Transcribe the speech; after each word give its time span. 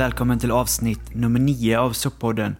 Välkommen 0.00 0.38
till 0.38 0.50
avsnitt 0.50 1.14
nummer 1.14 1.40
nio 1.40 1.78
av 1.78 1.92
SUP-podden. 1.92 2.56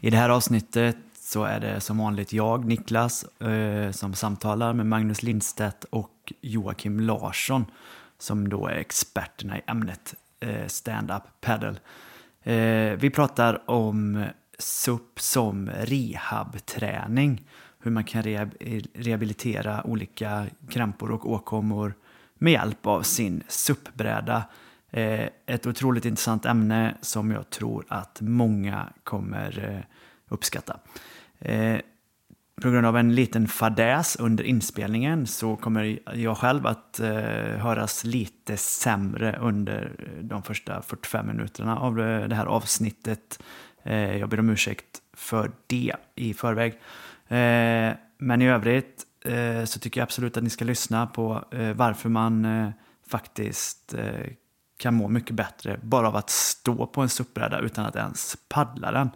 I 0.00 0.10
det 0.10 0.16
här 0.16 0.28
avsnittet 0.28 0.96
så 1.14 1.44
är 1.44 1.60
det 1.60 1.80
som 1.80 1.98
vanligt 1.98 2.32
jag, 2.32 2.64
Niklas, 2.64 3.24
eh, 3.24 3.90
som 3.90 4.14
samtalar 4.14 4.72
med 4.72 4.86
Magnus 4.86 5.22
Lindstedt 5.22 5.84
och 5.84 6.32
Joakim 6.40 7.00
Larsson 7.00 7.64
som 8.18 8.48
då 8.48 8.66
är 8.66 8.74
experterna 8.74 9.58
i 9.58 9.62
ämnet 9.66 10.14
eh, 10.40 10.66
stand-up 10.66 11.22
paddle. 11.40 11.76
Eh, 12.42 12.98
vi 12.98 13.10
pratar 13.10 13.70
om 13.70 14.24
SUP 14.58 15.20
som 15.20 15.70
rehabträning, 15.70 17.48
hur 17.78 17.90
man 17.90 18.04
kan 18.04 18.22
rehabilitera 18.94 19.86
olika 19.86 20.46
krampor 20.70 21.10
och 21.10 21.30
åkommor 21.30 21.94
med 22.34 22.52
hjälp 22.52 22.86
av 22.86 23.02
sin 23.02 23.42
SUP-bräda. 23.48 24.44
Eh, 24.90 25.28
ett 25.46 25.66
otroligt 25.66 26.04
intressant 26.04 26.46
ämne 26.46 26.94
som 27.00 27.30
jag 27.30 27.50
tror 27.50 27.84
att 27.88 28.20
många 28.20 28.92
kommer 29.04 29.74
eh, 29.74 29.96
uppskatta. 30.28 30.80
Eh, 31.38 31.80
på 32.62 32.70
grund 32.70 32.86
av 32.86 32.96
en 32.96 33.14
liten 33.14 33.48
fadäs 33.48 34.16
under 34.16 34.44
inspelningen 34.44 35.26
så 35.26 35.56
kommer 35.56 35.98
jag 36.14 36.38
själv 36.38 36.66
att 36.66 37.00
höras 37.56 38.04
lite 38.04 38.56
sämre 38.56 39.38
under 39.40 39.92
de 40.22 40.42
första 40.42 40.82
45 40.82 41.26
minuterna 41.26 41.78
av 41.78 41.96
det 41.96 42.34
här 42.34 42.46
avsnittet. 42.46 43.42
Jag 43.82 44.28
ber 44.28 44.40
om 44.40 44.50
ursäkt 44.50 45.02
för 45.12 45.52
det 45.66 45.92
i 46.14 46.34
förväg. 46.34 46.80
Men 48.18 48.42
i 48.42 48.48
övrigt 48.48 49.06
så 49.64 49.78
tycker 49.78 50.00
jag 50.00 50.04
absolut 50.04 50.36
att 50.36 50.44
ni 50.44 50.50
ska 50.50 50.64
lyssna 50.64 51.06
på 51.06 51.44
varför 51.74 52.08
man 52.08 52.46
faktiskt 53.06 53.94
kan 54.80 54.94
må 54.94 55.08
mycket 55.08 55.36
bättre 55.36 55.78
bara 55.82 56.08
av 56.08 56.16
att 56.16 56.30
stå 56.30 56.86
på 56.86 57.00
en 57.00 57.08
SUP-bräda 57.08 57.58
utan 57.58 57.86
att 57.86 57.96
ens 57.96 58.36
paddla 58.48 58.92
den. 58.92 59.10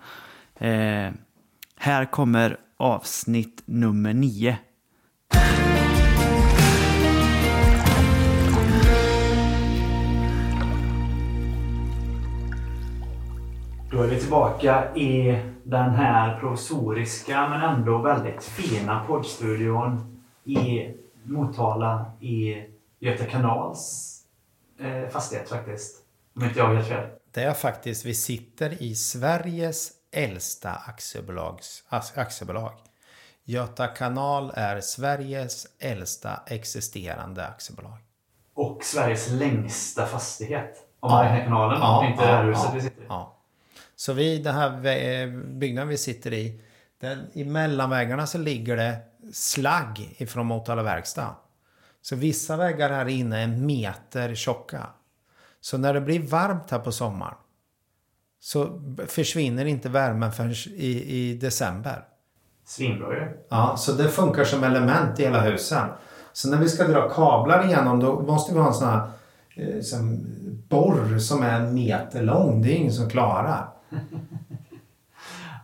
Eh, 0.54 1.12
här 1.76 2.04
kommer 2.04 2.56
avsnitt 2.76 3.62
nummer 3.64 4.14
nio. 4.14 4.58
Då 13.90 14.02
är 14.02 14.08
vi 14.08 14.20
tillbaka 14.20 14.94
i 14.94 15.42
den 15.62 15.90
här 15.90 16.40
provisoriska 16.40 17.48
men 17.48 17.60
ändå 17.60 17.98
väldigt 17.98 18.44
fina 18.44 19.04
poddstudion 19.06 20.22
i 20.44 20.88
Motala 21.22 22.06
i 22.20 22.54
Göta 22.98 23.24
kanals 23.24 24.13
eh, 24.80 25.08
fastighet 25.08 25.48
faktiskt. 25.48 25.96
Om 26.36 26.44
inte 26.44 26.58
jag 26.58 26.74
helt 26.74 26.88
fel. 26.88 27.10
Det 27.30 27.42
är 27.42 27.54
faktiskt, 27.54 28.04
vi 28.04 28.14
sitter 28.14 28.82
i 28.82 28.94
Sveriges 28.94 29.92
äldsta 30.12 30.70
aktiebolags, 30.70 31.84
aktiebolag. 32.14 32.72
Göta 33.44 33.86
kanal 33.86 34.52
är 34.54 34.80
Sveriges 34.80 35.66
äldsta 35.78 36.40
existerande 36.46 37.46
aktiebolag. 37.46 37.98
Och 38.54 38.84
Sveriges 38.84 39.30
längsta 39.30 40.06
fastighet. 40.06 40.78
Om 41.00 41.10
man 41.10 41.24
räknar 41.24 41.44
kanalen, 41.44 42.10
inte 42.10 42.22
det 42.22 42.28
här 42.28 42.44
huset 42.44 42.74
vi 42.74 42.80
sitter 42.80 43.02
i. 43.02 43.06
Ja. 43.08 43.36
Så 43.96 44.12
vi, 44.12 44.38
den 44.38 44.54
här 44.54 45.26
byggnaden 45.58 45.88
vi 45.88 45.98
sitter 45.98 46.32
i, 46.32 46.60
den, 47.00 47.26
i 47.32 47.44
mellanväggarna 47.44 48.26
så 48.26 48.38
ligger 48.38 48.76
det 48.76 48.96
slagg 49.32 50.14
ifrån 50.18 50.46
Motala 50.46 50.82
verkstad. 50.82 51.36
Så 52.04 52.16
vissa 52.16 52.56
väggar 52.56 52.90
här 52.90 53.08
inne 53.08 53.38
är 53.38 53.44
en 53.44 53.66
meter 53.66 54.34
tjocka. 54.34 54.86
Så 55.60 55.78
när 55.78 55.94
det 55.94 56.00
blir 56.00 56.20
varmt 56.20 56.70
här 56.70 56.78
på 56.78 56.92
sommaren 56.92 57.34
så 58.40 58.80
försvinner 59.06 59.64
inte 59.64 59.88
värmen 59.88 60.32
förrän 60.32 60.52
i, 60.66 61.04
i 61.08 61.34
december. 61.34 62.04
Svinbra 62.64 63.14
ju. 63.14 63.28
Ja, 63.48 63.76
så 63.76 63.92
det 63.92 64.08
funkar 64.08 64.44
som 64.44 64.64
element 64.64 65.20
i 65.20 65.22
hela 65.22 65.40
husen. 65.40 65.88
Så 66.32 66.50
när 66.50 66.58
vi 66.58 66.68
ska 66.68 66.84
dra 66.84 67.08
kablar 67.08 67.66
igenom 67.66 68.00
då 68.00 68.20
måste 68.22 68.54
vi 68.54 68.60
ha 68.60 68.68
en 68.68 68.74
sån 68.74 68.88
här 68.88 69.08
eh, 69.56 69.80
som 69.80 70.26
borr 70.68 71.18
som 71.18 71.42
är 71.42 71.60
en 71.60 71.74
meter 71.74 72.22
lång. 72.22 72.62
Det 72.62 72.72
är 72.72 72.76
ingen 72.76 72.92
som 72.92 73.10
klarar. 73.10 73.68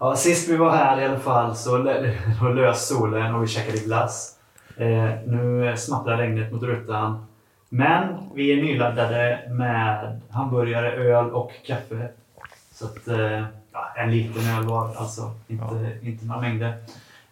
Ja, 0.02 0.16
sist 0.16 0.48
vi 0.48 0.56
var 0.56 0.70
här 0.70 1.00
i 1.00 1.04
alla 1.04 1.18
fall 1.18 1.56
så 1.56 1.78
lös 2.54 2.88
solen 2.88 3.34
och 3.34 3.42
vi 3.42 3.46
käkade 3.46 3.78
glass. 3.78 4.39
Eh, 4.80 5.10
nu 5.26 5.74
smattrar 5.76 6.16
regnet 6.16 6.52
mot 6.52 6.62
rutan. 6.62 7.26
Men 7.68 8.14
vi 8.34 8.52
är 8.52 8.62
nyladdade 8.62 9.40
med 9.50 10.20
hamburgare, 10.30 10.92
öl 10.92 11.30
och 11.30 11.52
kaffe. 11.66 12.08
Så 12.72 12.84
att, 12.86 13.08
eh, 13.08 13.44
ja, 13.72 13.92
en 13.96 14.10
liten 14.10 14.56
öl 14.56 14.64
var 14.64 14.94
alltså, 14.96 15.30
inte, 15.48 15.98
inte 16.02 16.24
några 16.24 16.40
mängder. 16.40 16.74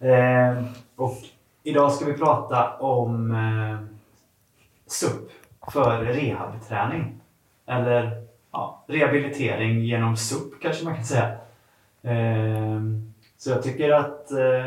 Eh, 0.00 0.64
och 0.96 1.16
idag 1.62 1.92
ska 1.92 2.04
vi 2.04 2.12
prata 2.14 2.76
om 2.76 3.30
eh, 3.30 3.78
SUP 4.86 5.30
för 5.72 6.04
rehabträning. 6.04 7.20
Eller 7.66 8.22
ja, 8.52 8.84
rehabilitering 8.86 9.84
genom 9.84 10.16
SUP 10.16 10.62
kanske 10.62 10.84
man 10.84 10.94
kan 10.94 11.04
säga. 11.04 11.36
Ehm, 12.02 13.12
Så 13.36 13.50
jag 13.50 13.62
tycker 13.62 13.90
att 13.90 14.30
eh, 14.30 14.66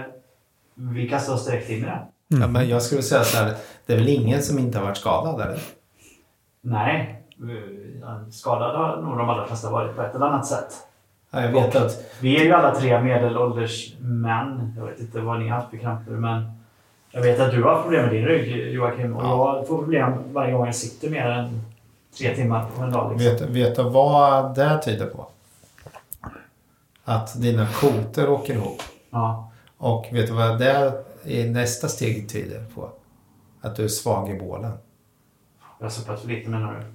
vi 0.73 1.09
kastar 1.09 1.33
oss 1.33 1.45
direkt 1.45 1.69
in 1.69 1.77
i 1.77 1.81
det. 1.81 1.99
Ja, 2.39 2.47
men 2.47 2.69
jag 2.69 2.81
skulle 2.81 3.01
säga 3.01 3.23
så 3.23 3.37
här. 3.37 3.55
Det 3.85 3.93
är 3.93 3.97
väl 3.97 4.09
ingen 4.09 4.41
som 4.43 4.59
inte 4.59 4.77
har 4.77 4.85
varit 4.85 4.97
skadad 4.97 5.41
eller? 5.41 5.59
Nej, 6.61 7.23
eh, 7.41 8.29
skadad 8.31 8.75
har 8.75 9.01
nog 9.01 9.17
de 9.17 9.29
allra 9.29 9.45
flesta 9.47 9.71
varit 9.71 9.95
på 9.95 10.01
ett 10.01 10.15
eller 10.15 10.25
annat 10.25 10.45
sätt. 10.45 10.73
Ja, 11.31 11.41
jag 11.41 11.51
vet 11.51 11.75
att 11.75 12.03
Vi 12.19 12.41
är 12.41 12.43
ju 12.45 12.51
alla 12.53 12.75
tre 12.75 13.01
medelålders 13.03 13.93
män. 13.99 14.73
Jag 14.77 14.85
vet 14.85 14.99
inte 14.99 15.19
vad 15.19 15.39
ni 15.39 15.47
har 15.47 15.55
haft 15.55 15.69
för 15.69 15.77
kramper 15.77 16.11
men 16.11 16.51
jag 17.11 17.21
vet 17.21 17.39
att 17.39 17.51
du 17.51 17.63
har 17.63 17.81
problem 17.81 18.01
med 18.05 18.13
din 18.13 18.25
rygg 18.25 18.73
Joakim 18.73 19.15
och 19.15 19.23
Ja. 19.23 19.57
jag 19.57 19.67
får 19.67 19.77
problem 19.77 20.13
varje 20.33 20.53
gång 20.53 20.65
jag 20.65 20.75
sitter 20.75 21.09
mer 21.09 21.25
än 21.25 21.61
tre 22.17 22.35
timmar 22.35 22.65
på 22.75 22.81
en 22.83 22.91
dag. 22.91 23.11
Liksom. 23.17 23.47
vet, 23.47 23.67
vet 23.67 23.75
du 23.75 23.83
vad 23.83 24.55
det 24.55 24.81
tyder 24.85 25.05
på? 25.05 25.27
Att 27.05 27.41
dina 27.41 27.67
kotor 27.67 28.29
åker 28.29 28.53
ihop. 28.53 28.81
Ja. 29.09 29.51
Och 29.77 30.07
vet 30.11 30.27
du 30.27 30.33
vad 30.33 30.59
det 30.59 31.03
i 31.25 31.49
nästa 31.49 31.87
steg 31.87 32.29
tyder 32.29 32.65
på? 32.75 32.91
Att 33.61 33.75
du 33.75 33.83
är 33.83 33.87
svag 33.87 34.29
i 34.29 34.39
bålen. 34.39 34.71
Jag 35.79 35.85
har 35.85 35.91
suppat 35.91 36.21
för 36.21 36.27
lite 36.27 36.49
menar 36.49 36.73
du? 36.73 36.85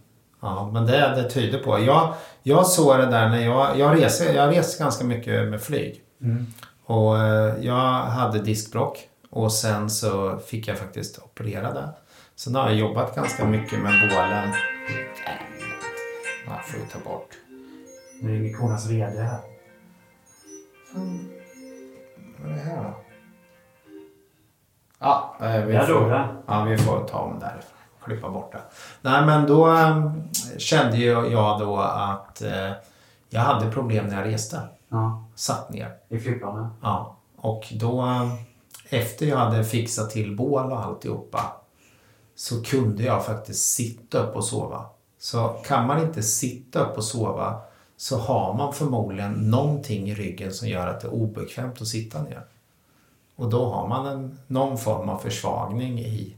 Ja, 0.40 0.70
men 0.72 0.86
det, 0.86 1.14
det 1.16 1.30
tyder 1.30 1.58
på. 1.58 1.78
Jag, 1.78 2.14
jag 2.42 2.66
såg 2.66 2.98
det 2.98 3.06
där 3.06 3.28
när 3.28 3.44
jag, 3.44 3.78
jag 3.78 4.02
reser, 4.02 4.34
jag 4.34 4.56
reser 4.56 4.84
ganska 4.84 5.04
mycket 5.04 5.48
med 5.48 5.62
flyg. 5.62 6.02
Mm. 6.22 6.46
Och 6.84 7.18
eh, 7.18 7.54
jag 7.60 8.02
hade 8.02 8.38
diskbråck 8.38 9.08
och 9.30 9.52
sen 9.52 9.90
så 9.90 10.38
fick 10.38 10.68
jag 10.68 10.78
faktiskt 10.78 11.18
operera 11.18 11.72
det. 11.72 11.88
Sen 12.34 12.54
har 12.54 12.68
jag 12.68 12.78
jobbat 12.78 13.14
ganska 13.14 13.44
mycket 13.44 13.78
med 13.82 14.10
bålen. 14.10 14.52
Jag 16.46 16.66
får 16.66 16.80
ju 16.80 16.86
ta 16.86 17.10
bort. 17.10 17.28
Nu 18.22 18.32
ringer 18.32 18.58
konas 18.58 18.86
VD 18.86 19.22
här. 19.22 19.40
Vad 22.38 22.52
är 22.52 22.54
det 22.54 22.60
här 22.60 22.82
då? 22.82 23.05
Ja, 25.06 25.36
eh, 25.40 25.64
vi 25.64 25.72
Där 25.72 25.86
får, 25.86 26.10
det. 26.10 26.28
ja, 26.46 26.62
vi 26.64 26.78
får 26.78 27.04
ta 27.08 27.18
om 27.18 27.38
där. 27.38 27.60
Klippa 28.04 28.30
bort 28.30 28.52
det. 28.52 28.60
Nej, 29.02 29.26
men 29.26 29.46
då 29.46 29.72
eh, 29.72 30.12
kände 30.58 30.96
jag 30.98 31.58
då 31.60 31.76
att 31.78 32.42
eh, 32.42 32.70
jag 33.30 33.40
hade 33.40 33.70
problem 33.70 34.06
när 34.06 34.16
jag 34.24 34.32
reste. 34.34 34.60
Ja, 34.88 35.24
Satt 35.34 35.70
ner. 35.70 35.94
i 36.08 36.18
flygplanen. 36.18 36.68
Ja, 36.82 37.16
och 37.36 37.64
då 37.72 38.02
eh, 38.02 38.32
efter 38.90 39.26
jag 39.26 39.36
hade 39.36 39.64
fixat 39.64 40.10
till 40.10 40.36
bål 40.36 40.72
och 40.72 40.84
alltihopa 40.84 41.40
så 42.36 42.62
kunde 42.62 43.02
jag 43.02 43.24
faktiskt 43.24 43.74
sitta 43.74 44.18
upp 44.18 44.36
och 44.36 44.44
sova. 44.44 44.84
Så 45.18 45.48
kan 45.48 45.86
man 45.86 46.02
inte 46.02 46.22
sitta 46.22 46.80
upp 46.80 46.96
och 46.96 47.04
sova 47.04 47.60
så 47.96 48.18
har 48.18 48.54
man 48.54 48.72
förmodligen 48.72 49.32
någonting 49.32 50.08
i 50.08 50.14
ryggen 50.14 50.52
som 50.52 50.68
gör 50.68 50.86
att 50.86 51.00
det 51.00 51.06
är 51.06 51.12
obekvämt 51.14 51.80
att 51.80 51.88
sitta 51.88 52.22
ner. 52.22 52.42
Och 53.36 53.50
då 53.50 53.64
har 53.64 53.88
man 53.88 54.06
en, 54.06 54.38
någon 54.46 54.78
form 54.78 55.08
av 55.08 55.18
försvagning 55.18 55.98
i, 55.98 56.36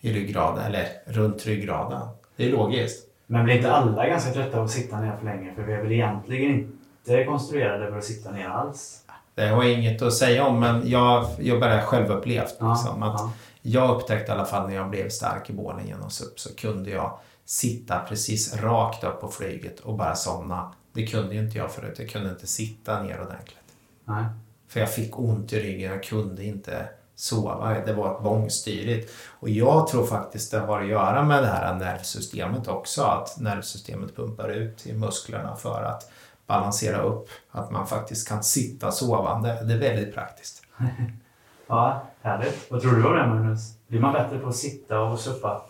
i 0.00 0.12
ryggraden, 0.12 0.64
eller 0.64 0.86
runt 1.06 1.46
ryggraden. 1.46 2.08
Det 2.36 2.48
är 2.48 2.52
logiskt. 2.52 3.08
Men 3.26 3.44
blir 3.44 3.56
inte 3.56 3.72
alla 3.72 4.08
ganska 4.08 4.32
trötta 4.32 4.58
av 4.58 4.64
att 4.64 4.70
sitta 4.70 5.00
ner 5.00 5.16
för 5.16 5.24
länge? 5.24 5.54
För 5.54 5.62
vi 5.62 5.72
är 5.72 5.82
väl 5.82 5.92
egentligen 5.92 6.50
inte 6.50 7.24
konstruerade 7.24 7.90
för 7.90 7.98
att 7.98 8.04
sitta 8.04 8.30
ner 8.30 8.48
alls? 8.48 9.04
Det 9.34 9.48
har 9.48 9.64
jag 9.64 9.72
inget 9.72 10.02
att 10.02 10.14
säga 10.14 10.46
om 10.46 10.60
men 10.60 10.88
jag 10.88 11.26
jobbar 11.38 11.68
det 11.68 11.82
självupplevt. 11.82 12.56
Ja, 12.60 12.72
Liksom, 12.72 13.02
att 13.02 13.20
ja. 13.20 13.32
Jag 13.62 13.96
upptäckte 13.96 14.32
i 14.32 14.34
alla 14.34 14.44
fall 14.44 14.68
när 14.68 14.74
jag 14.76 14.90
blev 14.90 15.08
stark 15.08 15.50
i 15.50 15.52
bålen 15.52 15.86
genom 15.86 16.10
SUP 16.10 16.40
så 16.40 16.54
kunde 16.54 16.90
jag 16.90 17.18
sitta 17.44 17.98
precis 18.08 18.56
rakt 18.56 19.04
upp 19.04 19.20
på 19.20 19.28
flyget 19.28 19.80
och 19.80 19.96
bara 19.96 20.14
somna. 20.14 20.72
Det 20.92 21.06
kunde 21.06 21.34
ju 21.34 21.40
inte 21.40 21.58
jag 21.58 21.70
förut. 21.70 21.98
Jag 21.98 22.10
kunde 22.10 22.30
inte 22.30 22.46
sitta 22.46 23.02
ner 23.02 23.20
ordentligt. 23.20 23.58
Nej. 24.04 24.24
För 24.68 24.80
jag 24.80 24.94
fick 24.94 25.18
ont 25.18 25.52
i 25.52 25.60
ryggen. 25.60 25.92
Jag 25.92 26.02
kunde 26.02 26.44
inte 26.44 26.88
sova. 27.14 27.80
Det 27.86 27.92
var 27.92 28.20
bångstyrigt. 28.20 29.12
Och 29.40 29.48
jag 29.48 29.86
tror 29.86 30.06
faktiskt 30.06 30.50
det 30.50 30.58
har 30.58 30.80
att 30.80 30.88
göra 30.88 31.22
med 31.22 31.42
det 31.42 31.48
här 31.48 31.74
nervsystemet 31.74 32.68
också. 32.68 33.02
Att 33.02 33.40
nervsystemet 33.40 34.16
pumpar 34.16 34.48
ut 34.48 34.86
i 34.86 34.92
musklerna 34.92 35.56
för 35.56 35.82
att 35.82 36.10
balansera 36.46 37.02
upp. 37.02 37.28
Att 37.50 37.70
man 37.70 37.86
faktiskt 37.86 38.28
kan 38.28 38.42
sitta 38.42 38.90
sovande. 38.90 39.64
Det 39.64 39.74
är 39.74 39.78
väldigt 39.78 40.14
praktiskt. 40.14 40.62
ja, 41.66 42.06
härligt. 42.22 42.70
Vad 42.70 42.80
tror 42.80 42.92
du 42.92 43.06
om 43.06 43.16
det 43.16 43.26
Magnus? 43.26 43.60
Blir 43.88 44.00
man 44.00 44.12
bättre 44.12 44.38
på 44.38 44.48
att 44.48 44.56
sitta 44.56 45.00
och 45.00 45.20
suppa? 45.20 45.62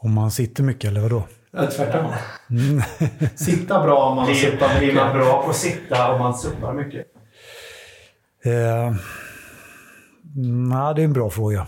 Om 0.00 0.14
man 0.14 0.30
sitter 0.30 0.62
mycket 0.62 0.90
eller 0.90 1.00
vadå? 1.00 1.22
Ja, 1.50 1.66
tvärtom. 1.66 2.12
Mm. 2.50 2.82
sitta 3.34 3.82
bra 3.82 4.08
om 4.10 4.16
man 4.16 4.34
suppar 4.34 4.68
mycket. 4.68 4.78
Blir 4.78 4.94
man 4.94 5.12
bra 5.12 5.42
på 5.42 5.50
att 5.50 5.56
sitta 5.56 6.12
om 6.12 6.18
man 6.20 6.34
suppar 6.34 6.72
mycket? 6.72 7.06
Eh, 8.44 8.94
nej, 10.70 10.94
det 10.94 11.02
är 11.02 11.04
en 11.04 11.12
bra 11.12 11.30
fråga. 11.30 11.66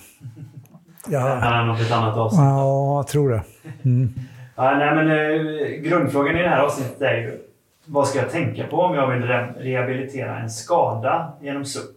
Ja. 1.09 1.29
Är 1.29 1.65
något 1.65 1.81
ett 1.81 1.93
annat 1.93 2.17
avsnitt? 2.17 2.41
Ja, 2.41 2.97
jag 2.97 3.07
tror 3.07 3.31
det. 3.31 3.43
Mm. 3.85 4.09
Ja, 4.57 4.77
nej, 4.79 4.95
men, 4.95 5.11
eh, 5.11 5.69
grundfrågan 5.69 6.37
i 6.37 6.43
det 6.43 6.49
här 6.49 6.63
avsnittet 6.63 7.03
är 7.03 7.17
ju 7.17 7.39
vad 7.85 8.09
ska 8.09 8.19
jag 8.19 8.31
tänka 8.31 8.67
på 8.67 8.77
om 8.77 8.95
jag 8.95 9.11
vill 9.11 9.23
re 9.23 9.55
rehabilitera 9.59 10.39
en 10.39 10.51
skada 10.51 11.33
genom 11.41 11.65
SUP? 11.65 11.97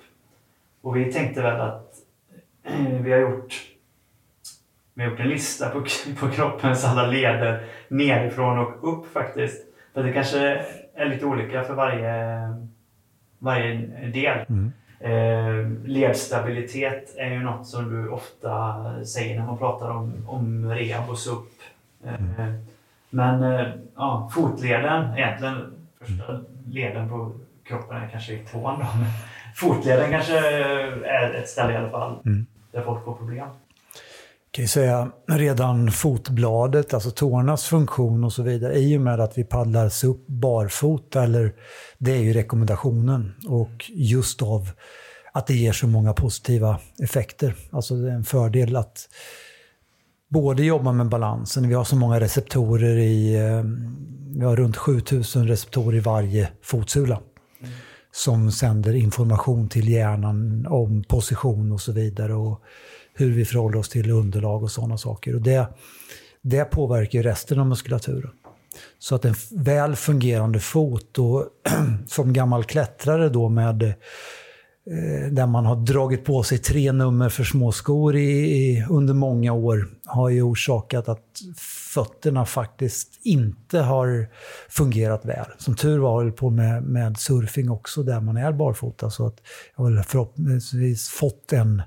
Och 0.81 0.97
vi 0.97 1.13
tänkte 1.13 1.41
väl 1.41 1.61
att 1.61 1.93
eh, 2.63 3.01
vi 3.01 3.11
har 3.11 3.19
gjort 3.19 3.61
vi 4.93 5.03
har 5.03 5.11
gjort 5.11 5.19
en 5.19 5.29
lista 5.29 5.69
på, 5.69 5.79
på 6.19 6.29
kroppens 6.29 6.85
alla 6.85 7.07
leder 7.07 7.63
nerifrån 7.87 8.59
och 8.59 8.93
upp 8.93 9.13
faktiskt. 9.13 9.61
För 9.93 10.03
det 10.03 10.13
kanske 10.13 10.65
är 10.95 11.05
lite 11.05 11.25
olika 11.25 11.63
för 11.63 11.73
varje, 11.73 12.13
varje 13.45 13.75
del. 14.13 14.45
Mm. 14.49 14.71
Eh, 14.99 15.69
ledstabilitet 15.85 17.15
är 17.17 17.29
ju 17.29 17.39
något 17.39 17.67
som 17.67 17.89
du 17.89 18.09
ofta 18.09 18.83
säger 19.05 19.39
när 19.39 19.45
man 19.45 19.57
pratar 19.57 19.89
om, 19.89 20.13
om 20.27 20.71
rehab 20.71 21.09
och 21.09 21.19
SUP. 21.19 21.47
Eh, 22.05 22.13
mm. 22.13 22.65
Men 23.09 23.43
eh, 23.43 23.67
ja, 23.95 24.29
fotleden, 24.33 25.17
egentligen 25.17 25.73
första 25.99 26.39
leden 26.67 27.09
på 27.09 27.31
kroppen 27.63 27.97
är 27.97 28.07
kanske 28.07 28.33
i 28.33 28.39
tån. 28.39 28.79
Då, 28.79 28.85
men 28.99 29.09
fotleden 29.55 30.11
kanske 30.11 30.37
är 31.07 31.33
ett 31.33 31.49
ställe 31.49 31.73
i 31.73 31.77
alla 31.77 31.89
fall 31.89 32.19
mm. 32.25 32.45
där 32.71 32.81
folk 32.81 33.05
får 33.05 33.13
problem 33.13 33.47
kan 34.55 34.63
ju 34.63 34.67
säga 34.67 35.11
redan 35.27 35.91
fotbladet, 35.91 36.93
alltså 36.93 37.11
tårnas 37.11 37.65
funktion 37.65 38.23
och 38.23 38.33
så 38.33 38.43
vidare, 38.43 38.75
i 38.75 38.97
och 38.97 39.01
med 39.01 39.19
att 39.19 39.37
vi 39.37 39.43
paddlar 39.43 40.05
upp 40.05 40.27
barfota, 40.27 41.23
eller 41.23 41.53
det 41.97 42.11
är 42.11 42.21
ju 42.21 42.33
rekommendationen. 42.33 43.33
Och 43.47 43.91
just 43.93 44.41
av 44.41 44.69
att 45.33 45.47
det 45.47 45.53
ger 45.53 45.73
så 45.73 45.87
många 45.87 46.13
positiva 46.13 46.79
effekter. 47.03 47.55
Alltså 47.71 47.95
det 47.95 48.09
är 48.09 48.15
en 48.15 48.23
fördel 48.23 48.75
att 48.75 49.09
både 50.29 50.63
jobba 50.63 50.91
med 50.91 51.09
balansen, 51.09 51.67
vi 51.67 51.73
har 51.73 51.83
så 51.83 51.95
många 51.95 52.19
receptorer 52.19 52.97
i, 52.97 53.35
eh, 53.35 53.63
vi 54.39 54.45
har 54.45 54.55
runt 54.55 54.77
7000 54.77 55.47
receptorer 55.47 55.97
i 55.97 55.99
varje 55.99 56.49
fotsula. 56.61 57.19
Som 58.15 58.51
sänder 58.51 58.93
information 58.93 59.69
till 59.69 59.89
hjärnan 59.89 60.67
om 60.69 61.03
position 61.03 61.71
och 61.71 61.81
så 61.81 61.91
vidare. 61.91 62.33
Och 62.33 62.61
hur 63.13 63.31
vi 63.31 63.45
förhåller 63.45 63.77
oss 63.77 63.89
till 63.89 64.11
underlag 64.11 64.63
och 64.63 64.71
sådana 64.71 64.97
saker. 64.97 65.35
Och 65.35 65.41
det, 65.41 65.67
det 66.41 66.65
påverkar 66.65 67.23
resten 67.23 67.59
av 67.59 67.67
muskulaturen. 67.67 68.31
Så 68.99 69.15
att 69.15 69.25
en 69.25 69.35
väl 69.51 69.95
fungerande 69.95 70.59
fot, 70.59 71.19
och, 71.19 71.45
som 72.07 72.33
gammal 72.33 72.63
klättrare 72.63 73.29
då 73.29 73.49
med 73.49 73.93
där 75.31 75.47
man 75.47 75.65
har 75.65 75.75
dragit 75.75 76.25
på 76.25 76.43
sig 76.43 76.57
tre 76.57 76.91
nummer 76.91 77.29
för 77.29 77.43
småskor 77.43 78.15
i, 78.15 78.29
i, 78.29 78.85
under 78.89 79.13
många 79.13 79.53
år, 79.53 79.87
har 80.05 80.29
ju 80.29 80.41
orsakat 80.41 81.09
att 81.09 81.25
fötterna 81.93 82.45
faktiskt 82.45 83.19
inte 83.23 83.79
har 83.79 84.27
fungerat 84.69 85.25
väl. 85.25 85.45
Som 85.57 85.75
tur 85.75 85.99
var 85.99 86.23
höll 86.23 86.31
på 86.31 86.49
med, 86.49 86.83
med 86.83 87.17
surfing 87.17 87.69
också, 87.69 88.03
där 88.03 88.19
man 88.19 88.37
är 88.37 88.51
barfota. 88.51 89.09
Så 89.09 89.27
att 89.27 89.37
jag 89.77 89.83
har 89.83 90.03
förhoppningsvis 90.03 91.09
fått 91.09 91.53
en 91.53 91.81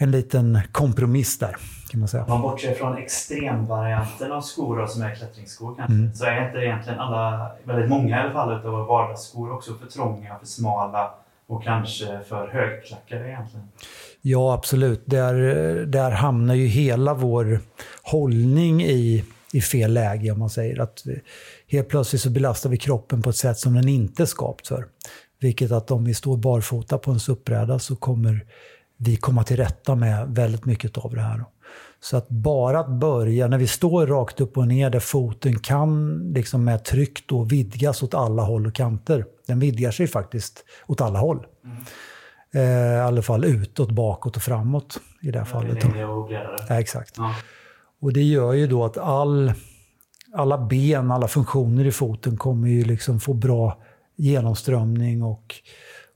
en 0.00 0.10
liten 0.10 0.60
kompromiss 0.72 1.38
där. 1.38 1.56
Kan 1.90 2.00
man 2.00 2.08
säga. 2.08 2.24
Om 2.24 2.30
man 2.30 2.42
bortser 2.42 2.74
från 2.74 2.96
extremvarianten 2.96 4.32
av 4.32 4.40
skor 4.40 4.86
som 4.86 5.02
är 5.02 5.14
klättringsskor 5.14 5.74
kanske, 5.76 5.94
mm. 5.94 6.14
så 6.14 6.24
är 6.24 6.46
inte 6.46 6.58
egentligen 6.58 6.98
alla, 6.98 7.50
väldigt 7.64 7.90
många 7.90 8.16
i 8.16 8.20
alla 8.20 8.32
fall, 8.32 8.66
av 8.66 8.86
vardagsskor 8.86 9.52
också 9.52 9.74
för 9.74 9.86
trånga, 9.86 10.38
för 10.38 10.46
smala 10.46 11.14
och 11.48 11.64
kanske 11.64 12.20
för 12.28 12.48
högklackade 12.48 13.28
egentligen. 13.28 13.68
Ja, 14.20 14.54
absolut. 14.54 15.02
Där, 15.04 15.34
där 15.86 16.10
hamnar 16.10 16.54
ju 16.54 16.66
hela 16.66 17.14
vår 17.14 17.60
hållning 18.02 18.82
i, 18.82 19.24
i 19.52 19.60
fel 19.60 19.92
läge, 19.92 20.30
om 20.30 20.38
man 20.38 20.50
säger. 20.50 20.80
Att 20.80 21.04
helt 21.68 21.88
plötsligt 21.88 22.22
så 22.22 22.30
belastar 22.30 22.70
vi 22.70 22.76
kroppen 22.76 23.22
på 23.22 23.30
ett 23.30 23.36
sätt 23.36 23.58
som 23.58 23.74
den 23.74 23.88
inte 23.88 24.22
är 24.22 24.26
skapt 24.26 24.68
för. 24.68 24.86
Vilket 25.40 25.72
att 25.72 25.90
om 25.90 26.04
vi 26.04 26.14
står 26.14 26.36
barfota 26.36 26.98
på 26.98 27.10
en 27.10 27.20
suppbräda 27.20 27.78
så 27.78 27.96
kommer 27.96 28.46
vi 28.96 29.16
komma 29.16 29.44
till 29.44 29.56
rätta 29.56 29.94
med 29.94 30.28
väldigt 30.28 30.64
mycket 30.64 30.98
av 30.98 31.14
det 31.14 31.20
här. 31.20 31.44
Så 32.00 32.16
att 32.16 32.28
bara 32.28 32.80
att 32.80 32.88
börja, 32.88 33.48
när 33.48 33.58
vi 33.58 33.66
står 33.66 34.06
rakt 34.06 34.40
upp 34.40 34.56
och 34.56 34.68
ner 34.68 34.90
där 34.90 35.00
foten 35.00 35.58
kan 35.58 36.18
liksom 36.32 36.64
med 36.64 36.84
tryck 36.84 37.26
då 37.26 37.44
vidgas 37.44 38.02
åt 38.02 38.14
alla 38.14 38.42
håll 38.42 38.66
och 38.66 38.74
kanter. 38.74 39.24
Den 39.48 39.60
vidgar 39.60 39.90
sig 39.90 40.06
faktiskt 40.06 40.64
åt 40.86 41.00
alla 41.00 41.18
håll. 41.18 41.46
Mm. 41.64 41.76
Eh, 42.54 42.96
I 42.96 43.00
alla 43.00 43.22
fall 43.22 43.44
utåt, 43.44 43.90
bakåt 43.90 44.36
och 44.36 44.42
framåt 44.42 45.00
i 45.22 45.30
det 45.30 45.38
här 45.38 45.46
fallet. 45.46 45.84
Och. 45.84 46.32
Ja, 46.68 46.80
exakt. 46.80 47.14
Ja. 47.16 47.34
Och 48.00 48.12
det 48.12 48.22
gör 48.22 48.52
ju 48.52 48.66
då 48.66 48.84
att 48.84 48.98
all, 48.98 49.52
alla 50.34 50.58
ben, 50.58 51.10
alla 51.10 51.28
funktioner 51.28 51.84
i 51.84 51.92
foten 51.92 52.36
kommer 52.36 52.68
ju 52.68 52.84
liksom 52.84 53.20
få 53.20 53.34
bra 53.34 53.82
genomströmning 54.16 55.22
och, 55.22 55.54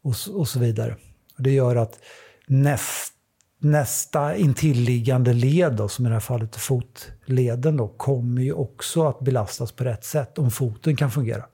och, 0.02 0.14
och 0.34 0.48
så 0.48 0.58
vidare. 0.58 0.96
Och 1.36 1.42
det 1.42 1.50
gör 1.50 1.76
att 1.76 1.98
näst, 2.46 3.12
nästa 3.58 4.36
intilliggande 4.36 5.32
led, 5.32 5.72
då, 5.72 5.88
som 5.88 6.06
i 6.06 6.08
det 6.08 6.14
här 6.14 6.20
fallet 6.20 6.56
fotleden, 6.56 7.76
då, 7.76 7.88
kommer 7.88 8.42
ju 8.42 8.52
också 8.52 9.08
att 9.08 9.20
belastas 9.20 9.72
på 9.72 9.84
rätt 9.84 10.04
sätt 10.04 10.38
om 10.38 10.50
foten 10.50 10.96
kan 10.96 11.10
fungera. 11.10 11.44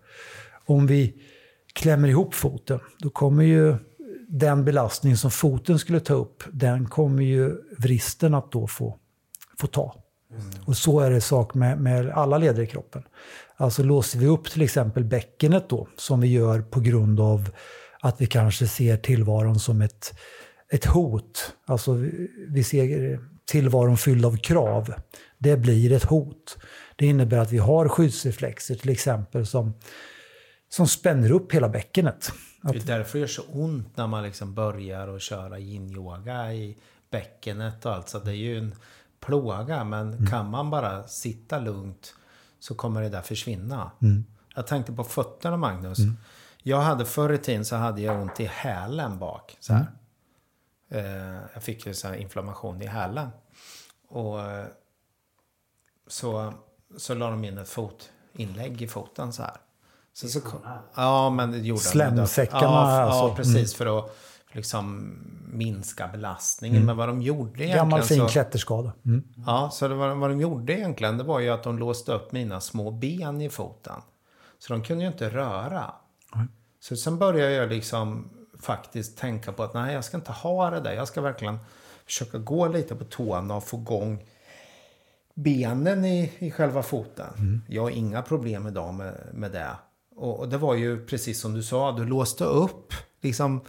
Om 0.67 0.87
vi 0.87 1.15
klämmer 1.79 2.09
ihop 2.09 2.35
foten, 2.35 2.81
då 2.99 3.11
kommer 3.11 3.45
ju 3.45 3.77
den 4.29 4.65
belastning 4.65 5.17
som 5.17 5.31
foten 5.31 5.79
skulle 5.79 6.01
ta 6.01 6.15
upp, 6.15 6.43
den 6.53 6.89
kommer 6.89 7.23
ju 7.23 7.53
vristen 7.79 8.35
att 8.35 8.53
då 8.53 8.67
få, 8.67 8.99
få 9.61 9.67
ta. 9.67 9.95
Mm. 10.31 10.45
Och 10.67 10.77
så 10.77 11.01
är 11.01 11.11
det 11.11 11.21
sak 11.21 11.55
med, 11.55 11.81
med 11.81 12.11
alla 12.11 12.39
leder 12.39 12.63
i 12.63 12.67
kroppen. 12.67 13.03
Alltså 13.57 13.83
låser 13.83 14.19
vi 14.19 14.27
upp 14.27 14.51
till 14.51 14.63
exempel 14.63 15.05
bäckenet 15.05 15.69
då, 15.69 15.89
som 15.97 16.21
vi 16.21 16.29
gör 16.29 16.61
på 16.61 16.81
grund 16.81 17.21
av 17.21 17.51
att 18.01 18.21
vi 18.21 18.27
kanske 18.27 18.67
ser 18.67 18.97
tillvaron 18.97 19.59
som 19.59 19.83
ett 19.83 20.15
ett 20.71 20.85
hot, 20.85 21.55
alltså 21.67 21.93
vi 22.49 22.65
ser 22.65 23.21
tillvaron 23.45 23.97
fylld 23.97 24.25
av 24.25 24.37
krav, 24.37 24.95
det 25.39 25.57
blir 25.57 25.93
ett 25.93 26.05
hot. 26.05 26.59
Det 26.97 27.07
innebär 27.07 27.39
att 27.39 27.53
vi 27.53 27.59
har 27.59 27.89
skyddsreflexer 27.89 28.75
till 28.75 28.91
exempel 28.91 29.47
som, 29.47 29.75
som 30.69 30.87
spänner 30.87 31.33
upp 31.33 31.53
hela 31.53 31.69
bäckenet. 31.69 32.33
Det 32.63 32.77
är 32.77 32.87
därför 32.87 33.13
det 33.13 33.21
gör 33.21 33.27
så 33.27 33.43
ont 33.43 33.97
när 33.97 34.07
man 34.07 34.23
liksom 34.23 34.55
börjar 34.55 35.09
att 35.09 35.23
köra 35.23 35.59
yin-yoga 35.59 36.53
i 36.53 36.79
bäckenet 37.11 37.87
och 37.87 37.95
allt. 37.95 38.09
Så 38.09 38.19
det 38.19 38.31
är 38.31 38.35
ju 38.35 38.59
en 38.59 38.75
plåga, 39.21 39.85
men 39.85 40.13
mm. 40.13 40.27
kan 40.27 40.51
man 40.51 40.71
bara 40.71 41.09
sitta 41.09 41.59
lugnt 41.59 42.15
så 42.59 42.75
kommer 42.75 43.03
det 43.03 43.09
där 43.09 43.23
försvinna. 43.23 43.91
Mm. 44.03 44.25
Jag 44.55 44.67
tänkte 44.67 44.93
på 44.93 45.05
fötterna 45.05 45.57
Magnus. 45.57 45.99
Mm. 45.99 46.17
Jag 46.63 46.81
hade 46.81 47.05
förr 47.05 47.33
i 47.33 47.39
tiden 47.39 47.65
så 47.65 47.77
hade 47.77 48.01
jag 48.01 48.23
ont 48.23 48.41
i 48.41 48.45
hälen 48.45 49.19
bak. 49.19 49.57
Så 49.61 49.73
här. 49.73 49.87
Mm. 50.91 51.35
Eh, 51.35 51.43
jag 51.55 51.63
fick 51.63 51.87
ju 51.87 51.95
så 51.95 52.15
inflammation 52.15 52.83
i 52.83 52.87
hälen. 52.87 53.29
Och 54.09 54.41
eh, 54.41 54.67
så, 56.07 56.55
så 56.97 57.15
la 57.15 57.31
de 57.31 57.45
in 57.45 57.59
ett 57.59 57.69
fotinlägg 57.69 58.83
i 58.83 58.89
foten 58.89 59.33
så 59.33 59.43
här. 59.43 59.57
Så, 60.21 60.29
så, 60.29 60.41
ja, 60.95 61.31
men 61.31 61.51
det 61.51 61.59
gjorde 61.59 61.81
Slemsäckarna 61.81 62.63
ja, 62.63 63.03
alltså. 63.03 63.29
Ja, 63.29 63.35
precis. 63.37 63.55
Mm. 63.55 63.67
För 63.67 63.99
att 63.99 64.17
liksom 64.53 65.15
minska 65.53 66.09
belastningen. 66.09 66.77
Mm. 66.77 66.87
Men 66.87 66.97
vad 66.97 67.09
de 67.09 67.23
gjorde 67.23 67.51
egentligen... 67.51 67.77
Gammal 67.77 68.03
fin 68.03 68.27
klätterskada. 68.27 68.93
Mm. 69.05 69.25
Ja, 69.47 69.71
så 69.73 69.89
det 69.89 69.95
var, 69.95 70.15
vad 70.15 70.31
de 70.31 70.41
gjorde 70.41 70.73
egentligen 70.73 71.19
det 71.19 71.25
var 71.25 71.41
ju 71.41 71.51
att 71.51 71.63
de 71.63 71.79
låste 71.79 72.13
upp 72.13 72.33
mina 72.33 72.61
små 72.61 72.91
ben 72.91 73.41
i 73.41 73.51
foten. 73.51 74.01
Så 74.59 74.73
de 74.73 74.83
kunde 74.83 75.05
ju 75.05 75.11
inte 75.11 75.31
röra. 75.31 75.95
Mm. 76.35 76.49
Så 76.81 76.97
sen 76.97 77.19
började 77.19 77.53
jag 77.53 77.69
liksom 77.69 78.31
faktiskt 78.61 79.19
tänka 79.19 79.53
på 79.53 79.63
att 79.63 79.75
nej, 79.75 79.95
jag 79.95 80.05
ska 80.05 80.17
inte 80.17 80.33
ha 80.33 80.71
det 80.71 80.81
där. 80.81 80.93
Jag 80.93 81.09
ska 81.09 81.21
verkligen 81.21 81.59
försöka 82.07 82.39
gå 82.39 82.69
lite 82.69 82.95
på 82.95 83.05
tårna 83.05 83.57
och 83.57 83.65
få 83.65 83.77
igång 83.77 84.25
benen 85.35 86.05
i, 86.05 86.33
i 86.39 86.51
själva 86.51 86.83
foten. 86.83 87.35
Mm. 87.37 87.63
Jag 87.69 87.83
har 87.83 87.91
inga 87.91 88.23
problem 88.23 88.67
idag 88.67 88.95
med, 88.95 89.15
med 89.33 89.53
det. 89.53 89.71
Och, 90.19 90.41
och, 90.41 90.49
det 90.49 90.59
var 90.59 90.75
ju 90.75 91.07
precis 91.07 91.41
som 91.41 91.55
du 91.55 91.63
sa, 91.63 91.93
du 91.93 92.05
låste 92.05 92.45
upp 92.45 92.93
liksom 93.21 93.61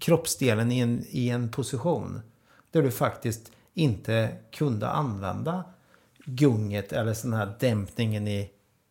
kroppsdelen 0.00 0.72
i 0.72 0.78
en, 0.78 1.04
i 1.08 1.28
en 1.28 1.50
position 1.50 2.20
där 2.70 2.82
du 2.82 2.90
faktiskt 2.90 3.52
inte 3.74 4.36
kunde 4.52 4.88
använda 4.88 5.64
gunget 6.24 6.92
eller 6.92 7.14
sån 7.14 7.32
här 7.32 7.56
dämpningen 7.60 8.28
i, 8.28 8.50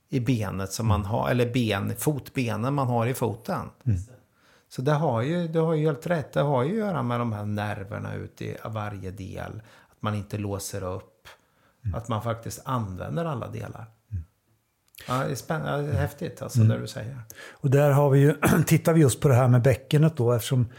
i 0.10 0.20
benet 0.20 0.72
som 0.72 0.88
man 0.88 1.06
har, 1.06 1.30
eller 1.30 1.53
ben, 1.53 1.96
fotbenen 1.98 2.74
man 2.74 2.88
har 2.88 3.08
i 3.08 3.13
foten. 3.13 3.70
Så 4.70 4.82
det 4.82 4.91
har 4.91 5.22
ju, 5.22 5.48
du 5.48 5.60
har 5.60 5.74
ju 5.74 5.86
helt 5.86 6.08
rätt, 6.08 6.34
det 6.34 6.41
har 6.41 6.63
ju 6.63 6.70
att 6.70 6.88
göra 6.88 7.03
med 7.03 7.20
de 7.20 7.34
här 7.34 7.46
nerverna 7.46 8.15
ute 8.15 8.46
i 8.46 8.58
varje 8.65 9.12
del. 9.12 9.62
Att 9.91 10.01
man 10.01 10.15
inte 10.15 10.38
låser 10.38 10.84
upp. 10.84 11.27
Att 11.94 12.08
man 12.08 12.24
faktiskt 12.24 12.62
använder 12.65 13.25
alla 13.25 13.48
delar. 13.48 13.86
Ja, 15.08 15.13
det 15.24 15.31
är 15.31 15.36
spännande, 15.36 15.93
häftigt 15.93 16.41
alltså 16.41 16.60
det 16.60 16.77
du 16.79 16.88
säger. 16.88 17.17
Och 17.51 17.70
där 17.70 17.91
har 17.91 18.10
vi 18.10 18.20
ju, 18.20 18.36
tittar 18.65 18.93
vi 18.93 19.01
just 19.01 19.22
på 19.22 19.27
det 19.27 19.34
här 19.36 19.48
med 19.48 19.62
bäckenet 19.62 20.17
då 20.17 20.31
eftersom 20.34 20.70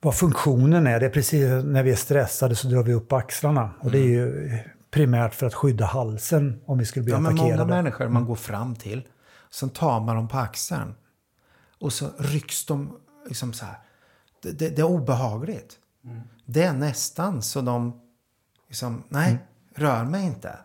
vad 0.00 0.14
funktionen 0.16 0.86
är, 0.86 1.00
det 1.00 1.06
är 1.06 1.10
precis 1.10 1.48
när 1.64 1.82
vi 1.82 1.90
är 1.92 1.96
stressade 1.96 2.56
så 2.56 2.68
drar 2.68 2.82
vi 2.82 2.94
upp 2.94 3.12
axlarna. 3.12 3.70
Och 3.80 3.90
det 3.90 3.98
är 3.98 4.08
ju 4.08 4.58
primärt 4.90 5.34
för 5.34 5.46
att 5.46 5.54
skydda 5.54 5.84
halsen 5.84 6.60
om 6.66 6.78
vi 6.78 6.84
skulle 6.84 7.04
bli 7.04 7.12
Ja, 7.12 7.20
men 7.20 7.34
attackerade. 7.34 7.64
många 7.64 7.76
människor 7.82 8.08
man 8.08 8.24
går 8.24 8.36
fram 8.36 8.76
till, 8.76 9.02
sen 9.50 9.70
tar 9.70 10.00
man 10.00 10.16
dem 10.16 10.28
på 10.28 10.38
axeln. 10.38 10.94
Och 11.80 11.92
så 11.92 12.10
rycks 12.18 12.66
de 12.66 12.96
liksom 13.28 13.52
så 13.52 13.64
här. 13.64 13.78
Det, 14.42 14.50
det, 14.58 14.68
det 14.68 14.82
är 14.82 14.86
obehagligt. 14.86 15.76
Det 16.46 16.62
är 16.62 16.72
nästan 16.72 17.42
så 17.42 17.60
de 17.60 18.00
liksom, 18.68 19.02
nej, 19.08 19.38
rör 19.74 20.04
mig 20.04 20.26
inte. 20.26 20.56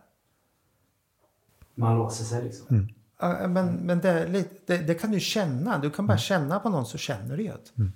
Man 1.78 1.96
låser 1.96 2.24
sig 2.24 2.44
liksom. 2.44 2.88
Ja, 3.20 3.48
Men, 3.48 3.74
men 3.74 4.00
det, 4.00 4.44
det, 4.66 4.78
det 4.78 4.94
kan 4.94 5.10
du 5.10 5.20
känna. 5.20 5.78
Du 5.78 5.90
kan 5.90 6.06
bara 6.06 6.18
känna 6.18 6.60
på 6.60 6.68
någon 6.68 6.86
så 6.86 6.98
känner 6.98 7.36
du 7.36 7.42
ju 7.42 7.48
det. 7.48 7.90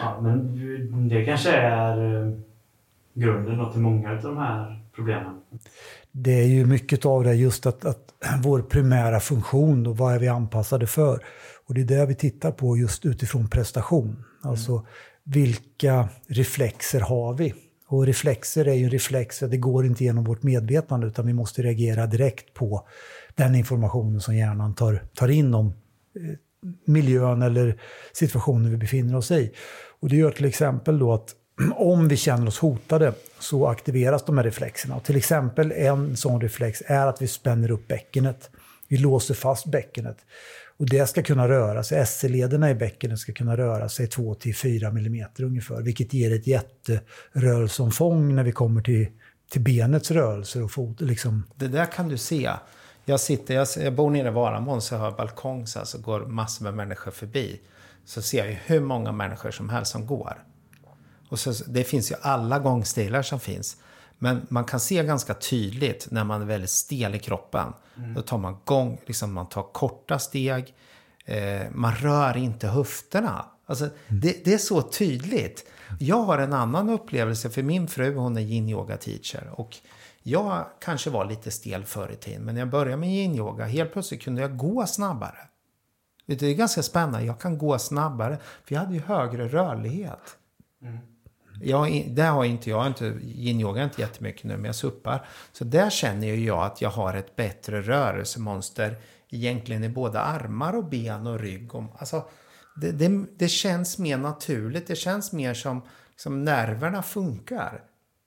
Ja, 0.00 0.20
men 0.20 1.08
det 1.08 1.24
kanske 1.24 1.50
är 1.50 2.26
eh, 2.26 2.32
grunden 3.14 3.72
till 3.72 3.80
många 3.80 4.10
av 4.10 4.22
de 4.22 4.36
här 4.36 4.82
problemen. 4.94 5.40
Det 6.12 6.40
är 6.40 6.46
ju 6.46 6.66
mycket 6.66 7.04
av 7.06 7.24
det 7.24 7.34
just 7.34 7.66
att, 7.66 7.84
att 7.84 8.14
vår 8.42 8.62
primära 8.62 9.20
funktion, 9.20 9.82
då, 9.82 9.92
vad 9.92 10.14
är 10.14 10.18
vi 10.18 10.28
anpassade 10.28 10.86
för? 10.86 11.24
Och 11.66 11.74
det 11.74 11.80
är 11.80 11.84
det 11.84 12.06
vi 12.06 12.14
tittar 12.14 12.50
på 12.50 12.76
just 12.76 13.06
utifrån 13.06 13.48
prestation. 13.48 14.24
Alltså 14.42 14.86
vilka 15.24 16.08
reflexer 16.26 17.00
har 17.00 17.34
vi? 17.34 17.54
Och 17.90 18.06
reflexer 18.06 18.68
är 18.68 18.74
ju 18.74 18.88
reflexer, 18.88 19.48
det 19.48 19.56
går 19.56 19.86
inte 19.86 20.04
genom 20.04 20.24
vårt 20.24 20.42
medvetande 20.42 21.06
utan 21.06 21.26
vi 21.26 21.32
måste 21.32 21.62
reagera 21.62 22.06
direkt 22.06 22.54
på 22.54 22.88
den 23.34 23.54
informationen 23.54 24.20
som 24.20 24.36
hjärnan 24.36 24.74
tar, 24.74 25.02
tar 25.14 25.28
in 25.28 25.54
om 25.54 25.66
eh, 25.66 26.36
miljön 26.84 27.42
eller 27.42 27.80
situationen 28.12 28.70
vi 28.70 28.76
befinner 28.76 29.16
oss 29.16 29.30
i. 29.30 29.52
Och 30.00 30.08
det 30.08 30.16
gör 30.16 30.30
till 30.30 30.44
exempel 30.44 30.98
då 30.98 31.12
att 31.12 31.34
om 31.76 32.08
vi 32.08 32.16
känner 32.16 32.46
oss 32.46 32.58
hotade 32.58 33.12
så 33.38 33.66
aktiveras 33.66 34.24
de 34.24 34.36
här 34.38 34.44
reflexerna. 34.44 34.96
Och 34.96 35.04
till 35.04 35.16
exempel 35.16 35.72
en 35.72 36.16
sån 36.16 36.40
reflex 36.40 36.82
är 36.86 37.06
att 37.06 37.22
vi 37.22 37.28
spänner 37.28 37.70
upp 37.70 37.88
bäckenet. 37.88 38.50
Vi 38.88 38.96
låser 38.96 39.34
fast 39.34 39.66
bäckenet. 39.66 40.16
Och 40.80 40.88
det 40.88 41.06
ska 41.06 41.22
kunna 41.22 41.48
röra 41.48 41.82
sig, 41.82 42.06
SC-lederna 42.06 42.70
i 42.70 42.74
bäckenet 42.74 43.18
ska 43.18 43.32
kunna 43.32 43.56
röra 43.56 43.88
sig 43.88 44.06
2-4 44.06 44.88
mm 44.88 45.26
ungefär, 45.38 45.82
vilket 45.82 46.12
ger 46.12 46.34
ett 46.34 46.46
jätterörelseomfång 46.46 48.34
när 48.34 48.42
vi 48.42 48.52
kommer 48.52 48.82
till, 48.82 49.08
till 49.50 49.60
benets 49.60 50.10
rörelser 50.10 50.62
och 50.62 50.70
fot, 50.70 51.00
liksom, 51.00 51.44
Det 51.56 51.68
där 51.68 51.84
kan 51.84 52.08
du 52.08 52.18
se. 52.18 52.50
Jag, 53.04 53.20
sitter, 53.20 53.54
jag, 53.54 53.66
jag 53.76 53.94
bor 53.94 54.10
nere 54.10 54.28
i 54.28 54.30
Varamån 54.30 54.82
så 54.82 54.94
jag 54.94 55.00
har 55.00 55.12
balkong 55.12 55.66
så, 55.66 55.78
här, 55.78 55.86
så 55.86 55.98
går 55.98 56.20
massor 56.20 56.64
med 56.64 56.74
människor 56.74 57.10
förbi. 57.10 57.60
Så 58.04 58.22
ser 58.22 58.38
jag 58.38 58.48
ju 58.48 58.56
hur 58.66 58.80
många 58.80 59.12
människor 59.12 59.50
som 59.50 59.68
helst 59.68 59.92
som 59.92 60.06
går. 60.06 60.44
Och 61.28 61.38
så, 61.38 61.52
det 61.66 61.84
finns 61.84 62.10
ju 62.10 62.14
alla 62.20 62.58
gångstilar 62.58 63.22
som 63.22 63.40
finns. 63.40 63.76
Men 64.22 64.46
man 64.48 64.64
kan 64.64 64.80
se 64.80 65.04
ganska 65.04 65.34
tydligt 65.34 66.08
när 66.10 66.24
man 66.24 66.42
är 66.42 66.46
väldigt 66.46 66.70
stel 66.70 67.14
i 67.14 67.18
kroppen. 67.18 67.72
Då 68.14 68.22
tar 68.22 68.38
man 68.38 68.56
gång, 68.64 69.00
liksom 69.06 69.32
man 69.32 69.48
tar 69.48 69.62
korta 69.62 70.18
steg. 70.18 70.74
Eh, 71.24 71.62
man 71.70 71.94
rör 71.94 72.36
inte 72.36 72.68
höfterna. 72.68 73.44
Alltså, 73.66 73.88
det, 74.08 74.44
det 74.44 74.54
är 74.54 74.58
så 74.58 74.82
tydligt. 74.82 75.70
Jag 76.00 76.22
har 76.22 76.38
en 76.38 76.52
annan 76.52 76.90
upplevelse 76.90 77.50
för 77.50 77.62
min 77.62 77.88
fru 77.88 78.14
hon 78.14 78.36
är 78.36 78.40
yin 78.40 78.68
yoga 78.68 78.96
teacher. 78.96 79.50
Och 79.52 79.76
jag 80.22 80.66
kanske 80.80 81.10
var 81.10 81.24
lite 81.24 81.50
stel 81.50 81.84
förr 81.84 82.12
i 82.12 82.16
tiden. 82.16 82.42
Men 82.42 82.54
när 82.54 82.62
jag 82.62 82.70
började 82.70 82.96
med 82.96 83.10
yin 83.10 83.34
yoga 83.34 83.64
helt 83.64 83.92
plötsligt 83.92 84.22
kunde 84.22 84.42
jag 84.42 84.56
gå 84.56 84.86
snabbare. 84.86 85.38
Det 86.26 86.42
är 86.42 86.54
ganska 86.54 86.82
spännande. 86.82 87.26
Jag 87.26 87.40
kan 87.40 87.58
gå 87.58 87.78
snabbare. 87.78 88.38
För 88.64 88.74
jag 88.74 88.80
hade 88.80 88.94
ju 88.94 89.00
högre 89.00 89.48
rörlighet. 89.48 90.36
Jag, 91.62 92.04
det 92.08 92.22
har 92.22 92.44
inte 92.44 92.70
jag, 92.70 92.86
inte, 92.86 93.04
yin-yoga 93.22 93.84
inte 93.84 94.00
jättemycket 94.00 94.44
nu, 94.44 94.56
men 94.56 94.64
jag 94.64 94.74
suppar. 94.74 95.26
Så 95.52 95.64
där 95.64 95.90
känner 95.90 96.26
ju 96.26 96.44
jag 96.44 96.64
att 96.64 96.80
jag 96.80 96.90
har 96.90 97.14
ett 97.14 97.36
bättre 97.36 97.82
rörelsemönster 97.82 98.96
egentligen 99.28 99.84
i 99.84 99.88
både 99.88 100.20
armar 100.20 100.76
och 100.76 100.84
ben 100.84 101.26
och 101.26 101.40
rygg. 101.40 101.74
Och, 101.74 101.84
alltså, 101.98 102.24
det, 102.76 102.92
det, 102.92 103.26
det 103.36 103.48
känns 103.48 103.98
mer 103.98 104.16
naturligt, 104.16 104.86
det 104.86 104.96
känns 104.96 105.32
mer 105.32 105.54
som, 105.54 105.82
som 106.16 106.44
nerverna 106.44 107.02
funkar. 107.02 107.82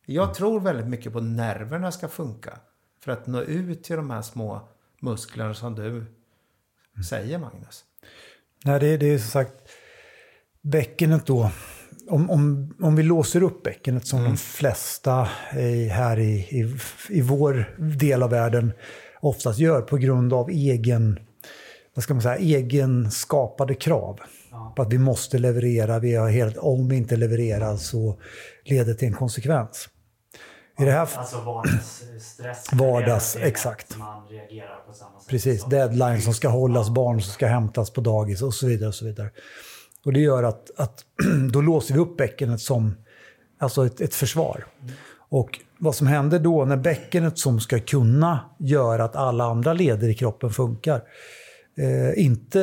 Jag 0.06 0.34
tror 0.34 0.60
väldigt 0.60 0.88
mycket 0.88 1.12
på 1.12 1.18
att 1.18 1.24
nerverna 1.24 1.92
ska 1.92 2.08
funka. 2.08 2.60
För 3.04 3.12
att 3.12 3.28
nå 3.28 3.42
ut 3.42 3.84
till 3.84 3.96
de 3.96 4.10
här 4.10 4.22
små 4.22 4.70
musklerna 5.00 5.54
som 5.54 5.76
du 5.76 6.06
säger 7.10 7.38
Magnus. 7.38 7.86
Nej, 8.66 8.80
det, 8.80 8.98
det 8.98 9.06
är 9.06 9.18
som 9.18 9.28
sagt 9.28 9.54
bäckenet 10.62 11.26
då. 11.26 11.52
Om, 12.14 12.30
om, 12.30 12.74
om 12.82 12.96
vi 12.96 13.04
låser 13.04 13.44
upp 13.44 13.64
bäckenet 13.64 14.08
som 14.08 14.24
de 14.24 14.38
flesta 14.38 15.28
i, 15.58 15.88
här 15.88 16.20
i, 16.20 16.34
i, 16.34 16.76
i 17.10 17.22
vår 17.22 17.76
del 17.98 18.24
av 18.24 18.30
världen 18.30 18.74
oftast 19.22 19.60
gör 19.60 19.82
på 19.82 19.98
grund 19.98 20.34
av 20.34 20.50
egen, 20.50 21.20
vad 21.94 22.04
ska 22.04 22.14
man 22.14 22.22
säga, 22.22 22.38
egen 22.38 23.12
skapade 23.12 23.76
krav. 23.76 24.20
På 24.76 24.82
att 24.82 24.94
vi 24.94 24.98
måste 24.98 25.38
leverera, 25.38 26.00
vi 26.00 26.16
har 26.16 26.30
helt, 26.30 26.58
om 26.58 26.90
vi 26.90 26.96
inte 26.96 27.16
levererar 27.16 27.78
så 27.78 28.20
leder 28.64 28.86
det 28.86 29.00
till 29.00 29.08
en 29.08 29.14
konsekvens. 29.14 29.90
I 30.80 30.86
det 30.86 30.92
här, 30.92 31.10
Alltså 31.16 31.42
vardagsstress. 31.42 32.66
Vardags, 32.74 33.36
exakt. 33.36 33.98
Man 33.98 34.28
reagerar 34.28 34.86
på 34.88 34.94
samma 34.94 35.20
sätt. 35.20 35.30
Precis, 35.30 35.66
deadline 35.66 36.22
som 36.22 36.34
ska 36.34 36.48
hållas, 36.48 36.90
barn 36.90 37.22
som 37.22 37.34
ska 37.34 37.48
hämtas 37.48 37.90
på 37.90 38.02
dagis 38.02 38.42
och 38.42 38.54
så 38.54 38.68
vidare. 38.68 38.88
Och 38.88 38.96
så 38.96 39.06
vidare. 39.06 39.30
Och 40.06 40.14
det 40.14 40.20
gör 40.20 40.44
att, 40.44 40.72
att 40.78 41.06
då 41.52 41.62
låser 41.62 41.94
vi 41.94 42.00
upp 42.00 42.18
bäckenet 42.18 42.60
som 42.60 42.96
alltså 43.58 43.86
ett, 43.86 44.02
ett 44.02 44.16
försvar. 44.16 44.66
Och 45.30 45.60
vad 45.78 45.96
som 45.96 46.08
händer 46.08 46.40
då 46.40 46.66
när 46.66 46.78
bäckenet 46.78 47.38
som 47.38 47.60
ska 47.60 47.80
kunna 47.80 48.40
göra 48.60 49.04
att 49.04 49.16
alla 49.16 49.44
andra 49.44 49.74
leder 49.74 50.10
i 50.10 50.14
kroppen 50.14 50.50
funkar, 50.50 51.02
eh, 51.78 52.24
inte, 52.26 52.62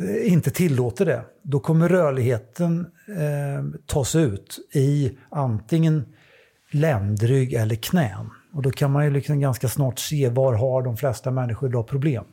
eh, 0.00 0.32
inte 0.32 0.50
tillåter 0.50 1.06
det, 1.06 1.22
då 1.42 1.60
kommer 1.60 1.88
rörligheten 1.88 2.86
eh, 3.08 3.80
tas 3.86 4.14
ut 4.14 4.58
i 4.74 5.18
antingen 5.30 6.04
ländrygg 6.70 7.52
eller 7.52 7.74
knän. 7.74 8.30
Och 8.52 8.62
då 8.62 8.70
kan 8.70 8.90
man 8.92 9.04
ju 9.04 9.10
liksom 9.10 9.40
ganska 9.40 9.68
snart 9.68 9.98
se 9.98 10.28
var 10.28 10.54
har 10.54 10.82
de 10.82 10.96
flesta 10.96 11.30
människor 11.30 11.68
idag 11.68 11.86
problem. 11.86 12.24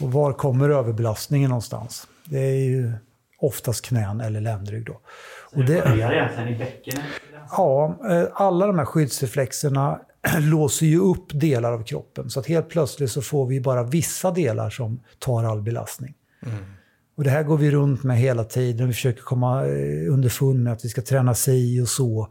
Och 0.00 0.12
var 0.12 0.32
kommer 0.32 0.68
överbelastningen 0.70 1.48
någonstans? 1.48 2.08
Det 2.24 2.38
är 2.38 2.64
ju 2.64 2.92
oftast 3.40 3.84
knän 3.84 4.20
eller 4.20 4.40
ländrygg 4.40 4.86
då. 4.86 5.00
Och 5.52 5.64
det 5.64 5.84
börjar 5.84 6.12
egentligen 6.12 6.48
i 6.48 6.58
bäckenet. 6.58 7.04
ja, 7.50 7.98
eh, 8.10 8.26
alla 8.32 8.66
de 8.66 8.78
här 8.78 8.86
skyddsreflexerna 8.86 10.00
låser 10.40 10.86
ju 10.86 10.98
upp 10.98 11.26
delar 11.32 11.72
av 11.72 11.84
kroppen. 11.84 12.30
Så 12.30 12.40
att 12.40 12.46
helt 12.46 12.68
plötsligt 12.68 13.10
så 13.10 13.22
får 13.22 13.46
vi 13.46 13.60
bara 13.60 13.82
vissa 13.82 14.30
delar 14.30 14.70
som 14.70 15.00
tar 15.18 15.44
all 15.44 15.62
belastning. 15.62 16.14
Och 17.16 17.24
det 17.24 17.30
här 17.30 17.42
går 17.42 17.56
vi 17.56 17.70
runt 17.70 18.02
med 18.02 18.18
hela 18.18 18.44
tiden. 18.44 18.86
Vi 18.86 18.92
försöker 18.92 19.22
komma 19.22 19.66
eh, 19.66 20.12
underfund 20.12 20.64
med 20.64 20.72
att 20.72 20.84
vi 20.84 20.88
ska 20.88 21.02
träna 21.02 21.34
si 21.34 21.80
och 21.80 21.88
så. 21.88 22.28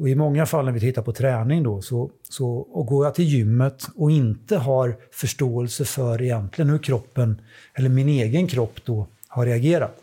Och 0.00 0.08
i 0.08 0.14
många 0.14 0.46
fall 0.46 0.64
när 0.64 0.72
vi 0.72 0.80
tittar 0.80 1.02
på 1.02 1.12
träning 1.12 1.62
då, 1.62 1.82
så, 1.82 2.10
så 2.28 2.50
och 2.50 2.86
går 2.86 3.06
jag 3.06 3.14
till 3.14 3.24
gymmet 3.24 3.88
och 3.94 4.10
inte 4.10 4.56
har 4.56 4.96
förståelse 5.12 5.84
för 5.84 6.22
egentligen 6.22 6.70
hur 6.70 6.78
kroppen, 6.78 7.40
eller 7.74 7.88
min 7.88 8.08
egen 8.08 8.46
kropp 8.46 8.84
då, 8.84 9.06
har 9.28 9.46
reagerat, 9.46 9.96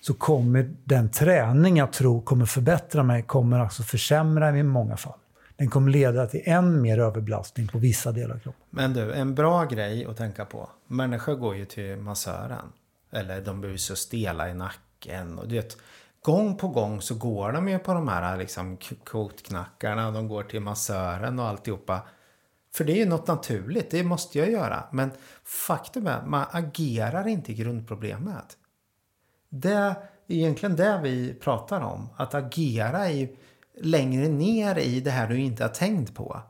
så 0.00 0.14
kommer 0.14 0.70
den 0.84 1.10
träning 1.10 1.76
jag 1.76 1.92
tror 1.92 2.20
kommer 2.20 2.46
förbättra 2.46 3.02
mig, 3.02 3.22
kommer 3.22 3.58
alltså 3.58 3.82
försämra 3.82 4.50
mig 4.52 4.60
i 4.60 4.62
många 4.62 4.96
fall. 4.96 5.18
Den 5.56 5.70
kommer 5.70 5.90
leda 5.90 6.26
till 6.26 6.42
än 6.44 6.82
mer 6.82 6.98
överbelastning 6.98 7.68
på 7.68 7.78
vissa 7.78 8.12
delar 8.12 8.34
av 8.34 8.38
kroppen. 8.38 8.62
Men 8.70 8.92
du, 8.92 9.12
en 9.12 9.34
bra 9.34 9.64
grej 9.64 10.06
att 10.06 10.16
tänka 10.16 10.44
på. 10.44 10.70
Människor 10.86 11.34
går 11.34 11.56
ju 11.56 11.64
till 11.64 11.96
massören. 11.96 12.72
Eller 13.12 13.40
de 13.40 13.60
blir 13.60 13.76
så 13.76 13.96
stela 13.96 14.50
i 14.50 14.54
nacken. 14.54 15.38
Och 15.38 15.48
du 15.48 15.54
vet, 15.54 15.76
gång 16.22 16.56
på 16.56 16.68
gång 16.68 17.00
så 17.00 17.14
går 17.14 17.52
de 17.52 17.68
ju 17.68 17.78
på 17.78 17.94
de 17.94 18.08
här 18.08 18.36
liksom 18.36 18.76
kotknackarna 18.76 19.04
kotknackarna. 19.04 20.10
De 20.10 20.28
går 20.28 20.42
till 20.42 20.60
massören 20.60 21.38
och 21.38 21.46
alltihopa. 21.46 22.02
För 22.74 22.84
det 22.84 22.92
är 22.92 22.96
ju 22.96 23.06
något 23.06 23.26
naturligt, 23.26 23.90
det 23.90 24.04
måste 24.04 24.38
jag 24.38 24.50
göra. 24.50 24.84
Men 24.92 25.10
faktum 25.44 26.06
är, 26.06 26.22
man 26.22 26.46
agerar 26.50 27.28
inte 27.28 27.52
i 27.52 27.54
grundproblemet. 27.54 28.56
Det 29.48 29.72
är 29.72 29.94
egentligen 30.26 30.76
det 30.76 31.00
vi 31.02 31.34
pratar 31.34 31.80
om. 31.80 32.08
Att 32.16 32.34
agera 32.34 33.10
i, 33.10 33.36
längre 33.80 34.28
ner 34.28 34.78
i 34.78 35.00
det 35.00 35.10
här 35.10 35.28
du 35.28 35.40
inte 35.40 35.64
har 35.64 35.70
tänkt 35.70 36.14
på. 36.14 36.40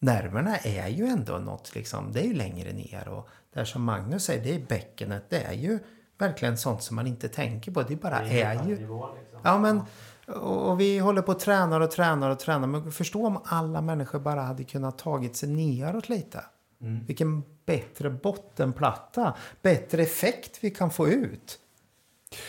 Nerverna 0.00 0.56
är 0.56 0.88
ju 0.88 1.06
ändå 1.06 1.38
något, 1.38 1.74
liksom, 1.74 2.12
det 2.12 2.20
är 2.20 2.24
ju 2.24 2.34
längre 2.34 2.72
ner. 2.72 3.08
Och 3.08 3.28
där 3.54 3.64
som 3.64 3.82
Magnus 3.82 4.24
säger, 4.24 4.44
det 4.44 4.54
är 4.54 4.66
bäckenet. 4.66 5.30
Det 5.30 5.42
är 5.42 5.52
ju 5.52 5.78
verkligen 6.18 6.58
sånt 6.58 6.82
som 6.82 6.96
man 6.96 7.06
inte 7.06 7.28
tänker 7.28 7.72
på. 7.72 7.82
Det 7.82 7.96
bara 7.96 8.20
det 8.20 8.42
är, 8.42 8.56
är 8.56 8.68
ju... 8.68 8.78
Nivå, 8.78 9.08
liksom. 9.18 9.40
Ja, 9.44 9.58
men 9.58 9.82
och 10.36 10.80
vi 10.80 10.98
håller 10.98 11.22
på 11.22 11.32
och 11.32 11.40
tränar 11.40 11.80
och 11.80 11.90
tränar 11.90 12.30
och 12.30 12.38
tränar. 12.38 12.66
Men 12.66 12.92
förstå 12.92 13.26
om 13.26 13.38
alla 13.44 13.80
människor 13.80 14.18
bara 14.18 14.40
hade 14.40 14.64
kunnat 14.64 14.98
tagit 14.98 15.36
sig 15.36 15.48
neråt 15.48 16.08
lite. 16.08 16.44
Mm. 16.80 17.04
Vilken 17.06 17.42
bättre 17.66 18.10
bottenplatta, 18.10 19.34
bättre 19.62 20.02
effekt 20.02 20.58
vi 20.60 20.70
kan 20.70 20.90
få 20.90 21.08
ut. 21.08 21.58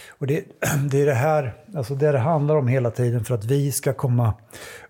Och 0.09 0.27
det, 0.27 0.45
det 0.91 1.01
är 1.01 1.05
det 1.05 1.13
här 1.13 1.63
alltså 1.75 1.95
det, 1.95 2.11
det 2.11 2.19
handlar 2.19 2.55
om 2.55 2.67
hela 2.67 2.91
tiden 2.91 3.25
för 3.25 3.35
att 3.35 3.45
vi 3.45 3.71
ska 3.71 3.93
komma 3.93 4.33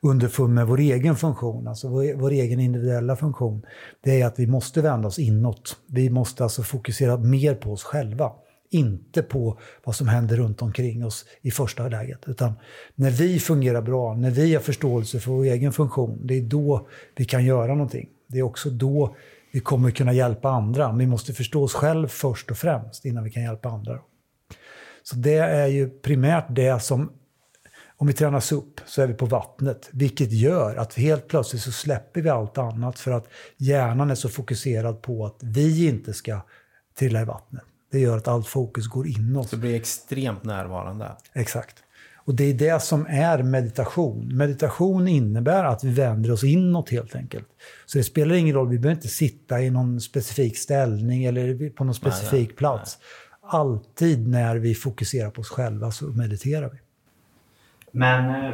underfund 0.01 0.53
med 0.53 0.67
vår 0.67 0.79
egen 0.79 1.15
funktion, 1.15 1.67
alltså 1.67 1.88
vår, 1.88 2.13
vår, 2.13 2.31
egen 2.31 2.59
individuella 2.59 3.15
funktion. 3.15 3.65
Det 4.01 4.21
är 4.21 4.25
att 4.25 4.39
vi 4.39 4.48
måste 4.48 4.81
vända 4.81 5.07
oss 5.07 5.19
inåt. 5.19 5.77
Vi 5.86 6.09
måste 6.09 6.43
alltså 6.43 6.63
fokusera 6.63 7.17
mer 7.17 7.55
på 7.55 7.71
oss 7.71 7.83
själva. 7.83 8.31
Inte 8.71 9.21
på 9.21 9.59
vad 9.83 9.95
som 9.95 10.07
händer 10.07 10.38
runt 10.38 10.61
omkring 10.61 11.05
oss 11.05 11.25
i 11.41 11.51
första 11.51 11.88
läget. 11.88 12.19
Utan 12.27 12.53
när 12.95 13.11
vi 13.11 13.39
fungerar 13.39 13.81
bra, 13.81 14.15
när 14.15 14.31
vi 14.31 14.53
har 14.53 14.61
förståelse 14.61 15.19
för 15.19 15.31
vår 15.31 15.43
egen 15.43 15.73
funktion, 15.73 16.19
det 16.23 16.38
är 16.38 16.41
då 16.41 16.88
vi 17.15 17.25
kan 17.25 17.45
göra 17.45 17.73
någonting. 17.73 18.09
Det 18.27 18.39
är 18.39 18.43
också 18.43 18.69
då 18.69 19.15
vi 19.51 19.59
kommer 19.59 19.91
kunna 19.91 20.13
hjälpa 20.13 20.49
andra. 20.49 20.91
Vi 20.91 21.07
måste 21.07 21.33
förstå 21.33 21.63
oss 21.63 21.73
själv 21.73 22.07
först 22.07 22.51
och 22.51 22.57
främst 22.57 23.05
innan 23.05 23.23
vi 23.23 23.31
kan 23.31 23.43
hjälpa 23.43 23.69
andra. 23.69 23.99
Så 25.03 25.15
det 25.15 25.38
är 25.38 25.67
ju 25.67 25.89
primärt 25.89 26.45
det 26.49 26.83
som, 26.83 27.11
om 27.97 28.07
vi 28.07 28.13
tränas 28.13 28.51
upp 28.51 28.81
så 28.85 29.01
är 29.01 29.07
vi 29.07 29.13
på 29.13 29.25
vattnet. 29.25 29.89
Vilket 29.91 30.31
gör 30.31 30.75
att 30.75 30.93
helt 30.93 31.27
plötsligt 31.27 31.61
så 31.61 31.71
släpper 31.71 32.21
vi 32.21 32.29
allt 32.29 32.57
annat 32.57 32.99
för 32.99 33.11
att 33.11 33.27
hjärnan 33.57 34.11
är 34.11 34.15
så 34.15 34.29
fokuserad 34.29 35.01
på 35.01 35.25
att 35.25 35.39
vi 35.41 35.88
inte 35.88 36.13
ska 36.13 36.41
trilla 36.99 37.21
i 37.21 37.25
vattnet. 37.25 37.63
Det 37.91 38.00
gör 38.00 38.17
att 38.17 38.27
allt 38.27 38.48
fokus 38.48 38.88
går 38.88 39.08
inåt. 39.08 39.50
Så 39.50 39.55
det 39.55 39.60
blir 39.60 39.75
extremt 39.75 40.43
närvarande. 40.43 41.12
Exakt. 41.34 41.84
Och 42.29 42.36
det 42.36 42.43
är 42.43 42.53
det 42.53 42.84
som 42.84 43.05
är 43.10 43.43
meditation. 43.43 44.38
Meditation 44.38 45.08
innebär 45.08 45.63
att 45.63 45.84
vi 45.84 45.89
vänder 45.89 46.31
oss 46.31 46.43
inåt 46.43 46.89
helt 46.89 47.15
enkelt. 47.15 47.48
Så 47.86 47.98
det 47.98 48.03
spelar 48.03 48.36
ingen 48.36 48.55
roll, 48.55 48.69
vi 48.69 48.79
behöver 48.79 48.96
inte 48.96 49.08
sitta 49.08 49.62
i 49.62 49.69
någon 49.69 50.01
specifik 50.01 50.58
ställning 50.58 51.25
eller 51.25 51.69
på 51.69 51.84
någon 51.84 51.96
specifik 51.96 52.50
nej, 52.50 52.55
plats. 52.55 52.98
Nej. 53.01 53.50
Alltid 53.51 54.27
när 54.27 54.55
vi 54.55 54.75
fokuserar 54.75 55.29
på 55.29 55.41
oss 55.41 55.50
själva 55.50 55.91
så 55.91 56.05
mediterar 56.05 56.69
vi. 56.69 56.77
Men 57.91 58.46
eh, 58.46 58.51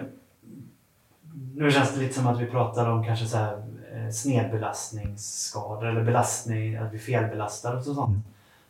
nu 1.56 1.72
känns 1.72 1.94
det 1.94 2.00
lite 2.00 2.13
som 2.13 2.27
att 2.27 2.42
vi 2.42 2.46
pratar 2.46 2.89
om 2.89 3.04
kanske 3.04 3.25
så 3.25 3.38
här 3.38 3.58
eh, 3.94 4.10
snedbelastningsskador 4.10 5.86
eller 5.86 6.04
belastning, 6.04 6.75
att 6.75 6.94
vi 6.94 7.00
felbelastar 7.00 7.75
och 7.75 7.84
sånt. 7.84 8.10
Mm. 8.10 8.22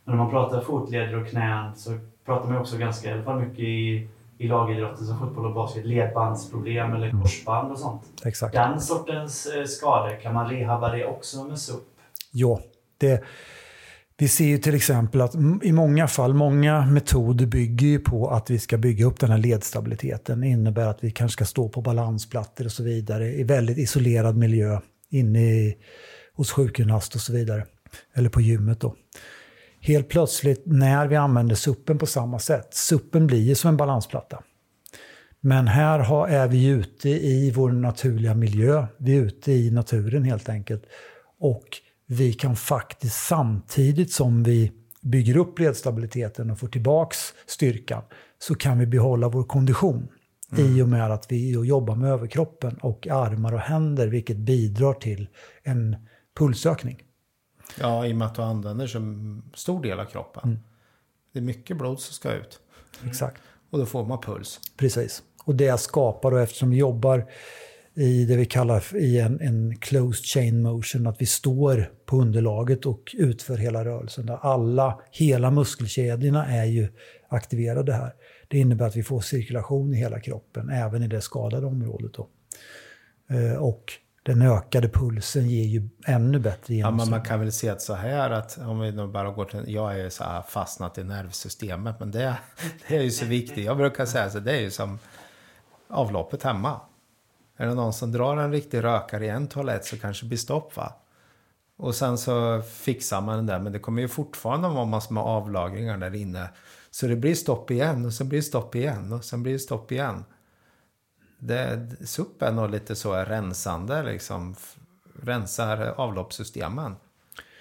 Men 0.06 0.16
när 0.16 0.22
man 0.22 0.30
pratar 0.30 0.60
fotleder 0.60 1.20
och 1.20 1.28
knän 1.28 1.76
så 1.76 1.98
pratar 2.24 2.48
man 2.48 2.58
också 2.58 2.78
ganska, 2.78 3.10
i 3.10 3.12
alla 3.12 3.22
fall 3.22 3.40
mycket 3.40 3.58
i, 3.58 4.08
i 4.38 4.48
lagidrotten 4.48 5.06
som 5.06 5.18
fotboll 5.18 5.46
och 5.46 5.54
basket, 5.54 5.86
ledbandsproblem 5.86 6.94
eller 6.94 7.08
mm. 7.08 7.22
korsband 7.22 7.72
och 7.72 7.78
sånt. 7.78 8.02
Exakt. 8.24 8.54
Den 8.54 8.80
sortens 8.80 9.46
eh, 9.46 9.64
skador, 9.64 10.20
kan 10.22 10.34
man 10.34 10.50
rehabba 10.50 10.92
det 10.92 11.06
också 11.06 11.44
med 11.44 11.58
SUP? 11.58 11.82
Ja, 12.32 12.60
det, 12.98 13.24
vi 14.16 14.28
ser 14.28 14.44
ju 14.44 14.58
till 14.58 14.74
exempel 14.74 15.20
att 15.20 15.34
i 15.62 15.72
många 15.72 16.08
fall, 16.08 16.34
många 16.34 16.86
metoder 16.86 17.46
bygger 17.46 17.86
ju 17.86 17.98
på 17.98 18.30
att 18.30 18.50
vi 18.50 18.58
ska 18.58 18.78
bygga 18.78 19.06
upp 19.06 19.20
den 19.20 19.30
här 19.30 19.38
ledstabiliteten. 19.38 20.40
Det 20.40 20.46
innebär 20.46 20.86
att 20.86 21.04
vi 21.04 21.10
kanske 21.10 21.32
ska 21.32 21.44
stå 21.44 21.68
på 21.68 21.80
balansplattor 21.80 22.64
och 22.64 22.72
så 22.72 22.82
vidare 22.82 23.26
i 23.26 23.44
väldigt 23.44 23.78
isolerad 23.78 24.36
miljö 24.36 24.80
inne 25.10 25.40
i, 25.40 25.76
hos 26.34 26.50
sjukgymnast 26.50 27.14
och 27.14 27.20
så 27.20 27.32
vidare. 27.32 27.64
Eller 28.14 28.28
på 28.28 28.40
gymmet 28.40 28.80
då 28.80 28.94
helt 29.86 30.08
plötsligt 30.08 30.62
när 30.66 31.06
vi 31.06 31.16
använder 31.16 31.54
suppen 31.54 31.98
på 31.98 32.06
samma 32.06 32.38
sätt, 32.38 32.74
suppen 32.74 33.26
blir 33.26 33.42
ju 33.42 33.54
som 33.54 33.68
en 33.68 33.76
balansplatta. 33.76 34.42
Men 35.40 35.68
här 35.68 35.98
har, 35.98 36.28
är 36.28 36.48
vi 36.48 36.66
ute 36.66 37.08
i 37.08 37.50
vår 37.50 37.70
naturliga 37.70 38.34
miljö, 38.34 38.86
vi 38.98 39.16
är 39.16 39.22
ute 39.22 39.52
i 39.52 39.70
naturen 39.70 40.24
helt 40.24 40.48
enkelt. 40.48 40.84
Och 41.38 41.66
vi 42.06 42.32
kan 42.32 42.56
faktiskt 42.56 43.26
samtidigt 43.26 44.12
som 44.12 44.42
vi 44.42 44.72
bygger 45.02 45.36
upp 45.36 45.58
ledstabiliteten 45.58 46.50
och 46.50 46.58
får 46.58 46.68
tillbaks 46.68 47.18
styrkan, 47.46 48.02
så 48.38 48.54
kan 48.54 48.78
vi 48.78 48.86
behålla 48.86 49.28
vår 49.28 49.44
kondition. 49.44 50.08
Mm. 50.52 50.76
I 50.76 50.82
och 50.82 50.88
med 50.88 51.10
att 51.12 51.32
vi 51.32 51.50
jobbar 51.50 51.96
med 51.96 52.10
överkroppen 52.10 52.76
och 52.76 53.06
armar 53.06 53.52
och 53.52 53.60
händer, 53.60 54.06
vilket 54.06 54.36
bidrar 54.36 54.92
till 54.92 55.28
en 55.62 55.96
pulsökning. 56.38 57.05
Ja, 57.80 58.06
i 58.06 58.12
och 58.12 58.16
med 58.16 58.26
att 58.26 58.34
du 58.34 58.42
använder 58.42 58.86
så 58.86 59.00
stor 59.54 59.82
del 59.82 60.00
av 60.00 60.04
kroppen. 60.04 60.42
Mm. 60.44 60.58
Det 61.32 61.38
är 61.38 61.42
mycket 61.42 61.76
blod 61.76 62.00
som 62.00 62.14
ska 62.14 62.32
ut. 62.32 62.60
Exakt. 63.06 63.42
Och 63.70 63.78
då 63.78 63.86
får 63.86 64.04
man 64.04 64.20
puls. 64.20 64.60
Precis. 64.76 65.22
Och 65.44 65.54
det 65.54 65.80
skapar, 65.80 66.30
då, 66.30 66.36
eftersom 66.36 66.70
vi 66.70 66.76
jobbar 66.76 67.26
i 67.94 68.24
det 68.24 68.36
vi 68.36 68.46
kallar 68.46 68.96
i 68.96 69.20
en, 69.20 69.40
en 69.40 69.76
closed 69.76 70.24
chain 70.24 70.62
motion, 70.62 71.06
att 71.06 71.20
vi 71.20 71.26
står 71.26 71.90
på 72.06 72.16
underlaget 72.16 72.86
och 72.86 73.14
utför 73.18 73.56
hela 73.56 73.84
rörelsen. 73.84 74.26
Där 74.26 74.38
alla, 74.42 75.00
hela 75.10 75.50
muskelkedjorna 75.50 76.46
är 76.46 76.64
ju 76.64 76.88
aktiverade 77.28 77.92
här. 77.92 78.12
Det 78.48 78.58
innebär 78.58 78.86
att 78.86 78.96
vi 78.96 79.02
får 79.02 79.20
cirkulation 79.20 79.94
i 79.94 79.96
hela 79.96 80.20
kroppen, 80.20 80.70
även 80.70 81.02
i 81.02 81.08
det 81.08 81.20
skadade 81.20 81.66
området. 81.66 82.12
Då. 82.14 82.28
Eh, 83.30 83.56
och 83.56 83.92
den 84.26 84.42
ökade 84.42 84.88
pulsen 84.88 85.48
ger 85.48 85.64
ju 85.64 85.88
ännu 86.06 86.38
bättre 86.38 86.74
genomströmning. 86.74 86.80
Ja, 86.80 86.90
men 86.90 87.10
man 87.10 87.22
kan 87.22 87.40
väl 87.40 87.52
se 87.52 87.68
att 87.68 87.82
så 87.82 87.94
här 87.94 88.30
att 88.30 88.58
om 88.58 88.80
vi 88.80 88.92
nu 88.92 89.06
bara 89.06 89.30
går 89.30 89.44
till, 89.44 89.74
jag 89.74 90.00
är 90.00 90.10
så 90.10 90.24
här 90.24 90.42
fastnat 90.42 90.98
i 90.98 91.04
nervsystemet, 91.04 92.00
men 92.00 92.10
det, 92.10 92.36
det 92.88 92.96
är 92.96 93.02
ju 93.02 93.10
så 93.10 93.24
viktigt. 93.24 93.64
Jag 93.64 93.76
brukar 93.76 94.06
säga 94.06 94.30
så 94.30 94.40
det 94.40 94.52
är 94.52 94.60
ju 94.60 94.70
som 94.70 94.98
avloppet 95.88 96.42
hemma. 96.42 96.80
Är 97.56 97.66
det 97.66 97.74
någon 97.74 97.92
som 97.92 98.12
drar 98.12 98.36
en 98.36 98.52
riktig 98.52 98.84
rökare 98.84 99.26
i 99.26 99.28
en 99.28 99.46
toalett 99.46 99.84
så 99.84 99.98
kanske 99.98 100.26
blir 100.26 100.38
stopp 100.38 100.76
va? 100.76 100.92
Och 101.78 101.94
sen 101.94 102.18
så 102.18 102.62
fixar 102.62 103.20
man 103.20 103.36
den 103.36 103.46
där, 103.46 103.58
men 103.58 103.72
det 103.72 103.78
kommer 103.78 104.02
ju 104.02 104.08
fortfarande 104.08 104.68
vara 104.68 104.84
massor 104.84 105.14
med 105.14 105.22
avlagringar 105.22 105.98
där 105.98 106.14
inne. 106.14 106.48
Så 106.90 107.06
det 107.06 107.16
blir 107.16 107.34
stopp 107.34 107.70
igen 107.70 108.04
och 108.04 108.12
så 108.12 108.24
blir 108.24 108.38
det 108.38 108.42
stopp 108.42 108.74
igen 108.74 109.12
och 109.12 109.24
sen 109.24 109.42
blir 109.42 109.52
det 109.52 109.58
stopp 109.58 109.92
igen 109.92 110.24
det, 111.38 111.86
SUP 112.04 112.42
är 112.42 112.52
nog 112.52 112.70
lite 112.70 112.94
så 112.94 113.14
rensande, 113.14 114.02
liksom. 114.02 114.54
Rensar 115.22 115.94
avloppssystemen. 115.96 116.96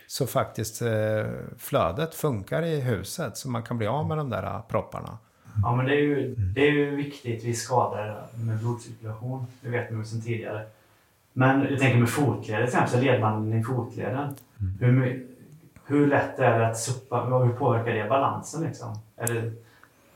Så 0.07 0.27
faktiskt 0.27 0.81
eh, 0.81 1.25
flödet 1.57 2.15
funkar 2.15 2.61
i 2.61 2.81
huset 2.81 3.37
så 3.37 3.49
man 3.49 3.63
kan 3.63 3.77
bli 3.77 3.87
av 3.87 4.07
med 4.07 4.17
de 4.17 4.29
där 4.29 4.61
propparna. 4.69 5.17
Ja 5.63 5.75
men 5.75 5.85
det 5.85 5.93
är 5.93 6.01
ju, 6.01 6.35
det 6.35 6.61
är 6.61 6.71
ju 6.71 6.95
viktigt 6.95 7.43
vid 7.43 7.57
skador 7.57 8.15
med 8.35 8.57
blodcirkulation. 8.57 9.45
Det 9.61 9.69
vet 9.69 9.91
man 9.91 9.99
ju 9.99 10.05
sedan 10.05 10.21
tidigare. 10.21 10.65
Men 11.33 11.67
jag 11.69 11.79
tänker 11.79 11.99
med 11.99 12.09
fotleder 12.09 12.67
till 12.67 12.75
exempel, 12.75 13.01
ledbanden 13.01 13.59
i 13.59 13.63
fotleden. 13.63 14.35
Mm. 14.59 14.77
Hur, 14.79 15.25
hur 15.85 16.07
lätt 16.07 16.39
är 16.39 16.59
det 16.59 16.67
att 16.67 16.79
suppa? 16.79 17.23
Hur 17.23 17.53
påverkar 17.53 17.93
det 17.93 18.09
balansen 18.09 18.63
liksom? 18.63 18.99
Eller, 19.17 19.51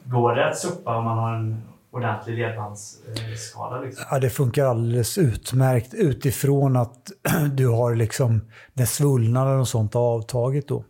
går 0.04 0.36
det 0.36 0.50
att 0.50 0.58
suppa 0.58 0.98
om 0.98 1.04
man 1.04 1.18
har 1.18 1.36
en 1.36 1.62
ordentlig 1.92 2.38
ledbandsskada? 2.38 3.82
Liksom? 3.82 4.06
Ja, 4.12 4.20
det 4.20 4.30
funkar 4.30 4.66
alldeles 4.66 5.18
utmärkt 5.18 5.94
utifrån 5.94 6.76
att 6.76 7.12
du 7.54 7.68
har 7.68 7.96
liksom 7.96 8.42
den 8.74 8.88
svullnaden 8.88 9.60
och 9.60 9.68
sånt 9.68 9.96
avtagit 9.96 10.68
då. 10.68 10.84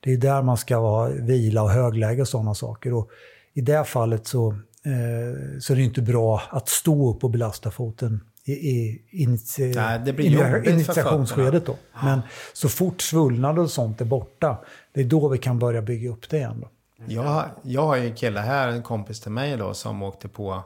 Det 0.00 0.12
är 0.12 0.16
där 0.16 0.42
man 0.42 0.56
ska 0.56 0.80
vara 0.80 1.08
vila 1.08 1.62
och 1.62 1.70
högläge 1.70 2.20
och 2.20 2.28
sådana 2.28 2.54
saker. 2.54 2.94
Och 2.94 3.10
I 3.54 3.60
det 3.60 3.84
fallet 3.84 4.26
så, 4.26 4.48
eh, 4.84 5.58
så 5.60 5.72
är 5.72 5.76
det 5.76 5.82
inte 5.82 6.02
bra 6.02 6.42
att 6.50 6.68
stå 6.68 7.10
upp 7.10 7.24
och 7.24 7.30
belasta 7.30 7.70
foten 7.70 8.20
i, 8.44 8.52
i 8.52 9.26
Nej, 9.74 10.70
initiationsskedet. 10.72 11.66
Då. 11.66 11.76
Men 12.02 12.20
så 12.52 12.68
fort 12.68 13.02
svullnad 13.02 13.58
och 13.58 13.70
sånt 13.70 14.00
är 14.00 14.04
borta, 14.04 14.58
det 14.92 15.00
är 15.00 15.04
då 15.04 15.28
vi 15.28 15.38
kan 15.38 15.58
börja 15.58 15.82
bygga 15.82 16.10
upp 16.10 16.30
det 16.30 16.36
igen. 16.36 16.60
Då. 16.60 16.68
Jag, 17.06 17.50
jag 17.62 17.86
har 17.86 17.96
ju 17.96 18.06
en 18.06 18.16
kille 18.16 18.40
här, 18.40 18.68
en 18.68 18.82
kompis 18.82 19.20
till 19.20 19.32
mig 19.32 19.56
då, 19.56 19.74
som 19.74 20.02
åkte 20.02 20.28
på, 20.28 20.62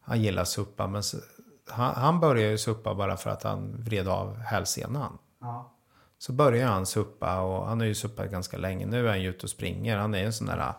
han 0.00 0.22
gillar 0.22 0.44
suppa, 0.44 0.86
men 0.86 1.02
han, 1.68 1.94
han 1.94 2.20
började 2.20 2.50
ju 2.50 2.58
suppa 2.58 2.94
bara 2.94 3.16
för 3.16 3.30
att 3.30 3.42
han 3.42 3.82
vred 3.82 4.08
av 4.08 4.38
hälsenan. 4.38 5.18
Ja. 5.40 5.72
Så 6.18 6.32
började 6.32 6.72
han 6.72 6.86
suppa 6.86 7.40
och 7.40 7.66
han 7.66 7.80
har 7.80 7.86
ju 7.86 7.94
suppat 7.94 8.30
ganska 8.30 8.56
länge. 8.56 8.86
Nu 8.86 9.06
är 9.06 9.08
han 9.08 9.22
ju 9.22 9.30
ute 9.30 9.42
och 9.42 9.50
springer. 9.50 9.96
Han 9.96 10.14
är 10.14 10.24
en 10.24 10.32
sån 10.32 10.46
där 10.46 10.72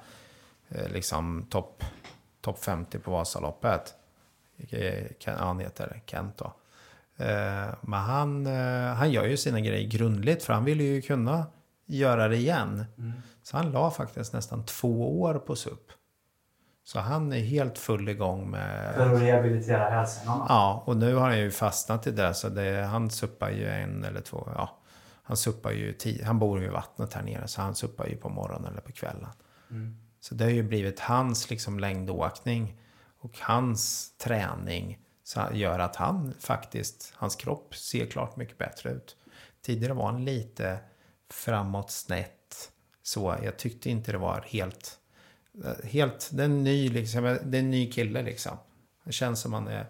eh, 0.69 0.89
liksom 0.91 1.45
topp 1.49 1.83
top 2.41 2.63
50 2.63 2.99
på 2.99 3.11
Vasaloppet. 3.11 3.93
Han 5.25 5.59
heter 5.59 6.01
Kent 6.05 6.37
då. 6.37 6.53
Eh, 7.17 7.73
men 7.81 7.99
han, 7.99 8.47
eh, 8.47 8.93
han 8.93 9.11
gör 9.11 9.25
ju 9.25 9.37
sina 9.37 9.59
grejer 9.59 9.87
grundligt 9.87 10.43
för 10.43 10.53
han 10.53 10.65
vill 10.65 10.81
ju 10.81 11.01
kunna 11.01 11.45
göra 11.85 12.27
det 12.27 12.35
igen. 12.35 12.85
Mm. 12.97 13.13
Så 13.51 13.57
han 13.57 13.71
la 13.71 13.91
faktiskt 13.91 14.33
nästan 14.33 14.65
två 14.65 15.21
år 15.21 15.33
på 15.33 15.55
SUP. 15.55 15.91
Så 16.83 16.99
han 16.99 17.33
är 17.33 17.39
helt 17.39 17.77
full 17.77 18.09
igång 18.09 18.49
med... 18.49 18.95
För 18.95 19.15
att 19.15 19.21
rehabilitera 19.21 19.89
hälsenan? 19.89 20.45
Ja, 20.49 20.83
och 20.85 20.97
nu 20.97 21.15
har 21.15 21.29
han 21.29 21.39
ju 21.39 21.51
fastnat 21.51 22.07
i 22.07 22.11
det. 22.11 22.33
Så 22.33 22.49
det, 22.49 22.83
han 22.83 23.09
suppar 23.09 23.49
ju 23.49 23.69
en 23.69 24.03
eller 24.03 24.21
två, 24.21 24.49
ja. 24.55 24.77
Han 25.23 25.37
suppar 25.37 25.71
ju 25.71 25.93
tio, 25.93 26.25
han 26.25 26.39
bor 26.39 26.59
ju 26.59 26.65
i 26.65 26.69
vattnet 26.69 27.13
här 27.13 27.23
nere 27.23 27.47
så 27.47 27.61
han 27.61 27.75
suppar 27.75 28.07
ju 28.07 28.17
på 28.17 28.29
morgonen 28.29 28.71
eller 28.71 28.81
på 28.81 28.91
kvällen. 28.91 29.29
Mm. 29.69 29.97
Så 30.19 30.35
det 30.35 30.43
har 30.43 30.51
ju 30.51 30.63
blivit 30.63 30.99
hans 30.99 31.49
liksom 31.49 31.79
längdåkning 31.79 32.81
och 33.19 33.39
hans 33.39 34.11
träning 34.17 34.99
gör 35.51 35.79
att 35.79 35.95
han 35.95 36.33
faktiskt, 36.39 37.13
hans 37.15 37.35
kropp 37.35 37.75
ser 37.75 38.05
klart 38.05 38.35
mycket 38.35 38.57
bättre 38.57 38.89
ut. 38.89 39.15
Tidigare 39.61 39.93
var 39.93 40.05
han 40.05 40.25
lite 40.25 40.79
framåt 41.29 41.91
snett. 41.91 42.40
Så 43.13 43.35
jag 43.43 43.57
tyckte 43.57 43.89
inte 43.89 44.11
det 44.11 44.17
var 44.17 44.43
helt, 44.47 44.99
helt, 45.83 46.29
det 46.33 46.43
är 46.43 46.45
en 46.45 46.63
ny, 46.63 46.89
liksom, 46.89 47.23
det 47.43 47.57
är 47.57 47.61
en 47.61 47.71
ny 47.71 47.91
kille 47.91 48.21
liksom. 48.21 48.57
Det 49.03 49.11
känns 49.11 49.39
som 49.39 49.53
han 49.53 49.67
är 49.67 49.85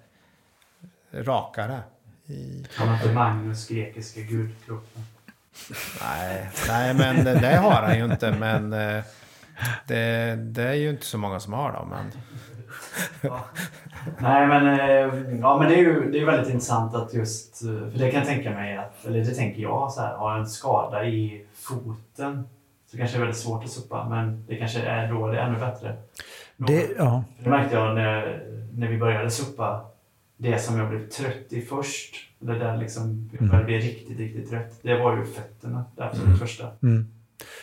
rakare. 1.12 1.80
I... 2.26 2.66
Har 2.78 2.94
inte 2.94 3.14
Magnus 3.14 3.68
grekiska 3.68 4.22
gudkroppen. 4.22 5.04
Nej, 6.02 6.50
nej, 6.68 6.94
men 6.94 7.26
det 7.26 7.56
har 7.56 7.82
han 7.82 7.98
ju 7.98 8.06
inte. 8.06 8.32
Men 8.32 8.74
eh, 8.74 9.04
det, 9.88 10.36
det 10.36 10.64
är 10.64 10.74
ju 10.74 10.90
inte 10.90 11.06
så 11.06 11.18
många 11.18 11.40
som 11.40 11.54
har 11.54 11.72
dem. 11.72 11.90
Men... 11.90 12.12
Ja. 13.22 13.46
Nej 14.20 14.48
men, 14.48 14.68
eh, 14.68 15.40
ja, 15.40 15.60
men 15.60 15.70
det 15.70 15.76
är 15.76 15.80
ju 15.80 16.12
det 16.12 16.20
är 16.20 16.26
väldigt 16.26 16.54
intressant 16.54 16.96
att 16.96 17.14
just, 17.14 17.64
eh, 17.64 17.70
för 17.70 18.00
det 18.00 18.12
kan 18.12 18.20
jag 18.20 18.28
tänka 18.28 18.50
mig 18.50 18.78
att, 18.78 19.06
eller 19.06 19.20
det 19.20 19.36
tänker 19.36 19.62
jag 19.62 19.92
så 19.92 20.02
här, 20.02 20.18
har 20.18 20.38
en 20.38 20.48
skada 20.48 21.06
i 21.06 21.46
foten 21.54 22.48
så 22.92 22.98
kanske 22.98 23.18
det 23.18 23.20
är 23.20 23.26
väldigt 23.26 23.42
svårt 23.42 23.64
att 23.64 23.70
suppa 23.70 24.10
men 24.10 24.46
det 24.48 24.56
kanske 24.56 24.82
är 24.82 25.12
då 25.12 25.28
det 25.28 25.40
är 25.40 25.48
ännu 25.48 25.60
bättre. 25.60 25.98
Det, 26.58 26.90
ja. 26.98 27.24
det 27.40 27.50
märkte 27.50 27.76
jag 27.76 27.96
när, 27.96 28.44
när 28.74 28.88
vi 28.88 28.98
började 28.98 29.30
suppa, 29.30 29.86
det 30.38 30.60
som 30.60 30.80
jag 30.80 30.90
blev 30.90 31.10
trött 31.10 31.54
i 31.54 31.62
först, 31.62 32.16
eller 32.42 32.60
där 32.60 32.78
liksom 32.78 33.30
jag 33.40 33.50
började 33.50 33.66
bli 33.66 33.80
riktigt, 33.80 34.20
riktigt 34.20 34.50
trött, 34.50 34.80
det 34.82 34.98
var 34.98 35.18
ju 35.18 35.26
fötterna, 35.26 35.86
det 35.96 36.04
absolut 36.04 36.28
mm. 36.28 36.40
första. 36.40 36.68
Mm. 36.84 37.08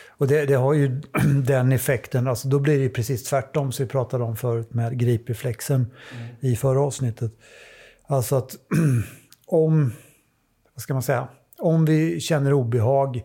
Och 0.07 0.27
det, 0.27 0.45
det, 0.45 0.53
har 0.53 0.73
ju 0.73 0.87
den 1.43 1.71
effekten, 1.71 2.27
alltså 2.27 2.47
då 2.47 2.59
blir 2.59 2.79
det 2.79 2.89
precis 2.89 3.23
tvärtom 3.23 3.71
som 3.71 3.85
vi 3.85 3.91
pratade 3.91 4.23
om 4.23 4.35
förut 4.35 4.73
med 4.73 4.99
gripreflexen 4.99 5.75
mm. 5.75 6.27
i 6.39 6.55
förra 6.55 6.81
avsnittet. 6.81 7.31
Alltså 8.07 8.35
att 8.35 8.55
om, 9.47 9.93
vad 10.73 10.81
ska 10.81 10.93
man 10.93 11.03
säga, 11.03 11.27
om 11.57 11.85
vi 11.85 12.19
känner 12.19 12.53
obehag, 12.53 13.23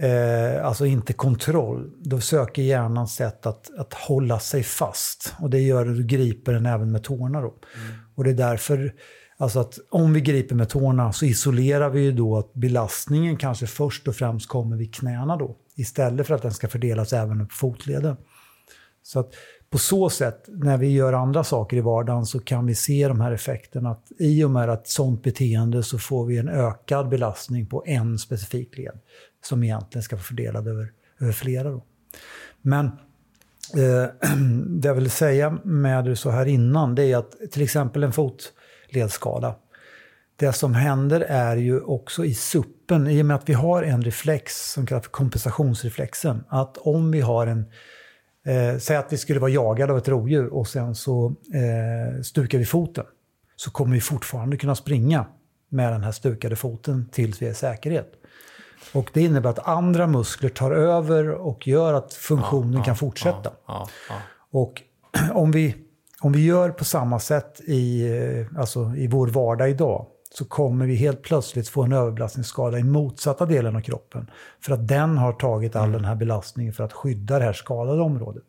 eh, 0.00 0.66
alltså 0.66 0.86
inte 0.86 1.12
kontroll, 1.12 1.90
då 1.98 2.20
söker 2.20 2.62
hjärnan 2.62 3.08
sätt 3.08 3.46
att, 3.46 3.78
att 3.78 3.94
hålla 3.94 4.38
sig 4.38 4.62
fast. 4.62 5.34
Och 5.40 5.50
det 5.50 5.60
gör 5.60 5.86
att 5.86 5.96
du 5.96 6.04
griper 6.04 6.52
den 6.52 6.66
även 6.66 6.92
med 6.92 7.02
tårna 7.02 7.40
då. 7.40 7.48
Mm. 7.48 7.96
Och 8.14 8.24
det 8.24 8.30
är 8.30 8.34
därför 8.34 8.94
Alltså 9.36 9.60
att 9.60 9.78
om 9.90 10.12
vi 10.12 10.20
griper 10.20 10.54
med 10.54 10.68
tårna 10.68 11.12
så 11.12 11.24
isolerar 11.24 11.90
vi 11.90 12.00
ju 12.00 12.12
då 12.12 12.36
att 12.36 12.54
belastningen 12.54 13.36
kanske 13.36 13.66
först 13.66 14.08
och 14.08 14.16
främst 14.16 14.48
kommer 14.48 14.76
vid 14.76 14.94
knäna 14.94 15.36
då. 15.36 15.56
Istället 15.76 16.26
för 16.26 16.34
att 16.34 16.42
den 16.42 16.52
ska 16.52 16.68
fördelas 16.68 17.12
även 17.12 17.46
på 17.46 17.54
fotleden. 17.54 18.16
Så 19.02 19.20
att 19.20 19.32
på 19.70 19.78
så 19.78 20.10
sätt, 20.10 20.44
när 20.48 20.76
vi 20.76 20.88
gör 20.88 21.12
andra 21.12 21.44
saker 21.44 21.76
i 21.76 21.80
vardagen 21.80 22.26
så 22.26 22.40
kan 22.40 22.66
vi 22.66 22.74
se 22.74 23.08
de 23.08 23.20
här 23.20 23.32
effekterna. 23.32 23.90
Att 23.90 24.12
I 24.18 24.44
och 24.44 24.50
med 24.50 24.70
ett 24.70 24.88
sånt 24.88 25.22
beteende 25.22 25.82
så 25.82 25.98
får 25.98 26.26
vi 26.26 26.38
en 26.38 26.48
ökad 26.48 27.08
belastning 27.08 27.66
på 27.66 27.82
en 27.86 28.18
specifik 28.18 28.76
led. 28.76 28.98
Som 29.44 29.64
egentligen 29.64 30.02
ska 30.02 30.16
vara 30.16 30.22
fördelad 30.22 30.68
över, 30.68 30.92
över 31.20 31.32
flera. 31.32 31.70
Då. 31.70 31.84
Men 32.62 32.86
eh, 32.86 34.30
det 34.66 34.88
jag 34.88 34.94
vill 34.94 35.10
säga 35.10 35.58
med 35.64 36.04
det 36.04 36.16
så 36.16 36.30
här 36.30 36.46
innan, 36.46 36.94
det 36.94 37.04
är 37.04 37.16
att 37.16 37.34
till 37.52 37.62
exempel 37.62 38.04
en 38.04 38.12
fotledskada. 38.12 39.54
Det 40.36 40.52
som 40.52 40.74
händer 40.74 41.20
är 41.20 41.56
ju 41.56 41.80
också 41.80 42.24
i 42.24 42.34
suppen, 42.34 43.06
i 43.06 43.22
och 43.22 43.26
med 43.26 43.36
att 43.36 43.48
vi 43.48 43.52
har 43.52 43.82
en 43.82 44.02
reflex 44.02 44.72
som 44.72 44.86
kallas 44.86 45.04
för 45.04 45.10
kompensationsreflexen, 45.10 46.44
att 46.48 46.78
om 46.78 47.10
vi 47.10 47.20
har 47.20 47.46
en 47.46 47.64
Eh, 48.46 48.78
säg 48.78 48.96
att 48.96 49.12
vi 49.12 49.16
skulle 49.16 49.40
vara 49.40 49.50
jagade 49.50 49.92
av 49.92 49.98
ett 49.98 50.08
rovdjur 50.08 50.46
och 50.46 50.68
sen 50.68 50.94
så 50.94 51.34
eh, 51.54 52.22
stukar 52.22 52.58
vi 52.58 52.64
foten. 52.64 53.04
Så 53.56 53.70
kommer 53.70 53.94
vi 53.94 54.00
fortfarande 54.00 54.56
kunna 54.56 54.74
springa 54.74 55.26
med 55.68 55.92
den 55.92 56.02
här 56.02 56.12
stukade 56.12 56.56
foten 56.56 57.08
tills 57.12 57.42
vi 57.42 57.46
är 57.46 57.50
i 57.50 57.54
säkerhet. 57.54 58.12
Och 58.92 59.10
det 59.14 59.20
innebär 59.20 59.50
att 59.50 59.68
andra 59.68 60.06
muskler 60.06 60.48
tar 60.48 60.70
över 60.70 61.30
och 61.30 61.68
gör 61.68 61.94
att 61.94 62.14
funktionen 62.14 62.82
kan 62.82 62.96
fortsätta. 62.96 63.52
Och 64.50 64.82
om 65.32 65.50
vi 65.50 65.74
om 66.24 66.32
vi 66.32 66.44
gör 66.44 66.70
på 66.70 66.84
samma 66.84 67.18
sätt 67.18 67.60
i, 67.60 68.08
eh, 68.08 68.60
alltså 68.60 68.92
i 68.96 69.06
vår 69.06 69.26
vardag 69.26 69.70
idag 69.70 70.06
så 70.30 70.44
kommer 70.44 70.86
vi 70.86 70.94
helt 70.94 71.22
plötsligt 71.22 71.68
få 71.68 71.82
en 71.82 71.92
överbelastningsskada 71.92 72.78
i 72.78 72.82
motsatta 72.82 73.46
delen 73.46 73.76
av 73.76 73.80
kroppen. 73.80 74.30
För 74.60 74.72
att 74.72 74.88
den 74.88 75.18
har 75.18 75.32
tagit 75.32 75.76
all 75.76 75.88
mm. 75.88 75.92
den 75.92 76.04
här 76.04 76.14
belastningen 76.14 76.72
för 76.72 76.84
att 76.84 76.92
skydda 76.92 77.38
det 77.38 77.44
här 77.44 77.52
skadade 77.52 78.02
området. 78.02 78.42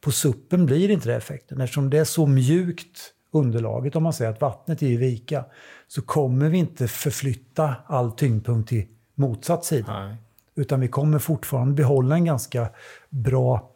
På 0.00 0.10
suppen 0.10 0.66
blir 0.66 0.90
inte 0.90 1.08
det 1.08 1.16
effekten. 1.16 1.60
Eftersom 1.60 1.90
det 1.90 1.98
är 1.98 2.04
så 2.04 2.26
mjukt 2.26 3.12
underlaget, 3.32 3.96
om 3.96 4.02
man 4.02 4.12
säger 4.12 4.30
att 4.30 4.40
vattnet 4.40 4.82
är 4.82 4.86
i 4.86 4.96
vika, 4.96 5.44
så 5.88 6.02
kommer 6.02 6.48
vi 6.48 6.58
inte 6.58 6.88
förflytta 6.88 7.74
all 7.86 8.12
tyngdpunkt 8.12 8.68
till 8.68 8.86
motsatt 9.16 9.64
sida. 9.64 10.00
Nej. 10.00 10.16
Utan 10.54 10.80
vi 10.80 10.88
kommer 10.88 11.18
fortfarande 11.18 11.74
behålla 11.74 12.14
en 12.14 12.24
ganska 12.24 12.68
bra 13.08 13.70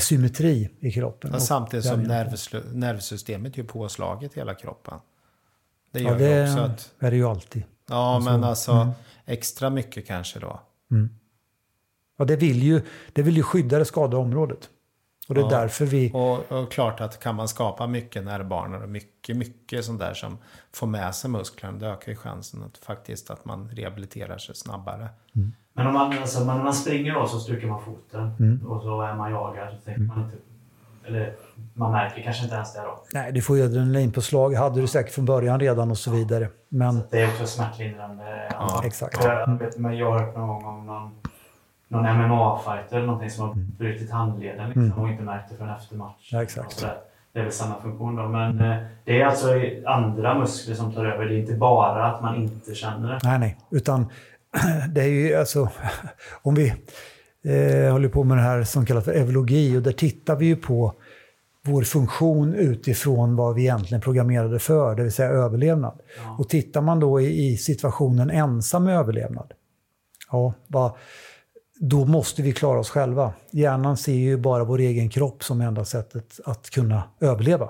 symmetri 0.00 0.70
i 0.80 0.92
kroppen. 0.92 1.30
Men 1.30 1.40
samtidigt 1.40 1.86
som 1.86 2.02
nervsystemet 2.72 3.58
är 3.58 3.62
påslaget 3.62 4.34
hela 4.34 4.54
kroppen. 4.54 4.98
Det 5.92 6.00
gör 6.00 6.10
ja, 6.10 6.18
det 6.18 6.42
också 6.42 6.60
att, 6.60 6.94
är 6.98 7.10
det 7.10 7.16
ju 7.16 7.28
alltid. 7.28 7.62
Ja, 7.88 8.14
alltså, 8.14 8.30
men 8.30 8.44
alltså 8.44 8.72
mm. 8.72 8.88
extra 9.24 9.70
mycket 9.70 10.06
kanske 10.06 10.38
då. 10.38 10.60
Mm. 10.90 11.10
Ja, 12.18 12.24
det 12.24 12.36
vill, 12.36 12.62
ju, 12.62 12.82
det 13.12 13.22
vill 13.22 13.36
ju 13.36 13.42
skydda 13.42 13.78
det 13.78 13.84
skadade 13.84 14.16
området. 14.16 14.70
Och 15.28 15.34
det 15.34 15.40
är 15.40 15.44
ja, 15.44 15.60
därför 15.60 15.84
vi... 15.84 16.10
Och, 16.14 16.52
och, 16.52 16.72
klart 16.72 17.00
att 17.00 17.20
kan 17.20 17.34
man 17.34 17.48
skapa 17.48 17.86
mycket 17.86 18.24
nervbanor 18.24 18.82
och 18.82 18.88
mycket, 18.88 19.36
mycket 19.36 19.84
sånt 19.84 20.00
där 20.00 20.14
som 20.14 20.38
får 20.72 20.86
med 20.86 21.14
sig 21.14 21.30
musklerna, 21.30 21.78
det 21.78 21.86
ökar 21.86 22.12
ju 22.12 22.16
chansen 22.16 22.62
att 22.62 22.78
faktiskt 22.78 23.30
att 23.30 23.44
man 23.44 23.68
rehabiliterar 23.72 24.38
sig 24.38 24.54
snabbare. 24.54 25.08
Mm. 25.36 25.52
Men 25.72 25.86
om 25.86 25.94
man, 25.94 26.18
alltså, 26.18 26.44
när 26.44 26.62
man 26.64 26.74
springer 26.74 27.14
då 27.14 27.26
så 27.26 27.38
stryker 27.38 27.66
man 27.66 27.82
foten 27.82 28.30
mm. 28.40 28.66
och 28.66 28.82
så 28.82 29.02
är 29.02 29.14
man 29.14 29.30
jagad. 29.30 29.74
Så 29.74 29.84
tänker 29.84 30.02
man 30.02 30.24
inte, 30.24 30.36
eller 31.04 31.34
man 31.74 31.92
märker 31.92 32.22
kanske 32.22 32.42
inte 32.42 32.54
ens 32.54 32.74
det 32.74 32.80
då. 32.80 33.04
Nej, 33.12 33.32
du 33.32 33.42
får 33.42 33.56
ju 33.56 33.64
adrenalinpåslag. 33.64 34.54
hade 34.54 34.80
du 34.80 34.86
säkert 34.86 35.12
från 35.12 35.24
början 35.24 35.60
redan 35.60 35.90
och 35.90 35.98
så 35.98 36.10
vidare. 36.10 36.48
Men... 36.68 37.00
Så 37.00 37.06
det 37.10 37.22
är 37.22 37.28
också 37.28 37.46
smärtlindrande. 37.46 38.48
Ja, 38.50 38.82
exakt. 38.84 39.24
Jag, 39.24 39.58
vet, 39.58 39.78
men 39.78 39.96
jag 39.96 40.12
har 40.12 40.18
hört 40.18 40.36
någon 40.36 40.48
gång 40.48 40.64
om 40.64 40.86
någon, 40.86 41.10
någon 41.88 42.04
MMA-fighter 42.04 42.96
eller 42.96 43.06
någonting 43.06 43.30
som 43.30 43.44
har 43.44 43.52
mm. 43.52 43.66
brutit 43.78 44.10
handleden 44.10 44.66
liksom, 44.66 44.84
mm. 44.84 44.98
och 44.98 45.08
inte 45.08 45.22
märkt 45.22 45.50
det 45.50 45.56
förrän 45.56 45.76
efter 45.76 45.96
match. 45.96 46.28
Ja, 46.32 46.42
exakt. 46.42 46.86
Det 47.32 47.38
är 47.38 47.44
väl 47.44 47.52
samma 47.52 47.80
funktion 47.82 48.16
då. 48.16 48.28
Men 48.28 48.60
eh, 48.60 48.76
det 49.04 49.20
är 49.20 49.26
alltså 49.26 49.48
andra 49.86 50.38
muskler 50.38 50.74
som 50.74 50.92
tar 50.92 51.04
över. 51.04 51.24
Det 51.24 51.34
är 51.34 51.38
inte 51.38 51.54
bara 51.54 52.06
att 52.06 52.22
man 52.22 52.36
inte 52.36 52.74
känner 52.74 53.12
det. 53.12 53.18
Nej, 53.24 53.38
nej. 53.38 53.56
Utan 53.70 54.06
det 54.94 55.00
är 55.00 55.08
ju 55.08 55.34
alltså, 55.34 55.68
om 56.42 56.54
vi 56.54 56.68
eh, 57.44 57.92
håller 57.92 58.08
på 58.08 58.24
med 58.24 58.36
det 58.36 58.42
här 58.42 58.62
som 58.62 58.86
kallas 58.86 59.04
för 59.04 59.12
evolugi 59.12 59.76
och 59.78 59.82
där 59.82 59.92
tittar 59.92 60.36
vi 60.36 60.46
ju 60.46 60.56
på 60.56 60.94
vår 61.64 61.82
funktion 61.82 62.54
utifrån 62.54 63.36
vad 63.36 63.54
vi 63.54 63.62
egentligen 63.62 64.00
programmerade 64.00 64.58
för, 64.58 64.94
det 64.94 65.02
vill 65.02 65.12
säga 65.12 65.28
överlevnad. 65.28 66.00
Ja. 66.16 66.36
Och 66.38 66.48
tittar 66.48 66.80
man 66.80 67.00
då 67.00 67.20
i, 67.20 67.48
i 67.48 67.56
situationen 67.56 68.30
ensam 68.30 68.88
överlevnad, 68.88 69.52
ja, 70.30 70.54
va, 70.66 70.96
då 71.78 72.04
måste 72.04 72.42
vi 72.42 72.52
klara 72.52 72.78
oss 72.78 72.90
själva. 72.90 73.32
Hjärnan 73.50 73.96
ser 73.96 74.12
ju 74.12 74.36
bara 74.36 74.64
vår 74.64 74.78
egen 74.78 75.08
kropp 75.08 75.44
som 75.44 75.60
enda 75.60 75.84
sättet 75.84 76.40
att 76.44 76.70
kunna 76.70 77.02
överleva. 77.20 77.68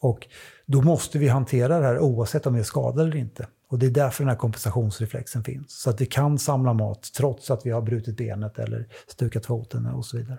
Och 0.00 0.28
då 0.66 0.82
måste 0.82 1.18
vi 1.18 1.28
hantera 1.28 1.78
det 1.78 1.86
här 1.86 1.98
oavsett 1.98 2.46
om 2.46 2.54
vi 2.54 2.60
är 2.60 2.64
skadade 2.64 3.02
eller 3.02 3.16
inte. 3.16 3.46
Och 3.70 3.78
det 3.78 3.86
är 3.86 3.90
därför 3.90 4.24
den 4.24 4.28
här 4.28 4.36
kompensationsreflexen 4.36 5.44
finns. 5.44 5.80
Så 5.80 5.90
att 5.90 6.00
vi 6.00 6.06
kan 6.06 6.38
samla 6.38 6.72
mat 6.72 7.10
trots 7.16 7.50
att 7.50 7.66
vi 7.66 7.70
har 7.70 7.82
brutit 7.82 8.16
benet 8.16 8.58
eller 8.58 8.86
stukat 9.06 9.46
foten 9.46 9.86
och 9.86 10.04
så 10.04 10.16
vidare. 10.16 10.38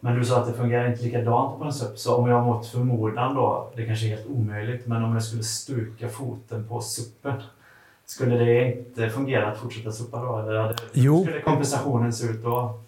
Men 0.00 0.18
du 0.18 0.24
sa 0.24 0.40
att 0.40 0.46
det 0.46 0.52
fungerar 0.52 0.90
inte 0.90 1.02
likadant 1.02 1.58
på 1.58 1.64
en 1.64 1.72
SUP. 1.72 1.98
Så 1.98 2.16
om 2.16 2.28
jag 2.28 2.44
mot 2.44 2.66
förmodan 2.66 3.34
då, 3.34 3.72
det 3.76 3.86
kanske 3.86 4.06
är 4.06 4.16
helt 4.16 4.26
omöjligt, 4.26 4.86
men 4.86 5.04
om 5.04 5.12
jag 5.12 5.22
skulle 5.22 5.42
stuka 5.42 6.08
foten 6.08 6.68
på 6.68 6.80
SUPen. 6.80 7.42
Skulle 8.06 8.36
det 8.36 8.78
inte 8.78 9.10
fungera 9.10 9.52
att 9.52 9.58
fortsätta 9.58 9.92
suppa 9.92 10.24
då? 10.24 10.38
Eller 10.38 10.76
jo. 10.92 11.22
skulle 11.22 11.40
kompensationen 11.40 12.12
se 12.12 12.26
ut 12.26 12.42
då? 12.42 12.82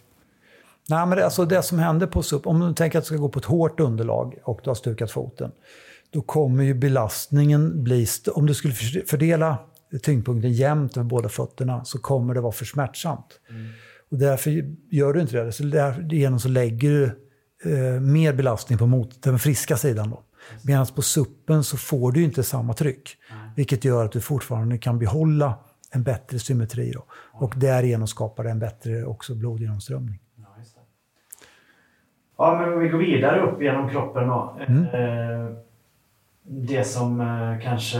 Nej, 0.88 1.06
men 1.06 1.18
det, 1.18 1.24
alltså 1.24 1.44
det 1.44 1.62
som 1.62 1.78
händer 1.78 2.06
på 2.06 2.22
SUP, 2.22 2.46
om 2.46 2.60
du 2.60 2.74
tänker 2.74 2.98
att 2.98 3.04
du 3.04 3.06
ska 3.06 3.16
gå 3.16 3.28
på 3.28 3.38
ett 3.38 3.44
hårt 3.44 3.80
underlag 3.80 4.38
och 4.44 4.60
du 4.64 4.70
har 4.70 4.74
stukat 4.74 5.10
foten, 5.10 5.50
då 6.10 6.22
kommer 6.22 6.64
ju 6.64 6.74
belastningen 6.74 7.84
bli... 7.84 8.06
Om 8.34 8.46
du 8.46 8.54
skulle 8.54 8.74
fördela 9.06 9.58
tyngdpunkten 10.02 10.52
jämnt 10.52 10.96
över 10.96 11.08
båda 11.08 11.28
fötterna 11.28 11.84
så 11.84 11.98
kommer 11.98 12.34
det 12.34 12.40
vara 12.40 12.52
för 12.52 12.64
smärtsamt. 12.64 13.40
Mm. 13.50 13.70
Och 14.10 14.18
därför 14.18 14.50
gör 14.90 15.12
du 15.12 15.20
inte 15.20 15.44
det. 15.44 15.52
Så 15.52 15.62
därigenom 15.62 16.40
så 16.40 16.48
lägger 16.48 16.90
du 16.90 17.04
eh, 17.64 18.00
mer 18.00 18.32
belastning 18.32 18.78
på 18.78 18.86
mot, 18.86 19.22
den 19.22 19.38
friska 19.38 19.76
sidan. 19.76 20.10
Då. 20.10 20.22
Medan 20.62 20.86
på 20.86 21.02
suppen 21.02 21.64
så 21.64 21.76
får 21.76 22.12
du 22.12 22.22
inte 22.22 22.42
samma 22.42 22.74
tryck. 22.74 23.16
Vilket 23.58 23.84
gör 23.84 24.04
att 24.04 24.12
du 24.12 24.20
fortfarande 24.20 24.78
kan 24.78 24.98
behålla 24.98 25.54
en 25.90 26.02
bättre 26.02 26.38
symmetri. 26.38 26.92
Då. 26.92 27.04
Och 27.32 27.54
därigenom 27.56 28.06
skapar 28.08 28.44
det 28.44 28.50
en 28.50 28.58
bättre 28.58 29.04
också 29.04 29.34
blodgenomströmning. 29.34 30.18
Ja, 32.36 32.58
men 32.60 32.72
om 32.72 32.80
vi 32.80 32.88
går 32.88 32.98
vidare 32.98 33.40
upp 33.40 33.62
genom 33.62 33.88
kroppen 33.90 34.28
då. 34.28 34.56
Eh, 34.68 35.56
Det 36.42 36.84
som 36.84 37.20
eh, 37.20 37.62
kanske 37.64 37.98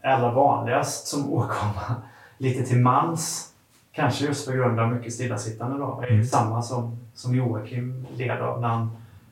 är 0.00 0.14
allra 0.14 0.32
vanligast 0.32 1.06
som 1.06 1.32
åkomma 1.32 1.94
lite 2.38 2.62
till 2.62 2.80
mans, 2.80 3.52
kanske 3.92 4.24
just 4.24 4.46
på 4.46 4.52
grund 4.52 4.80
av 4.80 4.94
mycket 4.94 5.12
stillasittande 5.12 5.78
då, 5.78 6.04
är 6.08 6.12
ju 6.12 6.24
samma 6.24 6.62
som, 6.62 6.98
som 7.14 7.34
Joakim 7.34 8.06
led 8.16 8.40
av 8.40 8.60
när 8.60 8.68
han 8.68 8.90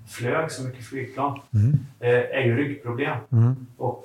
flög 0.09 0.50
så 0.50 0.62
mycket 0.64 0.85
flygplan, 0.85 1.40
Mm. 1.55 1.72
eh, 2.00 2.11
är 2.38 2.40
ju 2.44 2.57
ryggproblem. 2.57 3.18
Mm. 3.33 3.66
Och 3.76 4.05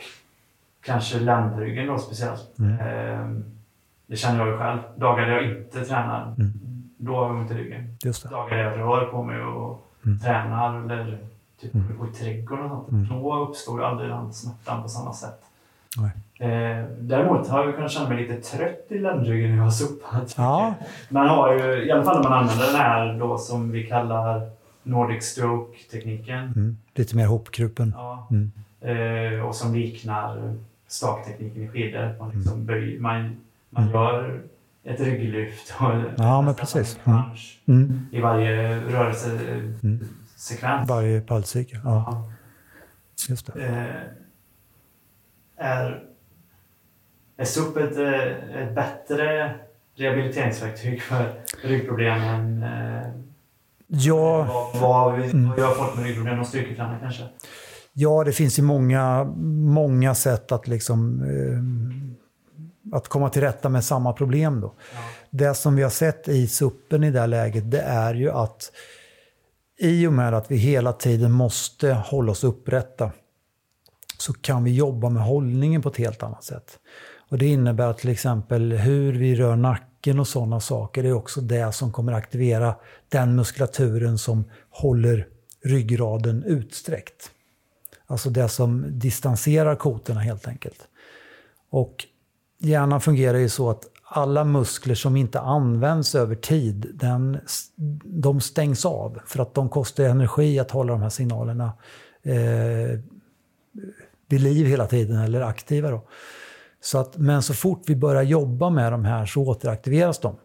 kanske 0.82 1.20
ländryggen 1.20 1.88
då 1.88 1.98
speciellt. 1.98 2.60
Mm. 2.60 2.80
Eh, 2.80 3.42
det 4.08 4.16
känner 4.16 4.40
jag 4.40 4.48
ju 4.48 4.58
själv. 4.58 4.80
Dagar 4.96 5.26
där 5.26 5.34
jag 5.34 5.44
inte 5.58 5.86
tränar, 5.86 6.24
Mm. 6.38 6.52
då 6.98 7.16
har 7.16 7.26
jag 7.28 7.36
ont 7.36 7.52
i 7.52 7.54
ryggen. 7.54 7.98
Dagar 8.32 8.58
där 8.58 8.64
jag 8.64 8.78
rör 8.80 9.06
på 9.06 9.24
mig 9.24 9.42
och 9.44 9.88
Mm. 10.06 10.20
tränar 10.20 10.84
eller 10.84 11.18
typ 11.62 11.74
Mm. 11.76 11.98
går 11.98 12.10
i 12.10 12.12
trädgården 12.14 12.66
och 12.72 12.86
sånt. 12.90 12.92
Mm. 13.10 13.24
Då 13.24 13.36
uppstår 13.36 13.80
ju 13.80 13.86
aldrig 13.86 14.10
den 14.10 14.34
smärtan 14.34 14.82
på 14.84 14.90
samma 14.90 15.14
sätt. 15.14 15.40
Nej. 15.98 16.12
Eh, 16.52 16.86
däremot 17.00 17.48
har 17.48 17.66
jag 17.66 17.76
kunnat 17.76 17.92
känna 17.92 18.10
mig 18.10 18.28
lite 18.28 18.42
trött 18.58 18.86
i 18.90 19.00
ländryggen 19.00 19.50
när 19.50 19.58
jag 19.58 19.64
har 19.64 19.72
suppat. 19.72 20.36
Ja. 20.38 20.74
Man 21.10 21.28
har 21.28 21.54
ju, 21.54 21.86
i 21.86 21.92
alla 21.92 22.04
fall 22.04 22.22
när 22.22 22.30
man 22.30 22.40
använder 22.40 22.66
den 22.66 22.76
här 22.76 23.20
då 23.20 23.38
som 23.38 23.72
vi 23.72 23.84
kallar 23.88 24.50
Nordic 24.84 25.24
Stroke-tekniken. 25.24 26.38
Mm. 26.40 26.78
Lite 26.96 27.16
mer 27.16 27.26
hopkrupen. 27.26 27.96
Ja. 27.98 28.28
Eh, 28.90 29.46
och 29.46 29.56
som 29.56 29.74
liknar 29.76 30.56
staktekniken 30.92 31.64
i 31.64 31.68
skidor. 31.68 32.16
Man, 32.20 32.32
liksom 32.32 32.66
böj, 32.66 33.00
man, 33.00 33.38
man 33.70 33.84
Mm. 33.84 33.96
gör 33.96 34.42
ett 34.84 35.00
rygglyft 35.00 35.74
och 35.80 35.92
Ja, 36.18 36.42
men 36.42 36.56
precis. 36.56 37.00
Mm. 37.04 37.20
Mm. 37.68 38.08
i 38.12 38.22
varje 38.22 38.80
rörelsesekvens. 38.82 40.90
Varje 40.90 41.22
pallcykel. 41.22 41.80
Ja, 41.84 42.04
Ja. 42.08 42.32
just 43.30 43.54
det. 43.54 43.68
Eh, 43.68 43.86
är, 45.66 46.04
är 47.38 47.46
SUP 47.46 47.78
ett, 47.78 47.98
eh, 47.98 48.58
ett 48.62 48.76
bättre 48.76 49.56
rehabiliteringsverktyg 49.96 51.02
för 51.02 51.42
ryggproblem 51.64 52.22
än 52.22 52.64
eh, 52.64 53.02
Ja, 53.94 54.44
vad, 54.74 54.82
vad, 54.82 55.18
vi, 55.20 55.32
Mm. 55.32 55.50
vad 55.50 55.60
jag 55.60 55.66
har 55.68 55.76
fått 55.76 55.96
med 55.96 56.06
ryggproblem 56.06 56.40
och 56.40 56.48
styrketräning 56.48 57.00
kanske? 57.02 57.24
Ja, 57.94 58.24
det 58.24 58.32
finns 58.32 58.60
ju 58.60 58.64
många, 58.64 59.24
många 59.74 60.16
sätt 60.16 60.52
att, 60.52 60.68
liksom, 60.68 61.24
eh, 61.24 62.98
att 62.98 63.08
komma 63.08 63.30
till 63.30 63.42
rätta 63.42 63.70
med 63.70 63.84
samma 63.84 64.14
problem. 64.14 64.62
Då. 64.62 64.74
Ja. 64.94 65.00
Det 65.30 65.54
som 65.54 65.76
vi 65.76 65.84
har 65.84 65.90
sett 65.90 66.28
i 66.28 66.48
suppen 66.48 67.04
i 67.04 67.12
det 67.12 67.20
här 67.20 67.28
läget, 67.28 67.72
det 67.72 67.82
är 67.82 68.14
ju 68.14 68.32
att 68.32 68.72
i 69.80 70.08
och 70.08 70.14
med 70.14 70.34
att 70.34 70.52
vi 70.52 70.56
hela 70.56 70.94
tiden 70.94 71.32
måste 71.32 71.94
hålla 71.94 72.32
oss 72.32 72.44
upprätta 72.44 73.12
så 74.18 74.34
kan 74.34 74.64
vi 74.64 74.76
jobba 74.76 75.10
med 75.10 75.24
hållningen 75.24 75.82
på 75.82 75.90
ett 75.90 75.98
helt 75.98 76.24
annat 76.24 76.44
sätt. 76.44 76.80
Och 77.30 77.38
Det 77.38 77.46
innebär 77.46 77.88
att 77.88 77.98
till 77.98 78.10
exempel 78.10 78.72
hur 78.72 79.14
vi 79.14 79.36
rör 79.36 79.56
nacken 79.56 80.20
och 80.20 80.28
sådana 80.28 80.60
saker 80.60 81.04
är 81.04 81.14
också 81.14 81.42
det 81.42 81.72
som 81.72 81.92
kommer 81.92 82.14
aktivera 82.14 82.76
den 83.10 83.36
muskulaturen 83.36 84.18
som 84.18 84.44
håller 84.70 85.28
ryggraden 85.64 86.44
utsträckt. 86.44 87.32
Alltså 88.12 88.30
det 88.30 88.50
som 88.50 89.00
distanserar 89.00 89.76
kotorna 89.76 90.20
helt 90.20 90.48
enkelt. 90.48 90.88
Och 91.70 92.06
hjärnan 92.58 93.02
fungerar 93.02 93.38
ju 93.38 93.50
så 93.50 93.70
att 93.70 93.84
alla 94.04 94.44
muskler 94.44 94.96
som 94.96 95.18
inte 95.18 95.40
används 95.40 96.16
över 96.16 96.36
tid, 96.36 96.92
den, 96.94 97.40
de 98.04 98.42
stängs 98.42 98.86
av. 98.86 99.20
För 99.26 99.42
att 99.42 99.54
de 99.54 99.70
kostar 99.70 100.04
energi 100.04 100.60
att 100.60 100.72
hålla 100.72 100.94
de 100.94 101.02
här 101.02 101.10
signalerna 101.10 101.74
eh, 102.24 103.00
vid 104.28 104.42
liv 104.42 104.66
hela 104.66 104.88
tiden, 104.88 105.18
eller 105.18 105.42
aktiva. 105.42 105.92
Då. 105.92 106.02
Så 106.82 106.98
att, 106.98 107.18
men 107.18 107.44
så 107.44 107.54
fort 107.54 107.82
vi 107.88 107.96
börjar 107.96 108.24
jobba 108.24 108.70
med 108.70 108.92
de 108.92 109.06
här 109.06 109.26
så 109.26 109.42
återaktiveras 109.42 110.20
de. 110.20 110.36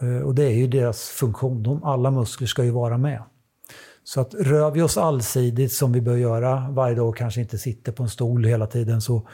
Eh, 0.00 0.22
och 0.22 0.34
det 0.34 0.44
är 0.44 0.54
ju 0.54 0.66
deras 0.66 1.08
funktion. 1.08 1.62
De, 1.62 1.84
alla 1.84 2.10
muskler 2.10 2.46
ska 2.46 2.64
ju 2.64 2.70
vara 2.70 2.98
med. 2.98 3.22
Så 4.04 4.20
att 4.20 4.34
rör 4.34 4.70
vi 4.70 4.82
oss 4.82 4.98
allsidigt 4.98 5.72
som 5.72 5.92
vi 5.92 6.00
bör 6.00 6.16
göra 6.16 6.68
varje 6.70 6.94
dag 6.94 7.08
och 7.08 7.16
kanske 7.16 7.40
inte 7.40 7.58
sitter 7.58 7.92
på 7.92 8.02
en 8.02 8.08
stol 8.08 8.44
hela 8.44 8.66
tiden 8.66 9.00
så, 9.00 9.28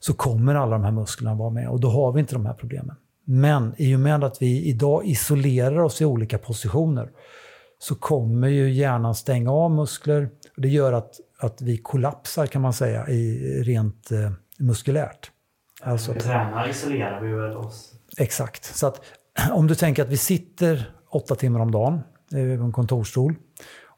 så 0.00 0.14
kommer 0.14 0.54
alla 0.54 0.72
de 0.72 0.84
här 0.84 0.92
musklerna 0.92 1.34
vara 1.34 1.50
med 1.50 1.68
och 1.68 1.80
då 1.80 1.88
har 1.88 2.12
vi 2.12 2.20
inte 2.20 2.34
de 2.34 2.46
här 2.46 2.54
problemen. 2.54 2.96
Men 3.24 3.74
i 3.78 3.96
och 3.96 4.00
med 4.00 4.24
att 4.24 4.42
vi 4.42 4.64
idag 4.64 5.06
isolerar 5.06 5.78
oss 5.78 6.00
i 6.00 6.04
olika 6.04 6.38
positioner 6.38 7.10
så 7.78 7.94
kommer 7.94 8.48
ju 8.48 8.70
hjärnan 8.70 9.14
stänga 9.14 9.52
av 9.52 9.70
muskler. 9.70 10.30
Och 10.56 10.62
det 10.62 10.68
gör 10.68 10.92
att, 10.92 11.14
att 11.38 11.62
vi 11.62 11.76
kollapsar 11.76 12.46
kan 12.46 12.62
man 12.62 12.72
säga 12.72 13.08
i 13.08 13.62
rent 13.62 14.10
eh, 14.10 14.32
muskulärt. 14.58 15.30
Alltså, 15.82 16.12
vi 16.12 16.20
tränar 16.20 16.68
isolerar 16.68 17.20
vi 17.20 17.32
väl 17.32 17.56
oss. 17.56 17.92
Exakt. 18.16 18.64
Så 18.64 18.86
att 18.86 19.00
om 19.52 19.66
du 19.66 19.74
tänker 19.74 20.02
att 20.02 20.08
vi 20.08 20.16
sitter 20.16 20.92
åtta 21.10 21.34
timmar 21.34 21.60
om 21.60 21.70
dagen 21.70 21.94
eh, 22.32 22.58
på 22.58 22.64
en 22.64 22.72
kontorsstol 22.72 23.34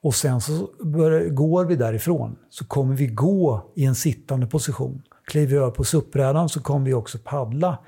och 0.02 0.14
sen 0.14 0.40
så 0.40 0.70
bör, 0.84 1.28
går 1.28 1.64
vi 1.64 1.76
därifrån 1.76 2.36
så 2.50 2.64
kommer 2.64 2.94
vi 2.94 3.06
gå 3.06 3.72
i 3.76 3.84
en 3.84 3.94
sittande 3.94 4.46
position. 4.46 5.02
Kliver 5.24 5.46
vi 5.46 5.56
över 5.56 5.70
på 5.70 5.84
suppbrädan 5.84 6.48
så 6.48 6.62
kommer 6.62 6.86
vi 6.86 6.94
också 6.94 7.18
paddla 7.24 7.78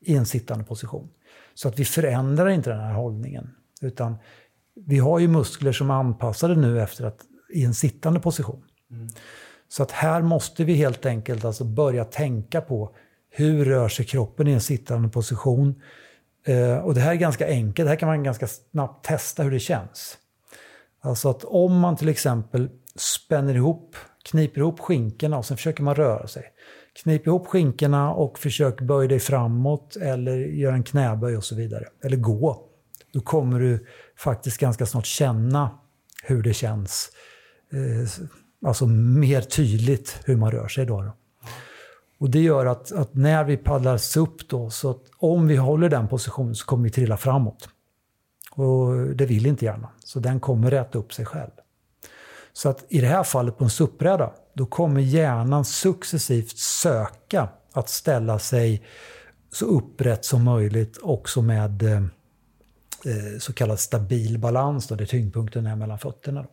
i 0.00 0.14
en 0.14 0.26
sittande 0.26 0.64
position. 0.64 1.08
Så 1.54 1.68
att 1.68 1.78
vi 1.78 1.84
förändrar 1.84 2.48
inte 2.48 2.70
den 2.70 2.80
här 2.80 2.94
hållningen. 2.94 3.50
Utan 3.80 4.16
vi 4.86 4.98
har 4.98 5.18
ju 5.18 5.28
muskler 5.28 5.72
som 5.72 5.90
är 5.90 5.94
anpassade 5.94 6.56
nu 6.56 6.82
efter 6.82 7.04
att 7.04 7.20
i 7.52 7.64
en 7.64 7.74
sittande 7.74 8.20
position. 8.20 8.62
Så 9.68 9.82
att 9.82 9.90
här 9.90 10.22
måste 10.22 10.64
vi 10.64 10.74
helt 10.74 11.06
enkelt 11.06 11.44
alltså 11.44 11.64
börja 11.64 12.04
tänka 12.04 12.60
på 12.60 12.94
hur 13.30 13.64
rör 13.64 13.88
sig 13.88 14.06
kroppen 14.06 14.48
i 14.48 14.52
en 14.52 14.60
sittande 14.60 15.08
position. 15.08 15.82
Eh, 16.46 16.76
och 16.76 16.94
det 16.94 17.00
här 17.00 17.10
är 17.10 17.16
ganska 17.16 17.46
enkelt, 17.46 17.86
det 17.86 17.90
här 17.90 17.96
kan 17.96 18.08
man 18.08 18.22
ganska 18.22 18.46
snabbt 18.46 19.04
testa 19.04 19.42
hur 19.42 19.50
det 19.50 19.60
känns. 19.60 20.18
Alltså 21.04 21.28
att 21.30 21.44
om 21.44 21.78
man 21.78 21.96
till 21.96 22.08
exempel 22.08 22.70
spänner 22.96 23.54
ihop, 23.54 23.96
kniper 24.24 24.60
ihop 24.60 24.80
skinkorna 24.80 25.38
och 25.38 25.44
sen 25.44 25.56
försöker 25.56 25.82
man 25.82 25.94
röra 25.94 26.26
sig. 26.26 26.42
Knip 27.02 27.26
ihop 27.26 27.46
skinkorna 27.46 28.12
och 28.12 28.38
försök 28.38 28.80
böja 28.80 29.08
dig 29.08 29.20
framåt 29.20 29.96
eller 29.96 30.36
gör 30.36 30.72
en 30.72 30.82
knäböj 30.82 31.36
och 31.36 31.44
så 31.44 31.54
vidare. 31.54 31.84
Eller 32.04 32.16
gå. 32.16 32.68
Då 33.12 33.20
kommer 33.20 33.60
du 33.60 33.86
faktiskt 34.18 34.58
ganska 34.58 34.86
snart 34.86 35.06
känna 35.06 35.70
hur 36.22 36.42
det 36.42 36.54
känns. 36.54 37.10
Eh, 37.72 38.68
alltså 38.68 38.86
mer 38.86 39.40
tydligt 39.40 40.20
hur 40.24 40.36
man 40.36 40.50
rör 40.50 40.68
sig 40.68 40.86
då. 40.86 41.12
Och 42.18 42.30
det 42.30 42.40
gör 42.40 42.66
att, 42.66 42.92
att 42.92 43.14
när 43.14 43.44
vi 43.44 43.56
paddlar 43.56 44.18
upp 44.18 44.48
då, 44.48 44.70
så 44.70 44.90
att 44.90 45.02
om 45.18 45.46
vi 45.46 45.56
håller 45.56 45.88
den 45.88 46.08
positionen 46.08 46.54
så 46.54 46.66
kommer 46.66 46.84
vi 46.84 46.90
trilla 46.90 47.16
framåt. 47.16 47.68
Och 48.54 48.94
det 49.16 49.26
vill 49.26 49.46
inte 49.46 49.64
hjärnan. 49.64 49.90
Så 50.04 50.20
den 50.20 50.40
kommer 50.40 50.70
rätta 50.70 50.98
upp 50.98 51.12
sig 51.12 51.24
själv. 51.26 51.50
Så 52.52 52.68
att 52.68 52.84
i 52.88 53.00
det 53.00 53.06
här 53.06 53.22
fallet 53.22 53.58
på 53.58 53.64
en 53.64 53.70
suppbräda, 53.70 54.32
då 54.54 54.66
kommer 54.66 55.00
hjärnan 55.00 55.64
successivt 55.64 56.58
söka 56.58 57.48
att 57.72 57.88
ställa 57.88 58.38
sig 58.38 58.82
så 59.52 59.66
upprätt 59.66 60.24
som 60.24 60.44
möjligt 60.44 60.98
också 61.02 61.42
med 61.42 61.82
eh, 61.82 63.38
så 63.38 63.52
kallad 63.52 63.80
stabil 63.80 64.38
balans, 64.38 64.88
då, 64.88 64.94
där 64.94 65.06
tyngdpunkten 65.06 65.66
är 65.66 65.76
mellan 65.76 65.98
fötterna. 65.98 66.42
Då. 66.42 66.48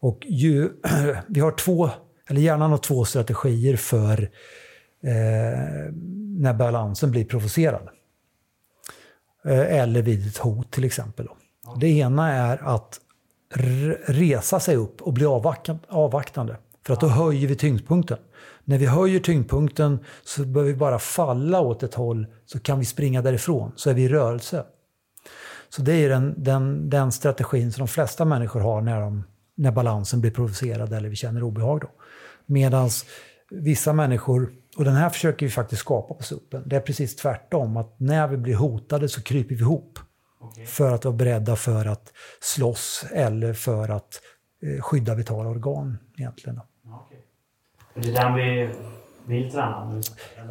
Och 0.00 0.18
ju, 0.26 0.70
vi 1.28 1.40
har 1.40 1.52
två, 1.52 1.90
eller 2.28 2.40
hjärnan 2.40 2.70
har 2.70 2.78
två 2.78 3.04
strategier 3.04 3.76
för 3.76 4.22
eh, 5.02 5.92
när 6.38 6.54
balansen 6.54 7.10
blir 7.10 7.24
provocerad. 7.24 7.88
Eh, 9.46 9.80
eller 9.80 10.02
vid 10.02 10.26
ett 10.26 10.38
hot 10.38 10.70
till 10.70 10.84
exempel. 10.84 11.28
Det 11.80 11.88
ena 11.88 12.32
är 12.32 12.68
att 12.68 13.00
resa 14.06 14.60
sig 14.60 14.76
upp 14.76 15.02
och 15.02 15.12
bli 15.12 15.24
avvak- 15.24 15.78
avvaktande. 15.88 16.56
För 16.86 16.92
att 16.92 17.00
då 17.00 17.08
höjer 17.08 17.48
vi 17.48 17.56
tyngdpunkten. 17.56 18.18
När 18.64 18.78
vi 18.78 18.86
höjer 18.86 19.20
tyngdpunkten 19.20 19.98
så 20.24 20.44
bör 20.44 20.62
vi 20.62 20.74
bara 20.74 20.98
falla 20.98 21.60
åt 21.60 21.82
ett 21.82 21.94
håll 21.94 22.26
så 22.46 22.58
kan 22.58 22.78
vi 22.78 22.84
springa 22.84 23.22
därifrån. 23.22 23.72
Så 23.76 23.90
är 23.90 23.94
vi 23.94 24.02
i 24.02 24.08
rörelse. 24.08 24.64
Så 25.68 25.82
det 25.82 25.92
är 25.92 26.08
den, 26.08 26.34
den, 26.36 26.90
den 26.90 27.12
strategin 27.12 27.72
som 27.72 27.80
de 27.86 27.88
flesta 27.88 28.24
människor 28.24 28.60
har 28.60 28.80
när, 28.80 29.00
de, 29.00 29.24
när 29.56 29.70
balansen 29.72 30.20
blir 30.20 30.30
provocerad 30.30 30.92
eller 30.92 31.08
vi 31.08 31.16
känner 31.16 31.42
obehag. 31.42 31.84
Medan 32.46 32.90
vissa 33.50 33.92
människor, 33.92 34.50
och 34.76 34.84
den 34.84 34.94
här 34.94 35.10
försöker 35.10 35.46
vi 35.46 35.52
faktiskt 35.52 35.80
skapa 35.80 36.14
på 36.14 36.22
suppen, 36.22 36.62
det 36.66 36.76
är 36.76 36.80
precis 36.80 37.16
tvärtom. 37.16 37.76
Att 37.76 38.00
när 38.00 38.28
vi 38.28 38.36
blir 38.36 38.54
hotade 38.54 39.08
så 39.08 39.22
kryper 39.22 39.54
vi 39.54 39.60
ihop. 39.60 39.98
Okej. 40.40 40.66
För 40.66 40.92
att 40.94 41.04
vara 41.04 41.16
beredda 41.16 41.56
för 41.56 41.86
att 41.86 42.12
slåss 42.40 43.04
eller 43.12 43.52
för 43.52 43.88
att 43.88 44.20
eh, 44.62 44.82
skydda 44.82 45.14
vitala 45.14 45.48
organ 45.48 45.98
egentligen. 46.16 46.60
Ja, 46.84 47.06
okej. 47.06 47.24
Är 47.94 48.00
det 48.00 48.12
den 48.12 48.34
vi 48.34 48.70
vill 49.26 49.52
träna 49.52 49.90
nu? 49.90 50.00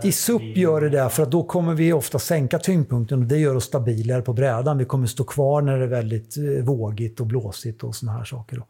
I 0.04 0.12
SUP 0.12 0.42
gör 0.42 0.82
det 0.82 0.90
det, 0.90 1.10
för 1.10 1.24
att 1.24 1.32
då 1.32 1.44
kommer 1.44 1.74
vi 1.74 1.94
ofta 1.94 2.20
sänka 2.20 2.60
tyngdpunkten 2.60 3.20
och 3.20 3.26
det 3.26 3.38
gör 3.38 3.56
oss 3.56 3.64
stabilare 3.64 4.22
på 4.22 4.34
brädan. 4.34 4.78
Vi 4.78 4.86
kommer 4.86 5.08
stå 5.08 5.24
kvar 5.24 5.62
när 5.62 5.78
det 5.78 5.84
är 5.84 5.88
väldigt 5.88 6.38
eh, 6.38 6.66
vågigt 6.66 7.20
och 7.20 7.28
blåsigt 7.28 7.84
och 7.84 7.96
såna 7.96 8.12
här 8.12 8.24
saker. 8.24 8.58
Då. 8.58 8.68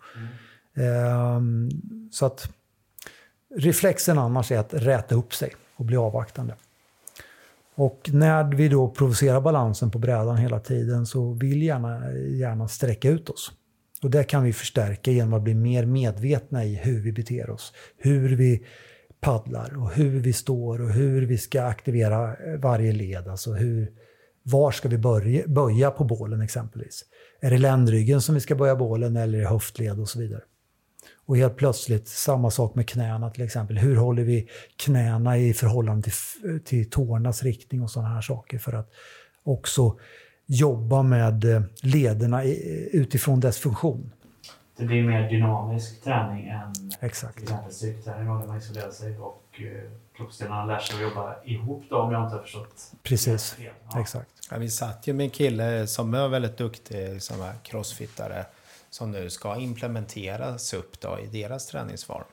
Ehm, 0.82 1.70
så 2.12 2.26
att 2.26 2.50
reflexen 3.56 4.18
annars 4.18 4.52
är 4.52 4.58
att 4.58 4.74
räta 4.74 5.16
upp 5.16 5.34
sig 5.34 5.54
och 5.76 5.86
bli 5.86 5.98
avvaktande. 5.98 6.56
Och 7.76 8.10
när 8.14 8.56
vi 8.56 8.68
då 8.68 8.90
provocerar 8.90 9.42
balansen 9.42 9.92
på 9.92 10.00
brädan 10.00 10.38
hela 10.38 10.60
tiden 10.60 11.06
så 11.06 11.34
vill 11.34 11.62
gärna 11.62 12.12
hjärnan 12.14 12.70
sträcka 12.70 13.10
ut 13.10 13.30
oss. 13.30 13.52
Och 14.02 14.10
det 14.10 14.24
kan 14.24 14.44
vi 14.44 14.54
förstärka 14.54 15.12
genom 15.12 15.34
att 15.34 15.42
bli 15.42 15.54
mer 15.54 15.86
medvetna 15.86 16.66
i 16.66 16.76
hur 16.76 17.02
vi 17.02 17.12
beter 17.12 17.50
oss. 17.50 17.74
Hur 17.98 18.36
vi 18.36 18.66
paddlar 19.20 19.78
och 19.78 19.92
hur 19.92 20.20
vi 20.20 20.34
står 20.34 20.82
och 20.82 20.90
hur 20.90 21.26
vi 21.26 21.38
ska 21.38 21.64
aktivera 21.64 22.30
eh, 22.30 22.60
varje 22.60 22.92
led. 22.92 23.28
Alltså 23.28 23.54
hur, 23.54 23.92
var 24.44 24.72
ska 24.72 24.90
vi 24.90 24.98
börja, 24.98 25.48
böja 25.48 25.92
på 25.92 26.04
bålen 26.04 26.42
exempelvis? 26.42 27.06
Är 27.42 27.52
det 27.52 27.58
ländryggen 27.58 28.22
som 28.22 28.36
vi 28.36 28.42
ska 28.42 28.56
böja 28.56 28.76
bålen 28.76 29.16
eller 29.16 29.38
är 29.38 29.42
det 29.42 29.48
höftled 29.48 30.00
och 30.00 30.10
så 30.10 30.20
vidare? 30.20 30.42
Och 31.26 31.38
helt 31.38 31.56
plötsligt, 31.56 32.08
samma 32.08 32.52
sak 32.52 32.76
med 32.76 32.90
knäna 32.90 33.30
till 33.30 33.44
exempel. 33.44 33.78
Hur 33.78 33.96
håller 33.96 34.24
vi 34.24 34.48
knäna 34.78 35.38
i 35.38 35.54
förhållande 35.54 36.02
till, 36.02 36.60
till 36.64 36.90
tårnas 36.90 37.44
riktning 37.44 37.82
och 37.82 37.92
sådana 37.92 38.10
här 38.10 38.22
saker 38.22 38.58
för 38.58 38.74
att 38.74 38.92
också 39.44 39.98
jobba 40.46 41.04
med 41.04 41.44
eh, 41.44 41.62
lederna 41.82 42.44
utifrån 42.92 43.40
dess 43.40 43.58
funktion. 43.58 44.12
Det 44.78 44.86
blir 44.86 45.04
mer 45.04 45.30
dynamisk 45.30 46.04
träning 46.04 46.48
än 46.48 46.74
Exakt. 47.00 47.36
till 47.36 47.44
exempel 47.44 47.74
styrketräning 47.74 48.26
där 48.26 48.48
man 48.48 48.58
isolerar 48.58 48.92
sig 48.92 49.18
och 49.18 49.44
eh, 49.54 49.92
kroppsdelarna 50.18 50.66
lär 50.66 50.80
sig 50.80 50.96
att 50.96 51.02
jobba 51.02 51.36
ihop 51.44 51.84
då 51.90 51.98
om 52.02 52.12
jag 52.12 52.24
inte 52.24 52.36
har 52.36 52.42
förstått 52.42 52.92
Precis. 53.04 53.58
Ja. 53.94 54.02
exakt. 54.02 54.30
Ja, 54.52 54.58
vi 54.58 54.70
satt 54.70 55.08
ju 55.08 55.14
med 55.14 55.24
en 55.24 55.30
kille 55.30 55.88
som 55.88 56.14
är 56.14 56.28
väldigt 56.28 56.58
duktig 56.58 57.22
som 57.22 57.42
är 57.42 57.54
crossfittare 57.64 58.46
som 58.96 59.12
nu 59.12 59.30
ska 59.30 59.56
implementeras 59.56 60.74
upp 60.74 61.00
då 61.00 61.20
i 61.20 61.28
deras 61.28 61.68
träningsform. 61.68 62.24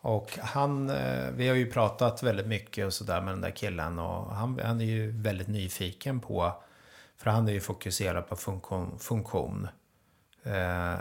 Och 0.00 0.38
han, 0.42 0.90
eh, 0.90 1.30
vi 1.30 1.48
har 1.48 1.56
ju 1.56 1.70
pratat 1.70 2.22
väldigt 2.22 2.46
mycket 2.46 2.86
och 2.86 2.92
sådär 2.92 3.20
med 3.20 3.32
den 3.32 3.40
där 3.40 3.50
killen 3.50 3.98
och 3.98 4.34
han, 4.34 4.60
han 4.64 4.80
är 4.80 4.84
ju 4.84 5.10
väldigt 5.10 5.48
nyfiken 5.48 6.20
på, 6.20 6.62
för 7.16 7.30
han 7.30 7.48
är 7.48 7.52
ju 7.52 7.60
fokuserad 7.60 8.28
på 8.28 8.36
funktion, 8.36 8.98
funktion 8.98 9.68
eh, 10.42 10.94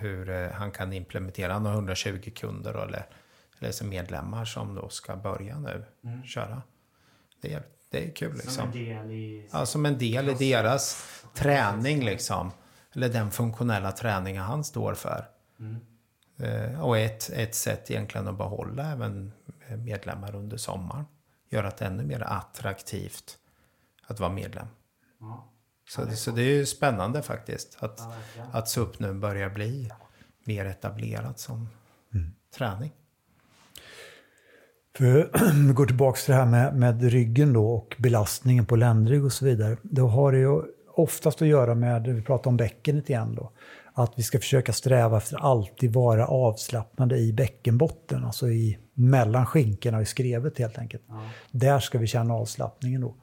hur, 0.00 0.30
eh, 0.30 0.50
han 0.50 0.70
kan 0.70 0.92
implementera, 0.92 1.52
han 1.52 1.66
har 1.66 1.72
120 1.72 2.30
kunder 2.34 2.72
då, 2.72 2.80
eller, 2.80 3.06
eller 3.58 3.72
så 3.72 3.84
medlemmar 3.84 4.44
som 4.44 4.74
då 4.74 4.88
ska 4.88 5.16
börja 5.16 5.58
nu 5.58 5.84
köra. 6.24 6.62
Det 7.40 7.52
är, 7.52 7.62
det 7.90 8.06
är 8.06 8.10
kul 8.10 8.34
liksom. 8.34 8.52
Som 8.52 8.64
en 8.64 8.72
del 8.72 9.10
i... 9.10 9.48
Ja, 9.52 9.66
som 9.66 9.86
en 9.86 9.98
del 9.98 10.28
i 10.28 10.34
deras 10.34 11.04
träning 11.34 12.04
liksom. 12.04 12.50
Eller 12.96 13.08
den 13.08 13.30
funktionella 13.30 13.92
träningen 13.92 14.42
han 14.42 14.64
står 14.64 14.94
för. 14.94 15.28
Eh, 16.38 16.84
och 16.84 16.98
ett, 16.98 17.30
ett 17.30 17.54
sätt 17.54 17.90
egentligen 17.90 18.28
att 18.28 18.38
behålla 18.38 18.92
även 18.92 19.32
medlemmar 19.84 20.34
under 20.34 20.56
sommaren. 20.56 21.04
Göra 21.50 21.72
det 21.78 21.84
ännu 21.84 22.02
mer 22.02 22.20
attraktivt 22.20 23.38
att 24.06 24.20
vara 24.20 24.32
medlem. 24.32 24.66
Ja. 25.20 25.48
Så, 25.88 26.04
det, 26.04 26.16
så 26.16 26.30
det 26.30 26.42
är 26.42 26.54
ju 26.54 26.66
spännande 26.66 27.22
faktiskt. 27.22 27.76
Att, 27.80 28.00
Ja, 28.36 28.44
att 28.52 28.68
SUP 28.68 28.98
nu 28.98 29.12
börjar 29.14 29.50
bli 29.50 29.90
mer 30.44 30.64
etablerat 30.64 31.38
som 31.38 31.68
träning. 32.54 32.92
För 34.96 35.30
går 35.74 35.86
tillbaka 35.86 36.20
till 36.20 36.32
det 36.32 36.40
här 36.40 36.46
med, 36.46 36.76
med 36.76 37.02
ryggen 37.02 37.52
då 37.52 37.70
och 37.70 37.96
belastningen 37.98 38.66
på 38.66 38.76
ländrygg 38.76 39.24
och 39.24 39.32
så 39.32 39.44
vidare. 39.44 39.76
Då 39.82 40.08
har 40.08 40.32
det 40.32 40.38
ju 40.38 40.62
oftast 40.96 41.42
att 41.42 41.48
göra 41.48 41.74
med, 41.74 42.06
vi 42.06 42.22
pratar 42.22 42.50
om 42.50 42.56
bäckenet 42.56 43.10
igen 43.10 43.34
då, 43.34 43.52
att 43.94 44.12
vi 44.16 44.22
ska 44.22 44.38
försöka 44.38 44.72
sträva 44.72 45.16
efter 45.16 45.36
att 45.36 45.44
alltid 45.44 45.92
vara 45.92 46.26
avslappnade 46.26 47.18
i 47.18 47.32
bäckenbotten, 47.32 48.24
alltså 48.24 48.48
i 48.48 48.78
mellan 48.94 49.46
skinkorna 49.46 49.96
och 49.96 50.02
i 50.02 50.06
skrevet 50.06 50.58
helt 50.58 50.78
enkelt. 50.78 51.02
Där 51.50 51.78
ska 51.78 51.98
vi 51.98 52.06
känna 52.06 52.34
avslappningen 52.34 53.00
då. 53.00 53.14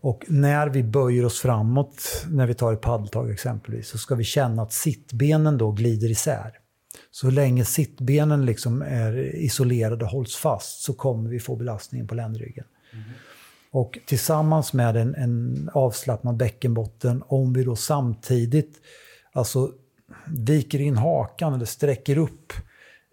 Och 0.00 0.24
när 0.28 0.68
vi 0.68 0.82
böjer 0.82 1.24
oss 1.24 1.40
framåt, 1.40 2.24
när 2.30 2.46
vi 2.46 2.54
tar 2.54 2.72
ett 2.72 2.80
paddeltag 2.80 3.30
exempelvis, 3.30 3.88
så 3.88 3.98
ska 3.98 4.14
vi 4.14 4.24
känna 4.24 4.62
att 4.62 4.72
sittbenen 4.72 5.58
då 5.58 5.70
glider 5.72 6.10
isär. 6.10 6.52
Så 7.10 7.30
länge 7.30 7.64
sittbenen 7.64 8.46
liksom 8.46 8.82
är 8.82 9.36
isolerade 9.36 10.04
och 10.04 10.10
hålls 10.10 10.36
fast 10.36 10.82
så 10.82 10.94
kommer 10.94 11.30
vi 11.30 11.40
få 11.40 11.56
belastningen 11.56 12.08
på 12.08 12.14
ländryggen. 12.14 12.64
Och 13.76 13.98
tillsammans 14.06 14.72
med 14.72 14.96
en, 14.96 15.14
en 15.14 15.70
avslappnad 15.74 16.36
bäckenbotten, 16.36 17.22
om 17.26 17.52
vi 17.52 17.64
då 17.64 17.76
samtidigt 17.76 18.80
alltså, 19.32 19.72
viker 20.26 20.80
in 20.80 20.96
hakan 20.96 21.54
eller 21.54 21.64
sträcker 21.64 22.18
upp 22.18 22.52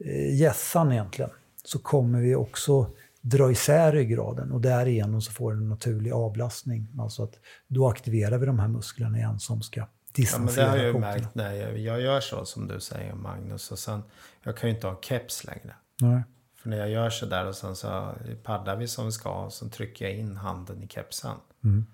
eh, 0.05 0.35
hjässan 0.35 0.91
egentligen, 0.91 1.31
så 1.65 1.79
kommer 1.79 2.19
vi 2.19 2.35
också 2.35 2.91
dra 3.21 3.51
isär 3.51 3.91
ryggraden 3.91 4.51
och 4.51 4.61
därigenom 4.61 5.21
så 5.21 5.31
får 5.31 5.51
den 5.51 5.61
en 5.61 5.69
naturlig 5.69 6.11
avlastning. 6.11 6.87
Alltså 6.99 7.23
att 7.23 7.39
då 7.67 7.87
aktiverar 7.87 8.37
vi 8.37 8.45
de 8.45 8.59
här 8.59 8.67
musklerna 8.67 9.17
igen 9.17 9.39
som 9.39 9.61
ska 9.61 9.79
Ja, 9.79 9.85
men 9.85 10.15
det 10.15 10.21
distansera 10.21 10.69
har 10.69 10.77
jag 10.77 10.85
ju 10.85 10.99
märkt 10.99 11.35
när 11.35 11.53
jag, 11.53 11.77
jag 11.77 12.01
gör 12.01 12.19
så 12.19 12.45
som 12.45 12.67
du 12.67 12.79
säger 12.79 13.13
Magnus. 13.13 13.71
Och 13.71 13.79
sen, 13.79 14.03
jag 14.43 14.57
kan 14.57 14.69
ju 14.69 14.75
inte 14.75 14.87
ha 14.87 15.01
keps 15.01 15.43
längre. 15.43 15.75
Nej. 16.01 16.23
För 16.63 16.69
när 16.69 16.77
jag 16.77 16.89
gör 16.89 17.09
så 17.09 17.25
där 17.25 17.45
och 17.45 17.55
sen 17.55 17.75
så 17.75 18.13
paddlar 18.43 18.75
vi 18.75 18.87
som 18.87 19.05
vi 19.05 19.11
ska 19.11 19.29
och 19.29 19.53
så 19.53 19.69
trycker 19.69 20.05
jag 20.05 20.13
in 20.13 20.37
handen 20.37 20.83
i 20.83 20.87
kepsen. 20.87 21.35
Mm. 21.63 21.85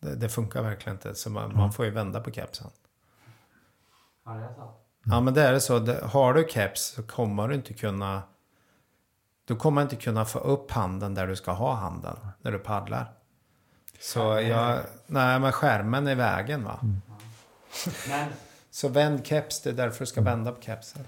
Det, 0.00 0.14
det 0.14 0.28
funkar 0.28 0.62
verkligen 0.62 0.96
inte. 0.96 1.14
Så 1.14 1.30
man, 1.30 1.56
man 1.56 1.72
får 1.72 1.84
ju 1.84 1.90
vända 1.90 2.20
på 2.20 2.30
kepsen. 2.30 2.70
Ja, 4.24 4.32
det 4.32 4.44
är 4.44 4.54
så. 4.54 4.74
Ja 5.04 5.20
men 5.20 5.34
det 5.34 5.42
är 5.42 5.52
det 5.52 5.60
så. 5.60 5.92
Har 6.06 6.34
du 6.34 6.46
keps 6.50 6.84
så 6.84 7.02
kommer 7.02 7.48
du 7.48 7.54
inte 7.54 7.74
kunna... 7.74 8.22
Du 9.44 9.56
kommer 9.56 9.82
inte 9.82 9.96
kunna 9.96 10.24
få 10.24 10.38
upp 10.38 10.70
handen 10.70 11.14
där 11.14 11.26
du 11.26 11.36
ska 11.36 11.52
ha 11.52 11.74
handen 11.74 12.16
när 12.40 12.52
du 12.52 12.58
paddlar. 12.58 13.12
Så 14.00 14.18
jag... 14.40 14.80
Nej 15.06 15.38
men 15.38 15.52
skärmen 15.52 16.06
är 16.06 16.12
i 16.12 16.14
vägen 16.14 16.64
va. 16.64 16.80
Men, 18.08 18.28
Så 18.70 18.88
vänd 18.88 19.26
keps, 19.26 19.62
det 19.62 19.70
är 19.70 19.74
därför 19.74 19.98
du 19.98 20.06
ska 20.06 20.20
vända 20.20 20.52
på 20.52 20.62
kepsen. 20.62 21.04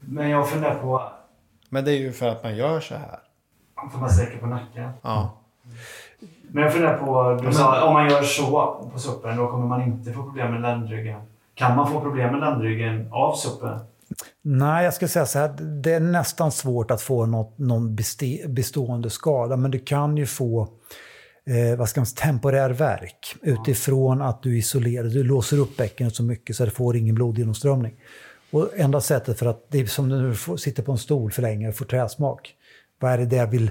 men 0.00 0.28
jag 0.28 0.50
funderar 0.50 0.82
på... 0.82 1.17
Men 1.68 1.84
det 1.84 1.92
är 1.92 1.98
ju 1.98 2.12
för 2.12 2.28
att 2.28 2.42
man 2.42 2.56
gör 2.56 2.80
så 2.80 2.94
här. 2.94 3.18
Får 3.92 3.98
man 3.98 4.10
sträcka 4.10 4.38
på 4.38 4.46
nacken? 4.46 4.90
Ja. 5.02 5.38
Men 6.50 6.62
jag 6.62 6.72
funderar 6.72 6.98
på... 6.98 7.42
Du 7.42 7.52
sa 7.52 7.84
om 7.86 7.92
man 7.92 8.10
gör 8.10 8.22
så 8.22 8.88
på 8.92 8.98
suppen 8.98 9.36
då 9.36 9.50
kommer 9.50 9.66
man 9.66 9.82
inte 9.82 10.12
få 10.12 10.22
problem 10.22 10.52
med 10.52 10.60
ländryggen. 10.60 11.20
Kan 11.54 11.76
man 11.76 11.92
få 11.92 12.00
problem 12.00 12.32
med 12.32 12.40
ländryggen 12.40 13.12
av 13.12 13.34
suppen? 13.34 13.80
Nej, 14.42 14.84
jag 14.84 14.94
ska 14.94 15.08
säga 15.08 15.26
så 15.26 15.38
här. 15.38 15.48
Det 15.82 15.92
är 15.92 16.00
nästan 16.00 16.52
svårt 16.52 16.90
att 16.90 17.02
få 17.02 17.26
något, 17.26 17.58
någon 17.58 17.96
bestående 18.48 19.10
skada, 19.10 19.56
men 19.56 19.70
du 19.70 19.78
kan 19.78 20.16
ju 20.16 20.26
få 20.26 20.68
eh, 21.46 21.78
vad 21.78 21.88
ska 21.88 22.00
man 22.00 22.06
säga, 22.06 22.26
temporär 22.26 22.70
verk 22.70 23.36
utifrån 23.42 24.22
att 24.22 24.42
du 24.42 24.58
isolerar, 24.58 25.04
du 25.04 25.24
låser 25.24 25.58
upp 25.58 25.76
bäckenet 25.76 26.14
så 26.14 26.22
mycket 26.22 26.56
så 26.56 26.62
att 26.62 26.68
det 26.68 26.74
får 26.74 26.96
ingen 26.96 27.14
blodgenomströmning. 27.14 27.94
Och 28.50 28.70
enda 28.76 29.00
sättet 29.00 29.38
för 29.38 29.46
att, 29.46 29.70
det 29.70 29.78
är 29.78 29.86
som 29.86 30.08
när 30.08 30.28
du 30.28 30.58
sitter 30.58 30.82
på 30.82 30.92
en 30.92 30.98
stol 30.98 31.32
för 31.32 31.42
länge 31.42 31.68
och 31.68 31.76
får 31.76 31.84
träsmak. 31.84 32.54
Vad 33.00 33.12
är 33.12 33.18
det 33.18 33.36
jag 33.36 33.46
vill 33.46 33.70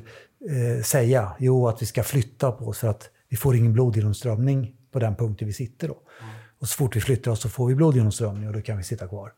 eh, 0.50 0.84
säga? 0.84 1.32
Jo, 1.40 1.68
att 1.68 1.82
vi 1.82 1.86
ska 1.86 2.04
flytta 2.04 2.52
på 2.52 2.66
oss 2.66 2.80
för 2.80 2.88
att 2.88 3.10
vi 3.30 3.38
får 3.38 3.56
ingen 3.56 3.74
blodgenomströmning 3.74 4.76
på 4.92 5.00
den 5.00 5.16
punkten 5.16 5.48
vi 5.48 5.54
sitter 5.54 5.88
då. 5.88 5.98
Och 6.60 6.68
så 6.68 6.76
fort 6.76 6.96
vi 6.96 7.02
flyttar 7.02 7.32
oss 7.32 7.42
så 7.42 7.50
får 7.50 7.68
vi 7.68 7.76
blodgenomströmning 7.76 8.48
och 8.48 8.54
då 8.54 8.62
kan 8.62 8.78
vi 8.78 8.84
sitta 8.84 9.08
kvar. 9.08 9.32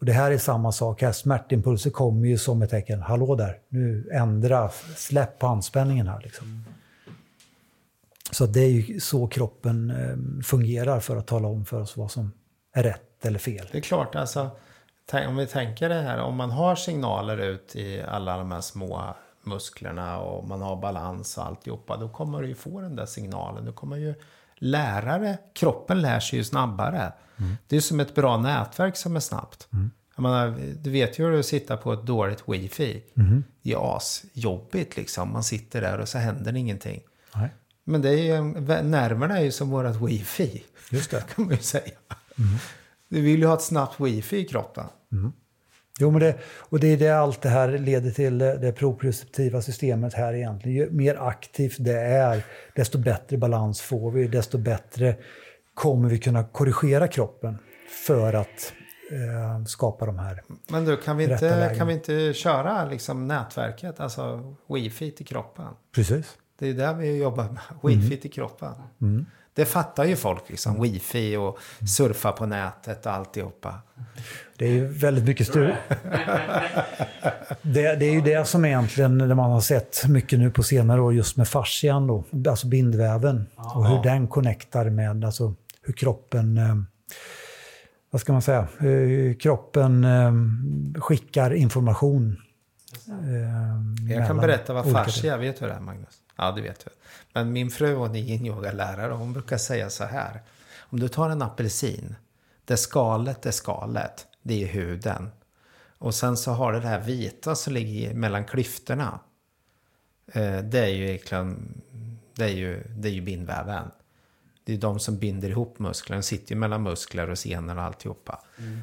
Och 0.00 0.06
det 0.06 0.12
här 0.12 0.30
är 0.30 0.38
samma 0.38 0.72
sak 0.72 1.02
här. 1.02 1.12
Smärtimpulser 1.12 1.90
kommer 1.90 2.26
ju 2.26 2.38
som 2.38 2.62
ett 2.62 2.70
tecken. 2.70 3.02
Hallå 3.02 3.34
där, 3.34 3.58
nu 3.68 4.08
ändra, 4.12 4.70
släpp 4.96 5.38
på 5.38 5.46
anspänningen 5.46 6.06
här. 6.06 6.20
Liksom. 6.20 6.64
Så 8.30 8.46
det 8.46 8.60
är 8.60 8.70
ju 8.70 9.00
så 9.00 9.26
kroppen 9.26 9.90
eh, 9.90 10.42
fungerar 10.44 11.00
för 11.00 11.16
att 11.16 11.26
tala 11.26 11.48
om 11.48 11.64
för 11.64 11.80
oss 11.80 11.96
vad 11.96 12.10
som 12.10 12.32
är 12.72 12.82
rätt 12.82 13.05
eller 13.26 13.38
fel. 13.38 13.68
Det 13.72 13.78
är 13.78 13.82
klart, 13.82 14.14
alltså, 14.14 14.50
om 15.28 15.36
vi 15.36 15.46
tänker 15.46 15.88
det 15.88 15.94
här, 15.94 16.18
om 16.18 16.36
man 16.36 16.50
har 16.50 16.76
signaler 16.76 17.38
ut 17.38 17.76
i 17.76 18.02
alla 18.02 18.36
de 18.36 18.52
här 18.52 18.60
små 18.60 19.14
musklerna 19.42 20.18
och 20.18 20.48
man 20.48 20.62
har 20.62 20.76
balans 20.76 21.38
och 21.38 21.46
alltihopa, 21.46 21.96
då 21.96 22.08
kommer 22.08 22.42
du 22.42 22.48
ju 22.48 22.54
få 22.54 22.80
den 22.80 22.96
där 22.96 23.06
signalen. 23.06 23.64
Du 23.64 23.72
kommer 23.72 23.96
ju 23.96 24.14
lärare, 24.54 25.38
kroppen 25.54 26.00
lär 26.00 26.20
sig 26.20 26.38
ju 26.38 26.44
snabbare. 26.44 27.12
Det 27.68 27.76
är 27.76 27.80
som 27.80 28.00
ett 28.00 28.14
bra 28.14 28.36
nätverk 28.36 28.96
som 28.96 29.16
är 29.16 29.20
snabbt. 29.20 29.68
Jag 30.16 30.22
menar, 30.22 30.58
du 30.82 30.90
vet 30.90 31.18
ju 31.18 31.24
hur 31.24 31.30
det 31.30 31.36
är 31.36 31.40
att 31.40 31.46
sitta 31.46 31.76
på 31.76 31.92
ett 31.92 32.06
dåligt 32.06 32.42
wifi. 32.46 33.02
Det 33.62 33.72
är 33.72 33.96
asjobbigt 33.96 34.96
liksom. 34.96 35.32
Man 35.32 35.42
sitter 35.44 35.80
där 35.80 35.98
och 35.98 36.08
så 36.08 36.18
händer 36.18 36.56
ingenting. 36.56 37.00
Nej. 37.34 37.48
Men 37.84 38.02
det 38.02 38.08
är 38.08 38.22
ju, 38.22 38.42
nerverna 38.82 39.38
är 39.38 39.44
ju 39.44 39.52
som 39.52 39.70
vårat 39.70 39.96
wifi. 39.96 40.64
Just 40.90 41.10
det. 41.10 41.20
kan 41.34 41.44
man 41.44 41.54
ju 41.54 41.62
säga. 41.62 41.98
Du 43.16 43.22
vill 43.22 43.40
ju 43.40 43.46
ha 43.46 43.54
ett 43.54 43.62
snabbt 43.62 44.00
wifi 44.00 44.36
i 44.36 44.44
kroppen. 44.44 44.84
Jo, 46.00 46.10
men 46.10 46.20
det, 46.20 46.38
och 46.58 46.80
det 46.80 46.86
är 46.86 46.96
det 46.96 47.10
allt 47.10 47.42
det 47.42 47.48
här 47.48 47.78
leder 47.78 48.10
till, 48.10 48.38
det, 48.38 48.58
det 48.58 48.72
proprioceptiva 48.72 49.62
systemet 49.62 50.14
här 50.14 50.34
egentligen. 50.34 50.76
Ju 50.76 50.90
mer 50.90 51.16
aktivt 51.28 51.76
det 51.78 52.00
är, 52.00 52.44
desto 52.74 52.98
bättre 52.98 53.36
balans 53.36 53.80
får 53.80 54.10
vi, 54.10 54.28
desto 54.28 54.58
bättre 54.58 55.16
kommer 55.74 56.08
vi 56.08 56.18
kunna 56.18 56.44
korrigera 56.44 57.08
kroppen 57.08 57.58
för 58.06 58.32
att 58.32 58.72
eh, 59.10 59.64
skapa 59.64 60.06
de 60.06 60.18
här. 60.18 60.42
Men 60.68 60.84
du, 60.84 60.96
kan 60.96 61.16
vi 61.16 61.24
inte, 61.24 61.56
lägen. 61.56 61.78
kan 61.78 61.86
vi 61.86 61.94
inte 61.94 62.32
köra 62.32 62.84
liksom 62.84 63.28
nätverket, 63.28 64.00
alltså 64.00 64.54
wifi 64.68 65.10
till 65.10 65.26
kroppen? 65.26 65.66
Precis. 65.94 66.36
Det 66.58 66.68
är 66.68 66.74
där 66.74 66.94
vi 66.94 67.16
jobbar 67.16 67.44
med, 67.44 67.62
wifi 67.82 68.16
till 68.16 68.32
kroppen. 68.32 68.72
Det 69.56 69.64
fattar 69.64 70.04
ju 70.04 70.16
folk, 70.16 70.42
liksom, 70.50 70.82
wifi 70.82 71.36
och 71.36 71.58
surfa 71.88 72.32
på 72.32 72.46
nätet 72.46 73.06
och 73.06 73.12
alltihopa. 73.12 73.74
Det 74.56 74.64
är 74.66 74.70
ju 74.72 74.86
väldigt 74.86 75.24
mycket 75.24 75.46
studier. 75.46 75.80
det, 77.62 77.94
det 77.96 78.06
är 78.06 78.12
ju 78.12 78.20
det 78.20 78.48
som 78.48 78.64
egentligen 78.64 79.18
det 79.18 79.34
man 79.34 79.50
har 79.50 79.60
sett 79.60 80.08
mycket 80.08 80.38
nu 80.38 80.50
på 80.50 80.62
senare 80.62 81.00
år 81.00 81.14
just 81.14 81.36
med 81.36 81.48
fascian 81.48 82.06
då, 82.06 82.24
alltså 82.48 82.66
bindväven. 82.66 83.46
Och 83.56 83.86
hur 83.88 84.02
den 84.02 84.28
connectar 84.28 84.90
med, 84.90 85.24
alltså 85.24 85.54
hur 85.82 85.92
kroppen, 85.92 86.58
eh, 86.58 86.74
vad 88.10 88.20
ska 88.20 88.32
man 88.32 88.42
säga, 88.42 88.68
hur 88.78 89.34
kroppen 89.40 90.04
eh, 90.04 90.32
skickar 91.00 91.54
information. 91.54 92.36
Eh, 93.08 94.12
Jag 94.16 94.26
kan 94.26 94.36
berätta 94.36 94.72
vad 94.72 94.92
fascia, 94.92 95.36
vet 95.36 95.60
du 95.60 95.66
det 95.66 95.72
är 95.72 95.80
Magnus? 95.80 96.22
Ja, 96.36 96.52
det 96.52 96.62
vet 96.62 96.84
du. 96.84 96.90
Men 97.32 97.52
min 97.52 97.70
fru 97.70 97.94
hon 97.94 98.14
är 98.16 98.20
yin-yoga-lärare 98.20 99.12
och 99.12 99.18
hon 99.18 99.32
brukar 99.32 99.58
säga 99.58 99.90
så 99.90 100.04
här. 100.04 100.42
Om 100.78 101.00
du 101.00 101.08
tar 101.08 101.30
en 101.30 101.42
apelsin, 101.42 102.16
det 102.64 102.76
skalet 102.76 103.46
är 103.46 103.50
skalet, 103.50 104.26
det 104.42 104.62
är 104.62 104.66
huden. 104.66 105.30
Och 105.98 106.14
sen 106.14 106.36
så 106.36 106.52
har 106.52 106.72
du 106.72 106.80
det 106.80 106.88
här 106.88 107.00
vita 107.00 107.54
som 107.54 107.72
ligger 107.72 108.14
mellan 108.14 108.44
klyftorna. 108.44 109.20
Eh, 110.32 110.58
Det 110.58 110.78
är 110.78 110.86
ju 110.88 111.08
egentligen, 111.08 111.82
det 112.34 112.44
är 112.44 112.48
ju, 112.54 112.82
det 112.96 113.08
är 113.08 113.12
ju 113.12 113.20
bindväven. 113.20 113.90
Det 114.64 114.72
är 114.74 114.78
de 114.78 114.98
som 114.98 115.18
binder 115.18 115.48
ihop 115.48 115.78
musklerna, 115.78 116.22
sitter 116.22 116.54
ju 116.54 116.60
mellan 116.60 116.82
muskler 116.82 117.30
och 117.30 117.38
senor 117.38 117.76
och 117.76 117.82
alltihopa. 117.82 118.42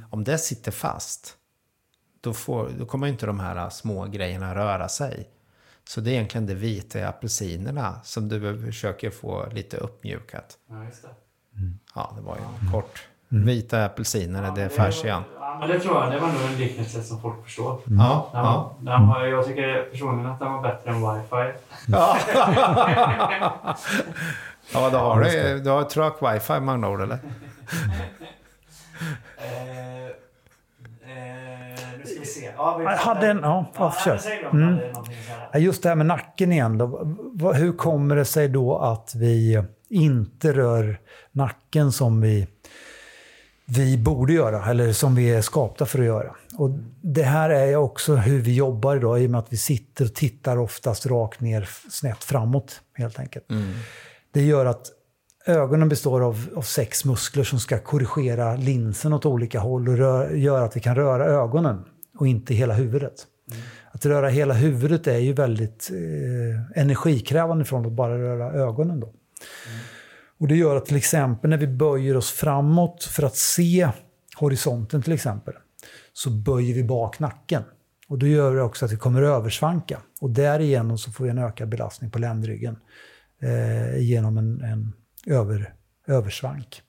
Om 0.10 0.24
det 0.24 0.38
sitter 0.38 0.72
fast, 0.72 1.38
då, 2.22 2.34
får, 2.34 2.70
då 2.80 2.86
kommer 2.86 3.08
inte 3.08 3.26
de 3.26 3.40
här 3.40 3.70
små 3.70 4.06
grejerna 4.06 4.56
röra 4.56 4.90
sig. 4.90 5.30
Så 5.90 6.02
det 6.02 6.10
är 6.10 6.14
egentligen 6.14 6.46
det 6.46 6.54
vita 6.54 7.00
i 7.00 7.04
apelsinerna 7.04 8.00
som 8.04 8.30
du 8.30 8.62
försöker 8.66 9.10
få 9.10 9.46
lite 9.52 9.78
uppmjukat. 9.78 10.58
Ja, 10.70 10.84
just 10.84 11.02
det. 11.02 11.10
Ja, 11.96 12.14
det 12.16 12.22
var 12.22 12.36
ju 12.36 12.72
kort. 12.72 13.08
Vita 13.30 13.86
apelsiner, 13.86 14.52
det 14.56 14.62
är 14.62 14.70
fascian. 14.70 15.24
Ja, 15.40 15.58
men 15.60 15.70
det 15.70 15.80
tror 15.80 15.96
jag. 15.96 16.12
Det 16.12 16.20
var 16.20 16.28
nog 16.28 16.42
en 16.52 16.58
liknelse 16.58 17.04
som 17.04 17.22
folk 17.22 17.44
förstår. 17.44 17.82
Ja, 17.86 18.30
Den, 18.34 18.42
ja. 18.44 18.78
den 18.80 19.08
var, 19.08 19.26
jag 19.26 19.46
tycker 19.46 19.90
personligen 19.92 20.32
att 20.32 20.40
den 20.40 20.52
var 20.54 20.62
bättre 20.62 20.90
än 20.90 20.96
wifi. 20.96 21.60
Ja, 21.88 22.18
då 24.92 24.98
har 24.98 25.22
du, 25.24 25.60
du 25.60 25.70
har 25.70 25.84
tråk 25.84 26.34
wifi 26.34 26.60
med 26.60 26.74
andra 26.74 26.90
ord, 26.90 27.02
eller? 27.02 27.20
Eh, 29.38 30.06
eh, 30.06 31.43
se. 32.34 32.52
Ja, 32.58 32.78
vi 32.78 32.84
Jag 32.84 32.92
hade 32.92 33.28
en- 33.28 33.40
ja, 33.44 33.66
ja, 33.78 33.94
om 34.52 34.58
Mm. 34.58 34.80
Just 35.64 35.84
det 35.84 35.90
här 35.90 35.96
med 35.96 36.06
nacken 36.06 36.52
igen. 36.52 36.78
Då. 36.78 37.14
Hur 37.54 37.74
kommer 37.78 38.16
det 38.16 38.26
sig 38.26 38.50
då 38.50 38.78
att 38.78 39.16
vi 39.16 39.64
inte 39.90 40.54
rör 40.54 41.00
nacken 41.32 41.92
som 41.92 42.22
vi, 42.22 42.48
vi 43.66 43.98
borde 43.98 44.34
göra, 44.34 44.66
eller 44.70 44.94
som 44.94 45.16
vi 45.16 45.30
är 45.34 45.42
skapta 45.42 45.86
för 45.86 46.00
att 46.00 46.06
göra? 46.06 46.36
Och 46.58 46.70
det 47.02 47.24
här 47.24 47.50
är 47.50 47.76
också 47.76 48.16
hur 48.16 48.42
vi 48.42 48.56
jobbar 48.56 48.96
idag, 48.96 49.22
i 49.22 49.28
och 49.28 49.32
med 49.32 49.40
att 49.40 49.54
vi 49.54 49.58
sitter 49.58 50.06
och 50.06 50.14
tittar 50.14 50.58
oftast 50.58 51.06
rakt 51.06 51.40
ner, 51.42 51.70
snett 51.90 52.24
framåt, 52.24 52.82
helt 52.98 53.20
enkelt. 53.20 53.46
Det 54.34 54.42
gör 54.42 54.66
att 54.66 54.88
ögonen 55.46 55.90
består 55.90 56.22
av, 56.22 56.48
av 56.56 56.62
sex 56.62 57.06
muskler 57.06 57.44
som 57.44 57.60
ska 57.60 57.80
korrigera 57.80 58.56
linsen 58.56 59.14
åt 59.14 59.26
olika 59.26 59.60
håll 59.60 59.90
och 59.90 59.98
rör, 59.98 60.30
gör 60.30 60.62
att 60.62 60.76
vi 60.76 60.80
kan 60.80 60.96
röra 60.96 61.26
ögonen 61.26 61.86
och 62.18 62.28
inte 62.28 62.54
hela 62.54 62.74
huvudet. 62.74 63.28
Att 63.92 64.06
röra 64.06 64.30
hela 64.30 64.54
huvudet 64.54 65.08
är 65.08 65.18
ju 65.18 65.34
väldigt 65.34 65.90
eh, 65.92 66.82
energikrävande 66.82 67.66
från 67.66 67.86
att 67.86 67.92
bara 67.92 68.18
röra 68.18 68.52
ögonen. 68.52 69.00
Då. 69.00 69.14
Och 70.38 70.48
det 70.48 70.56
gör 70.56 70.76
att 70.76 70.86
till 70.86 70.98
exempel 70.98 71.50
när 71.50 71.58
vi 71.58 71.68
böjer 71.68 72.18
oss 72.18 72.32
framåt 72.32 73.04
för 73.04 73.24
att 73.24 73.36
se 73.36 73.90
horisonten 74.36 75.02
till 75.02 75.14
exempel, 75.14 75.54
så 76.14 76.30
böjer 76.30 76.76
vi 76.76 76.84
bak 76.84 77.20
nacken. 77.20 77.64
Och 78.08 78.20
då 78.20 78.28
gör 78.28 78.56
det 78.56 78.62
också 78.62 78.86
att 78.86 78.92
vi 78.92 78.98
kommer 78.98 79.22
översvanka. 79.22 80.02
Och 80.22 80.30
därigenom 80.30 80.98
så 80.98 81.12
får 81.12 81.24
vi 81.24 81.30
en 81.30 81.38
ökad 81.38 81.70
belastning 81.70 82.12
på 82.12 82.20
ländryggen 82.20 82.78
eh, 83.42 83.98
genom 83.98 84.38
en, 84.38 84.62
en 84.62 84.94
över, 85.28 85.74
översvank. 86.08 86.82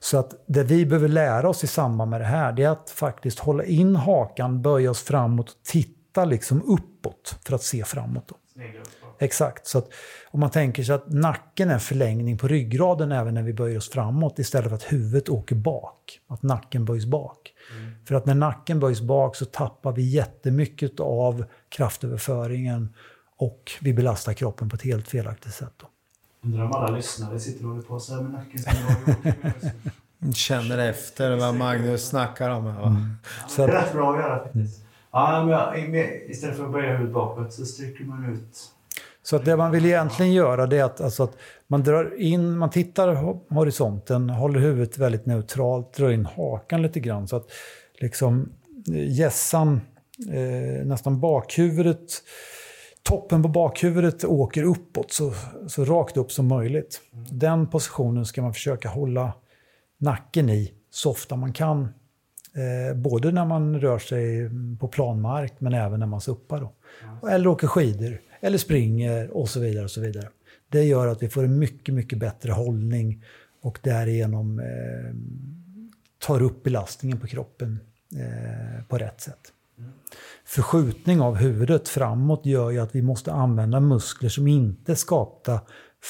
Så 0.00 0.18
att 0.18 0.44
det 0.46 0.62
vi 0.62 0.86
behöver 0.86 1.08
lära 1.08 1.48
oss 1.48 1.64
i 1.64 1.66
samband 1.66 2.10
med 2.10 2.20
det 2.20 2.24
här, 2.24 2.52
det 2.52 2.62
är 2.62 2.70
att 2.70 2.90
faktiskt 2.90 3.38
hålla 3.38 3.64
in 3.64 3.96
hakan, 3.96 4.62
böja 4.62 4.90
oss 4.90 5.02
framåt 5.02 5.50
och 5.50 5.62
titta 5.64 6.24
liksom 6.24 6.62
uppåt 6.62 7.38
för 7.44 7.54
att 7.54 7.62
se 7.62 7.84
framåt. 7.84 8.28
Då. 8.28 8.36
Exakt. 9.18 9.66
Så 9.66 9.78
att 9.78 9.88
om 10.30 10.40
man 10.40 10.50
tänker 10.50 10.82
sig 10.82 10.94
att 10.94 11.12
nacken 11.12 11.70
är 11.70 11.74
en 11.74 11.80
förlängning 11.80 12.38
på 12.38 12.48
ryggraden 12.48 13.12
även 13.12 13.34
när 13.34 13.42
vi 13.42 13.52
böjer 13.52 13.76
oss 13.76 13.90
framåt 13.90 14.38
istället 14.38 14.68
för 14.68 14.76
att 14.76 14.92
huvudet 14.92 15.28
åker 15.28 15.56
bak. 15.56 16.20
Att 16.28 16.42
nacken 16.42 16.84
böjs 16.84 17.06
bak. 17.06 17.52
För 18.08 18.14
att 18.14 18.26
när 18.26 18.34
nacken 18.34 18.80
böjs 18.80 19.00
bak 19.00 19.36
så 19.36 19.44
tappar 19.44 19.92
vi 19.92 20.02
jättemycket 20.02 21.00
av 21.00 21.44
kraftöverföringen 21.68 22.94
och 23.36 23.72
vi 23.80 23.92
belastar 23.92 24.32
kroppen 24.32 24.68
på 24.68 24.76
ett 24.76 24.82
helt 24.82 25.08
felaktigt 25.08 25.54
sätt. 25.54 25.72
Då. 25.76 25.86
Undrar 26.44 26.64
om 26.64 26.72
alla 26.72 26.96
lyssnare 26.96 27.40
sitter 27.40 27.64
och 27.64 27.70
håller 27.70 27.82
på 27.82 28.00
så 28.00 28.14
här 28.14 28.22
med 28.22 28.32
nacken 28.32 28.58
som 28.58 28.72
jag 28.76 29.14
har 29.14 29.32
gjort. 29.32 30.36
Känner 30.36 30.78
efter 30.78 31.36
vad 31.36 31.54
Magnus 31.54 32.08
snackar 32.08 32.50
om. 32.50 32.66
här, 32.66 32.80
Va? 32.80 32.96
Så 33.48 33.66
Det 33.66 33.72
är 33.72 33.82
rätt 33.82 33.92
bra 33.92 34.12
att 34.12 34.18
göra 34.20 34.42
faktiskt. 34.42 34.80
Ja, 35.12 35.44
men 35.88 35.94
istället 36.30 36.56
för 36.56 36.64
att 36.64 36.72
böja 36.72 36.92
huvudet 36.92 37.14
bakåt 37.14 37.52
så 37.52 37.64
sträcker 37.64 38.04
man 38.04 38.32
ut. 38.32 38.58
så 39.22 39.36
att 39.36 39.44
det 39.44 39.56
man 39.56 39.70
vill 39.70 39.86
egentligen 39.86 40.32
göra 40.32 40.66
det 40.66 40.78
är 40.78 40.84
att, 40.84 41.00
alltså 41.00 41.22
att 41.22 41.36
man 41.66 41.82
drar 41.82 42.20
in, 42.20 42.58
man 42.58 42.70
tittar 42.70 43.08
ho- 43.14 43.40
horisonten, 43.54 44.30
håller 44.30 44.60
huvudet 44.60 44.98
väldigt 44.98 45.26
neutralt, 45.26 45.92
drar 45.94 46.10
in 46.10 46.26
hakan 46.26 46.82
lite 46.82 47.00
grann 47.00 47.28
så 47.28 47.36
att 47.36 47.46
liksom 47.98 48.52
eh, 48.88 49.12
gässan, 49.18 49.80
eh, 50.30 50.86
nästan 50.86 51.20
bakhuvudet, 51.20 52.12
toppen 53.02 53.42
på 53.42 53.48
bakhuvudet 53.48 54.24
åker 54.24 54.62
uppåt 54.62 55.12
så, 55.12 55.32
så 55.68 55.84
rakt 55.84 56.16
upp 56.16 56.32
som 56.32 56.46
möjligt. 56.46 57.00
Den 57.30 57.66
positionen 57.66 58.26
ska 58.26 58.42
man 58.42 58.54
försöka 58.54 58.88
hålla 58.88 59.32
nacken 59.98 60.50
i 60.50 60.72
så 60.90 61.10
ofta 61.10 61.36
man 61.36 61.52
kan. 61.52 61.88
Eh, 62.54 62.96
både 62.96 63.30
när 63.30 63.44
man 63.44 63.80
rör 63.80 63.98
sig 63.98 64.50
på 64.80 64.88
planmark 64.88 65.52
men 65.58 65.74
även 65.74 66.00
när 66.00 66.06
man 66.06 66.20
suppar. 66.20 66.60
Då. 66.60 66.72
Eller 67.28 67.46
åker 67.46 67.66
skidor, 67.66 68.20
eller 68.40 68.58
springer 68.58 69.30
och 69.30 69.48
så 69.48 69.60
vidare. 69.60 69.84
och 69.84 69.90
så 69.90 70.00
vidare. 70.00 70.28
Det 70.68 70.84
gör 70.84 71.06
att 71.06 71.22
vi 71.22 71.28
får 71.28 71.44
en 71.44 71.58
mycket, 71.58 71.94
mycket 71.94 72.18
bättre 72.18 72.52
hållning 72.52 73.24
och 73.60 73.78
därigenom 73.82 74.58
eh, 74.58 75.14
tar 76.18 76.42
upp 76.42 76.62
belastningen 76.62 77.18
på 77.18 77.26
kroppen 77.26 77.80
eh, 78.16 78.84
på 78.84 78.98
rätt 78.98 79.20
sätt. 79.20 79.52
Förskjutning 80.44 81.20
av 81.20 81.36
huvudet 81.36 81.88
framåt 81.88 82.46
gör 82.46 82.70
ju 82.70 82.78
att 82.78 82.94
vi 82.94 83.02
måste 83.02 83.32
använda 83.32 83.80
muskler 83.80 84.28
som 84.28 84.46
inte 84.48 84.92
är 84.92 84.96
skapta 84.96 85.60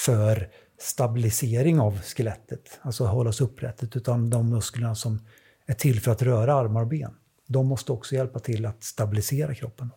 för 0.07 0.49
stabilisering 0.81 1.81
av 1.81 2.01
skelettet, 2.01 2.81
alltså 2.83 3.05
hållas 3.07 3.41
upprättet, 3.41 3.97
utan 3.97 4.31
de 4.31 4.51
musklerna 4.51 4.95
som 4.95 5.19
är 5.67 5.75
till 5.75 6.01
för 6.01 6.11
att 6.13 6.23
röra 6.23 6.55
armar 6.55 6.81
och 6.81 6.87
ben. 6.89 7.15
De 7.49 7.67
måste 7.67 7.93
också 7.93 8.15
hjälpa 8.15 8.39
till 8.39 8.67
att 8.67 8.85
stabilisera 8.85 9.55
kroppen. 9.55 9.91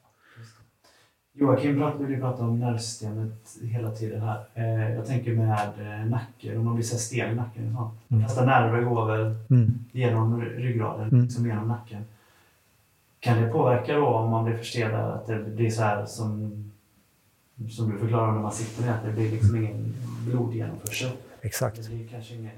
Joakim 1.37 1.75
prat- 1.77 1.99
vill 1.99 2.09
ju 2.09 2.19
prata 2.19 2.43
om 2.43 2.59
nervsystemet 2.59 3.57
hela 3.61 3.91
tiden 3.91 4.21
här. 4.21 4.45
Eh, 4.53 4.93
jag 4.95 5.05
tänker 5.05 5.35
med 5.35 5.51
eh, 5.79 6.09
nacken, 6.09 6.57
om 6.57 6.65
man 6.65 6.75
blir 6.75 6.85
så 6.85 6.97
stel 6.97 7.31
i 7.31 7.35
nacken. 7.35 7.77
De 8.07 8.19
flesta 8.19 8.45
nerver 8.45 8.81
går 8.81 9.05
väl 9.05 9.35
Mm. 9.49 9.85
genom 9.91 10.41
ry- 10.41 10.55
ryggraden, 10.57 11.07
Mm. 11.09 11.23
liksom 11.23 11.45
genom 11.47 11.67
nacken. 11.67 12.03
Kan 13.25 13.41
det 13.41 13.49
påverka 13.49 13.93
då 13.93 14.05
om 14.05 14.31
man 14.31 14.45
blir 14.45 14.57
förstelad 14.57 15.11
att 15.11 15.27
det 15.27 15.39
blir 15.39 15.69
så 15.69 15.81
här 15.81 16.05
som, 16.05 16.51
som 17.69 17.91
du 17.91 17.97
förklarar 17.97 18.31
när 18.31 18.41
man 18.41 18.51
sitter 18.51 18.83
ner, 18.83 18.91
att 18.91 19.05
det 19.05 19.11
blir 19.11 19.31
liksom 19.31 19.55
ingen 19.55 19.95
blodgenomförsel? 20.27 21.09
Exakt. 21.41 21.89
Ingen... 22.31 22.49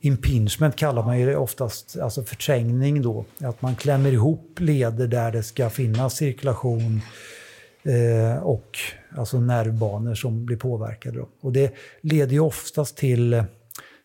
Impingement 0.00 0.76
kallar 0.76 1.04
man 1.04 1.20
ju 1.20 1.26
det 1.26 1.36
oftast, 1.36 1.98
alltså 1.98 2.22
förträngning 2.22 3.02
då. 3.02 3.24
Att 3.40 3.62
man 3.62 3.76
klämmer 3.76 4.12
ihop 4.12 4.60
leder 4.60 5.06
där 5.06 5.32
det 5.32 5.42
ska 5.42 5.70
finnas 5.70 6.14
cirkulation 6.14 7.00
Eh, 7.86 8.42
och 8.42 8.78
alltså 9.16 9.40
nervbanor 9.40 10.14
som 10.14 10.46
blir 10.46 10.56
påverkade. 10.56 11.18
Då. 11.18 11.28
Och 11.40 11.52
det 11.52 11.74
leder 12.00 12.32
ju 12.32 12.40
oftast 12.40 12.96
till 12.96 13.44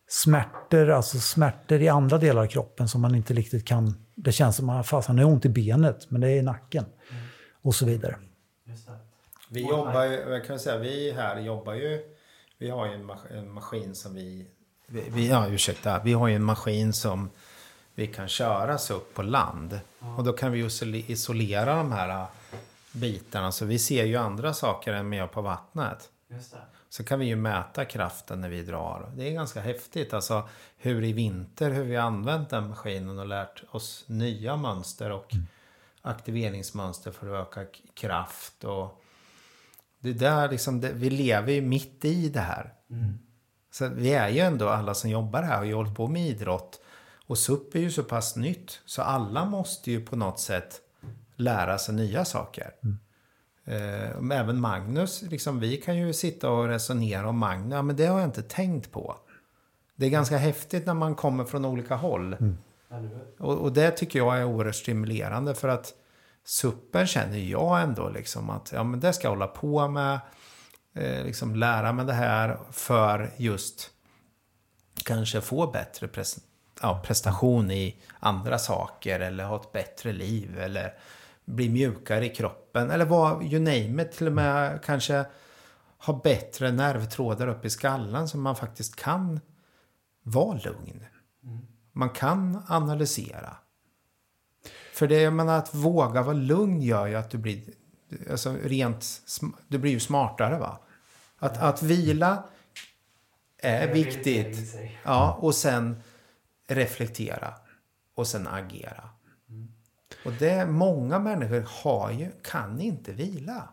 smärtor, 0.09 0.89
alltså 0.89 1.19
smärtor 1.19 1.81
i 1.81 1.89
andra 1.89 2.17
delar 2.17 2.41
av 2.41 2.47
kroppen 2.47 2.87
som 2.87 3.01
man 3.01 3.15
inte 3.15 3.33
riktigt 3.33 3.67
kan... 3.67 4.05
Det 4.15 4.31
känns 4.31 4.55
som 4.55 4.69
att 4.69 5.05
han 5.05 5.17
har 5.17 5.25
ont 5.25 5.45
i 5.45 5.49
benet, 5.49 6.11
men 6.11 6.21
det 6.21 6.29
är 6.29 6.35
i 6.35 6.41
nacken. 6.41 6.85
Mm. 6.85 7.23
Och 7.61 7.75
så 7.75 7.85
vidare. 7.85 8.15
Vi 9.49 9.61
jobbar 9.61 10.05
ju, 10.05 10.11
jag 10.11 10.45
kan 10.45 10.59
säga, 10.59 10.77
vi 10.77 11.11
här 11.11 11.39
jobbar 11.39 11.73
ju, 11.73 11.99
vi 12.57 12.69
har 12.69 12.87
ju 12.87 12.93
en, 12.93 13.05
mas 13.05 13.19
en 13.29 13.51
maskin 13.51 13.95
som 13.95 14.15
vi, 14.15 14.47
vi, 14.87 15.29
ja 15.29 15.47
ursäkta, 15.47 16.01
vi 16.03 16.13
har 16.13 16.27
ju 16.27 16.35
en 16.35 16.43
maskin 16.43 16.93
som 16.93 17.29
vi 17.95 18.07
kan 18.07 18.27
köras 18.27 18.91
upp 18.91 19.13
på 19.13 19.21
land. 19.21 19.79
Ja. 19.99 20.15
Och 20.15 20.23
då 20.23 20.33
kan 20.33 20.51
vi 20.51 20.67
isolera 21.07 21.75
de 21.75 21.91
här 21.91 22.25
bitarna. 22.91 23.51
Så 23.51 23.65
vi 23.65 23.79
ser 23.79 24.05
ju 24.05 24.15
andra 24.15 24.53
saker 24.53 24.93
än 24.93 25.09
med 25.09 25.31
på 25.31 25.41
vattnet. 25.41 26.09
Så 26.89 27.03
kan 27.03 27.19
vi 27.19 27.25
ju 27.25 27.35
mäta 27.35 27.85
kraften 27.85 28.41
när 28.41 28.49
vi 28.49 28.61
drar. 28.61 29.11
Det 29.15 29.27
är 29.27 29.31
ganska 29.31 29.61
häftigt. 29.61 30.13
Alltså 30.13 30.49
hur 30.77 31.03
i 31.03 31.13
vinter, 31.13 31.71
hur 31.71 31.83
vi 31.83 31.95
har 31.95 32.03
använt 32.03 32.49
den 32.49 32.67
maskinen 32.69 33.19
och 33.19 33.27
lärt 33.27 33.63
oss 33.71 34.03
nya 34.07 34.57
mönster 34.57 35.11
och 35.11 35.33
mm. 35.33 35.45
aktiveringsmönster 36.01 37.11
för 37.11 37.33
att 37.33 37.47
öka 37.47 37.65
kraft. 37.93 38.63
Och 38.63 39.03
det 39.99 40.13
där 40.13 40.49
liksom, 40.49 40.81
det, 40.81 40.91
vi 40.93 41.09
lever 41.09 41.53
ju 41.53 41.61
mitt 41.61 42.05
i 42.05 42.29
det 42.29 42.39
här. 42.39 42.73
Mm. 42.89 43.19
Så 43.71 43.87
vi 43.87 44.13
är 44.13 44.29
ju 44.29 44.39
ändå 44.39 44.69
alla 44.69 44.93
som 44.93 45.09
jobbar 45.09 45.43
här 45.43 45.61
och 45.61 45.67
har 45.67 45.73
hållit 45.73 45.95
på 45.95 46.07
med 46.07 46.27
idrott. 46.27 46.81
Och 47.25 47.37
SUP 47.37 47.75
är 47.75 47.79
ju 47.79 47.91
så 47.91 48.03
pass 48.03 48.35
nytt 48.35 48.81
så 48.85 49.01
alla 49.01 49.45
måste 49.45 49.91
ju 49.91 50.05
på 50.05 50.15
något 50.15 50.39
sätt 50.39 50.81
lära 51.35 51.77
sig 51.77 51.95
nya 51.95 52.25
saker. 52.25 52.71
Mm. 52.83 52.99
Eh, 53.69 54.39
även 54.39 54.59
Magnus, 54.61 55.21
liksom, 55.21 55.59
vi 55.59 55.77
kan 55.77 55.97
ju 55.97 56.13
sitta 56.13 56.49
och 56.49 56.67
resonera 56.67 57.29
om 57.29 57.37
Magnus. 57.37 57.73
Ja, 57.73 57.81
men 57.81 57.95
det 57.95 58.05
har 58.05 58.19
jag 58.19 58.27
inte 58.27 58.43
tänkt 58.43 58.91
på. 58.91 59.15
Det 59.95 60.05
är 60.05 60.09
ganska 60.09 60.37
häftigt 60.37 60.85
när 60.85 60.93
man 60.93 61.15
kommer 61.15 61.45
från 61.45 61.65
olika 61.65 61.95
håll. 61.95 62.33
Mm. 62.33 62.57
Och, 63.39 63.57
och, 63.57 63.73
det 63.73 63.91
tycker 63.91 64.19
jag 64.19 64.39
är 64.39 64.43
oerhört 64.43 64.75
stimulerande 64.75 65.55
för 65.55 65.67
att 65.67 65.93
suppen 66.45 67.07
känner 67.07 67.37
jag 67.37 67.81
ändå 67.81 68.09
liksom 68.09 68.49
att 68.49 68.71
ja, 68.71 68.83
men 68.83 68.99
det 68.99 69.13
ska 69.13 69.27
jag 69.27 69.31
hålla 69.31 69.47
på 69.47 69.87
med. 69.87 70.19
Eh, 70.95 71.23
liksom 71.25 71.55
lära 71.55 71.93
mig 71.93 72.05
det 72.05 72.13
här 72.13 72.59
för 72.71 73.31
just 73.37 73.89
kanske 75.05 75.41
få 75.41 75.67
bättre 75.67 76.07
pres 76.07 76.39
ja, 76.81 77.03
prestation 77.05 77.71
i 77.71 77.95
andra 78.19 78.59
saker 78.59 79.19
eller 79.19 79.43
ha 79.43 79.55
ett 79.55 79.71
bättre 79.71 80.11
liv 80.11 80.59
eller 80.59 80.93
bli 81.49 81.69
mjukare 81.69 82.25
i 82.25 82.29
kroppen 82.29 82.91
eller 82.91 83.05
vad, 83.05 83.43
you 83.43 83.59
name 83.59 84.03
it, 84.03 84.11
till 84.11 84.27
och 84.27 84.33
med 84.33 84.83
kanske 84.83 85.25
ha 85.97 86.21
bättre 86.23 86.71
nervtrådar 86.71 87.47
upp 87.47 87.65
i 87.65 87.69
skallen 87.69 88.27
så 88.27 88.37
man 88.37 88.55
faktiskt 88.55 88.95
kan 88.95 89.39
vara 90.23 90.59
lugn. 90.63 91.05
Man 91.91 92.09
kan 92.09 92.63
analysera. 92.67 93.57
För 94.93 95.07
det, 95.07 95.21
jag 95.21 95.33
menar, 95.33 95.57
att 95.57 95.75
våga 95.75 96.21
vara 96.21 96.33
lugn 96.33 96.81
gör 96.81 97.07
ju 97.07 97.15
att 97.15 97.29
du 97.29 97.37
blir, 97.37 97.63
alltså 98.31 98.53
rent, 98.63 99.05
du 99.67 99.77
blir 99.77 99.91
ju 99.91 99.99
smartare 99.99 100.59
va. 100.59 100.79
Att, 101.37 101.57
att 101.57 101.83
vila 101.83 102.43
är 103.57 103.93
viktigt. 103.93 104.75
Ja, 105.03 105.37
och 105.41 105.55
sen 105.55 106.03
reflektera. 106.67 107.53
Och 108.15 108.27
sen 108.27 108.47
agera. 108.47 109.08
Och 110.25 110.31
det, 110.39 110.65
många 110.65 111.19
människor 111.19 111.65
har 111.67 112.11
ju, 112.11 112.31
kan 112.41 112.81
inte 112.81 113.11
vila. 113.11 113.69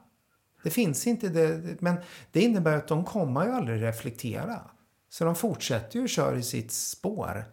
Det 0.62 0.70
finns 0.70 1.06
inte 1.06 1.28
det, 1.28 1.76
men 1.80 1.96
det 2.32 2.40
innebär 2.40 2.76
att 2.76 2.88
de 2.88 3.04
kommer 3.04 3.46
ju 3.46 3.52
aldrig 3.52 3.82
reflektera. 3.82 4.60
Så 5.10 5.24
de 5.24 5.34
fortsätter 5.34 5.98
ju 5.98 6.04
att 6.04 6.10
köra 6.10 6.36
i 6.36 6.42
sitt 6.42 6.72
spår. 6.72 7.44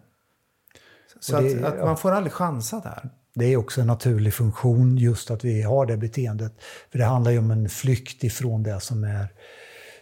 Så 1.20 1.42
det, 1.42 1.64
att, 1.64 1.74
att, 1.74 1.86
man 1.86 1.98
får 1.98 2.12
aldrig 2.12 2.34
chansa 2.34 2.80
där. 2.80 3.10
Det 3.36 3.46
är 3.46 3.58
också 3.58 3.82
en 3.82 3.88
naturlig 3.88 4.34
funktion 4.34 4.98
just 4.98 5.32
att 5.32 5.44
vi 5.44 5.62
har 5.62 5.86
det 5.86 5.98
beteendet. 5.98 6.54
För 6.92 7.00
det 7.00 7.06
handlar 7.06 7.32
ju 7.32 7.38
om 7.38 7.52
en 7.52 7.70
flykt 7.70 8.24
ifrån 8.24 8.64
det 8.64 8.80
som, 8.80 9.04
är, 9.04 9.28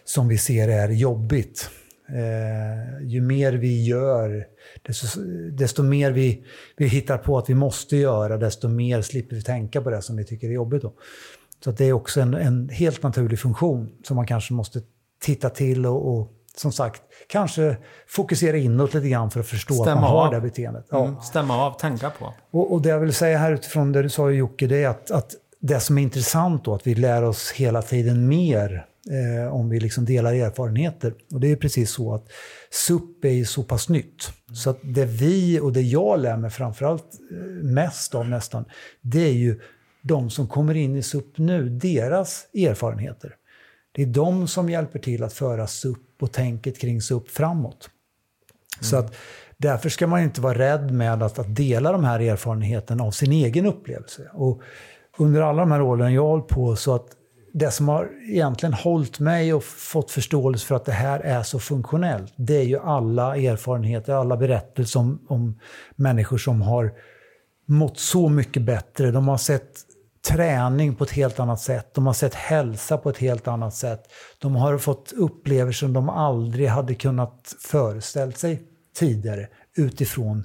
som 0.04 0.28
vi 0.28 0.38
ser 0.38 0.68
är 0.68 0.88
jobbigt. 0.88 1.70
Eh, 2.08 3.06
ju 3.06 3.20
mer 3.20 3.52
vi 3.52 3.84
gör, 3.84 4.46
desto, 4.82 5.20
desto, 5.52 5.82
mer 5.82 6.10
vi, 6.10 6.44
vi 6.76 6.86
hittar 6.86 7.18
på 7.18 7.38
att 7.38 7.50
vi 7.50 7.54
måste 7.54 7.96
göra, 7.96 8.36
desto 8.36 8.68
mer 8.68 9.02
slipper 9.02 9.36
vi 9.36 9.42
tänka 9.42 9.82
på 9.82 9.90
det 9.90 10.02
som 10.02 10.16
vi 10.16 10.24
tycker 10.24 10.48
är 10.48 10.52
jobbigt. 10.52 10.82
Då. 10.82 10.92
Så 11.64 11.70
det 11.70 11.84
är 11.84 11.92
också 11.92 12.20
en, 12.20 12.34
en, 12.34 12.68
helt 12.68 13.02
naturlig 13.02 13.38
funktion 13.38 13.90
som 14.04 14.16
man 14.16 14.26
kanske 14.26 14.54
måste 14.54 14.80
titta 15.22 15.50
till 15.50 15.86
och, 15.86 16.14
och 16.14 16.28
som 16.56 16.72
sagt, 16.72 17.02
kanske 17.28 17.76
fokusera 18.08 18.56
inåt 18.56 18.94
lite 18.94 19.08
grann 19.08 19.30
för 19.30 19.40
att 19.40 19.46
förstå 19.46 19.74
stämma 19.74 19.92
att 19.92 20.00
man 20.00 20.10
har 20.10 20.26
av. 20.26 20.32
det 20.32 20.40
beteendet. 20.40 20.86
Ja. 20.90 21.04
Mm, 21.04 21.20
stämma 21.20 21.66
av, 21.66 21.78
tänka 21.78 22.10
på. 22.10 22.34
Och, 22.50 22.72
och, 22.72 22.82
det 22.82 22.88
jag 22.88 23.00
vill 23.00 23.14
säga 23.14 23.38
här 23.38 23.52
utifrån 23.52 23.92
det 23.92 24.02
du 24.02 24.08
sa 24.08 24.30
Jocke, 24.30 24.66
det 24.66 24.82
är 24.82 24.88
att, 24.88 25.10
att 25.10 25.34
det 25.60 25.80
som 25.80 25.98
är 25.98 26.02
intressant 26.02 26.64
då, 26.64 26.74
att 26.74 26.86
vi 26.86 26.94
lär 26.94 27.22
oss 27.22 27.52
hela 27.52 27.82
tiden 27.82 28.28
mer 28.28 28.86
eh, 29.10 29.54
om 29.54 29.68
vi 29.68 29.80
liksom 29.80 30.04
delar 30.04 30.32
erfarenheter. 30.34 31.14
Och 31.32 31.40
det 31.40 31.52
är 31.52 31.56
precis 31.56 31.90
så 31.90 32.14
att 32.14 32.26
SUP 32.70 33.24
är 33.24 33.44
så 33.44 33.62
pass 33.62 33.88
nytt. 33.88 34.32
Så 34.54 34.70
att 34.70 34.78
det 34.82 35.04
vi 35.04 35.60
och 35.60 35.72
det 35.72 35.82
jag 35.82 36.20
lär 36.20 36.36
mig 36.36 36.50
framförallt 36.50 37.20
eh, 37.30 37.64
mest 37.64 38.14
av 38.14 38.28
nästan, 38.28 38.64
det 39.00 39.20
är 39.20 39.32
ju 39.32 39.60
de 40.02 40.30
som 40.30 40.48
kommer 40.48 40.74
in 40.74 40.96
i 40.96 41.02
SUP 41.02 41.38
nu, 41.38 41.68
deras 41.68 42.46
erfarenheter. 42.54 43.34
Det 43.92 44.02
är 44.02 44.06
de 44.06 44.48
som 44.48 44.70
hjälper 44.70 44.98
till 44.98 45.22
att 45.22 45.32
föra 45.32 45.66
SUP 45.66 46.22
och 46.22 46.32
tänket 46.32 46.78
kring 46.78 47.02
SUP 47.02 47.28
framåt. 47.28 47.90
Mm. 48.76 48.84
Så 48.84 48.96
att 48.96 49.14
därför 49.56 49.88
ska 49.88 50.06
man 50.06 50.22
inte 50.22 50.40
vara 50.40 50.58
rädd 50.58 50.90
med 50.90 51.22
att, 51.22 51.38
att 51.38 51.56
dela 51.56 51.92
de 51.92 52.04
här 52.04 52.20
erfarenheterna 52.20 53.04
av 53.04 53.10
sin 53.10 53.32
egen 53.32 53.66
upplevelse. 53.66 54.30
Och 54.32 54.62
under 55.18 55.40
alla 55.42 55.62
de 55.62 55.72
här 55.72 55.82
åren 55.82 56.12
jag 56.12 56.22
har 56.22 56.28
hållit 56.28 56.48
på 56.48 56.76
så 56.76 56.94
att 56.94 57.16
det 57.52 57.70
som 57.70 57.88
har 57.88 58.10
egentligen 58.28 58.72
hållit 58.72 59.18
mig 59.18 59.54
och 59.54 59.64
fått 59.64 60.10
förståelse 60.10 60.66
för 60.66 60.74
att 60.74 60.84
det 60.84 60.92
här 60.92 61.20
är 61.20 61.42
så 61.42 61.58
funktionellt, 61.58 62.32
det 62.36 62.56
är 62.56 62.64
ju 62.64 62.78
alla 62.78 63.36
erfarenheter, 63.36 64.12
alla 64.12 64.36
berättelser 64.36 65.00
om, 65.00 65.26
om 65.28 65.58
människor 65.96 66.38
som 66.38 66.62
har 66.62 66.92
mått 67.66 67.98
så 67.98 68.28
mycket 68.28 68.62
bättre. 68.62 69.10
De 69.10 69.28
har 69.28 69.36
sett 69.36 69.70
träning 70.28 70.94
på 70.94 71.04
ett 71.04 71.10
helt 71.10 71.40
annat 71.40 71.60
sätt. 71.60 71.94
De 71.94 72.06
har 72.06 72.14
sett 72.14 72.34
hälsa 72.34 72.98
på 72.98 73.10
ett 73.10 73.18
helt 73.18 73.48
annat 73.48 73.74
sätt. 73.74 74.02
De 74.38 74.56
har 74.56 74.78
fått 74.78 75.12
upplevelser 75.12 75.86
som 75.86 75.92
de 75.92 76.08
aldrig 76.08 76.68
hade 76.68 76.94
kunnat 76.94 77.54
föreställa 77.60 78.32
sig 78.32 78.62
tidigare 78.96 79.48
utifrån 79.76 80.44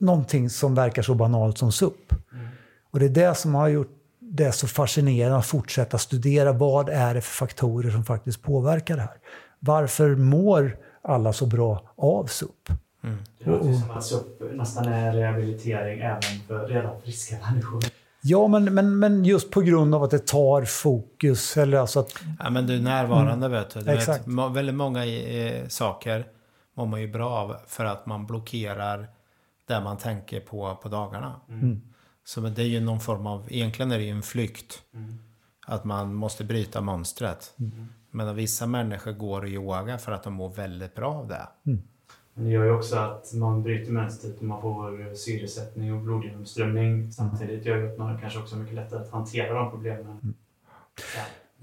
någonting 0.00 0.50
som 0.50 0.74
verkar 0.74 1.02
så 1.02 1.14
banalt 1.14 1.58
som 1.58 1.72
SUP. 1.72 2.12
Mm. 2.32 2.46
Och 2.90 2.98
det 2.98 3.04
är 3.04 3.28
det 3.28 3.34
som 3.34 3.54
har 3.54 3.68
gjort 3.68 3.97
det 4.30 4.44
är 4.44 4.50
så 4.50 4.66
fascinerande 4.66 5.38
att 5.38 5.46
fortsätta 5.46 5.98
studera 5.98 6.52
vad 6.52 6.88
är 6.88 7.14
det 7.14 7.20
för 7.20 7.34
faktorer 7.34 7.90
som 7.90 8.04
faktiskt 8.04 8.42
påverkar 8.42 8.96
det 8.96 9.02
här. 9.02 9.16
Varför 9.58 10.14
mår 10.14 10.76
alla 11.02 11.32
så 11.32 11.46
bra 11.46 11.82
av 11.96 12.26
SUP? 12.26 12.68
Mm. 13.04 13.18
Det 13.38 13.50
låter 13.50 13.72
som 13.72 13.90
att 13.90 14.04
SUP 14.04 14.42
nästan 14.52 14.84
är 14.84 15.12
rehabilitering 15.12 16.00
även 16.00 16.22
för 16.46 16.68
redan 16.68 17.02
friska 17.02 17.36
människor. 17.50 17.82
Ja, 18.22 18.48
men, 18.48 18.74
men, 18.74 18.98
men 18.98 19.24
just 19.24 19.50
på 19.50 19.60
grund 19.60 19.94
av 19.94 20.02
att 20.02 20.10
det 20.10 20.26
tar 20.26 20.64
fokus. 20.64 21.56
Eller 21.56 21.78
alltså 21.78 22.00
att, 22.00 22.12
ja, 22.38 22.50
men 22.50 22.66
du 22.66 22.76
är 22.76 22.80
närvarande 22.80 23.46
mm. 23.46 23.50
vet 23.50 23.70
du. 23.70 23.80
du 23.80 23.90
Exakt. 23.90 24.26
Vet, 24.26 24.52
väldigt 24.52 24.74
många 24.74 25.06
eh, 25.06 25.68
saker 25.68 26.26
mår 26.74 26.86
man 26.86 27.00
ju 27.00 27.12
bra 27.12 27.30
av 27.30 27.56
för 27.66 27.84
att 27.84 28.06
man 28.06 28.26
blockerar 28.26 29.08
det 29.68 29.80
man 29.80 29.96
tänker 29.96 30.40
på 30.40 30.78
på 30.82 30.88
dagarna. 30.88 31.40
Mm. 31.48 31.82
Så 32.28 32.40
det 32.40 32.62
är 32.62 32.66
ju 32.66 32.80
någon 32.80 33.00
form 33.00 33.26
av, 33.26 33.46
egentligen 33.52 33.92
är 33.92 33.98
det 33.98 34.04
ju 34.04 34.10
en 34.10 34.22
flykt. 34.22 34.82
Mm. 34.94 35.18
Att 35.66 35.84
man 35.84 36.14
måste 36.14 36.44
bryta 36.44 36.80
mönstret. 36.80 37.54
Mm. 37.58 37.86
Men 38.10 38.36
vissa 38.36 38.66
människor 38.66 39.12
går 39.12 39.42
och 39.42 39.48
yoga 39.48 39.98
för 39.98 40.12
att 40.12 40.22
de 40.22 40.34
mår 40.34 40.50
väldigt 40.50 40.94
bra 40.94 41.14
av 41.14 41.28
det. 41.28 41.48
Mm. 41.66 41.82
Men 42.34 42.44
det 42.44 42.50
gör 42.50 42.64
ju 42.64 42.70
också 42.70 42.96
att 42.96 43.34
man 43.34 43.62
bryter 43.62 43.92
mönstret 43.92 44.38
och 44.38 44.44
man 44.44 44.62
får 44.62 45.14
syresättning 45.14 45.92
och 45.92 46.02
blodgenomströmning. 46.02 47.12
Samtidigt 47.12 47.66
gör 47.66 47.76
det 47.76 47.92
att 47.92 47.98
man 47.98 48.20
kanske 48.20 48.38
också 48.38 48.56
mycket 48.56 48.74
lättare 48.74 49.00
att 49.00 49.10
hantera 49.10 49.54
de 49.54 49.70
problemen. 49.70 50.18
Mm. 50.22 50.34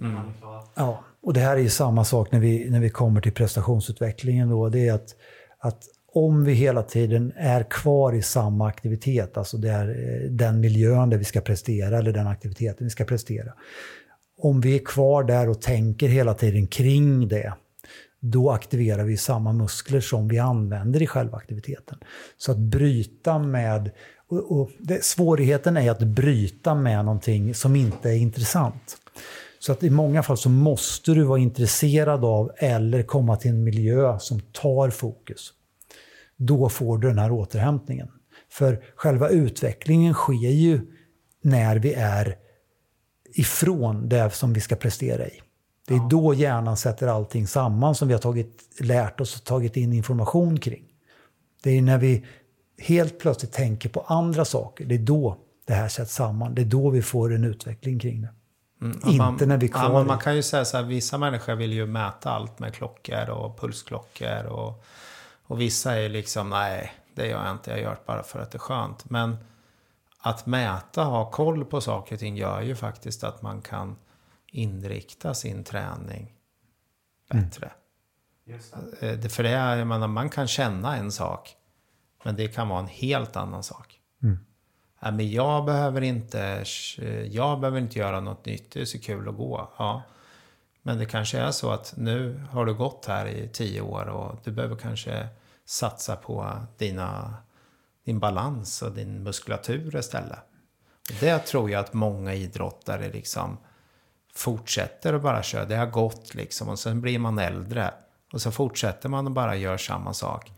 Mm. 0.02 0.32
Ja, 0.76 1.04
och 1.22 1.34
det 1.34 1.40
här 1.40 1.56
är 1.58 1.62
ju 1.62 1.70
samma 1.70 2.06
sak 2.06 2.32
när 2.32 2.40
vi, 2.40 2.70
när 2.70 2.80
vi 2.80 2.90
kommer 2.90 3.22
till 3.22 3.34
prestationsutvecklingen. 3.34 4.50
Då. 4.50 4.70
Det 4.70 4.88
är 4.88 4.94
att, 4.94 5.16
att 5.60 5.84
om 6.16 6.44
vi 6.44 6.54
hela 6.54 6.84
tiden 6.84 7.34
är 7.36 7.64
kvar 7.64 8.14
i 8.14 8.22
samma 8.22 8.68
aktivitet, 8.68 9.38
alltså 9.38 9.58
det 9.58 9.70
är 9.70 9.90
eh, 9.90 10.30
den 10.30 10.60
miljön 10.60 11.10
där 11.10 11.18
vi 11.18 11.24
ska 11.24 11.42
prestera 11.42 11.98
eller 11.98 12.12
den 12.12 12.28
aktiviteten 12.28 12.86
vi 12.86 12.90
ska 12.90 13.06
prestera. 13.06 13.54
Om 14.38 14.62
vi 14.62 14.76
är 14.76 14.86
kvar 14.86 15.24
där 15.24 15.50
och 15.50 15.62
tänker 15.62 16.08
hela 16.08 16.34
tiden 16.34 16.68
kring 16.68 17.28
det, 17.28 17.54
då 18.20 18.52
aktiverar 18.52 19.04
vi 19.04 19.18
samma 19.18 19.54
muskler 19.54 20.00
som 20.00 20.28
vi 20.28 20.40
använder 20.40 21.02
i 21.02 21.08
själva 21.08 21.38
aktiviteten. 21.38 21.98
Så 22.38 22.52
att 22.52 22.58
bryta 22.58 23.40
med... 23.40 23.92
Och, 24.28 24.60
och 24.60 24.72
det, 24.80 25.04
svårigheten 25.04 25.78
är 25.78 25.92
att 25.92 26.00
bryta 26.00 26.76
med 26.76 27.06
någonting 27.06 27.54
som 27.54 27.76
inte 27.76 28.10
är 28.10 28.18
intressant. 28.18 28.98
Så 29.60 29.72
att 29.72 29.84
i 29.84 29.90
många 29.90 30.24
fall 30.24 30.38
så 30.38 30.50
måste 30.50 31.12
du 31.12 31.24
vara 31.24 31.40
intresserad 31.40 32.26
av 32.26 32.52
eller 32.58 33.04
komma 33.04 33.36
till 33.36 33.52
en 33.52 33.64
miljö 33.64 34.20
som 34.20 34.40
tar 34.40 34.90
fokus. 34.90 35.54
Då 36.38 36.70
får 36.70 36.98
du 36.98 37.08
den 37.08 37.20
här 37.20 37.32
återhämtningen. 37.32 38.12
För 38.50 38.84
själva 38.96 39.30
utvecklingen 39.30 40.14
sker 40.14 40.50
ju 40.50 40.82
när 41.42 41.76
vi 41.76 41.94
är 41.94 42.38
ifrån 43.34 44.10
det 44.10 44.34
som 44.34 44.54
vi 44.54 44.62
ska 44.62 44.76
prestera 44.76 45.28
i. 45.28 45.42
Det 45.88 45.94
är 45.94 46.10
då 46.10 46.34
hjärnan 46.34 46.78
sätter 46.78 47.08
allting 47.08 47.48
samman 47.48 47.96
som 47.96 48.08
vi 48.08 48.14
har 48.14 48.22
tagit, 48.22 48.64
lärt 48.80 49.22
oss 49.22 49.36
och 49.36 49.44
tagit 49.44 49.78
in 49.78 49.94
information 49.94 50.60
kring. 50.60 50.84
Det 51.64 51.70
är 51.78 51.82
när 51.82 51.98
vi 51.98 52.26
helt 52.78 53.20
plötsligt 53.20 53.52
tänker 53.52 53.90
på 53.90 54.02
andra 54.02 54.46
saker, 54.46 54.86
det 54.86 54.96
är 54.96 55.00
då 55.00 55.38
det 55.66 55.74
här 55.74 55.88
sätts 55.88 56.16
samman. 56.16 56.56
Det 56.56 56.62
är 56.62 56.66
då 56.66 56.90
vi 56.90 57.02
får 57.02 57.34
en 57.34 57.44
utveckling 57.44 58.00
kring 58.00 58.22
det. 58.22 58.34
Mm, 58.82 58.98
Inte 59.06 59.18
man, 59.18 59.38
när 59.42 59.58
vi 59.58 59.66
är 59.66 59.72
kvar 59.72 59.94
ja, 59.94 60.04
Man 60.04 60.20
kan 60.20 60.36
ju 60.36 60.44
säga 60.44 60.66
så 60.66 60.78
här, 60.78 60.84
vissa 60.84 61.18
människor 61.18 61.56
vill 61.56 61.74
ju 61.74 61.86
mäta 61.86 62.30
allt 62.32 62.60
med 62.60 62.74
klockor 62.74 63.30
och 63.30 63.60
pulsklockor. 63.60 64.46
Och, 64.46 64.84
och 65.48 65.62
vissa 65.62 65.96
är 66.00 66.10
liksom, 66.10 66.50
nej, 66.50 66.94
det 67.16 67.28
gör 67.28 67.46
jag 67.46 67.52
inte, 67.52 67.72
jag 67.72 67.80
gör 67.80 67.92
det 67.92 68.06
bara 68.06 68.24
för 68.24 68.40
att 68.40 68.52
det 68.52 68.56
är 68.56 68.60
skönt. 68.60 69.10
Men 69.10 69.38
att 70.20 70.46
mäta, 70.46 71.04
ha 71.04 71.32
koll 71.32 71.66
på 71.66 71.82
saker 71.82 72.16
och 72.16 72.20
ting 72.20 72.38
gör 72.38 72.62
ju 72.62 72.76
faktiskt 72.76 73.24
att 73.24 73.42
man 73.42 73.62
kan 73.62 73.96
inrikta 74.52 75.34
sin 75.34 75.64
träning 75.64 76.34
bättre. 77.30 77.72
Just 78.46 78.76
det. 79.00 79.10
Eh, 79.10 79.30
För 79.30 79.44
det 79.44 79.50
är, 79.50 79.78
jag 79.78 79.88
menar, 79.88 80.08
man 80.08 80.30
kan 80.30 80.48
känna 80.48 80.98
en 80.98 81.12
sak, 81.12 81.56
men 82.24 82.36
det 82.36 82.48
kan 82.48 82.70
vara 82.70 82.80
en 82.80 82.88
helt 82.88 83.36
annan 83.36 83.64
sak. 83.64 84.00
Ja, 85.00 85.12
men 85.12 85.32
jag 85.32 85.66
behöver 85.66 86.02
inte, 86.02 86.64
jag 87.30 87.60
behöver 87.60 87.80
inte 87.80 88.00
göra 88.00 88.20
något 88.20 88.46
nytt, 88.46 88.72
det 88.72 88.82
är 88.82 88.86
så 88.86 89.00
kul 89.00 89.30
att 89.30 89.36
gå. 89.36 89.74
Ja. 89.78 90.04
Men 90.88 90.98
det 90.98 91.06
kanske 91.06 91.38
är 91.40 91.52
så 91.52 91.72
att 91.72 91.94
nu 91.98 92.42
har 92.52 92.66
du 92.66 92.74
gått 92.74 93.06
här 93.06 93.26
i 93.26 93.50
tio 93.54 93.82
år 93.82 94.06
och 94.06 94.40
du 94.44 94.52
behöver 94.52 94.76
kanske 94.76 95.28
satsa 95.66 96.16
på 96.16 96.52
dina, 96.78 97.34
din 98.04 98.20
balans 98.20 98.82
och 98.82 98.92
din 98.92 99.24
muskulatur 99.24 99.96
istället. 99.96 100.40
Och 101.10 101.16
det 101.20 101.40
tror 101.40 101.70
jag 101.70 101.80
att 101.80 101.94
många 101.94 102.34
idrottare 102.34 103.12
liksom 103.12 103.58
fortsätter 104.34 105.14
att 105.14 105.22
bara 105.22 105.44
köra. 105.44 105.66
Det 105.66 105.76
har 105.76 105.86
gått 105.86 106.36
liksom 106.36 106.70
och 106.70 106.80
sen 106.80 107.02
blir 107.02 107.20
man 107.20 107.40
äldre. 107.40 107.94
Och 108.34 108.42
så 108.42 108.52
fortsätter 108.52 109.10
man 109.10 109.26
och 109.26 109.32
bara 109.34 109.56
gör 109.56 109.78
samma 109.78 110.14
sak. 110.14 110.52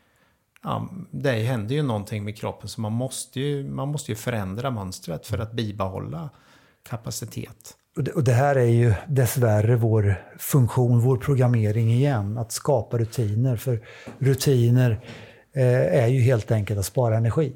Ja, 0.64 0.90
det 1.12 1.44
händer 1.44 1.76
ju 1.76 1.84
någonting 1.84 2.24
med 2.24 2.38
kroppen 2.38 2.70
så 2.70 2.82
man 2.82 2.94
måste 2.94 3.40
ju, 3.40 3.70
man 3.70 3.88
måste 3.88 4.12
ju 4.12 4.16
förändra 4.16 4.72
mönstret 4.72 5.28
för 5.28 5.38
att 5.38 5.52
bibehålla 5.52 6.30
kapacitet. 6.84 7.78
Och 8.16 8.24
det, 8.24 8.32
här 8.34 8.56
är 8.56 8.66
ju 8.66 8.94
dessvärre 9.08 9.76
vår 9.76 10.26
funktion, 10.40 11.00
vår 11.00 11.18
programmering 11.18 11.92
igen. 11.94 12.38
Att 12.38 12.52
skapa 12.52 12.98
rutiner. 12.98 13.56
För 13.56 13.82
rutiner 14.20 14.92
eh, 15.56 16.04
är 16.04 16.08
ju 16.08 16.20
helt 16.22 16.52
enkelt 16.52 16.80
att 16.80 16.86
spara 16.86 17.18
energi. 17.18 17.54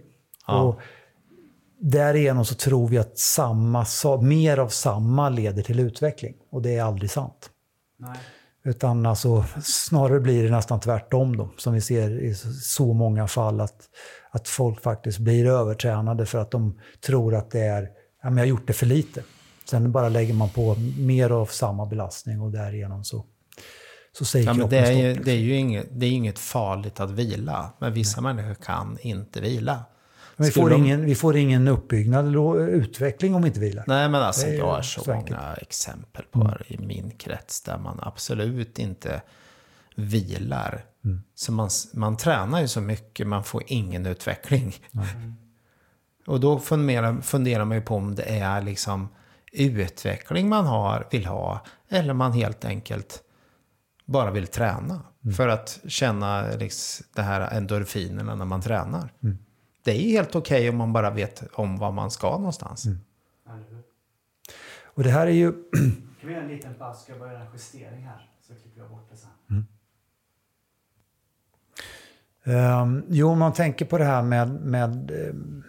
Ja. 0.47 0.61
Och 0.61 0.79
därigenom 1.81 2.45
så 2.45 2.55
tror 2.55 2.87
vi 2.87 2.97
att 2.97 3.17
samma, 3.17 3.85
sa- 3.85 4.21
mer 4.21 4.57
av 4.57 4.67
samma 4.67 5.29
leder 5.29 5.63
till 5.63 5.79
utveckling. 5.79 6.35
Och 6.51 6.61
det 6.61 6.75
är 6.77 6.83
aldrig 6.83 7.11
sant. 7.11 7.49
Nej. 7.99 8.17
Utan 8.63 9.05
alltså, 9.05 9.45
snarare 9.63 10.19
blir 10.19 10.43
det 10.43 10.51
nästan 10.51 10.79
tvärtom 10.79 11.37
då, 11.37 11.49
som 11.57 11.73
vi 11.73 11.81
ser 11.81 12.23
i 12.23 12.35
så- 12.35 12.51
så 12.51 12.93
många 12.93 13.27
fall 13.27 13.61
att, 13.61 13.81
att 14.31 14.47
folk 14.47 14.81
faktiskt 14.81 15.19
blir 15.19 15.45
övertränade 15.47 16.25
för 16.25 16.39
att 16.39 16.51
de 16.51 16.79
tror 17.05 17.35
att 17.35 17.51
det 17.51 17.59
är, 17.61 17.81
ja 18.23 18.29
men 18.29 18.37
jag 18.37 18.43
har 18.43 18.49
gjort 18.49 18.67
det 18.67 18.73
för 18.73 18.85
lite. 18.85 19.23
Sen 19.71 19.91
bara 19.91 20.09
lägger 20.09 20.33
man 20.33 20.49
på 20.49 20.75
mer 20.99 21.29
av 21.29 21.45
samma 21.45 21.85
belastning 21.85 22.41
och 22.41 22.51
därigenom 22.51 23.03
så, 23.03 23.25
så 24.17 24.25
säger 24.25 24.45
Ja, 24.45 24.53
men 24.53 24.59
kroppen 24.59 24.83
det, 24.83 24.89
är 24.89 24.91
ju, 24.91 25.07
liksom. 25.07 25.25
det 25.25 25.31
är 25.31 25.35
ju 25.37 25.55
inget, 25.55 25.87
det 25.91 26.05
är 26.05 26.11
inget 26.11 26.39
farligt 26.39 26.99
att 26.99 27.11
vila. 27.11 27.73
Men 27.79 27.93
vissa 27.93 28.21
människor 28.21 28.53
kan 28.53 28.97
inte 29.01 29.41
vila. 29.41 29.83
Men 30.35 30.45
vi, 30.45 30.51
får 30.51 30.69
de- 30.69 30.75
ingen, 30.75 31.05
vi 31.05 31.15
får 31.15 31.37
ingen 31.37 31.67
uppbyggnad 31.67 32.27
eller 32.27 32.67
utveckling 32.67 33.35
om 33.35 33.41
vi 33.41 33.47
inte 33.47 33.59
vilar. 33.59 33.83
Nej 33.87 34.09
men 34.09 34.21
alltså 34.21 34.47
jag 34.47 34.65
har 34.65 34.81
så 34.81 35.01
så 35.03 35.13
många 35.13 35.53
exempel 35.61 36.25
på 36.31 36.43
det 36.43 36.73
i 36.73 36.77
min 36.77 37.11
krets 37.11 37.61
där 37.61 37.77
man 37.77 37.99
absolut 38.01 38.79
inte 38.79 39.21
vilar. 39.95 40.85
Så 41.35 41.51
man, 41.51 41.69
man 41.93 42.17
tränar 42.17 42.61
ju 42.61 42.67
så 42.67 42.81
mycket, 42.81 43.27
man 43.27 43.43
får 43.43 43.63
ingen 43.67 44.05
utveckling. 44.05 44.73
Och 46.27 46.39
då 46.39 46.59
funderar, 46.59 47.21
funderar 47.21 47.65
man 47.65 47.77
ju 47.77 47.83
på 47.83 47.95
om 47.95 48.15
det 48.15 48.23
är 48.23 48.61
liksom 48.61 49.09
utveckling 49.51 50.49
man 50.49 50.65
har, 50.65 51.07
vill 51.11 51.25
ha 51.25 51.65
eller 51.89 52.13
man 52.13 52.33
helt 52.33 52.65
enkelt 52.65 53.23
bara 54.05 54.31
vill 54.31 54.47
träna. 54.47 55.01
För 55.37 55.47
att 55.47 55.79
känna 55.87 56.47
liksom, 56.55 57.05
det 57.15 57.21
här 57.21 57.57
endorfinerna 57.57 58.35
när 58.35 58.45
man 58.45 58.61
tränar. 58.61 59.13
Det 59.83 59.91
är 59.91 60.09
helt 60.09 60.35
okej 60.35 60.69
om 60.69 60.77
man 60.77 60.93
bara 60.93 61.09
vet 61.09 61.43
om 61.53 61.77
var 61.77 61.91
man 61.91 62.11
ska 62.11 62.37
någonstans. 62.37 62.85
Hur? 62.85 62.97
Och 64.93 65.03
det 65.03 65.09
här 65.09 65.27
är 65.27 65.31
ju... 65.31 65.51
Kan 66.21 66.29
vi 66.29 66.33
göra 66.33 66.43
en 66.43 66.49
liten 66.49 66.73
paus? 66.73 67.01
Ska 67.01 67.11
jag 67.11 67.19
bara 67.19 67.33
göra 67.33 67.41
en 67.41 67.51
justering 67.53 68.03
här? 68.03 68.29
Så 68.41 68.53
klipper 68.53 68.81
jag 68.81 68.89
bort 68.89 69.09
det 69.11 69.17
sen. 69.17 69.65
Um, 72.43 73.05
jo, 73.07 73.29
om 73.29 73.39
man 73.39 73.53
tänker 73.53 73.85
på 73.85 73.97
det 73.97 74.03
här 74.03 74.21
med, 74.21 74.49
med 74.49 75.11
ehm, 75.11 75.63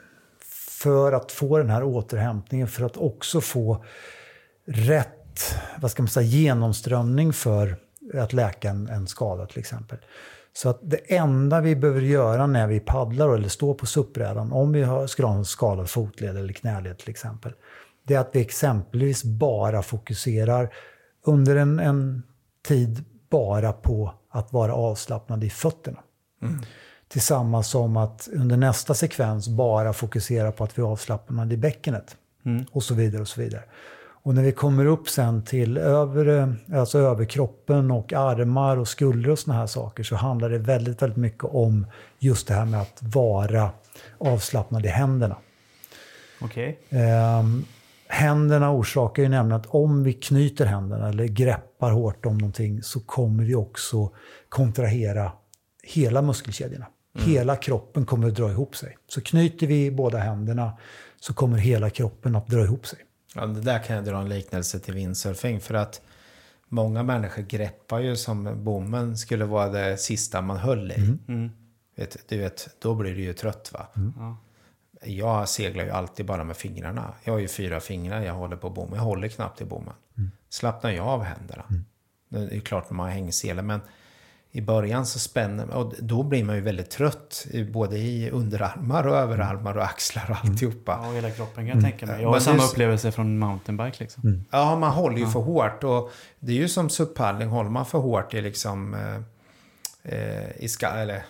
för 0.83 1.12
att 1.12 1.33
få 1.33 1.59
den 1.59 1.70
här 1.70 1.85
återhämtningen, 1.85 2.68
för 2.68 2.85
att 2.85 2.97
också 2.97 3.41
få 3.41 3.85
rätt 4.66 5.55
vad 5.80 5.91
ska 5.91 6.03
man 6.03 6.09
säga, 6.09 6.26
genomströmning 6.26 7.33
för 7.33 7.76
att 8.14 8.33
läka 8.33 8.70
en, 8.70 8.89
en 8.89 9.07
skada 9.07 9.47
till 9.47 9.59
exempel. 9.59 9.99
Så 10.53 10.68
att 10.68 10.78
det 10.83 11.16
enda 11.16 11.61
vi 11.61 11.76
behöver 11.76 12.01
göra 12.01 12.47
när 12.47 12.66
vi 12.66 12.80
paddlar 12.80 13.35
eller 13.35 13.49
står 13.49 13.74
på 13.74 13.87
SUP-brädan, 13.87 14.53
om 14.53 14.72
vi 14.72 14.83
har, 14.83 15.07
skulle 15.07 15.28
ha 15.28 15.35
en 15.35 15.45
skadad 15.45 15.91
fotled 15.91 16.37
eller 16.37 16.53
knäled 16.53 16.99
till 16.99 17.11
exempel, 17.11 17.53
det 18.07 18.14
är 18.14 18.18
att 18.18 18.30
vi 18.33 18.41
exempelvis 18.41 19.24
bara 19.24 19.83
fokuserar 19.83 20.74
under 21.24 21.57
en, 21.57 21.78
en 21.78 22.22
tid 22.68 23.05
bara 23.30 23.72
på 23.72 24.14
att 24.30 24.53
vara 24.53 24.74
avslappnad 24.74 25.45
i 25.45 25.51
fötterna. 25.51 26.01
Mm. 26.43 26.61
Tillsammans 27.12 27.68
som 27.68 27.96
att 27.96 28.28
under 28.32 28.56
nästa 28.56 28.94
sekvens 28.94 29.48
bara 29.48 29.92
fokusera 29.92 30.52
på 30.52 30.64
att 30.64 30.78
vi 30.78 30.82
är 30.82 30.86
avslappnade 30.86 31.54
i 31.54 31.56
bäckenet. 31.56 32.16
Och 32.70 32.82
så 32.82 32.94
vidare 32.94 33.22
och 33.22 33.28
så 33.28 33.40
vidare. 33.40 33.62
Och 34.24 34.34
när 34.34 34.42
vi 34.42 34.52
kommer 34.52 34.86
upp 34.86 35.08
sen 35.08 35.44
till 35.44 35.78
övre, 35.78 36.54
alltså 36.74 36.98
överkroppen 36.98 37.90
och 37.90 38.12
armar 38.12 38.76
och 38.76 38.88
skuldror 38.88 39.32
och 39.32 39.38
såna 39.38 39.56
här 39.56 39.66
saker 39.66 40.02
så 40.02 40.16
handlar 40.16 40.50
det 40.50 40.58
väldigt, 40.58 41.02
väldigt 41.02 41.16
mycket 41.16 41.44
om 41.44 41.86
just 42.18 42.48
det 42.48 42.54
här 42.54 42.64
med 42.64 42.80
att 42.80 42.98
vara 43.00 43.70
avslappnad 44.18 44.86
i 44.86 44.88
händerna. 44.88 45.36
Okej. 46.40 46.78
Ehm, 46.90 47.64
händerna 48.08 48.72
orsakar 48.72 49.22
ju 49.22 49.28
nämligen 49.28 49.60
att 49.60 49.66
om 49.66 50.04
vi 50.04 50.12
knyter 50.12 50.66
händerna 50.66 51.08
eller 51.08 51.24
greppar 51.24 51.90
hårt 51.90 52.26
om 52.26 52.38
någonting 52.38 52.82
så 52.82 53.00
kommer 53.00 53.44
vi 53.44 53.54
också 53.54 54.10
kontrahera 54.48 55.32
hela 55.82 56.22
muskelkedjorna. 56.22 56.86
Hela 57.14 57.56
kroppen 57.56 58.06
kommer 58.06 58.28
att 58.28 58.34
dra 58.34 58.50
ihop 58.50 58.76
sig. 58.76 58.96
Så 59.08 59.20
knyter 59.20 59.66
vi 59.66 59.90
båda 59.90 60.18
händerna 60.18 60.72
så 61.20 61.34
kommer 61.34 61.58
hela 61.58 61.90
kroppen 61.90 62.36
att 62.36 62.46
dra 62.46 62.64
ihop 62.64 62.86
sig. 62.86 62.98
Ja, 63.34 63.46
det 63.46 63.60
där 63.60 63.78
kan 63.78 63.96
jag 63.96 64.04
dra 64.04 64.20
en 64.20 64.28
liknelse 64.28 64.78
till 64.78 64.94
windsurfing. 64.94 65.60
För 65.60 65.74
att 65.74 66.02
många 66.68 67.02
människor 67.02 67.42
greppar 67.42 68.00
ju 68.00 68.16
som 68.16 68.64
bommen 68.64 69.16
skulle 69.16 69.44
vara 69.44 69.68
det 69.68 69.96
sista 69.96 70.40
man 70.40 70.56
höll 70.56 70.92
i. 70.92 71.18
Vet, 71.96 72.28
du 72.28 72.38
vet, 72.38 72.68
då 72.78 72.94
blir 72.94 73.14
du 73.14 73.22
ju 73.22 73.32
trött 73.32 73.70
va? 73.72 73.86
Jag 75.04 75.48
seglar 75.48 75.84
ju 75.84 75.90
alltid 75.90 76.26
bara 76.26 76.44
med 76.44 76.56
fingrarna. 76.56 77.14
Jag 77.24 77.32
har 77.32 77.40
ju 77.40 77.48
fyra 77.48 77.80
fingrar, 77.80 78.20
jag 78.20 78.34
håller 78.34 78.56
på 78.56 78.70
bommen. 78.70 78.94
Jag 78.94 79.02
håller 79.02 79.28
knappt 79.28 79.60
i 79.60 79.64
bommen. 79.64 79.94
Slappnar 80.48 80.90
jag 80.90 81.06
av 81.06 81.22
händerna. 81.22 81.64
Det 82.28 82.56
är 82.56 82.60
klart 82.60 82.90
när 82.90 82.96
man 82.96 83.06
har 83.06 83.12
hängselar, 83.12 83.62
men 83.62 83.80
i 84.55 84.61
början 84.61 85.07
så 85.07 85.18
spänner 85.18 85.70
och 85.70 85.94
då 85.98 86.22
blir 86.22 86.44
man 86.44 86.55
ju 86.57 86.61
väldigt 86.61 86.90
trött. 86.90 87.46
i- 87.50 87.64
Både 87.64 87.98
i 87.98 88.30
underarmar 88.30 89.07
och 89.07 89.16
överarmar 89.16 89.76
och 89.76 89.84
axlar 89.84 90.30
och 90.30 90.36
alltihopa. 90.44 90.98
Ja, 91.03 91.09
och 91.09 91.14
hela 91.14 91.30
kroppen 91.30 91.55
kan 91.70 91.80
jag 91.80 91.90
tänka 91.90 92.07
mig. 92.07 92.20
Jag 92.20 92.28
har 92.28 92.32
Men 92.32 92.40
samma 92.40 92.64
upplevelse 92.64 93.12
från 93.12 93.38
mountainbike 93.38 93.96
liksom. 94.00 94.44
Ja, 94.50 94.76
man 94.78 94.92
håller 94.92 95.18
ju 95.18 95.26
för 95.26 95.40
hårt. 95.40 95.84
Och 95.84 96.11
det 96.40 96.53
är 96.53 96.57
ju 96.57 96.68
som 96.68 96.88
SUP-paddling, 96.90 97.48
håller 97.48 97.70
man 97.70 97.86
för 97.86 97.98
hårt 97.98 98.34
i 98.34 98.40
liksom... 98.40 98.94
Eh, 98.94 99.16
eh, 100.03 100.57
i 100.57 100.68
ska, 100.68 100.86
eller, 100.86 101.22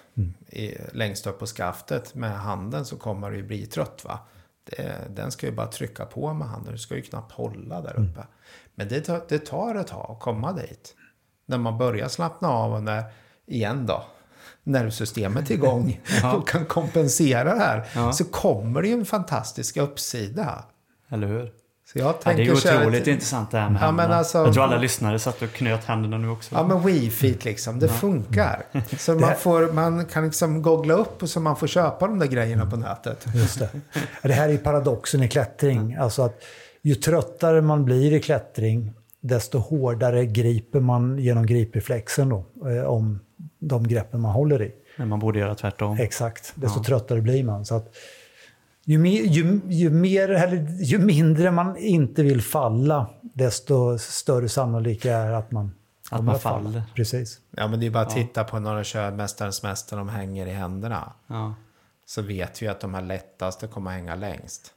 i, 0.49 0.75
längst 0.93 1.27
upp 1.27 1.39
på 1.39 1.47
skaftet 1.47 2.15
med 2.15 2.33
handen 2.41 2.85
så 2.85 2.97
kommer 2.97 3.31
du 3.31 3.37
ju 3.37 3.43
bli 3.43 3.67
trött. 3.67 4.03
va. 4.05 4.19
Det, 4.65 4.93
den 5.11 5.31
ska 5.31 5.47
ju 5.47 5.53
bara 5.53 5.67
trycka 5.67 6.05
på 6.05 6.33
med 6.35 6.49
handen. 6.49 6.73
Du 6.73 6.79
ska 6.79 6.97
ju 6.97 7.03
knappt 7.03 7.33
hålla 7.33 7.81
där 7.81 7.93
uppe. 8.01 8.27
Men 8.75 8.89
det, 8.89 9.01
tar- 9.01 9.23
det 9.29 9.39
tar 9.47 9.75
ett 9.75 9.87
tag 9.87 10.11
att 10.11 10.21
komma 10.21 10.53
dit. 10.53 10.95
När 11.47 11.59
man 11.59 11.79
börjar 11.79 12.09
slappna 12.09 12.49
av 12.49 12.73
och 12.75 12.83
när, 12.83 13.05
igen 13.47 13.87
då, 13.87 14.05
nervsystemet 14.65 15.51
är 15.51 15.55
igång 15.55 16.01
och 16.35 16.49
kan 16.49 16.65
kompensera 16.65 17.55
det 17.55 17.61
här. 17.61 17.85
Ja. 17.95 18.13
Så 18.13 18.25
kommer 18.25 18.83
det 18.83 18.89
ju 18.89 18.95
en 18.95 19.05
fantastisk 19.05 19.77
uppsida. 19.77 20.65
Eller 21.11 21.27
hur? 21.27 21.53
Så 21.93 21.99
jag 21.99 22.07
Ja, 22.09 22.13
det 22.19 22.23
tänker 22.25 22.43
är 22.43 22.53
otroligt 22.81 23.03
att- 23.03 23.09
intressant 23.09 23.51
det 23.51 23.59
här 23.59 23.71
med 23.71 23.83
Ja, 23.83 23.87
men 23.87 23.99
händerna. 23.99 24.17
alltså- 24.19 24.39
Jag 24.39 24.55
tror 24.55 24.65
alla 24.65 24.79
lyssnare 24.79 25.19
satt 25.19 25.43
och 25.43 25.53
knöt 25.53 25.85
händerna 25.85 26.19
nu 26.19 26.29
också. 26.29 26.55
Ja, 26.55 26.67
men 26.67 26.79
Wi-Fi 26.83 27.39
liksom. 27.45 27.79
Det 27.79 27.89
funkar. 27.89 28.63
Så 28.99 29.15
man, 29.15 29.37
får, 29.37 29.73
man 29.73 30.05
kan 30.07 30.25
liksom 30.25 30.63
googla 30.63 30.95
upp 30.95 31.23
och 31.23 31.29
så 31.31 31.41
man 31.41 31.57
får 31.57 31.67
köpa 31.67 32.07
de 32.07 32.19
där 32.19 32.27
grejerna 32.27 32.67
på 32.67 32.77
nätet. 32.77 33.27
Just 33.35 33.59
det. 33.59 33.69
det 34.23 34.33
här 34.33 34.49
är 34.49 34.57
paradoxen 34.59 35.23
i 35.23 35.29
klättring. 35.29 35.97
Alltså 35.97 36.23
att 36.23 36.43
ju 36.83 36.95
tröttare 36.95 37.61
man 37.63 37.85
blir 37.85 38.13
i 38.13 38.21
klättring, 38.21 38.93
desto 39.23 39.59
hårdare 39.59 40.27
griper 40.27 40.81
man 40.81 41.19
genom 41.19 41.47
gripreflexen 41.47 42.29
då, 42.29 42.45
eh, 42.69 42.85
om 42.85 43.21
de 43.59 43.89
greppen 43.89 44.21
man 44.21 44.33
håller 44.33 44.63
i. 44.63 44.73
Men 44.97 45.09
man 45.09 45.19
borde 45.19 45.39
göra 45.39 45.55
tvärtom. 45.55 45.97
Exakt, 46.01 46.53
desto 46.55 46.79
Ja. 46.81 46.85
tröttare 46.85 47.21
blir 47.21 47.45
man. 47.45 47.65
Så 47.67 47.75
att 47.75 47.95
ju, 48.85 48.99
mer, 48.99 49.23
ju, 49.23 49.61
ju, 49.69 49.91
mer, 49.91 50.29
eller 50.31 50.83
ju 50.83 50.99
mindre 50.99 51.51
man 51.51 51.77
inte 51.77 52.23
vill 52.23 52.43
falla, 52.43 53.07
desto 53.21 53.99
större 53.99 54.49
sannolikhet 54.49 55.13
är 55.13 55.31
att 55.33 55.51
man 55.51 55.73
Att 56.11 56.25
man 56.25 56.39
falla. 56.39 56.63
faller. 56.65 56.83
Precis. 56.95 57.41
Ja, 57.51 57.69
men 57.69 57.81
det 57.81 57.87
är 57.87 57.91
bara 57.91 58.03
att 58.03 58.15
titta 58.15 58.45
på 58.45 58.59
när 58.59 58.75
de 58.75 58.85
kör 58.85 59.11
Mästarens 59.11 59.63
Mästare, 59.63 60.01
de 60.01 60.09
hänger 60.09 60.47
i 60.47 60.51
händerna. 60.53 61.13
Ja. 61.27 61.55
Så 62.07 62.23
vet 62.23 62.63
vi 62.63 62.69
att 62.69 62.81
de 62.81 62.95
här 62.95 63.03
lättaste 63.03 63.67
kommer 63.67 63.91
att 63.91 63.97
hänga 63.97 64.15
längst. 64.15 64.73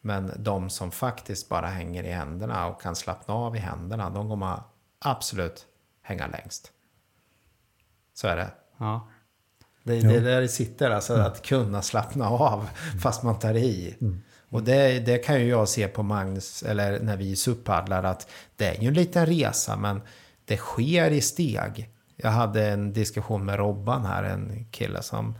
Men 0.00 0.32
de 0.36 0.70
som 0.70 0.90
faktiskt 0.90 1.48
bara 1.48 1.66
hänger 1.66 2.04
i 2.04 2.10
händerna 2.10 2.66
och 2.66 2.82
kan 2.82 2.96
slappna 2.96 3.34
av 3.34 3.56
i 3.56 3.58
händerna, 3.58 4.10
de 4.10 4.28
kommer 4.28 4.60
absolut 4.98 5.66
hänga 6.02 6.26
längst. 6.26 6.72
Så 8.14 8.28
är 8.28 8.36
det. 8.36 8.50
Ja. 8.78 9.08
Det, 9.82 10.00
det 10.00 10.16
är 10.16 10.20
där 10.20 10.40
det 10.40 10.48
sitter, 10.48 10.90
alltså 10.90 11.14
att 11.14 11.42
kunna 11.42 11.82
slappna 11.82 12.28
av 12.28 12.68
fast 13.02 13.22
man 13.22 13.38
tar 13.38 13.54
i. 13.54 13.96
Och 14.50 14.62
det, 14.62 15.00
det 15.00 15.18
kan 15.18 15.40
ju 15.40 15.48
jag 15.48 15.68
se 15.68 15.88
på 15.88 16.02
Magnus, 16.02 16.62
eller 16.62 17.00
när 17.00 17.16
vi 17.16 17.36
suppaddlar, 17.36 18.02
att 18.02 18.30
det 18.56 18.66
är 18.66 18.80
ju 18.82 18.88
en 18.88 18.94
liten 18.94 19.26
resa, 19.26 19.76
men 19.76 20.00
det 20.44 20.56
sker 20.56 21.10
i 21.10 21.20
steg. 21.20 21.90
Jag 22.16 22.30
hade 22.30 22.68
en 22.68 22.92
diskussion 22.92 23.44
med 23.44 23.56
Robban 23.56 24.06
här, 24.06 24.24
en 24.24 24.66
kille 24.70 25.02
som 25.02 25.34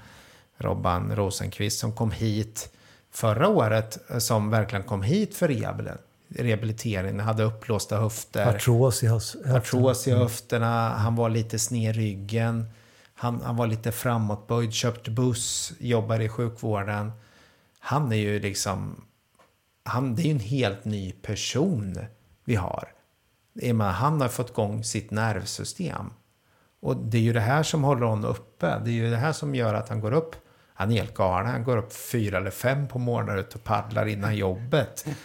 Robban 0.57 1.17
Rosenqvist 1.17 1.79
som 1.79 1.93
kom 1.93 2.11
hit 2.11 2.73
förra 3.19 3.49
året, 3.49 3.99
som 4.19 4.51
verkligen 4.51 4.85
kom 4.85 5.03
hit 5.03 5.37
för 5.37 5.49
rehabil- 5.49 5.99
rehabilitering, 6.29 7.21
hade 7.21 7.43
uppblåsta 7.43 8.01
höfter 8.01 8.47
Artros 8.47 9.03
i 9.03 9.07
hös- 9.07 9.57
artros 9.57 10.07
i 10.09 10.11
höfterna, 10.11 10.89
han 10.89 11.16
var 11.16 11.29
lite 11.29 11.59
sned 11.59 11.97
i 11.97 11.99
ryggen. 11.99 12.66
Han, 13.14 13.41
han 13.45 13.57
var 13.57 13.66
lite 13.66 13.93
framåtböjd, 13.93 14.73
köpte 14.73 15.11
buss, 15.11 15.73
jobbar 15.79 16.21
i 16.21 16.29
sjukvården. 16.29 17.12
Han 17.79 18.12
är 18.12 18.16
ju 18.16 18.41
liksom... 18.41 19.05
Han, 19.85 20.14
det 20.14 20.23
är 20.23 20.25
ju 20.25 20.31
en 20.31 20.41
helt 20.41 20.85
ny 20.85 21.12
person 21.12 21.99
vi 22.45 22.55
har. 22.55 22.89
Han 23.93 24.21
har 24.21 24.29
fått 24.29 24.51
igång 24.51 24.85
sitt 24.85 25.11
nervsystem. 25.11 26.11
Och 26.81 26.97
det 26.97 27.19
är 27.19 27.23
ju 27.23 27.33
det 27.33 27.41
här 27.41 27.62
som 27.62 27.85
håller 27.85 28.07
honom 28.07 28.31
uppe. 28.31 28.81
Det 28.85 28.91
är 28.91 28.93
ju 28.93 29.11
det 29.11 29.16
här 29.16 29.33
som 29.33 29.55
gör 29.55 29.75
att 29.75 29.89
han 29.89 30.01
går 30.01 30.12
upp. 30.12 30.37
Han 30.79 30.91
är 30.93 30.95
helt 30.97 31.14
galen. 31.14 31.47
Han 31.51 31.64
går 31.64 31.76
upp 31.76 31.93
fyra 31.93 32.37
eller 32.39 32.51
fem 32.51 32.89
på 32.89 32.99
morgonen 32.99 33.39
ut 33.39 33.55
och 33.55 33.64
paddlar 33.64 34.07
innan 34.07 34.37
jobbet. 34.37 35.07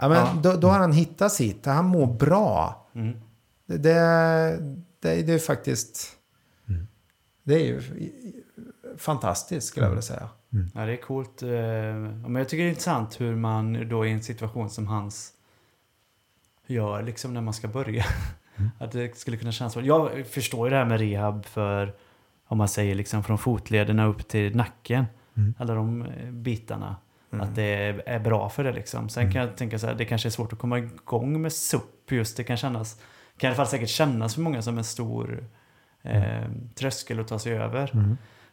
Ja, 0.00 0.08
men 0.08 0.42
Då, 0.42 0.52
då 0.52 0.68
har 0.68 0.78
han 0.78 0.92
hittat 0.92 1.32
sitt. 1.32 1.66
Han 1.66 1.84
mår 1.84 2.06
bra. 2.06 2.86
Det, 3.66 3.78
det, 3.78 4.58
det, 5.00 5.22
det 5.22 5.32
är 5.32 5.38
faktiskt... 5.38 6.16
Det 7.42 7.54
är 7.54 7.58
ju 7.64 7.82
fantastiskt 8.98 9.66
skulle 9.68 9.86
jag 9.86 9.90
vilja 9.90 10.02
säga. 10.02 10.28
ja, 10.74 10.80
det 10.86 10.92
är 10.92 10.96
coolt. 10.96 11.42
eh, 11.42 11.48
Men 11.48 12.34
jag 12.34 12.48
tycker 12.48 12.62
det 12.62 12.68
är 12.68 12.70
intressant 12.70 13.20
hur 13.20 13.36
man 13.36 13.88
då 13.88 14.06
i 14.06 14.10
en 14.12 14.22
situation 14.22 14.70
som 14.70 14.86
hans 14.86 15.32
gör 16.66 17.02
liksom 17.02 17.34
när 17.34 17.40
man 17.40 17.54
ska 17.54 17.68
börja. 17.68 18.04
Att 18.78 18.92
det 18.92 19.18
skulle 19.18 19.36
kunna 19.36 19.52
kännas. 19.52 19.76
Jag 19.76 20.26
förstår 20.26 20.66
ju 20.66 20.70
det 20.70 20.76
här 20.76 20.84
med 20.84 21.00
rehab 21.00 21.46
för 21.46 21.94
om 22.46 22.58
man 22.58 22.68
säger 22.68 22.94
liksom 22.94 23.22
från 23.24 23.38
fotlederna 23.38 24.06
upp 24.06 24.28
till 24.28 24.56
nacken. 24.56 25.04
Alla 25.58 25.74
de 25.74 26.02
eh, 26.02 26.30
bitarna. 26.30 26.96
Att 27.30 27.54
det 27.54 28.02
är, 28.06 28.18
bra 28.18 28.48
för 28.48 28.64
det 28.64 28.72
liksom. 28.72 29.08
Sen 29.08 29.32
kan 29.32 29.42
jag 29.42 29.56
tänka 29.56 29.78
så 29.78 29.86
här, 29.86 29.94
det 29.94 30.04
kanske 30.04 30.28
är 30.28 30.30
svårt 30.30 30.52
att 30.52 30.58
komma 30.58 30.78
igång 30.78 31.42
med 31.42 31.52
SUP 31.52 32.12
just. 32.12 32.36
Det 32.36 32.44
kan 32.44 32.56
kännas, 32.56 33.00
kan 33.36 33.48
i 33.48 33.50
alla 33.50 33.56
fall 33.56 33.66
säkert 33.66 33.88
kännas 33.88 34.34
för 34.34 34.42
många 34.42 34.62
som 34.62 34.78
en 34.78 34.84
stor 34.84 35.48
eh, 36.02 36.44
tröskel 36.74 37.20
att 37.20 37.28
ta 37.28 37.38
sig 37.38 37.52
över. 37.52 37.90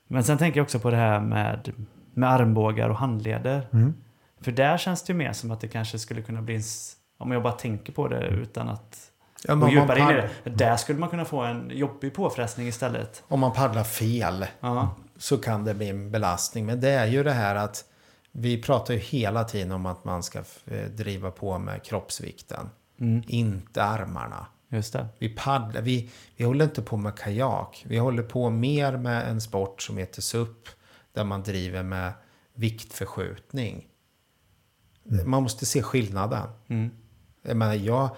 Men 0.07 0.23
sen 0.23 0.37
tänker 0.37 0.59
jag 0.59 0.63
också 0.63 0.79
på 0.79 0.91
det 0.91 0.97
här 0.97 1.19
med, 1.19 1.71
med 2.13 2.29
armbågar 2.29 2.89
och 2.89 2.97
handleder. 2.97 3.67
Mm. 3.73 3.93
För 4.41 4.51
där 4.51 4.77
känns 4.77 5.03
det 5.03 5.13
ju 5.13 5.17
mer 5.17 5.33
som 5.33 5.51
att 5.51 5.61
det 5.61 5.67
kanske 5.67 5.99
skulle 5.99 6.21
kunna 6.21 6.41
bli 6.41 6.55
en... 6.55 6.61
Om 7.17 7.31
jag 7.31 7.43
bara 7.43 7.53
tänker 7.53 7.93
på 7.93 8.07
det 8.07 8.27
utan 8.27 8.69
att 8.69 9.10
Ja, 9.47 9.55
man 9.55 9.71
djupare 9.71 9.99
in 9.99 10.09
i 10.09 10.13
det. 10.13 10.49
Där 10.49 10.77
skulle 10.77 10.99
man 10.99 11.09
kunna 11.09 11.25
få 11.25 11.41
en 11.41 11.71
jobbig 11.73 12.13
påfrestning 12.13 12.67
istället. 12.67 13.23
om 13.27 13.39
man 13.39 13.53
paddlar 13.53 13.83
fel 13.83 14.45
Ja, 14.59 14.95
så 15.17 15.37
kan 15.37 15.65
det 15.65 15.73
bli 15.73 15.89
en 15.89 16.11
belastning. 16.11 16.65
Men 16.65 16.81
det 16.81 16.89
är 16.89 17.05
ju 17.05 17.23
det 17.23 17.31
här 17.31 17.55
att 17.55 17.85
vi 18.31 18.61
pratar 18.61 18.93
ju 18.93 18.99
hela 18.99 19.43
tiden 19.43 19.71
om 19.71 19.85
att 19.85 20.03
man 20.03 20.23
ska 20.23 20.39
eh, 20.65 20.85
driva 20.85 21.31
på 21.31 21.57
med 21.57 21.83
kroppsvikten. 21.83 22.69
Inte 23.27 23.83
armarna. 23.83 24.45
just 24.69 24.93
det. 24.93 25.07
Vi 25.19 25.29
paddlar, 25.29 25.81
vi, 25.81 26.09
vi 26.35 26.45
håller 26.45 26.65
inte 26.65 26.81
på 26.81 26.97
med 26.97 27.17
kajak. 27.17 27.85
Vi 27.87 27.97
håller 27.97 28.23
på 28.23 28.49
mer 28.49 28.97
med 28.97 29.27
en 29.27 29.41
sport 29.41 29.81
som 29.81 29.97
heter 29.97 30.21
SUP. 30.21 30.67
Där 31.13 31.23
man 31.23 31.43
driver 31.43 31.83
med 31.83 32.13
viktförskjutning. 32.53 33.87
Man 35.25 35.43
måste 35.43 35.65
se 35.65 35.83
skillnaden. 35.83 36.47
Mm. 36.67 36.91
Jag, 37.41 37.57
menar, 37.57 37.73
jag, 37.73 38.09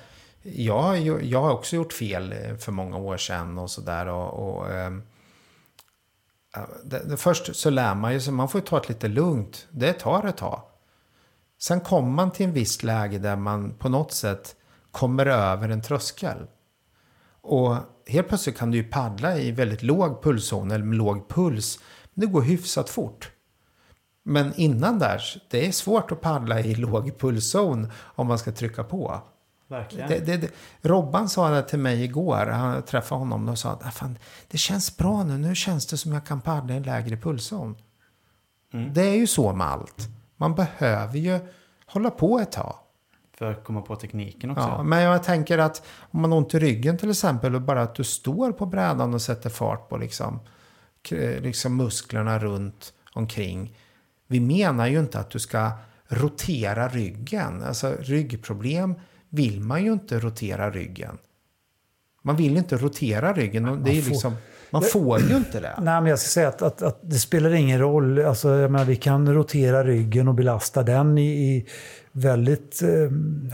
jag, 0.43 0.81
har 0.81 0.95
jag 1.23 1.41
har 1.41 1.51
också 1.51 1.75
gjort 1.75 1.93
fel 1.93 2.31
eh, 2.31 2.55
för 2.55 2.71
många 2.71 2.97
år 2.97 3.17
sedan 3.17 3.57
och 3.57 3.71
sådär. 3.71 4.07
Och, 4.07 4.57
och, 4.57 4.71
ehm, 4.71 5.03
det, 6.83 7.09
det, 7.09 7.17
först 7.17 7.55
så 7.55 7.69
lär 7.69 7.95
man 7.95 8.13
ju 8.13 8.19
sig, 8.19 8.33
man 8.33 8.49
får 8.49 8.61
ju 8.61 8.67
ta 8.67 8.79
det 8.79 8.89
lite 8.89 9.07
lugnt. 9.07 9.67
Det 9.71 9.93
tar 9.93 10.27
ett 10.27 10.37
tag. 10.37 10.61
Sen 11.59 11.81
kommer 11.81 12.09
man 12.09 12.31
till 12.31 12.45
en 12.45 12.53
viss 12.53 12.83
läge 12.83 13.17
där 13.17 13.35
man 13.35 13.73
på 13.73 13.89
något 13.89 14.11
sätt 14.11 14.55
kommer 14.91 15.25
över 15.25 15.69
en 15.69 15.81
tröskel. 15.81 16.37
Och 17.41 17.75
helt 18.07 18.27
plötsligt 18.27 18.57
kan 18.57 18.71
du 18.71 18.77
ju 18.77 18.83
paddla 18.83 19.37
i 19.37 19.51
väldigt 19.51 19.83
låg 19.83 20.23
pulszon 20.23 20.71
eller 20.71 20.85
med 20.85 20.97
låg 20.97 21.29
puls. 21.29 21.79
Men 22.13 22.25
det 22.25 22.33
går 22.33 22.41
hyfsat 22.41 22.89
fort. 22.89 23.31
Men 24.23 24.53
innan 24.55 24.99
där, 24.99 25.21
det 25.49 25.67
är 25.67 25.71
svårt 25.71 26.11
att 26.11 26.21
paddla 26.21 26.59
i 26.59 26.75
låg 26.75 27.19
pulszon 27.19 27.91
om 28.15 28.27
man 28.27 28.39
ska 28.39 28.51
trycka 28.51 28.83
på. 28.83 29.21
Verkligen. 29.73 30.09
Det, 30.09 30.19
det, 30.19 30.37
det. 30.37 30.49
Robban 30.81 31.29
sa 31.29 31.49
det 31.49 31.63
till 31.63 31.79
mig 31.79 32.03
igår, 32.03 32.45
han 32.45 32.81
träffade 32.81 33.19
honom 33.19 33.49
och 33.49 33.59
sa 33.59 33.71
att 33.71 33.85
"Ah, 33.85 33.91
fan, 33.91 34.17
det 34.47 34.57
känns 34.57 34.97
bra 34.97 35.23
nu, 35.23 35.37
nu 35.37 35.55
känns 35.55 35.85
det 35.87 35.97
som 35.97 36.13
jag 36.13 36.25
kan 36.25 36.41
paddla 36.41 36.73
i 36.73 36.77
en 36.77 36.83
lägre 36.83 37.17
pulszon. 37.17 37.75
Det 38.93 39.01
är 39.01 39.15
ju 39.15 39.27
så 39.27 39.53
med 39.53 39.67
allt. 39.67 40.07
Man 40.37 40.55
behöver 40.55 41.17
ju 41.17 41.39
hålla 41.85 42.09
på 42.09 42.39
ett 42.39 42.51
tag. 42.51 42.75
För 43.37 43.51
att 43.51 43.63
komma 43.63 43.81
på 43.81 43.95
tekniken 43.95 44.49
också. 44.51 44.63
Ja, 44.63 44.83
men 44.83 45.01
jag 45.01 45.23
tänker 45.23 45.57
att 45.57 45.85
om 46.11 46.21
man 46.21 46.31
har 46.31 46.37
ont 46.37 46.53
i 46.53 46.59
ryggen 46.59 46.97
till 46.97 47.09
exempel 47.09 47.55
och 47.55 47.61
bara 47.61 47.81
att 47.81 47.95
du 47.95 48.03
står 48.03 48.51
på 48.51 48.65
brädan 48.65 49.13
och 49.13 49.21
sätter 49.21 49.49
fart 49.49 49.89
på 49.89 49.97
liksom, 49.97 50.39
liksom 51.41 51.77
musklerna 51.77 52.39
runt 52.39 52.93
omkring. 53.13 53.77
Vi 54.27 54.39
menar 54.39 54.87
ju 54.87 54.99
inte 54.99 55.19
att 55.19 55.29
du 55.29 55.39
ska 55.39 55.71
rotera 56.07 56.87
ryggen. 56.87 57.63
Alltså 57.63 57.95
ryggproblem 57.99 58.95
vill 59.33 59.59
man 59.61 59.83
ju 59.83 59.93
inte 59.93 60.19
rotera 60.19 60.71
ryggen. 60.71 61.17
Man 62.21 62.35
vill 62.35 62.57
inte 62.57 62.77
rotera 62.77 63.33
ryggen. 63.33 63.67
och 63.69 63.77
Det 63.77 63.97
är 63.97 64.01
får- 64.01 64.09
liksom, 64.09 64.33
man 64.71 64.81
får 64.81 65.19
ju 65.21 65.37
inte 65.37 65.59
det. 65.59 65.73
Nej, 65.77 66.01
men 66.01 66.05
jag 66.05 66.19
ska 66.19 66.27
säga 66.27 66.47
att, 66.47 66.61
att, 66.61 66.81
att 66.81 66.99
det 67.01 67.15
spelar 67.15 67.53
ingen 67.53 67.79
roll. 67.79 68.25
Alltså, 68.25 68.49
jag 68.49 68.71
menar, 68.71 68.85
vi 68.85 68.95
kan 68.95 69.33
rotera 69.33 69.83
ryggen 69.83 70.27
och 70.27 70.33
belasta 70.33 70.83
den 70.83 71.17
i, 71.17 71.25
i 71.55 71.65
väldigt 72.11 72.81
eh, 72.81 72.89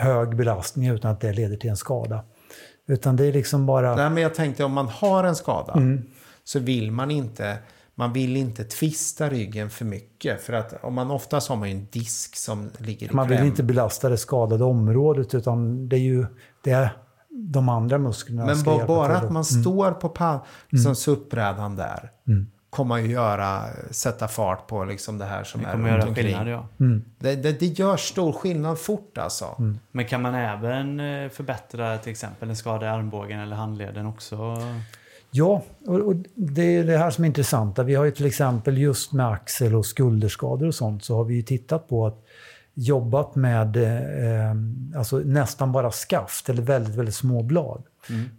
hög 0.03 0.35
belastning 0.35 0.87
utan 0.89 1.11
att 1.11 1.21
det 1.21 1.33
leder 1.33 1.57
till 1.57 1.69
en 1.69 1.77
skada. 1.77 2.23
Utan 2.87 3.15
det 3.15 3.25
är 3.25 3.33
liksom 3.33 3.65
bara... 3.65 3.95
Nej, 3.95 4.09
men 4.09 4.23
jag 4.23 4.35
tänkte 4.35 4.63
om 4.63 4.71
man 4.73 4.87
har 4.87 5.23
en 5.23 5.35
skada 5.35 5.81
så 6.43 6.59
vill 6.59 6.91
man 6.91 7.11
inte 7.11 7.57
man 7.99 8.13
vill 8.13 8.37
inte 8.37 8.63
twista 8.63 9.29
ryggen 9.29 9.69
för 9.69 9.85
mycket. 9.85 10.41
För 10.41 10.53
att 10.53 10.83
om 10.83 10.93
man 10.93 11.11
oftast 11.11 11.49
har 11.49 11.55
man 11.55 11.69
ju 11.69 11.75
en 11.75 11.87
disk 11.91 12.35
som 12.35 12.69
ligger 12.77 13.07
i 13.11 13.13
Man 13.13 13.27
vill 13.27 13.37
kläm. 13.37 13.47
inte 13.47 13.63
belasta 13.63 14.09
det 14.09 14.17
skadade 14.17 14.63
området 14.63 15.33
utan 15.35 15.89
det 15.89 15.95
är 15.95 15.99
ju 15.99 16.25
det 16.63 16.71
är 16.71 16.89
de 17.29 17.69
andra 17.69 17.97
musklerna 17.97 18.45
Men 18.45 18.63
bara 18.87 19.17
till 19.17 19.25
att 19.25 19.31
man 19.31 19.45
står 19.45 19.91
på 19.91 20.09
pa- 20.09 20.45
liksom 20.69 20.95
suppbrädan 20.95 21.75
där. 21.75 22.11
Kommer 22.69 22.89
man 22.89 23.03
ju 23.05 23.11
göra, 23.11 23.61
sätta 23.91 24.27
fart 24.27 24.67
på 24.67 24.83
liksom 24.85 25.17
det 25.17 25.25
här 25.25 25.43
som 25.43 25.61
Det 25.61 25.67
är 25.67 25.71
kommer 25.71 25.89
runt 25.89 25.97
göra 25.99 26.09
omkring. 26.09 26.25
skillnad 26.25 26.47
ja. 26.47 26.67
Det, 27.19 27.35
det, 27.35 27.59
det 27.59 27.65
gör 27.65 27.97
stor 27.97 28.31
skillnad 28.33 28.79
fort 28.79 29.17
alltså. 29.17 29.45
Men 29.91 30.05
kan 30.07 30.21
man 30.21 30.35
även 30.35 30.99
eh, 30.99 31.29
förbättra 31.29 31.97
till 31.97 32.11
exempel 32.11 32.49
en 32.49 32.55
skada 32.55 32.85
i 32.85 32.89
armbågen 32.89 33.39
eller 33.39 33.55
handleden 33.55 34.05
också? 34.05 34.55
Ja, 35.31 35.63
och, 35.85 36.15
det 36.35 36.77
är 36.77 36.83
det 36.83 36.97
här 36.97 37.11
som 37.11 37.23
är 37.23 37.27
intressant. 37.27 37.79
Vi 37.79 37.95
har 37.95 38.05
ju 38.05 38.11
till 38.11 38.25
exempel 38.25 38.77
just 38.77 39.13
med 39.13 39.27
axel 39.31 39.75
och 39.75 39.85
skulderskador 39.85 40.67
och 40.67 40.75
sånt 40.75 41.03
så 41.03 41.15
har 41.15 41.23
vi 41.23 41.35
ju 41.35 41.41
tittat 41.41 41.87
på 41.87 42.07
att 42.07 42.25
jobbat 42.73 43.35
med 43.35 43.77
eh, 43.77 44.51
alltså 44.97 45.19
nästan 45.19 45.71
bara 45.71 45.91
skaft 45.91 46.49
eller 46.49 46.61
väldigt, 46.61 46.95
väldigt 46.95 47.15
små 47.15 47.43
blad. 47.43 47.83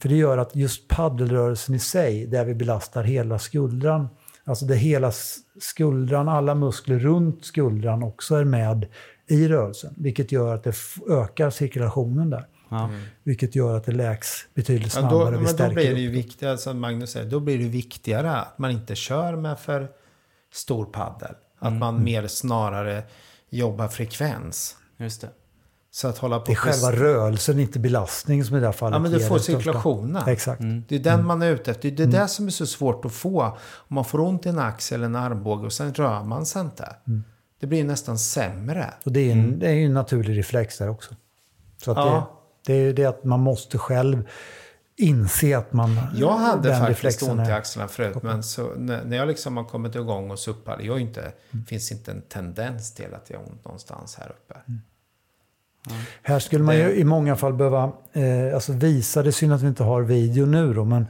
För 0.01 0.09
det 0.09 0.16
gör 0.16 0.38
att 0.38 0.57
just 0.57 0.88
paddelrörelsen 0.88 1.74
i 1.74 1.78
sig, 1.78 2.26
där 2.26 2.45
vi 2.45 2.55
belastar 2.55 3.03
hela 3.03 3.38
skuldran, 3.38 4.09
alltså 4.45 4.64
där 4.66 4.74
hela 4.74 5.12
skuldran, 5.61 6.28
alla 6.28 6.55
muskler 6.55 6.99
runt 6.99 7.45
skuldran 7.45 8.03
också 8.03 8.34
är 8.34 8.45
med 8.45 8.86
i 9.26 9.49
rörelsen. 9.49 9.95
Vilket 9.97 10.32
gör 10.32 10.55
att 10.55 10.64
det 10.64 10.74
ökar 11.11 11.51
cirkulationen 11.51 12.30
där. 12.30 12.47
Ja. 12.70 12.90
Vilket 13.22 13.54
gör 13.54 13.76
att 13.76 13.84
det 13.84 13.92
läks 13.92 14.28
betydligt 14.54 14.94
Men 14.94 15.02
snabbare. 15.08 15.24
då, 15.24 15.38
vi 15.38 15.44
men 15.44 15.56
då 15.56 15.68
blir 15.74 15.94
det 15.94 16.00
ju 16.00 16.10
viktigare, 16.10 16.58
som 16.58 16.80
Magnus 16.80 17.10
säger, 17.10 17.30
då 17.30 17.40
blir 17.40 17.58
det 17.58 17.64
viktigare 17.68 18.36
att 18.36 18.58
man 18.58 18.70
inte 18.70 18.94
kör 18.94 19.36
med 19.36 19.58
för 19.58 19.88
stor 20.52 20.84
paddel. 20.84 21.34
Att 21.58 21.66
Mm. 21.68 21.78
man 21.78 22.04
mer 22.04 22.26
snarare 22.26 23.02
jobbar 23.50 23.88
frekvens. 23.88 24.76
Just 24.96 25.20
det. 25.20 25.28
Så 25.92 26.08
att 26.08 26.18
hålla 26.18 26.38
på 26.38 26.44
Det 26.46 26.52
är 26.52 26.56
själva 26.56 26.92
rörelsen, 26.92 27.58
inte 27.60 27.78
belastning 27.78 28.44
som 28.44 28.56
i 28.56 28.60
det 28.60 28.66
här 28.66 28.72
fallet 28.72 28.94
Ja, 28.94 28.98
men 28.98 29.12
du 29.12 29.20
får 29.20 29.34
det 29.34 29.42
cirkulationen. 29.44 30.28
Exakt. 30.28 30.60
Det 30.88 30.94
är 30.94 30.98
den 30.98 31.26
man 31.26 31.42
är 31.42 31.50
ute 31.50 31.70
efter. 31.70 31.90
Det 31.90 32.02
är 32.02 32.06
det 32.06 32.28
som 32.28 32.46
är 32.46 32.50
så 32.50 32.66
svårt 32.66 33.04
att 33.04 33.12
få. 33.12 33.42
Om 33.88 33.94
man 33.94 34.04
får 34.04 34.20
ont 34.20 34.46
i 34.46 34.48
en 34.48 34.58
axel 34.58 34.94
eller 34.94 35.06
en 35.06 35.16
armbåge 35.16 35.66
och 35.66 35.72
sen 35.72 35.94
rör 35.94 36.22
man 36.24 36.46
sig 36.46 36.62
inte. 36.62 36.96
Det 37.60 37.66
blir 37.66 37.84
nästan 37.84 38.18
sämre. 38.18 38.94
Och 39.04 39.12
det 39.12 39.20
är, 39.20 39.32
en, 39.32 39.58
det 39.58 39.66
är 39.68 39.72
ju 39.72 39.84
en 39.86 39.94
naturlig 39.94 40.38
reflex 40.38 40.78
där 40.78 40.88
också. 40.88 41.14
Så 41.84 41.90
att 41.90 41.96
Ja. 41.96 42.04
det, 42.04 42.39
det 42.66 42.72
är 42.72 42.80
ju 42.80 42.92
det 42.92 43.04
att 43.04 43.24
man 43.24 43.40
måste 43.40 43.78
själv 43.78 44.28
inse 44.96 45.58
att 45.58 45.72
man... 45.72 46.00
Jag 46.14 46.36
hade 46.36 46.68
den 46.68 46.78
faktiskt 46.80 47.04
reflexen 47.04 47.38
ont 47.38 47.48
i 47.48 47.52
axlarna 47.52 47.88
förut. 47.88 48.22
Men 48.22 48.42
så, 48.42 48.74
när, 48.76 49.04
när 49.04 49.16
jag 49.16 49.28
liksom 49.28 49.56
har 49.56 49.64
kommit 49.64 49.94
igång 49.94 50.30
och 50.30 50.38
suppar. 50.38 50.80
Jag 50.82 51.00
inte, 51.00 51.32
finns 51.66 51.92
inte 51.92 52.11
en 52.11 52.22
tendens 52.22 52.94
till 52.94 53.14
att 53.14 53.30
jag 53.30 53.38
har 53.38 53.44
ont 53.44 53.64
någonstans 53.64 54.16
här 54.16 54.28
uppe. 54.28 54.61
Här 56.22 56.38
skulle 56.38 56.64
man 56.64 56.76
ju 56.76 56.94
i 56.94 57.04
många 57.04 57.36
fall 57.36 57.54
behöva 57.54 57.92
eh, 58.12 58.54
alltså 58.54 58.72
visa, 58.72 59.22
det 59.22 59.28
är 59.28 59.32
synd 59.32 59.52
att 59.52 59.62
vi 59.62 59.66
inte 59.66 59.82
har 59.82 60.02
video 60.02 60.46
nu 60.46 60.74
då, 60.74 60.84
men 60.84 61.06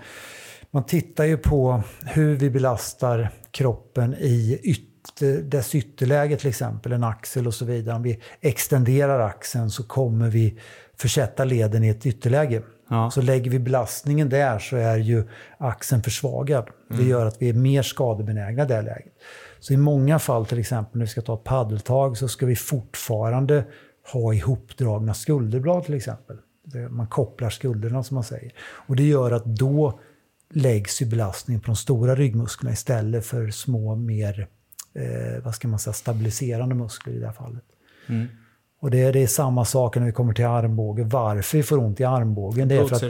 man 0.70 0.84
tittar 0.84 1.24
ju 1.24 1.36
på 1.36 1.82
hur 2.05 2.36
vi 2.36 2.51
belastar 2.51 3.30
kroppen 3.51 4.14
i 4.14 4.61
ytter, 4.62 5.42
dess 5.42 5.74
ytterläge 5.74 6.36
till 6.36 6.48
exempel, 6.48 6.92
en 6.92 7.05
axel 7.05 7.46
och 7.46 7.55
så 7.55 7.64
vidare. 7.64 7.96
Om 7.96 8.03
vi 8.03 8.20
extenderar 8.40 9.20
axeln 9.20 9.70
så 9.70 9.82
kommer 9.82 10.28
vi 10.28 10.59
försätta 11.01 11.44
leden 11.44 11.84
i 11.84 11.88
ett 11.88 12.07
ytterläge. 12.07 12.62
Ja. 12.88 13.11
Så 13.11 13.22
lägger 13.22 13.51
vi 13.51 13.59
belastningen 13.59 14.28
där 14.28 14.59
så 14.59 14.76
är 14.76 14.96
ju 14.96 15.24
axeln 15.59 16.03
försvagad. 16.03 16.68
Det 16.88 17.03
gör 17.03 17.26
att 17.26 17.42
vi 17.42 17.48
är 17.48 17.55
mer 17.55 17.82
skadebenägna 17.82 18.62
i 18.62 18.66
det 18.66 18.82
läget. 18.82 19.12
Så 19.61 19.72
i 19.72 19.76
många 19.76 20.18
fall, 20.18 20.46
till 20.46 20.59
exempel 20.59 20.98
när 20.98 21.05
vi 21.05 21.11
ska 21.11 21.20
ta 21.20 21.34
ett 21.34 21.44
paddeltag, 21.44 22.16
så 22.16 22.28
ska 22.28 22.46
vi 22.46 22.57
fortfarande 22.57 23.64
ha 24.12 24.34
ihopdragna 24.34 25.14
skulderblad 25.14 25.84
till 25.84 25.94
exempel. 25.94 26.36
Man 26.90 27.07
kopplar 27.07 27.51
skulderna 27.51 28.03
som 28.03 28.14
man 28.14 28.24
säger. 28.24 28.53
Och 28.59 28.96
det 28.96 29.03
gör 29.03 29.30
att 29.30 29.44
då 29.44 30.01
läggs 30.55 31.03
ju 31.03 31.07
belastningen 31.07 31.61
på 31.61 31.66
de 31.66 31.76
stora 31.76 32.14
ryggmusklerna 32.14 32.72
istället 32.72 33.26
för 33.26 33.51
små, 33.51 33.94
mer 33.94 34.48
eh, 34.94 35.42
vad 35.44 35.55
ska 35.55 35.68
man 35.68 35.78
säga, 35.78 35.94
stabiliserande 35.94 36.74
muskler 36.74 37.14
i 37.14 37.18
det 37.18 37.26
här 37.26 37.32
fallet. 37.32 37.64
Och 38.81 38.91
det 38.91 39.03
är, 39.03 39.12
det 39.12 39.22
är 39.22 39.26
samma 39.26 39.64
sak 39.64 39.97
när 39.97 40.07
vi 40.07 40.12
kommer 40.12 40.33
till 40.35 40.47
armbåge. 40.47 41.05
Varför 41.05 41.57
vi 41.57 41.62
får 41.62 41.78
ont 41.78 42.01
i 42.01 42.05
armbågen? 42.05 42.68
Det 42.68 42.74
är 42.74 42.85
för 42.85 42.97
att. 42.97 43.01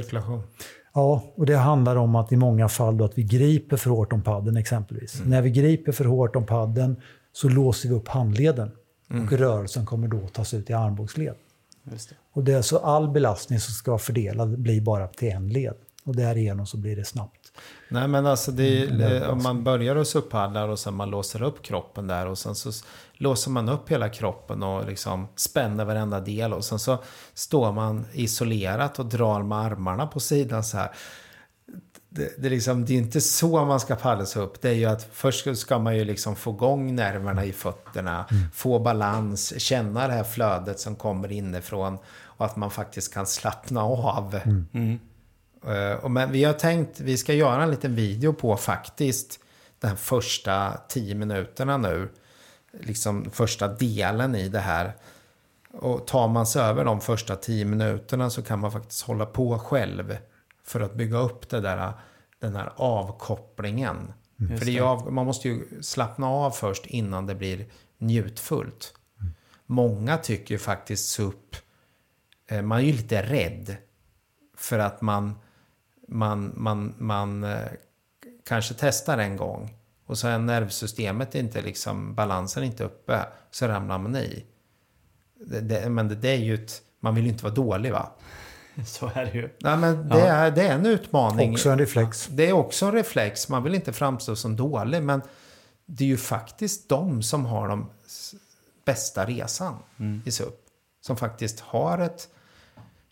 Ja, 0.95 1.23
och 1.35 1.47
det 1.47 1.57
handlar 1.57 1.97
om 1.97 2.15
att 2.15 2.33
i 2.33 2.37
många 2.37 2.69
fall 2.69 2.99
då 2.99 3.05
att 3.05 3.19
vi 3.19 3.23
griper 3.23 3.77
för 3.77 3.91
hårt 3.91 4.13
om 4.13 4.23
padden 4.23 4.57
exempelvis. 4.57 5.23
När 5.25 5.43
vi 5.43 5.51
griper 5.51 5.93
för 5.93 6.05
hårt 6.05 6.37
om 6.37 6.47
padden 6.47 6.97
så 7.33 7.49
låser 7.49 7.89
vi 7.89 7.95
upp 7.95 8.09
handleden. 8.09 8.71
Och 9.27 9.33
rörelsen 9.33 9.87
kommer 9.87 10.09
då 10.09 10.29
tas 10.29 10.55
ut 10.55 10.71
i 10.71 10.73
armbågsled. 10.73 11.35
Det. 11.83 12.15
Och 12.33 12.45
det 12.45 12.53
är 12.53 12.63
så 12.63 12.79
all 12.79 13.09
belastning 13.09 13.61
som 13.61 13.73
ska 13.73 13.91
vara 13.91 13.99
fördelad 13.99 14.59
blir 14.59 14.81
bara 14.81 15.07
till 15.07 15.29
en 15.29 15.49
led. 15.49 15.75
Och 16.05 16.17
därigenom 16.17 16.67
så 16.67 16.77
blir 16.77 16.97
det 16.97 17.05
snabbt. 17.05 17.40
Nej 17.89 18.09
men 18.09 18.27
alltså 18.27 18.53
det 18.53 18.83
är, 18.83 18.87
Mm, 18.91 19.23
eh, 19.23 19.31
om 19.31 19.43
man 19.43 19.65
börjar 19.65 19.97
och 19.97 20.07
suppallar 20.07 20.69
och 20.69 20.79
sen 20.79 20.95
man 20.95 21.11
låser 21.11 21.43
upp 21.43 21.63
kroppen 21.63 22.07
där 22.07 22.27
och 22.27 22.39
sen 22.39 22.55
så 22.55 22.71
låser 23.13 23.51
man 23.51 23.69
upp 23.69 23.89
hela 23.91 24.09
kroppen 24.09 24.63
och 24.63 24.87
liksom 24.87 25.29
spänner 25.37 25.85
varenda 25.85 26.21
del 26.21 26.53
och 26.53 26.65
sen 26.65 26.79
så 26.79 26.99
står 27.35 27.73
man 27.73 28.07
isolerat 28.13 28.99
och 28.99 29.07
drar 29.07 29.43
med 29.43 29.59
armarna 29.59 30.07
på 30.07 30.21
sidan 30.21 30.65
så 30.65 30.77
här. 30.77 30.91
Det, 32.09 32.43
det, 32.43 32.49
är 32.49 32.51
liksom, 32.51 32.85
det 32.85 32.95
är 32.95 32.99
inte 32.99 33.21
så 33.21 33.65
man 33.65 33.81
ska 33.81 33.97
paddla 33.97 34.27
sig 34.27 34.43
upp. 34.43 34.61
Det 34.61 34.69
är 34.69 34.75
ju 34.75 34.85
att 34.85 35.09
först 35.13 35.57
ska 35.57 35.79
man 35.79 35.97
ju 35.97 36.05
liksom 36.05 36.37
få 36.37 36.51
igång 36.51 36.95
nerverna 36.95 37.45
i 37.45 37.53
fötterna, 37.53 38.27
få 38.55 38.79
balans, 38.79 39.61
känna 39.61 40.07
det 40.07 40.13
här 40.13 40.25
flödet 40.25 40.81
som 40.81 40.97
kommer 40.97 41.33
inifrån 41.33 41.99
och 42.41 42.47
att 42.47 42.57
man 42.57 42.71
faktiskt 42.71 43.15
kan 43.15 43.27
slappna 43.27 43.83
av. 43.83 44.35
Eh, 44.35 44.43
och 44.43 45.10
Men 46.09 46.33
vi 46.33 46.45
har 46.45 46.53
tänkt, 46.53 47.01
vi 47.01 47.17
ska 47.17 47.35
göra 47.35 47.63
en 47.63 47.71
liten 47.71 47.95
video 47.95 48.33
på 48.33 48.57
faktiskt 48.57 49.41
den 49.79 49.97
första 49.97 50.81
tio 50.89 51.15
minuterna 51.15 51.77
nu. 51.77 52.09
Liksom 52.73 53.31
första 53.31 53.69
delen 53.69 54.35
i 54.35 54.49
det 54.49 54.61
här. 54.61 54.93
Och 55.73 56.07
tar 56.07 56.29
man 56.29 56.47
sig 56.47 56.63
över 56.63 56.85
de 56.85 57.01
första 57.01 57.37
tio 57.37 57.65
minuterna 57.65 58.31
så 58.31 58.43
kan 58.43 58.59
man 58.59 58.73
faktiskt 58.73 59.03
hålla 59.03 59.27
på 59.27 59.59
själv. 59.59 60.17
För 60.65 60.81
att 60.81 60.95
bygga 60.95 61.19
upp 61.19 61.49
det 61.49 61.61
där, 61.61 61.93
den 62.39 62.57
här 62.57 62.73
avkopplingen. 62.77 64.13
för 64.59 64.65
det 64.65 64.79
är 64.79 64.83
av, 64.83 65.13
man 65.13 65.27
måste 65.27 65.49
ju 65.49 65.83
slappna 65.83 66.29
av 66.29 66.51
först 66.51 66.87
innan 66.87 67.27
det 67.27 67.35
blir 67.35 67.67
njutfullt. 67.99 68.95
Många 69.67 70.17
tycker 70.17 70.55
ju 70.55 70.59
faktiskt 70.59 71.09
SUP, 71.09 71.57
eh, 72.47 72.63
man 72.63 72.79
är 72.79 72.83
ju 72.83 72.93
lite 72.93 73.23
rädd. 73.23 73.77
För 74.57 74.79
att 74.79 75.01
man, 75.01 75.39
man, 76.11 76.53
man, 76.57 76.95
man 76.99 77.45
eh, 77.45 77.59
kanske 78.47 78.75
testar 78.79 79.19
en 79.19 79.37
gång. 79.37 79.75
Och 80.07 80.19
så 80.19 80.29
är 80.29 80.39
nervsystemet 80.39 81.35
inte 81.35 81.63
liksom, 81.63 82.15
balansen 82.15 82.65
inte 82.65 82.85
uppe. 82.85 83.27
Så 83.51 83.69
ramlar 83.69 83.99
man 83.99 84.17
i. 84.17 84.45
Det, 85.47 85.61
det, 85.61 85.91
men 85.91 86.09
det, 86.09 86.15
det 86.15 86.29
är 86.29 86.37
ju 86.37 86.55
ett, 86.55 86.83
man 87.01 87.15
vill 87.15 87.25
ju 87.25 87.31
inte 87.31 87.45
vara 87.45 87.55
dålig 87.55 87.93
va? 87.93 88.13
Så 88.87 89.11
är 89.15 89.25
det 89.25 89.33
ju. 89.33 89.49
Nej 89.61 89.77
men 89.77 90.09
det, 90.09 90.19
Ja. 90.19 90.27
är, 90.27 90.51
det 90.51 90.63
är 90.67 90.75
en 90.75 90.87
utmaning. 90.87 91.53
Också 91.53 91.71
en 91.71 91.79
reflex. 91.79 92.27
Det 92.27 92.49
är 92.49 92.53
också 92.53 92.87
en 92.87 92.93
reflex. 92.93 93.49
Man 93.49 93.63
vill 93.63 93.75
inte 93.75 93.93
framstå 93.93 94.37
som 94.37 94.57
dålig. 94.57 95.03
Men 95.03 95.23
det 95.87 96.05
är 96.05 96.09
ju 96.09 96.17
faktiskt 96.17 96.89
de 96.89 97.23
som 97.23 97.45
har 97.45 97.69
de 97.69 97.91
bästa 98.85 99.27
resan 99.27 99.75
i 100.25 100.31
SUP. 100.31 100.55
Som 101.01 101.17
faktiskt 101.17 101.61
har 101.61 101.99
ett 101.99 102.29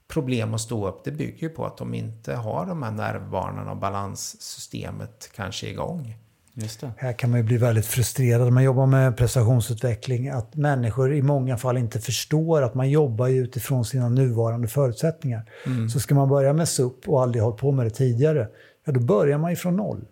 problem 0.09 0.55
att 0.55 0.61
stå 0.61 0.89
upp. 0.89 1.05
Det 1.05 1.11
bygger 1.11 1.43
ju 1.43 1.49
på 1.49 1.67
att 1.67 1.77
de 1.77 1.95
inte 1.95 2.35
har 2.35 2.67
de 2.67 2.83
här 2.83 2.91
nervbanorna 2.91 3.71
och 3.71 3.77
balanssystemet 3.77 5.31
kanske 5.37 5.69
igång. 5.69 6.17
Just 6.55 6.81
det. 6.81 6.93
Här 6.97 7.13
kan 7.13 7.31
man 7.31 7.41
ju 7.41 7.45
bli 7.45 7.57
väldigt 7.57 7.87
frustrerad 7.87 8.45
när 8.45 8.51
man 8.51 8.65
jobbar 8.65 8.87
med 8.87 9.17
prestationsutveckling. 9.17 10.29
Att 10.29 10.57
människor 10.57 11.15
i 11.15 11.23
många 11.23 11.57
fall 11.57 11.77
inte 11.77 12.01
förstår 12.01 12.63
att 12.63 12.75
man 12.75 12.91
jobbar 12.91 13.29
utifrån 13.29 13.85
sina 13.85 14.09
nuvarande 14.09 14.69
förutsättningar. 14.69 15.51
Så 15.93 16.01
ska 16.01 16.15
man 16.15 16.29
börja 16.29 16.53
med 16.53 16.69
SUP 16.69 17.09
och 17.09 17.23
aldrig 17.23 17.43
hållit 17.43 17.61
på 17.61 17.73
med 17.73 17.87
det 17.87 17.91
tidigare, 17.91 18.49
ja 18.85 18.93
då 18.93 19.01
börjar 19.01 19.39
man 19.39 19.51
ju 19.51 19.57
från 19.57 19.77
noll. 19.77 20.05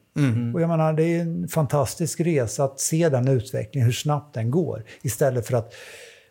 Och 0.54 0.60
jag 0.60 0.68
menar, 0.68 0.92
det 0.92 1.02
är 1.02 1.20
en 1.20 1.48
fantastisk 1.48 2.20
resa 2.20 2.64
att 2.64 2.80
se 2.80 3.08
den 3.08 3.28
utvecklingen, 3.28 3.86
hur 3.86 3.92
snabbt 3.92 4.34
den 4.34 4.50
går. 4.50 4.84
Istället 5.02 5.46
för 5.46 5.56
att 5.56 5.72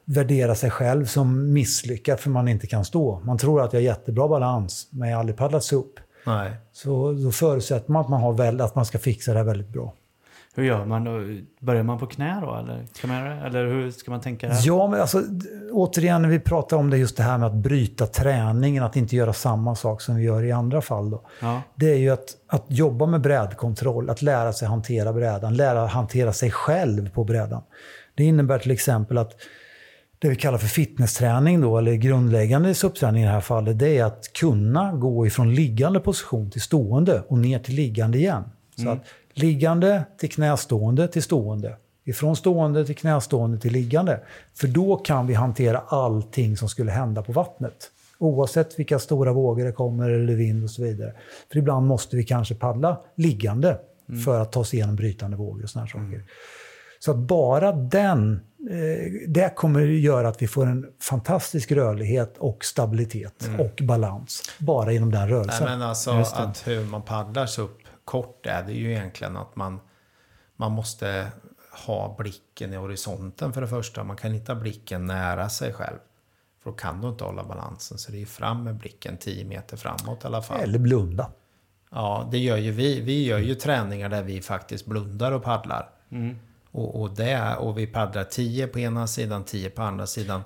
värdera 0.06 0.56
sig 0.56 0.70
själv 0.70 1.06
som 1.06 1.54
misslyckad 1.54 2.20
för 2.20 2.30
man 2.30 2.48
inte 2.48 2.68
kan 2.68 2.86
stå. 2.86 3.20
Man 3.20 3.38
tror 3.38 3.62
att 3.62 3.74
jag 3.74 3.80
har 3.80 3.86
jättebra 3.86 4.28
balans, 4.28 4.88
men 4.92 5.10
jag 5.10 5.16
har 5.16 5.20
aldrig 5.20 5.38
paddlat 5.38 5.64
SUP. 5.64 6.00
Nej. 6.26 6.52
Så 6.72 7.12
då 7.12 7.32
förutsätter 7.32 7.92
man 7.92 8.02
att 8.02 8.10
man, 8.10 8.22
har 8.22 8.34
väl, 8.34 8.62
att 8.62 8.76
man 8.76 8.86
ska 8.86 9.00
fixa 9.00 9.32
det 9.32 9.38
här 9.38 9.46
väldigt 9.46 9.70
bra. 9.70 9.94
Hur 10.56 10.64
gör 10.64 10.86
man 10.86 11.04
då? 11.04 11.12
Börjar 11.60 11.84
man 11.84 12.00
på 12.00 12.06
knä 12.06 12.42
då? 12.42 12.56
Eller, 12.56 12.86
kan 13.02 13.10
man, 13.10 13.20
göra 13.20 13.36
det? 13.36 13.42
eller 13.42 13.68
hur 13.68 13.92
ska 13.92 14.12
man 14.12 14.22
tänka 14.22 14.48
där? 14.48 14.60
Ja, 14.64 14.88
men 14.88 15.02
alltså, 15.02 15.24
återigen 15.72 16.22
när 16.22 16.30
vi 16.30 16.40
pratar 16.40 16.78
om 16.78 16.90
det, 16.90 16.98
just 16.98 17.18
det 17.18 17.24
här 17.24 17.38
med 17.38 17.48
att 17.48 17.54
bryta 17.54 18.08
träningen, 18.08 18.84
att 18.84 18.96
inte 18.96 19.16
göra 19.16 19.34
samma 19.34 19.76
sak 19.76 20.02
som 20.02 20.16
vi 20.16 20.24
gör 20.24 20.44
i 20.44 20.52
andra 20.52 20.82
fall. 20.82 21.10
Då. 21.10 21.22
Ja. 21.42 21.62
Det 21.76 21.92
är 21.92 21.98
ju 21.98 22.10
att, 22.10 22.36
att 22.48 22.66
jobba 22.68 23.06
med 23.06 23.22
brädkontroll, 23.22 24.10
att 24.10 24.22
lära 24.22 24.54
sig 24.54 24.68
hantera 24.68 25.14
brädan, 25.14 25.56
lära 25.56 25.86
hantera 25.86 26.34
sig 26.34 26.52
själv 26.52 27.10
på 27.10 27.24
brädan. 27.24 27.62
Det 28.16 28.24
innebär 28.24 28.60
till 28.60 28.72
exempel 28.72 29.18
att 29.18 29.32
det 30.20 30.30
vi 30.30 30.36
kallar 30.36 30.58
för 30.58 30.68
fitnessträning, 30.68 31.62
då, 31.62 31.78
eller 31.78 31.94
grundläggande 31.94 32.74
suppträning 32.74 33.24
i 33.24 33.26
det 33.26 33.32
här 33.32 33.42
fallet, 33.42 33.80
det 33.80 33.98
är 33.98 34.04
att 34.04 34.34
kunna 34.34 34.94
gå 34.94 35.28
ifrån 35.28 35.56
liggande 35.56 36.00
position 36.00 36.52
till 36.52 36.62
stående 36.62 37.24
och 37.28 37.38
ner 37.38 37.60
till 37.60 37.76
liggande 37.76 38.18
igen. 38.18 38.44
Så 38.76 38.90
att 38.90 39.04
liggande 39.34 40.04
till 40.18 40.32
knästående 40.32 41.08
till 41.08 41.24
stående. 41.24 41.76
Ifrån 42.06 42.36
stående 42.36 42.86
till 42.86 42.96
knästående 42.96 43.60
till 43.60 43.74
liggande. 43.74 44.20
För 44.54 44.68
då 44.68 44.96
kan 44.96 45.28
vi 45.28 45.34
hantera 45.34 45.80
allting 45.80 46.58
som 46.58 46.70
skulle 46.70 46.92
hända 46.92 47.22
på 47.22 47.32
vattnet. 47.32 47.92
Oavsett 48.18 48.80
vilka 48.80 49.00
stora 49.00 49.34
vågor 49.34 49.66
det 49.66 49.72
kommer 49.72 50.10
eller 50.10 50.36
vind 50.36 50.64
och 50.64 50.70
så 50.70 50.84
vidare. 50.84 51.14
För 51.52 51.60
ibland 51.60 51.88
måste 51.88 52.16
vi 52.16 52.24
kanske 52.24 52.56
paddla 52.56 53.02
liggande 53.16 53.78
för 54.26 54.42
att 54.42 54.52
ta 54.52 54.60
oss 54.60 54.74
igenom 54.74 54.96
brytande 54.96 55.38
vågor 55.38 55.64
och 55.64 55.70
såna 55.70 55.86
här 55.86 55.92
saker. 55.92 56.24
Så 57.06 57.12
att 57.12 57.18
bara 57.18 57.72
den, 57.72 58.34
eh, 58.70 59.12
det 59.28 59.56
kommer 59.56 59.82
att 59.82 60.00
göra 60.00 60.28
att 60.28 60.42
vi 60.42 60.48
får 60.48 60.66
en 60.66 60.86
fantastisk 61.02 61.72
rörlighet 61.72 62.38
och 62.38 62.66
stabilitet 62.66 63.50
och 63.60 63.84
balans. 63.84 64.42
Bara 64.58 64.92
genom 64.92 65.12
den 65.12 65.22
Nej, 65.22 65.32
rörelsen. 65.32 65.66
men 65.66 65.82
alltså 65.82 66.12
att 66.12 66.68
hur 66.68 66.86
man 66.86 67.02
paddlar 67.02 67.46
sig 67.46 67.64
upp 67.64 67.78
kort 68.06 68.46
är 68.46 68.64
det 68.64 68.74
ju 68.74 68.92
egentligen 68.92 69.38
att 69.38 69.56
man, 69.56 69.80
man 70.56 70.72
måste 70.72 71.28
ha 71.86 72.16
blicken 72.18 72.74
i 72.74 72.76
horisonten 72.76 73.54
för 73.54 73.62
det 73.62 73.68
första. 73.68 74.04
Man 74.04 74.18
kan 74.18 74.36
inte 74.36 74.52
ha 74.52 74.60
blicken 74.60 75.06
nära 75.06 75.50
sig 75.50 75.74
själv. 75.74 75.98
För 76.64 76.70
då 76.70 76.76
kan 76.76 77.02
du 77.02 77.08
inte 77.08 77.24
hålla 77.24 77.44
balansen. 77.44 77.98
Så 77.98 78.12
det 78.12 78.22
är 78.22 78.26
fram 78.26 78.64
med 78.64 78.76
blicken 78.76 79.18
10 79.18 79.46
meter 79.46 79.78
framåt 79.78 80.24
i 80.24 80.28
alla 80.28 80.42
fall. 80.42 80.60
Eller 80.60 80.80
blunda. 80.80 81.32
Ja, 81.92 82.28
det 82.32 82.38
gör 82.38 82.58
ju 82.58 82.72
vi. 82.72 83.02
Vi 83.02 83.26
gör 83.26 83.40
ju 83.40 83.56
träningar 83.56 84.10
där 84.10 84.24
vi 84.24 84.42
faktiskt 84.42 84.86
blundar 84.86 85.32
och 85.32 85.44
paddlar. 85.44 85.90
Och, 86.76 87.02
och, 87.02 87.16
det, 87.16 87.56
och 87.60 87.78
vi 87.78 87.88
paddlar 87.88 88.24
10 88.24 88.68
på 88.68 88.80
ena 88.80 89.08
sidan, 89.08 89.44
10 89.44 89.70
på 89.70 89.82
andra 89.82 90.08
sidan. 90.08 90.42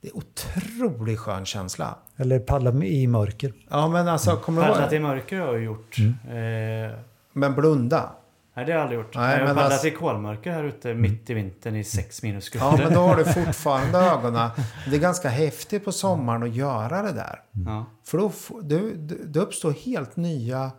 Det 0.00 0.08
är 0.08 0.16
otroligt 0.16 1.18
skön 1.18 1.44
känsla. 1.46 1.98
Eller 2.16 2.38
paddla 2.38 2.84
i 2.84 3.06
mörker. 3.06 3.52
Ja, 3.70 3.88
men 3.88 4.08
alltså, 4.08 4.36
kommer 4.36 4.62
du 4.62 4.68
Paddlat 4.68 4.92
i 4.92 4.98
mörker 4.98 5.40
har 5.40 5.46
jag 5.52 5.62
gjort. 5.62 5.96
Mm. 5.98 6.90
Eh, 6.90 6.98
Men 7.32 7.54
blunda. 7.54 8.10
nej, 8.54 8.64
det 8.66 8.72
har 8.72 8.78
jag 8.78 8.82
aldrig 8.82 9.00
gjort. 9.00 9.14
Nej, 9.14 9.32
jag 9.38 9.40
har 9.40 9.46
paddlat 9.54 9.72
alltså- 9.72 9.86
i 9.86 9.90
kolmörker 9.90 10.50
här 10.52 10.64
ute 10.64 10.94
mitt 10.94 11.30
i 11.30 11.34
vintern 11.34 11.76
i 11.76 11.84
6 11.84 12.22
minusgrader. 12.22 12.78
Ja, 12.78 12.84
men 12.84 12.94
då 12.94 13.00
har 13.00 13.16
du 13.16 13.24
fortfarande 13.44 13.98
ögonen. 13.98 14.50
Det 14.90 14.96
är 14.96 15.00
ganska 15.00 15.28
häftigt 15.28 15.84
på 15.84 15.92
sommaren 15.92 16.42
att 16.42 16.54
göra 16.54 17.02
det 17.02 17.12
där. 17.12 17.40
Ja. 17.66 17.84
För 18.04 18.18
då, 18.18 18.32
du, 18.62 18.94
du- 18.96 19.24
det 19.26 19.40
uppstår 19.40 19.72
helt 19.72 20.16
nya... 20.16 20.70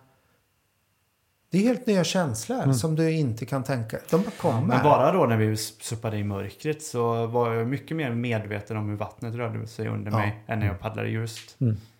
Det 1.56 1.60
är 1.60 1.64
helt 1.68 1.86
nya 1.88 2.03
känslor 2.03 2.74
som 2.74 2.95
du 2.95 3.12
inte 3.12 3.45
kan 3.45 3.64
tänka. 3.64 3.97
De 4.10 4.22
bara 4.22 4.32
kommer. 4.32 4.68
Men 4.68 4.84
bara 4.84 5.12
då 5.12 5.26
när 5.26 5.38
vi 5.38 5.58
suppade 5.58 6.18
i 6.18 6.24
mörkret 6.24 6.84
så 6.84 7.26
var 7.28 7.53
jag 7.53 7.68
mycket 7.68 7.97
mer 7.97 8.12
medveten 8.12 8.78
om 8.78 8.89
hur 8.89 8.95
vattnet 8.95 9.36
rörde 9.36 9.68
sig 9.68 9.88
under 9.88 10.12
Ja. 10.12 10.18
mig 10.18 10.43
än 10.47 10.60
när 10.60 10.68
jag 10.68 10.80
paddlade 10.80 11.10
ljust. 11.10 11.56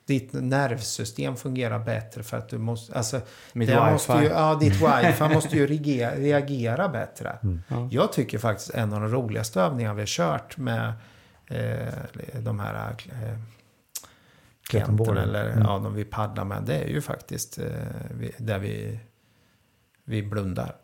Ditt 0.06 0.34
nervsystem 0.34 1.36
fungerar 1.36 1.80
bättre 1.80 2.24
för 2.24 2.38
att 2.38 2.50
du 2.50 2.58
måste... 2.58 2.94
Alltså, 2.98 3.22
Mitt 3.54 3.70
wifi. 3.76 3.92
Måste 3.92 4.14
ju, 4.14 4.24
ja, 4.26 4.56
ditt 4.56 4.74
wifi 4.74 5.34
måste 5.34 5.56
ju 5.58 5.68
reagera, 5.68 6.16
reagera 6.16 6.90
bättre. 6.90 7.38
Ja. 7.68 7.88
Jag 7.92 8.14
tycker 8.14 8.38
faktiskt 8.38 8.70
en 8.70 8.94
av 8.94 9.02
de 9.02 9.10
roligaste 9.10 9.62
övningarna 9.62 9.94
vi 9.94 10.02
har 10.02 10.08
kört 10.08 10.58
med 10.58 10.94
eh, 11.48 11.94
de 12.40 12.60
här 12.60 12.90
eh, 12.90 12.96
klienterna 12.96 13.38
Klätterboard. 14.70 15.18
eller 15.18 15.50
Mm. 15.52 15.64
ja, 15.64 15.80
de 15.84 15.94
vi 15.94 16.04
paddlar 16.06 16.46
med. 16.46 16.64
Det 16.64 16.76
är 16.76 16.88
ju 16.88 17.02
faktiskt 17.02 17.58
eh, 17.60 17.66
vi, 18.12 18.32
där 18.38 18.60
vi, 18.60 19.00
vi 20.06 20.24
blundar. 20.24 20.76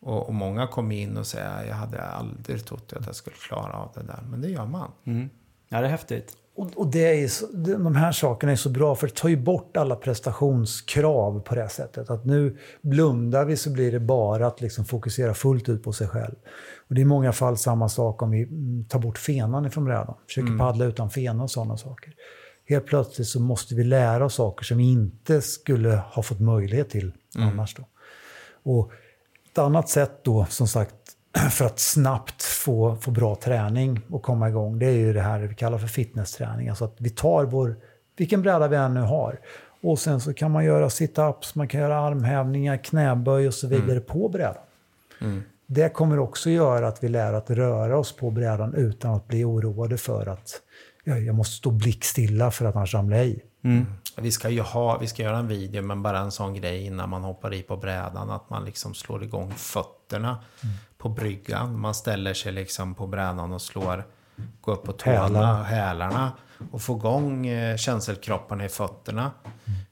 Och, 0.00 0.26
och 0.26 0.34
många 0.34 0.66
kommer 0.66 0.96
in 0.96 1.16
och 1.16 1.26
säger 1.26 1.64
jag 1.64 1.74
hade 1.74 2.02
aldrig 2.02 2.64
trott 2.64 2.92
att 2.92 3.06
jag 3.06 3.14
skulle 3.14 3.36
klara 3.36 3.72
av 3.72 3.90
det 3.94 4.02
där. 4.02 4.22
Men 4.30 4.40
det 4.40 4.48
gör 4.48 4.66
man. 4.66 4.90
Mm. 5.04 5.30
Ja, 5.68 5.80
det 5.80 5.86
är 5.86 5.90
häftigt. 5.90 6.36
Och, 6.56 6.70
och 6.76 6.86
det 6.86 7.22
är 7.24 7.28
så, 7.28 7.46
de 7.46 7.96
här 7.96 8.12
sakerna 8.12 8.52
är 8.52 8.56
så 8.56 8.68
bra 8.68 8.94
för 8.94 9.06
det 9.06 9.14
tar 9.14 9.28
ju 9.28 9.36
bort 9.36 9.76
alla 9.76 9.96
prestationskrav 9.96 11.40
på 11.40 11.54
det 11.54 11.68
sättet. 11.68 12.10
Att 12.10 12.24
nu 12.24 12.56
blundar 12.82 13.44
vi 13.44 13.56
så 13.56 13.70
blir 13.70 13.92
det 13.92 14.00
bara 14.00 14.46
att 14.46 14.60
liksom 14.60 14.84
fokusera 14.84 15.34
fullt 15.34 15.68
ut 15.68 15.82
på 15.82 15.92
sig 15.92 16.08
själv. 16.08 16.34
Och 16.88 16.94
det 16.94 17.00
är 17.00 17.02
i 17.02 17.06
många 17.06 17.32
fall 17.32 17.56
samma 17.56 17.88
sak 17.88 18.22
om 18.22 18.30
vi 18.30 18.42
mm, 18.42 18.84
tar 18.84 18.98
bort 18.98 19.18
fenan 19.18 19.66
ifrån 19.66 19.84
brädan. 19.84 20.14
Försöker 20.26 20.58
paddla 20.58 20.84
utan 20.84 21.10
fena 21.10 21.42
och 21.42 21.50
sådana 21.50 21.76
saker. 21.76 22.14
Helt 22.68 22.86
plötsligt 22.86 23.28
så 23.28 23.40
måste 23.40 23.74
vi 23.74 23.84
lära 23.84 24.24
oss 24.24 24.34
saker 24.34 24.64
som 24.64 24.78
vi 24.78 24.92
inte 24.92 25.42
skulle 25.42 25.90
ha 25.90 26.22
fått 26.22 26.40
möjlighet 26.40 26.90
till 26.90 27.12
annars. 27.36 27.74
Då. 27.74 27.84
Och 28.62 28.92
ett 29.52 29.58
annat 29.58 29.88
sätt 29.88 30.20
då, 30.22 30.46
som 30.48 30.68
sagt, 30.68 30.94
för 31.50 31.64
att 31.64 31.78
snabbt 31.78 32.42
få, 32.42 32.96
få 32.96 33.10
bra 33.10 33.34
träning 33.34 34.00
och 34.10 34.22
komma 34.22 34.48
igång, 34.48 34.78
det 34.78 34.86
är 34.86 34.96
ju 34.96 35.12
det 35.12 35.20
här 35.20 35.40
vi 35.40 35.54
kallar 35.54 35.78
för 35.78 35.86
fitnessträning. 35.86 36.68
Alltså 36.68 36.84
att 36.84 36.96
vi 36.98 37.10
tar 37.10 37.44
vår, 37.44 37.76
vilken 38.16 38.42
bräda 38.42 38.68
vi 38.68 38.76
än 38.76 38.94
nu 38.94 39.00
har, 39.00 39.40
och 39.82 39.98
sen 39.98 40.20
så 40.20 40.34
kan 40.34 40.50
man 40.50 40.64
göra 40.64 40.88
sit-ups, 40.88 41.52
man 41.54 41.68
kan 41.68 41.80
göra 41.80 41.98
armhävningar, 41.98 42.76
knäböj 42.76 43.46
och 43.46 43.54
så 43.54 43.66
vidare 43.66 44.00
på 44.00 44.28
brädan. 44.28 44.62
Det 45.66 45.88
kommer 45.88 46.18
också 46.18 46.50
göra 46.50 46.88
att 46.88 47.04
vi 47.04 47.08
lär 47.08 47.32
att 47.32 47.50
röra 47.50 47.98
oss 47.98 48.16
på 48.16 48.30
brädan 48.30 48.74
utan 48.74 49.14
att 49.14 49.28
bli 49.28 49.44
oroade 49.44 49.96
för 49.98 50.26
att 50.26 50.60
ja, 51.04 51.18
jag 51.18 51.34
måste 51.34 51.56
stå 51.56 51.70
blickstilla 51.70 52.50
för 52.50 52.64
att 52.64 52.76
annars 52.76 52.94
ramlar 52.94 53.16
jag 53.16 53.26
i. 53.26 53.42
Vi 54.16 54.32
ska 54.32 54.48
ju 54.48 54.60
ha, 54.60 54.98
vi 54.98 55.06
ska 55.06 55.22
göra 55.22 55.38
en 55.38 55.48
video, 55.48 55.82
men 55.82 56.02
bara 56.02 56.18
en 56.18 56.30
sån 56.30 56.54
grej 56.54 56.86
innan 56.86 57.08
man 57.08 57.24
hoppar 57.24 57.54
i 57.54 57.62
på 57.62 57.76
brädan. 57.76 58.30
Att 58.30 58.50
man 58.50 58.64
liksom 58.64 58.94
slår 58.94 59.22
igång 59.22 59.52
fötterna 59.54 60.38
på 60.98 61.08
bryggan. 61.08 61.80
Man 61.80 61.94
ställer 61.94 62.34
sig 62.34 62.52
liksom 62.52 62.94
på 62.94 63.06
brädan 63.06 63.52
och 63.52 63.62
slår, 63.62 64.04
går 64.60 64.72
upp 64.72 64.84
på 64.84 64.92
tårna, 64.92 65.16
Hälarna. 65.16 65.62
hälarna. 65.62 66.32
Och 66.72 66.82
får 66.82 66.96
igång 66.96 67.46
eh, 67.46 67.76
känselkropparna 67.76 68.64
i 68.64 68.68
fötterna. 68.68 69.30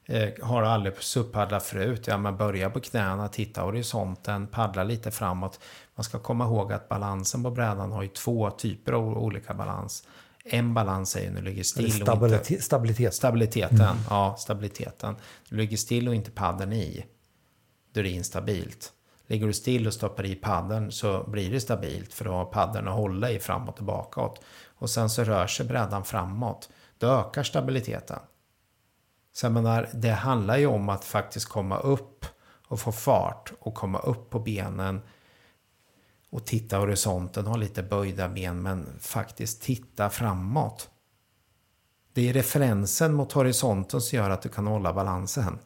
Eh, 0.05 0.29
har 0.41 0.63
aldrig 0.63 0.97
suppaddlat 0.97 1.63
förut. 1.63 2.07
Ja, 2.07 2.17
men 2.17 2.37
börja 2.37 2.69
på 2.69 2.79
knäna, 2.79 3.27
titta 3.27 3.61
horisonten, 3.61 4.47
paddla 4.47 4.83
lite 4.83 5.11
framåt. 5.11 5.59
Man 5.95 6.03
ska 6.03 6.19
komma 6.19 6.45
ihåg 6.45 6.73
att 6.73 6.89
balansen 6.89 7.43
på 7.43 7.51
brädan 7.51 7.91
har 7.91 8.01
ju 8.01 8.07
två 8.07 8.51
typer 8.51 8.93
av 8.93 9.17
olika 9.17 9.53
balans. 9.53 10.03
En 10.51 10.73
balans 10.73 11.15
är 11.15 11.21
ju 11.21 11.29
när 11.29 11.41
du 11.41 11.47
ligger 11.49 11.63
still 11.63 11.85
Eller 11.85 11.93
och 11.93 11.99
inte... 11.99 12.05
stabilitet. 12.05 12.63
stabilitet. 12.63 13.13
Stabiliteten, 13.13 13.95
ja 14.09 14.35
stabiliteten. 14.39 15.15
Du 15.49 15.55
ligger 15.55 15.77
still 15.77 16.07
och 16.07 16.15
inte 16.15 16.31
paddeln 16.31 16.73
i. 16.73 17.05
Då 17.93 17.99
är 17.99 18.03
det 18.03 18.09
instabilt. 18.09 18.93
Ligger 19.27 19.47
du 19.47 19.53
still 19.53 19.87
och 19.87 19.93
stoppar 19.93 20.25
i 20.25 20.35
paddeln 20.35 20.91
så 20.91 21.23
blir 21.29 21.51
det 21.51 21.59
stabilt 21.59 22.13
för 22.13 22.25
då 22.25 22.31
har 22.31 22.45
paddeln 22.45 22.87
att 22.87 22.93
hålla 22.93 23.31
i 23.31 23.39
framåt 23.39 23.79
och 23.79 23.85
bakåt. 23.85 24.41
Och 24.65 24.89
sen 24.89 25.09
så 25.09 25.23
rör 25.23 25.47
sig 25.47 25.65
brädan 25.65 26.03
framåt. 26.03 26.69
Då 26.97 27.07
ökar 27.07 27.43
stabiliteten. 27.43 28.19
Så 29.33 29.45
jag 29.45 29.53
menar, 29.53 29.89
det 29.93 30.11
handlar 30.11 30.57
ju 30.57 30.65
om 30.65 30.89
att 30.89 31.05
faktiskt 31.05 31.49
komma 31.49 31.77
upp 31.77 32.25
och 32.67 32.79
få 32.79 32.91
fart 32.91 33.53
och 33.59 33.73
komma 33.73 33.99
upp 33.99 34.29
på 34.29 34.39
benen 34.39 35.01
och 36.29 36.45
titta 36.45 36.77
horisonten, 36.77 37.45
ha 37.45 37.57
lite 37.57 37.83
böjda 37.83 38.29
ben 38.29 38.61
men 38.61 38.85
faktiskt 38.99 39.61
titta 39.61 40.09
framåt. 40.09 40.89
Det 42.13 42.29
är 42.29 42.33
referensen 42.33 43.13
mot 43.13 43.31
horisonten 43.31 44.01
som 44.01 44.17
gör 44.17 44.29
att 44.29 44.41
du 44.41 44.49
kan 44.49 44.67
hålla 44.67 44.93
balansen. 44.93 45.59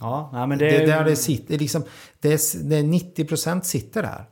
Ja, 0.00 0.30
nej, 0.32 0.46
men 0.46 0.58
det, 0.58 0.64
Det 0.64 0.76
är 0.76 0.86
där 0.86 1.04
det 1.04 1.16
sitter. 1.16 1.58
Liksom, 1.58 1.84
det 2.20 2.28
är, 2.28 2.62
det 2.68 2.76
är 2.76 2.82
90% 2.82 3.60
sitter 3.62 4.02
där. 4.02 4.24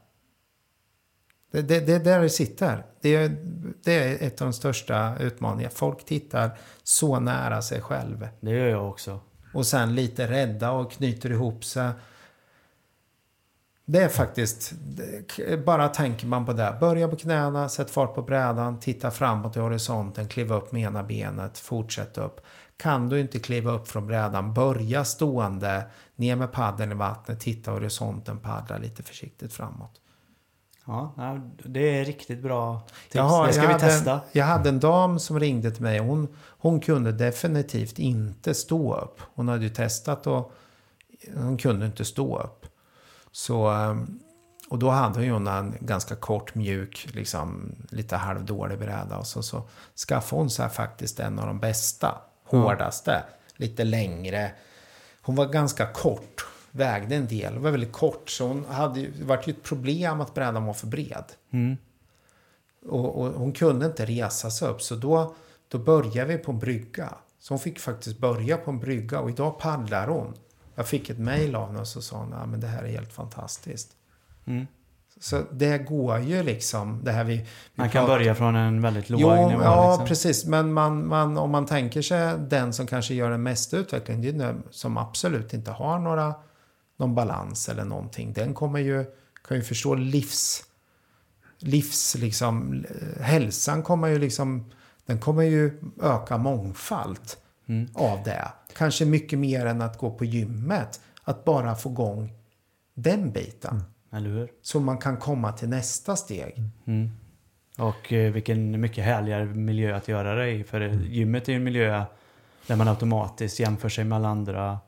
Det, 1.51 1.63
det, 1.63 1.81
det 1.81 1.93
är 1.93 2.01
där 2.01 2.21
det 2.21 2.31
sitter. 2.31 2.87
Det 3.01 3.15
är, 3.15 3.37
det 3.85 3.93
är 3.95 4.27
ett 4.27 4.41
av 4.41 4.47
de 4.47 4.53
största 4.53 5.19
utmaningarna. 5.19 5.75
Folk 5.75 6.05
tittar 6.05 6.59
så 6.83 7.21
nära 7.21 7.63
sig 7.63 7.81
själv. 7.81 8.29
det 8.41 8.51
gör 8.51 8.69
jag 8.69 8.89
också. 8.89 9.21
Och 9.55 9.67
sen 9.67 9.95
lite 9.95 10.31
rädda 10.31 10.71
och 10.71 10.93
knyter 10.93 11.31
ihop 11.31 11.65
sig. 11.65 11.91
Det 13.91 14.03
är 14.03 14.09
faktiskt, 14.09 14.72
bara 15.66 15.89
tänker 15.89 16.26
man 16.26 16.47
på 16.47 16.53
det. 16.53 16.76
Börja 16.80 17.09
på 17.09 17.16
knäna, 17.16 17.68
sätt 17.68 17.91
fart 17.91 18.14
på 18.14 18.22
brädan, 18.22 18.80
titta 18.80 19.11
framåt 19.11 19.57
i 19.57 19.61
horisonten, 19.61 20.28
kliva 20.28 20.57
upp 20.57 20.72
med 20.72 20.82
ena 20.82 21.03
benet, 21.03 21.59
fortsätt 21.59 22.18
upp. 22.18 22.41
Kan 22.76 23.09
du 23.09 23.20
inte 23.20 23.39
kliva 23.39 23.72
upp 23.72 23.89
från 23.89 24.07
brädan, 24.07 24.55
börja 24.55 25.05
stående, 25.05 25.86
ner 26.16 26.36
med 26.36 26.53
paddeln 26.53 26.93
i 26.93 26.95
vattnet, 26.95 27.41
titta 27.41 27.70
horisonten, 27.70 28.39
paddla 28.39 28.78
lite 28.78 29.03
försiktigt 29.03 29.53
framåt. 29.53 30.01
Ja, 30.86 31.14
det 31.64 31.99
är 32.01 32.05
riktigt 32.05 32.43
bra 32.43 32.80
tips. 33.03 33.14
Jaha, 33.14 33.47
det 33.47 33.53
ska 33.53 33.68
vi 33.68 33.80
testa. 33.80 34.12
En, 34.12 34.20
jag 34.32 34.45
hade 34.45 34.68
en 34.68 34.80
dam 34.80 35.18
som 35.18 35.41
ringde 35.41 35.70
till 35.70 35.82
mig. 35.82 35.99
Hon, 35.99 36.36
hon 36.47 36.80
kunde 36.80 37.12
definitivt 37.12 37.99
inte 37.99 38.55
stå 38.55 38.97
upp. 38.97 39.20
Hon 39.34 39.49
hade 39.49 39.62
ju 39.62 39.70
testat 39.70 40.26
och 40.26 40.53
hon 41.36 41.57
kunde 41.57 41.86
inte 41.86 42.05
stå 42.05 42.39
upp. 42.39 42.66
Så, 43.33 43.66
ehm, 43.68 44.20
och 44.68 44.79
då 44.79 44.91
hade 44.91 45.31
hon 45.31 45.47
en 45.47 45.74
ganska 45.81 46.16
kort, 46.16 46.55
mjuk, 46.55 47.09
liksom, 47.12 47.74
lite 47.91 48.16
halvdålig 48.16 48.79
bräda. 48.79 49.18
Och 49.18 49.26
så, 49.26 49.43
så 49.43 49.62
skaffade 50.09 50.43
hon 50.43 50.51
sig 50.51 50.68
faktiskt 50.68 51.20
en 51.20 51.39
av 51.39 51.47
de 51.47 51.59
bästa, 51.61 52.14
hårdaste, 52.45 53.24
lite 53.57 53.85
längre. 53.85 54.53
Hon 55.22 55.35
var 55.35 55.47
ganska 55.47 55.87
kort, 55.87 56.47
vägde 56.70 57.14
en 57.14 57.26
del, 57.26 57.59
var 57.59 57.70
väldigt 57.70 57.93
kort. 57.93 58.31
Så 58.31 58.47
hon 58.47 58.64
hade 58.64 59.01
det 59.01 59.24
var 59.24 59.43
ju 59.47 59.53
ett 59.53 59.62
problem 59.62 60.20
att 60.20 60.35
brädan 60.35 60.64
var 60.64 60.74
för 60.74 60.87
bred. 60.87 61.24
Och, 62.87 63.20
och 63.20 63.33
hon 63.33 63.53
kunde 63.53 63.87
inte 63.87 64.07
resa 64.07 64.51
sig 64.51 64.68
upp 64.68 64.83
så 64.83 64.95
då, 64.95 65.35
då 65.68 65.79
började 65.79 66.37
vi 66.37 66.39
på 66.39 66.53
en 66.53 66.59
brygga. 66.59 67.14
Så 67.39 67.55
hon 67.55 67.59
fick 67.59 67.79
faktiskt 67.79 68.18
börja 68.18 68.57
på 68.57 68.70
en 68.70 68.79
brygga 68.79 69.20
och 69.20 69.31
idag 69.31 69.59
paddlar 69.59 70.09
hon. 70.09 70.35
Jag 70.79 70.87
fick 70.89 71.11
ett 71.11 71.18
mejl 71.18 71.55
av 71.55 71.66
henne 71.66 71.81
och 71.81 71.89
så 71.89 72.03
sa 72.03 72.22
att 72.22 72.49
men 72.49 72.61
det 72.61 72.66
här 72.66 72.83
är 72.83 72.89
helt 72.89 73.12
fantastiskt. 73.12 73.89
Mm. 74.47 74.66
Så 75.20 75.43
det 75.53 75.79
går 75.79 76.18
ju 76.18 76.43
liksom. 76.43 77.01
Det 77.05 77.12
här 77.12 77.24
vi, 77.24 77.37
vi 77.37 77.45
Man 77.74 77.91
kan 77.91 78.05
pratar- 78.07 78.18
börja 78.18 78.35
från 78.35 78.57
en 78.57 78.83
väldigt 78.83 79.11
låg 79.11 79.20
Jo, 79.20 79.49
nivå. 79.49 79.62
ja 79.62 79.91
liksom. 79.91 80.07
precis. 80.07 80.45
Men 80.45 80.72
man, 80.72 81.07
man, 81.07 81.39
om 81.39 81.51
man 81.51 81.66
tänker 81.66 82.03
sig 82.03 82.39
den 82.39 82.72
som 82.72 82.87
kanske 82.87 83.14
gör 83.14 83.31
den 83.31 83.43
mesta 83.43 83.76
utvecklingen, 83.76 84.22
det 84.22 84.29
är 84.29 84.33
den 84.49 84.62
som 84.70 84.97
absolut 84.97 85.55
inte 85.55 85.70
har 85.70 85.99
några, 85.99 86.35
någon 86.97 87.14
balans 87.14 87.68
eller 87.68 87.85
någonting. 87.85 88.33
Den 88.33 88.55
kommer 88.55 88.79
ju 88.79 89.05
kan 89.49 89.57
ju 89.57 89.62
förstå 89.62 89.95
livs... 89.95 90.64
Livs 91.59 92.14
liksom... 92.14 92.85
eh, 92.85 93.22
Hälsan 93.22 93.83
kommer 93.83 94.09
ju 94.09 94.18
liksom... 94.18 94.70
Den 95.07 95.18
kommer 95.20 95.43
ju 95.43 95.81
öka 96.03 96.39
mångfald 96.39 97.20
av 97.95 98.23
det. 98.25 98.49
Kanske 98.77 99.05
mycket 99.05 99.39
mer 99.39 99.66
än 99.66 99.83
att 99.83 99.99
gå 99.99 100.11
på 100.11 100.25
gymmet. 100.25 101.01
Att 101.25 101.45
bara 101.45 101.75
få 101.75 101.91
igång 101.91 102.33
den 102.95 103.31
biten. 103.33 103.83
Hur? 104.11 104.51
Så 104.62 104.81
man 104.81 104.99
kan 104.99 105.16
komma 105.16 105.53
till 105.53 105.69
nästa 105.69 106.16
steg. 106.16 106.62
Och 107.79 108.12
eh, 108.12 108.33
vilken 108.33 108.81
mycket 108.81 109.05
härligare 109.05 109.45
miljö 109.45 109.97
att 109.97 110.09
göra 110.09 110.35
det 110.35 110.51
i. 110.51 110.64
För 110.64 110.81
eh, 110.81 111.03
gymmet 111.03 111.49
är 111.49 111.53
ju 111.53 111.57
en 111.57 111.64
miljö 111.64 112.05
där 112.66 112.77
man 112.77 112.89
automatiskt 112.89 113.61
jämför 113.61 113.89
sig 113.89 114.05
med 114.05 114.16
alla 114.16 114.29
andra. 114.29 114.79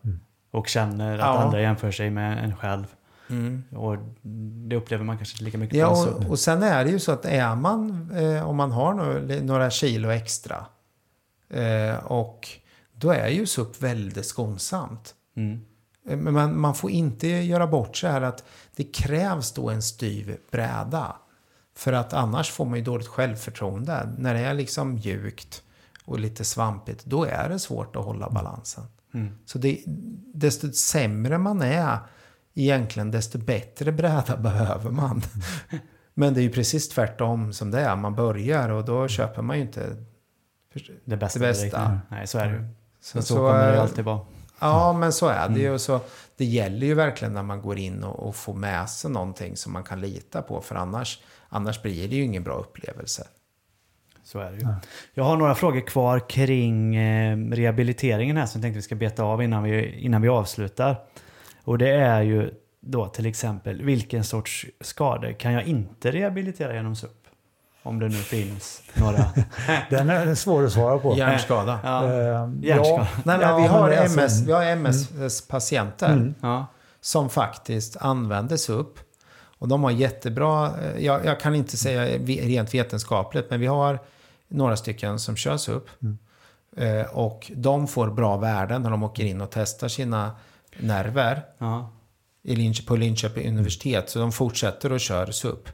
Och 0.51 0.69
känner 0.69 1.13
att 1.15 1.19
Ja. 1.19 1.39
andra 1.39 1.61
jämför 1.61 1.91
sig 1.91 2.11
med 2.11 2.45
en 2.45 2.57
själv. 2.57 2.85
Och 3.77 3.97
det 4.69 4.77
upplever 4.77 5.05
man 5.05 5.17
kanske 5.17 5.35
inte 5.35 5.45
lika 5.45 5.59
mycket 5.59 5.79
Ja, 5.79 6.07
och, 6.15 6.31
och 6.31 6.39
sen 6.39 6.63
är 6.63 6.85
det 6.85 6.91
ju 6.91 6.99
så 6.99 7.13
att 7.13 7.25
är 7.25 7.55
man, 7.55 8.11
eh, 8.17 8.49
om 8.49 8.57
man 8.57 8.73
har 8.73 8.95
några, 8.95 9.43
några 9.43 9.71
kilo 9.71 10.11
extra, 10.11 10.67
eh, 11.51 11.95
och 12.05 12.49
då 13.01 13.11
är 13.11 13.29
ju 13.29 13.47
SUP 13.47 13.83
väldigt 13.83 14.27
skonsamt. 14.27 15.15
Mm. 15.37 15.61
Eh, 16.09 16.17
Men 16.17 16.35
man, 16.35 16.61
man 16.61 16.75
får 16.75 16.91
inte 16.91 17.29
göra 17.29 17.67
bort 17.67 17.97
sig 17.97 18.11
här 18.11 18.23
att 18.23 18.45
det 18.77 18.85
krävs 18.85 19.53
då 19.53 19.71
en 19.71 19.83
styv 19.83 20.37
bräda. 20.51 21.17
För 21.77 21.93
att 21.93 22.13
annars 22.13 22.51
får 22.51 22.65
man 22.65 22.79
ju 22.79 22.85
dåligt 22.85 23.07
självförtroende. 23.07 24.15
När 24.19 24.35
det 24.35 24.41
är 24.41 24.55
liksom 24.55 24.95
mjukt 24.95 25.63
och 26.05 26.21
lite 26.21 26.45
svampigt, 26.45 27.05
då 27.05 27.25
är 27.25 27.49
det 27.49 27.59
svårt 27.59 27.97
att 27.97 28.05
hålla 28.05 28.31
balansen. 28.31 28.85
Så 29.45 29.59
det, 29.59 29.83
desto 30.35 30.73
sämre 30.73 31.39
man 31.39 31.63
är 31.63 31.99
egentligen, 32.55 33.11
desto 33.11 33.39
bättre 33.39 33.93
bräda 33.93 34.37
behöver 34.43 34.91
man. 34.91 35.23
Men 36.15 36.35
det 36.35 36.41
är 36.41 36.43
ju 36.43 36.53
precis 36.53 36.89
tvärtom 36.89 37.53
som 37.53 37.71
det 37.71 37.81
är. 37.81 37.97
Man 37.97 38.15
börjar 38.15 38.69
och 38.69 38.85
då 38.85 39.09
köper 39.09 39.43
man 39.43 39.57
ju 39.57 39.63
inte... 39.63 39.97
Det 41.05 41.17
bästa. 41.17 41.39
Det 41.39 41.47
bästa. 41.47 42.01
Nej, 42.09 42.27
så 42.27 42.39
är 42.39 42.47
det 42.49 42.69
Så, 43.01 43.23
så, 43.23 43.27
så, 43.27 43.35
kommer 43.35 43.73
det 43.73 43.83
alltid 43.83 44.05
vara. 44.05 44.21
Ja, 44.59 44.93
men 44.93 45.13
så 45.13 45.29
är 45.29 45.49
det 45.49 45.61
ju. 45.61 45.71
Och 45.71 45.81
Så 45.81 46.01
det 46.37 46.45
gäller 46.45 46.87
ju 46.87 46.95
verkligen 46.95 47.35
när 47.35 47.43
man 47.43 47.63
går 47.63 47.79
in 47.79 48.05
och, 48.05 48.29
och 48.29 48.37
får 48.37 48.55
med 48.55 48.91
sig 48.91 49.11
någonting 49.11 49.57
som 49.57 49.73
man 49.73 49.85
kan 49.85 50.01
lita 50.01 50.43
på. 50.43 50.61
För 50.61 50.75
annars, 50.75 51.21
annars 51.49 51.83
blir 51.83 52.09
det 52.09 52.17
ju 52.17 52.23
ingen 52.23 52.43
bra 52.43 52.55
upplevelse. 52.55 53.27
Så 54.25 54.39
är 54.39 54.51
det 54.51 54.59
ju. 54.59 54.67
Jag 55.15 55.25
har 55.25 55.37
några 55.37 55.55
frågor 55.55 55.81
kvar 55.81 56.29
kring 56.29 56.97
eh, 56.97 57.37
rehabiliteringen 57.37 58.37
här 58.37 58.47
som 58.47 58.59
jag 58.59 58.63
tänkte 58.63 58.79
vi 58.79 58.83
ska 58.83 58.95
beta 58.95 59.23
av 59.23 59.43
innan 59.43 59.63
vi, 59.63 60.01
innan 60.01 60.23
vi 60.23 60.29
avslutar. 60.29 60.97
Och 61.65 61.79
det 61.79 61.91
är 61.91 62.23
ju 62.23 62.55
då 62.81 63.09
till 63.09 63.27
exempel 63.27 63.83
vilken 63.83 64.25
sorts 64.25 64.67
skador 64.81 65.33
kan 65.33 65.53
jag 65.53 65.65
inte 65.65 66.13
rehabilitera 66.13 66.75
genom 66.75 66.97
SUP? 66.97 67.20
Om 67.83 67.99
det 67.99 68.09
nu 68.09 68.15
finns 68.17 68.83
några. 68.95 69.25
Den 69.91 70.11
är 70.11 70.35
svår 70.35 70.65
att 70.67 70.73
svara 70.73 70.99
på. 70.99 71.17
Hjärnskada. 71.17 71.81
Ja. 71.85 72.05
Eh, 72.05 72.51
Hjärnskada. 72.63 73.07
Nej, 73.25 73.39
men 73.39 73.41
ja, 73.41 73.57
vi 73.57 73.67
har 73.67 73.91
är 73.91 74.03
alltså- 74.03 74.21
MS, 74.21 74.41
vi 74.47 74.53
har 74.53 74.63
MS-patienter 74.63 76.35
Ja. 76.41 76.67
som 77.01 77.31
faktiskt 77.31 77.97
användes 77.97 78.69
upp. 78.69 78.99
Och 79.59 79.69
de 79.69 79.85
har 79.85 79.91
jättebra, 79.91 80.67
eh, 80.83 81.05
jag, 81.05 81.25
jag 81.27 81.41
kan 81.41 81.55
inte 81.55 81.77
säga 81.77 82.05
rent 82.27 82.75
vetenskapligt, 82.75 83.51
men 83.51 83.61
vi 83.61 83.67
har 83.67 83.99
några 84.49 84.77
stycken 84.77 85.19
som 85.19 85.37
körs 85.37 85.69
upp. 85.69 85.89
Eh, 86.77 87.03
och 87.13 87.51
de 87.55 87.87
får 87.89 88.11
bra 88.11 88.37
värden 88.37 88.83
när 88.83 88.91
de 88.91 89.03
åker 89.03 89.25
in 89.25 89.41
och 89.41 89.51
testar 89.51 89.89
sina 89.89 90.31
nerver 90.79 91.43
Ja. 91.59 91.91
i 92.43 92.57
Linköping, 92.57 92.87
på 92.87 92.97
Linköping 92.97 93.49
universitet. 93.49 94.11
Så 94.11 94.19
de 94.19 94.33
fortsätter 94.33 94.93
och 94.93 95.01
kör 95.01 95.31
SUP. 95.31 95.69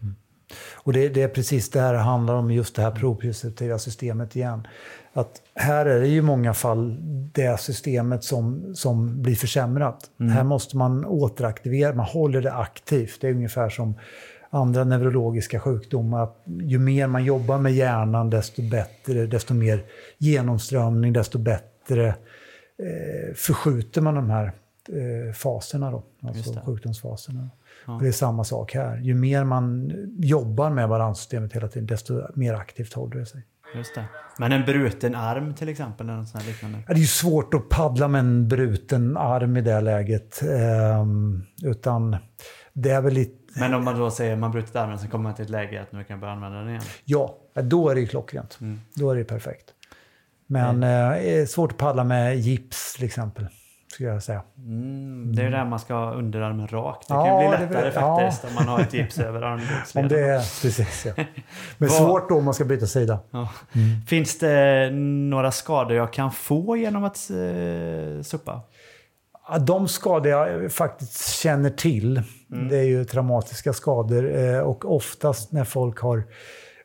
Och 0.75 0.93
det, 0.93 1.09
det 1.09 1.23
är 1.23 1.29
precis 1.29 1.71
det 1.71 1.81
här 1.81 1.93
det 1.93 1.99
handlar 1.99 2.35
om, 2.35 2.51
just 2.51 2.77
det 2.77 2.83
här 2.83 2.91
proprioceptiva 2.91 3.79
systemet 3.79 4.37
igen. 4.37 4.67
Att 5.13 5.43
här 5.55 5.87
är 5.87 6.01
det 6.01 6.07
ju 6.07 6.19
i 6.19 6.23
många 6.23 6.55
fall 6.55 6.97
det 7.33 7.61
systemet 7.61 8.25
som, 8.25 8.75
som 8.75 9.23
blir 9.23 9.35
försämrat. 9.35 10.11
Här 10.19 10.45
måste 10.45 10.77
man 10.77 11.05
återaktivera, 11.05 11.95
man 11.95 12.07
håller 12.07 12.43
det 12.43 12.53
aktivt. 12.53 13.21
Det 13.21 13.29
är 13.29 13.33
ungefär 13.33 13.69
som 13.69 13.95
andra 14.51 14.85
neurologiska 14.85 15.61
sjukdomar. 15.61 16.23
Att 16.23 16.43
ju 16.47 16.79
mer 16.79 17.07
man 17.07 17.25
jobbar 17.25 17.59
med 17.59 17.73
hjärnan, 17.73 18.31
desto 18.31 18.63
bättre, 18.63 19.27
desto 19.27 19.55
mer 19.55 19.85
genomströmning, 20.19 21.13
desto 21.13 21.39
bättre 21.39 22.07
eh, 22.09 23.35
förskjuter 23.35 24.01
man 24.01 24.15
de 24.15 24.31
här 24.31 24.53
eh, 24.89 25.33
faserna, 25.33 25.91
då, 25.91 26.03
alltså 26.23 26.61
sjukdomsfaserna. 26.67 27.51
Och 27.87 28.03
det 28.03 28.09
är 28.09 28.13
samma 28.13 28.45
sak 28.45 28.75
här. 28.75 28.97
Ju 28.97 29.15
mer 29.15 29.45
man 29.45 29.93
jobbar 30.19 30.71
med 30.71 30.89
balanssystemet 30.89 31.53
hela 31.53 31.69
tiden, 31.69 31.87
desto 31.87 32.23
mer 32.35 32.55
aktivt 32.55 32.93
håller 32.93 33.17
det 33.17 33.27
sig. 33.27 33.47
Just 33.75 33.95
det. 33.95 34.05
Men 34.39 34.53
en 34.53 34.65
bruten 34.65 35.15
arm 35.15 35.55
till 35.55 35.69
exempel 35.69 36.09
eller 36.09 36.19
något 36.19 36.29
sånt 36.29 36.47
liknande. 36.47 36.79
Det 36.87 36.93
är 36.93 36.97
ju 36.97 37.07
svårt 37.07 37.55
att 37.55 37.69
paddla 37.69 38.09
med 38.09 38.19
en 38.19 38.49
bruten 38.49 39.17
arm 39.17 39.57
i 39.57 39.61
det 39.61 39.81
läget. 39.81 40.43
Ehm, 40.43 41.43
utan 41.63 42.17
det 42.73 42.91
är 42.91 43.01
väl 43.01 43.13
lite... 43.13 43.61
Men 43.61 43.75
om 43.75 43.85
man 43.85 43.99
då 43.99 44.11
säger 44.11 44.37
man 44.37 44.51
brutit 44.51 44.77
armen 44.77 44.99
så 44.99 45.09
kommer 45.09 45.23
man 45.23 45.35
till 45.35 45.45
ett 45.45 45.51
läge 45.51 45.83
att 45.83 45.93
nu 45.93 46.05
kan 46.05 46.15
jag 46.15 46.21
börja 46.21 46.33
använda 46.33 46.59
den 46.59 46.69
igen. 46.69 46.83
Ja, 47.05 47.39
då 47.55 47.89
är 47.89 47.95
det 47.95 48.01
ju 48.01 48.07
klockrent. 48.07 48.59
Då 48.95 49.11
är 49.11 49.15
det 49.15 49.19
ju 49.19 49.25
perfekt. 49.25 49.73
Men 50.47 50.83
eh, 50.83 50.89
det 51.11 51.41
är 51.41 51.47
svårt 51.47 51.73
att 51.73 51.79
paddla 51.79 52.05
med 52.05 52.37
gips 52.37 52.95
till 52.95 53.05
exempel. 53.05 53.47
Skulle 53.97 54.09
jag 54.11 54.23
säga. 54.23 54.43
Mm, 54.59 55.33
det 55.37 55.43
är 55.43 55.51
där 55.51 55.65
man 55.65 55.79
ska 55.79 55.95
ha 55.95 56.13
underarmen 56.15 56.69
rak. 56.69 57.05
Det 57.09 57.15
Ja, 57.15 57.25
kan 57.25 57.43
ju 57.43 57.49
bli 57.49 57.59
lättare 57.67 57.91
blir- 57.91 57.93
ja. 58.03 58.17
faktiskt 58.21 58.45
om 58.45 58.55
man 58.55 58.69
har 58.69 58.81
ett 58.81 58.95
gips 58.95 59.19
över 59.19 59.43
Om 59.43 59.53
armbågsleden. 59.53 60.09
det 60.09 60.21
är, 60.21 60.39
precis, 60.63 61.07
ja. 61.07 61.25
Men 61.79 61.89
svårt 61.91 62.29
då 62.29 62.35
om 62.39 62.45
man 62.45 62.55
ska 62.55 62.65
byta 62.65 62.87
sida. 62.87 63.19
Ja. 63.31 63.49
Finns 64.09 64.39
det 64.39 64.91
några 65.31 65.51
skador 65.51 65.97
jag 65.97 66.13
kan 66.13 66.33
få 66.33 66.77
genom 66.77 67.05
att 67.05 67.31
eh, 67.31 68.23
suppa? 68.23 68.61
Ja, 69.49 69.59
De 69.59 69.89
skador 69.89 70.33
jag 70.33 70.73
faktiskt 70.73 71.35
känner 71.35 71.71
till, 71.71 72.23
det 72.71 72.77
är 72.79 72.83
ju 72.85 73.05
traumatiska 73.05 73.73
skador. 73.73 74.37
eh, 74.39 74.59
Och 74.61 74.95
oftast 74.97 75.53
när 75.53 75.65
folk 75.65 76.01
har 76.01 76.25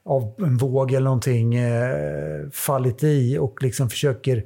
av 0.05 0.33
en 0.37 0.57
våg 0.57 0.91
eller 0.91 1.03
någonting 1.05 1.55
eh, 1.55 2.49
fallit 2.53 3.03
i 3.03 3.37
och 3.37 3.63
liksom 3.63 3.89
försöker 3.89 4.43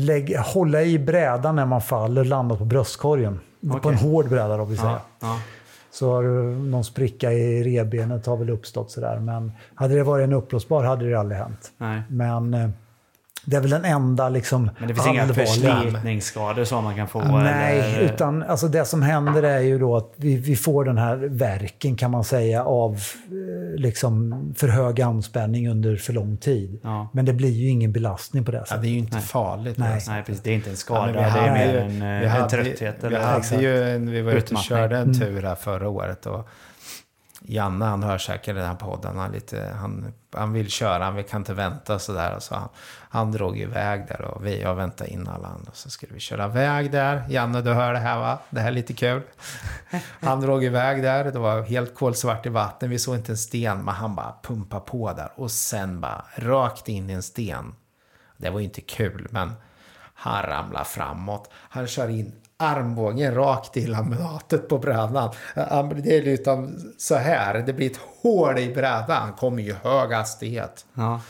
lägga, 0.00 0.40
hålla 0.40 0.82
i 0.82 0.98
brädan 0.98 1.56
när 1.56 1.66
man 1.66 1.80
faller, 1.80 2.24
landa 2.24 2.56
på 2.56 2.64
bröstkorgen. 2.64 3.40
På 3.70 3.76
Okej. 3.76 3.92
en 3.92 3.98
hård 3.98 4.28
bräda 4.28 4.56
då 4.56 4.64
vill 4.64 4.78
säga. 4.78 4.90
Ja, 4.90 5.00
ja. 5.20 5.40
Så 5.90 6.12
har 6.12 6.22
du 6.22 6.42
någon 6.56 6.84
spricka 6.84 7.32
i 7.32 7.62
revbenet 7.62 8.26
har 8.26 8.36
väl 8.36 8.50
uppstått 8.50 8.90
sådär. 8.90 9.18
Men 9.18 9.52
hade 9.74 9.94
det 9.94 10.02
varit 10.02 10.24
en 10.24 10.32
uppblåsbar 10.32 10.84
hade 10.84 11.10
det 11.10 11.14
aldrig 11.14 11.40
hänt. 11.40 11.72
Nej. 11.78 12.02
Men 12.08 12.54
eh, 12.54 12.70
det 13.46 13.56
är 13.56 13.60
väl 13.60 13.70
den 13.70 13.84
enda 13.84 14.28
liksom 14.28 14.70
Men 14.78 14.88
det 14.88 14.94
finns 14.94 15.06
inga 15.06 15.26
förslitningsskador 15.26 16.64
som 16.64 16.84
man 16.84 16.96
kan 16.96 17.08
få? 17.08 17.20
Nej, 17.24 17.80
eller? 17.80 18.00
utan 18.00 18.42
alltså 18.42 18.68
det 18.68 18.84
som 18.84 19.02
händer 19.02 19.42
är 19.42 19.60
ju 19.60 19.78
då 19.78 19.96
att 19.96 20.12
vi, 20.16 20.36
vi 20.36 20.56
får 20.56 20.84
den 20.84 20.98
här 20.98 21.16
verken 21.16 21.96
kan 21.96 22.10
man 22.10 22.24
säga 22.24 22.64
av 22.64 22.92
eh, 22.94 23.80
liksom 23.80 24.44
för 24.56 24.68
hög 24.68 25.00
anspänning 25.00 25.68
under 25.68 25.96
för 25.96 26.12
lång 26.12 26.36
tid. 26.36 26.80
Ja. 26.82 27.08
Men 27.12 27.24
det 27.24 27.32
blir 27.32 27.50
ju 27.50 27.68
ingen 27.68 27.92
belastning 27.92 28.44
på 28.44 28.50
det 28.50 28.58
Ja, 28.58 28.64
sättet. 28.64 28.82
det 28.82 28.88
är 28.88 28.90
ju 28.90 28.98
inte 28.98 29.14
Nej. 29.16 29.22
farligt. 29.24 29.78
Nej. 29.78 29.94
alltså. 29.94 30.10
Nej, 30.10 30.22
precis. 30.22 30.42
Det 30.42 30.50
är 30.50 30.54
inte 30.54 30.68
en 30.70 30.72
Ja, 30.72 30.76
skada. 30.76 31.00
men 31.06 31.12
vi 31.14 31.18
det 31.20 31.24
är 31.26 31.30
hade 31.30 31.52
mer 31.52 31.72
ju- 31.72 31.78
en, 31.78 32.02
eh, 32.02 32.20
vi 32.20 32.24
en 32.26 32.30
hade- 32.30 32.50
trötthet. 32.50 32.96
Vi, 33.00 33.06
eller? 33.06 33.20
hade 33.20 33.38
Exakt. 33.38 33.62
ju, 33.62 33.82
en- 33.90 34.10
vi 34.10 34.22
var 34.22 34.32
ute 34.32 34.54
och 34.54 34.60
körde 34.60 34.98
en 34.98 35.18
tur 35.20 35.42
här 35.42 35.54
förra 35.54 35.88
året. 35.88 36.26
Och 36.26 36.48
Janne 37.40 37.84
han 37.84 38.02
hör 38.02 38.18
säkert 38.18 38.54
den 38.54 38.66
här 38.66 38.74
podden. 38.74 39.18
Han, 39.18 39.32
lite, 39.32 39.74
han, 39.80 40.12
han 40.32 40.52
vill 40.52 40.70
köra, 40.70 41.04
han 41.04 41.24
kan 41.24 41.40
inte 41.40 41.54
vänta 41.54 41.98
sådär. 41.98 42.36
Så 42.38 42.54
han, 42.54 42.68
han 43.08 43.32
drog 43.32 43.58
iväg 43.58 44.06
där 44.08 44.20
och 44.20 44.46
vi, 44.46 44.62
jag 44.62 44.74
väntade 44.74 45.10
in 45.10 45.28
alla 45.28 45.48
andra. 45.48 45.72
Så 45.72 45.90
skulle 45.90 46.14
vi 46.14 46.20
köra 46.20 46.46
iväg 46.46 46.92
där. 46.92 47.24
Janne 47.28 47.62
du 47.62 47.72
hör 47.72 47.92
det 47.92 47.98
här 47.98 48.18
va? 48.18 48.38
Det 48.50 48.60
här 48.60 48.68
är 48.68 48.72
lite 48.72 48.92
kul. 48.92 49.22
Han 50.20 50.40
drog 50.40 50.64
iväg 50.64 51.02
där. 51.02 51.24
Det 51.24 51.38
var 51.38 51.62
helt 51.62 51.94
kolsvart 51.94 52.46
i 52.46 52.48
vatten. 52.48 52.90
Vi 52.90 52.98
såg 52.98 53.16
inte 53.16 53.32
en 53.32 53.38
sten. 53.38 53.84
Men 53.84 53.94
han 53.94 54.14
bara 54.14 54.34
pumpade 54.42 54.82
på 54.86 55.12
där. 55.12 55.30
Och 55.34 55.50
sen 55.50 56.00
bara 56.00 56.24
rakt 56.36 56.88
in 56.88 57.10
i 57.10 57.12
en 57.12 57.22
sten. 57.22 57.74
Det 58.36 58.50
var 58.50 58.58
ju 58.58 58.64
inte 58.64 58.80
kul 58.80 59.28
men 59.30 59.52
han 60.14 60.42
ramlar 60.42 60.84
framåt. 60.84 61.50
Han 61.52 61.86
kör 61.86 62.08
in 62.08 62.32
armbågen 62.58 63.34
rakt 63.34 63.76
i 63.76 63.86
laminatet 63.86 64.68
på 64.68 64.78
brädan. 64.78 65.34
Det 66.02 66.16
är 66.16 66.22
liksom 66.22 66.76
så 66.98 67.14
här. 67.14 67.58
Det 67.58 67.72
blir 67.72 67.90
ett 67.90 68.00
hål 68.22 68.58
i 68.58 68.74
brädan. 68.74 69.32
Kommer 69.32 69.62
ju 69.62 69.74
hög 69.74 70.12
hastighet. 70.12 70.84
Ja. 70.94 71.20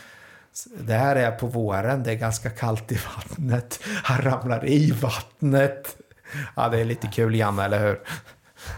Det 0.80 0.94
här 0.94 1.16
är 1.16 1.30
på 1.30 1.46
våren. 1.46 2.02
Det 2.02 2.10
är 2.10 2.14
ganska 2.14 2.50
kallt 2.50 2.92
i 2.92 2.98
vattnet. 3.16 3.80
Han 4.02 4.22
ramlar 4.22 4.68
i 4.68 4.90
vattnet. 4.90 5.96
Ja, 6.56 6.68
det 6.68 6.80
är 6.80 6.84
lite 6.84 7.06
kul 7.06 7.34
Janne, 7.34 7.64
eller 7.64 7.78
hur? 7.78 8.00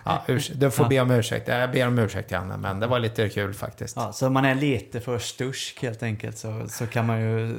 Ja, 0.04 0.22
urs- 0.26 0.52
du 0.54 0.70
får 0.70 0.88
be 0.88 1.00
om 1.00 1.10
ursäkt. 1.10 1.48
Jag 1.48 1.70
ber 1.72 1.86
om 1.86 1.98
ursäkt 1.98 2.30
Janne, 2.30 2.56
men 2.56 2.80
det 2.80 2.86
var 2.86 2.98
lite 2.98 3.28
kul 3.28 3.54
faktiskt. 3.54 3.96
Ja, 3.96 4.12
så 4.12 4.26
om 4.26 4.32
man 4.32 4.44
är 4.44 4.54
lite 4.54 5.00
för 5.00 5.18
stursk 5.18 5.82
helt 5.82 6.02
enkelt 6.02 6.38
så, 6.38 6.64
så 6.68 6.86
kan 6.86 7.06
man 7.06 7.20
ju 7.20 7.54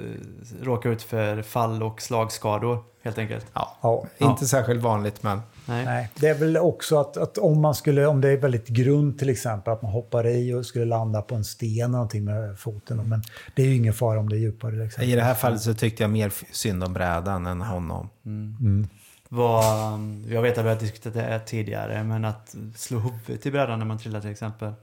råka 0.62 0.90
ut 0.90 1.02
för 1.02 1.42
fall 1.42 1.84
och 1.84 2.02
slagskador 2.02 2.84
helt 3.04 3.18
enkelt. 3.18 3.46
Ja, 3.54 3.78
Ja. 3.82 4.06
inte 4.18 4.46
särskilt 4.48 4.82
vanligt, 4.82 5.24
men 5.24 5.42
Nej. 5.66 5.86
Nej, 5.86 6.10
det 6.16 6.28
är 6.28 6.34
väl 6.36 6.58
också 6.58 7.00
att, 7.00 7.18
att 7.18 7.38
om 7.38 7.62
man 7.62 7.76
skulle, 7.76 8.06
om 8.06 8.22
det 8.22 8.30
är 8.30 8.38
väldigt 8.38 8.68
grunt 8.68 9.20
till 9.20 9.30
exempel, 9.30 9.74
att 9.74 9.82
man 9.82 9.92
hoppar 9.92 10.28
i 10.28 10.54
och 10.54 10.66
skulle 10.66 10.86
landa 10.86 11.22
på 11.22 11.36
en 11.36 11.44
sten 11.44 11.70
eller 11.80 11.88
någonting 11.88 12.26
med 12.26 12.60
foten. 12.60 13.10
Men 13.10 13.24
det 13.56 13.62
är 13.62 13.66
ju 13.66 13.76
ingen 13.76 13.94
fara 13.94 14.20
om 14.20 14.30
det 14.30 14.36
är 14.36 14.40
djupare. 14.40 14.76
Liksom. 14.76 15.04
i 15.04 15.16
det 15.16 15.22
här 15.22 15.34
fallet 15.34 15.62
så 15.62 15.74
tyckte 15.74 16.04
jag 16.04 16.10
mer 16.10 16.32
synd 16.52 16.84
om 16.84 16.94
brädan 16.94 17.46
än 17.48 17.62
honom. 17.62 18.10
Vad, 18.24 18.88
um, 19.32 20.26
jag 20.30 20.42
vet 20.42 20.58
att 20.58 20.66
vi 20.66 20.70
har 20.70 20.76
diskuterat 20.76 21.14
det 21.14 21.40
tidigare, 21.46 22.04
men 22.04 22.26
att 22.26 22.56
slå 22.76 23.00
huvudet 23.00 23.46
i 23.46 23.52
brädan 23.52 23.80
när 23.80 23.86
man 23.86 23.98
trillar 23.98 24.22
till 24.22 24.32
exempel. 24.32 24.74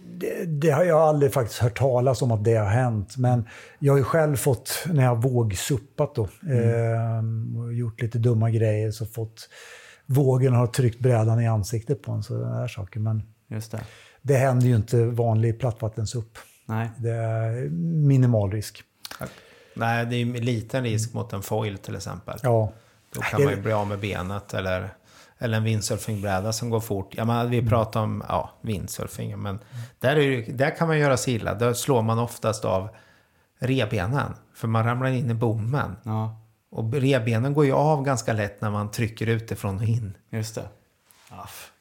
Det, 0.00 0.44
det 0.44 0.70
har 0.70 0.84
jag 0.84 1.00
aldrig 1.00 1.32
faktiskt 1.32 1.60
hört 1.60 1.78
talas 1.78 2.22
om 2.22 2.30
att 2.30 2.44
det 2.44 2.54
har 2.54 2.66
hänt. 2.66 3.16
Men 3.16 3.48
jag 3.78 3.92
har 3.92 3.98
ju 3.98 4.04
själv 4.04 4.36
fått, 4.36 4.84
när 4.92 5.04
jag 5.04 5.22
vågsuppat 5.22 6.14
då, 6.14 6.22
eh, 6.24 7.60
och 7.60 7.74
gjort 7.74 8.00
lite 8.00 8.18
dumma 8.18 8.50
grejer, 8.50 8.90
så 8.90 9.06
fått 9.06 9.48
vågen 10.06 10.52
har 10.54 10.66
tryckt 10.66 11.00
brädan 11.00 11.40
i 11.40 11.48
ansiktet 11.48 12.02
på 12.02 12.12
en. 12.12 12.22
Så 12.22 12.44
här 12.44 12.68
saker. 12.68 13.00
Men 13.00 13.22
Just 13.48 13.72
det. 13.72 13.80
det 14.22 14.36
händer 14.36 14.66
ju 14.66 14.76
inte 14.76 15.04
vanlig 15.04 15.58
plattvattensupp. 15.60 16.38
Nej. 16.66 16.90
Det 16.96 17.10
är 17.10 17.68
minimal 18.06 18.52
risk. 18.52 18.82
Nej, 19.74 20.06
det 20.06 20.16
är 20.16 20.18
ju 20.18 20.36
en 20.36 20.44
liten 20.44 20.84
risk 20.84 21.14
mot 21.14 21.32
en 21.32 21.42
foil 21.42 21.78
till 21.78 21.96
exempel. 21.96 22.38
Ja, 22.42 22.72
Då 23.14 23.20
kan 23.20 23.40
Det- 23.40 23.46
man 23.46 23.54
ju 23.54 23.60
bli 23.62 23.72
av 23.72 23.86
med 23.86 23.98
benet 24.00 24.54
eller, 24.54 24.88
eller 25.38 25.56
en 25.58 25.64
windsurfingbräda 25.64 26.52
som 26.52 26.70
går 26.70 26.80
fort. 26.80 27.14
Ja, 27.16 27.24
men 27.24 27.50
vi 27.50 27.68
pratar 27.68 28.00
om 28.02 28.24
ja, 28.28 28.50
windsurfing, 28.60 29.38
men 29.38 29.58
där, 29.98 30.16
är 30.16 30.52
där 30.52 30.76
kan 30.76 30.88
man 30.88 30.98
göra 30.98 31.16
sig 31.16 31.34
illa. 31.34 31.54
Där 31.54 31.72
slår 31.72 32.02
man 32.02 32.18
oftast 32.18 32.64
av 32.64 32.88
rebenen, 33.58 34.34
för 34.54 34.68
man 34.68 34.84
ramlar 34.84 35.08
in 35.10 35.30
i 35.30 35.34
bommen. 35.34 35.96
Ja, 36.02 36.40
Och 36.70 36.92
rebenen 36.94 37.54
går 37.54 37.64
ju 37.64 37.72
av 37.72 38.04
ganska 38.04 38.32
lätt 38.32 38.60
när 38.60 38.70
man 38.70 38.90
trycker 38.90 39.26
utifrån 39.26 39.76
och 39.76 39.84
in. 39.84 40.16
just 40.30 40.54
det. 40.54 40.68
Aff. 41.28 41.72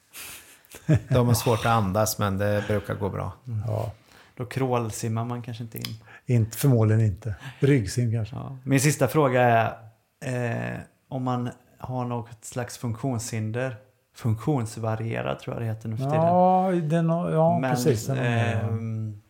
De 1.10 1.28
har 1.28 1.34
svårt 1.34 1.60
att 1.60 1.66
andas, 1.66 2.18
men 2.20 2.38
det 2.38 2.64
brukar 2.68 2.94
gå 2.96 3.10
bra. 3.10 3.32
ja. 3.68 3.92
Då 4.36 4.46
krålsimmar 4.46 5.26
man 5.26 5.42
kanske 5.42 5.64
inte 5.64 5.78
in. 5.78 5.96
Inte, 6.26 6.58
förmodligen 6.58 7.06
inte. 7.06 7.36
Ryggsim 7.60 8.12
kanske. 8.12 8.36
Ja. 8.36 8.58
Min 8.64 8.80
sista 8.80 9.08
fråga 9.08 9.42
är 9.42 10.74
eh, 10.74 10.80
om 11.10 11.24
man 11.24 11.50
har 11.78 12.06
något 12.06 12.46
slags 12.46 12.78
funktionshinder. 12.78 13.76
Funktionsvarierad 14.16 15.40
tror 15.40 15.56
jag 15.56 15.62
det 15.64 15.68
heter 15.68 15.90
nu 15.90 15.98
för 15.98 16.04
tiden. 16.04 16.26
Ja, 16.26 16.72
den, 16.84 17.10
har- 17.10 17.32
ja 17.32 17.60
Men 17.60 17.72
precis. 17.76 18.06
Den, 18.08 18.18
ehm, 18.18 19.22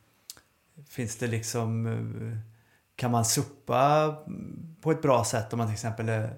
finns 0.90 1.18
det 1.18 1.28
liksom... 1.28 1.86
eh, 1.88 2.38
Kan 2.96 3.12
man 3.12 3.26
suppa 3.26 4.16
på 4.82 4.92
ett 4.92 5.02
bra 5.02 5.24
sätt 5.24 5.54
om 5.54 5.58
man 5.58 5.68
till 5.68 5.74
exempel 5.74 6.10
är 6.10 6.34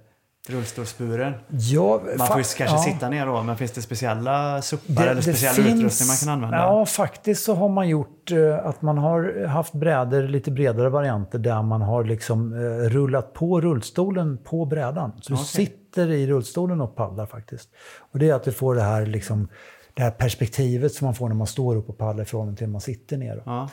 rullstolsburen? 0.50 1.34
ja, 1.50 2.02
Man 2.18 2.28
får 2.28 2.38
ju 2.38 2.44
kanske 2.44 2.66
ja. 2.66 2.78
sitta 2.78 3.10
ner 3.10 3.26
då, 3.26 3.44
men 3.44 3.58
finns 3.58 3.72
det 3.72 3.82
speciella 3.82 4.62
suppar 4.62 5.08
eller 5.08 5.22
speciell 5.22 5.78
utrustning 5.78 6.08
man 6.08 6.18
kan 6.18 6.30
använda? 6.30 6.58
Ja, 6.58 6.86
faktiskt 6.86 7.44
så 7.44 7.54
har 7.56 7.70
man 7.70 7.90
gjort 7.90 8.32
eh, 8.32 8.66
att 8.66 8.82
man 8.82 8.98
har 8.98 9.46
haft 9.46 9.74
brädor, 9.74 10.24
lite 10.24 10.52
bredare 10.52 10.90
varianter, 10.90 11.40
där 11.40 11.62
man 11.64 11.82
har 11.82 12.04
liksom 12.04 12.54
eh, 12.54 12.90
rullat 12.90 13.34
på 13.34 13.62
rullstolen 13.62 14.38
på 14.38 14.66
brädan. 14.66 15.12
Så 15.22 15.34
du 15.34 15.40
Okej. 15.40 15.46
sitter 15.46 16.10
i 16.10 16.28
rullstolen 16.28 16.82
och 16.82 16.96
paddlar 16.96 17.26
faktiskt. 17.26 17.70
Och 18.12 18.20
det 18.20 18.30
är 18.30 18.34
att 18.34 18.44
du 18.44 18.52
får 18.52 18.76
det 18.76 18.82
här, 18.82 19.06
liksom, 19.06 19.48
det 19.94 20.04
här 20.04 20.12
perspektivet 20.12 20.94
som 20.94 21.06
man 21.06 21.16
får 21.16 21.28
när 21.28 21.36
man 21.36 21.48
står 21.48 21.76
upp 21.76 21.90
och 21.90 21.98
paddlar 21.98 22.24
i 22.24 22.26
förhållande 22.28 22.58
till 22.58 22.68
när 22.68 22.72
man 22.72 22.82
sitter 22.82 23.18
ner. 23.18 23.44
Ja, 23.46 23.70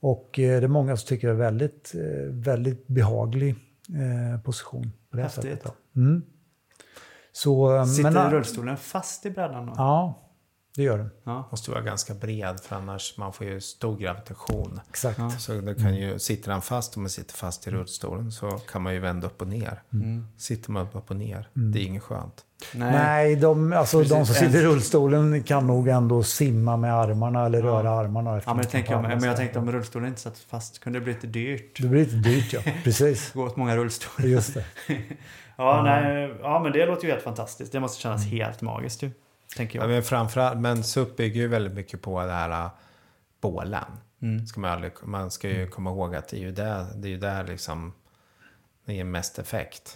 Och 0.00 0.38
eh, 0.38 0.60
det 0.60 0.66
är 0.66 0.68
många 0.68 0.96
som 0.96 1.06
tycker 1.06 1.28
det 1.28 1.34
är 1.34 1.38
väldigt, 1.38 1.92
väldigt 2.30 2.86
behaglig 2.86 3.56
eh, 3.94 4.40
position 4.42 4.92
på 5.10 5.16
det 5.16 5.22
Häftigt. 5.22 5.42
sättet. 5.42 5.72
Mm. 5.96 6.22
Så, 7.32 7.76
eh, 7.76 7.84
Sitter 7.84 8.10
men, 8.10 8.30
rullstolen 8.30 8.76
fast 8.76 9.26
i 9.26 9.30
brädan 9.30 9.66
då? 9.66 9.72
Ja, 9.76 10.29
det 10.76 10.82
gör 10.82 10.98
den. 10.98 11.10
Ja. 11.24 11.48
Måste 11.50 11.70
vara 11.70 11.80
ganska 11.80 12.14
bred, 12.14 12.60
för 12.60 12.76
annars 12.76 13.14
man 13.16 13.32
får 13.32 13.46
ju 13.46 13.60
stor 13.60 13.96
gravitation. 13.96 14.80
Exakt. 14.88 15.18
Ja. 15.18 15.30
Så 15.30 15.52
det 15.52 15.74
kan 15.74 15.96
ju, 15.96 16.18
sitter 16.18 16.52
han 16.52 16.62
fast, 16.62 16.96
om 16.96 17.02
man 17.02 17.10
sitter 17.10 17.34
fast 17.34 17.66
i 17.66 17.70
rullstolen, 17.70 18.32
så 18.32 18.50
kan 18.50 18.82
man 18.82 18.94
ju 18.94 18.98
vända 18.98 19.26
upp 19.26 19.40
och 19.40 19.48
ner. 19.48 19.82
Sitter 20.36 20.70
man 20.70 20.86
upp 20.92 21.10
och 21.10 21.16
ner, 21.16 21.48
det 21.52 21.78
är 21.78 21.82
inget 21.82 22.02
skönt. 22.02 22.44
Nej. 22.74 22.92
Nej, 22.92 23.36
de, 23.36 23.72
alltså, 23.72 24.02
de 24.02 24.26
som 24.26 24.34
sitter 24.34 24.58
i 24.58 24.62
rullstolen 24.62 25.42
kan 25.42 25.66
nog 25.66 25.88
ändå 25.88 26.22
simma 26.22 26.76
med 26.76 26.94
armarna 26.94 27.46
eller 27.46 27.62
röra 27.62 27.90
armarna. 27.90 28.40
Ja, 28.46 28.54
men 28.54 28.56
det 28.56 28.70
tänker 28.70 28.92
jag. 28.92 29.02
Men 29.02 29.22
jag 29.22 29.36
tänkte 29.36 29.58
om 29.58 29.72
rullstolen 29.72 30.08
inte 30.08 30.20
satt 30.20 30.38
fast 30.38 30.80
kunde 30.80 30.98
det 30.98 31.04
bli 31.04 31.12
lite 31.12 31.26
dyrt. 31.26 31.82
Det 31.82 31.88
blir 31.88 32.04
lite 32.04 32.16
dyrt, 32.16 32.52
ja. 32.52 32.60
Precis. 32.84 33.32
Gå 33.32 33.44
åt 33.44 33.56
många 33.56 33.76
rullstolar. 33.76 34.28
Just 34.28 34.54
det. 34.54 34.64
Ja, 35.56 35.82
nej, 35.82 36.34
ja, 36.42 36.60
men 36.62 36.72
det 36.72 36.86
låter 36.86 37.04
ju 37.04 37.10
helt 37.10 37.24
fantastiskt. 37.24 37.72
Det 37.72 37.80
måste 37.80 38.00
kännas 38.00 38.26
helt 38.26 38.62
magiskt 38.62 39.02
ju. 39.02 39.10
Tänker 39.56 39.78
Ja, 39.78 39.84
jag. 39.84 39.90
men 39.90 40.02
framförallt, 40.02 40.60
men 40.60 40.84
SUP 40.84 41.16
bygger 41.16 41.40
ju 41.40 41.48
väldigt 41.48 41.72
mycket 41.72 42.02
på 42.02 42.24
det 42.24 42.32
här 42.32 42.64
äh, 42.64 42.70
bålen. 43.40 43.84
Mm. 44.22 44.46
Ska 44.46 44.60
man, 44.60 44.70
aldrig, 44.70 44.92
man 45.02 45.30
ska 45.30 45.48
ju 45.48 45.66
komma 45.66 45.90
ihåg 45.90 46.14
att 46.14 46.28
det 46.28 46.36
är 46.36 46.40
ju 46.40 46.52
där, 46.52 46.86
det 46.94 47.08
är 47.08 47.10
ju 47.10 47.18
där 47.18 47.44
liksom 47.44 47.92
det 48.84 48.94
ger 48.94 49.04
mest 49.04 49.38
effekt. 49.38 49.94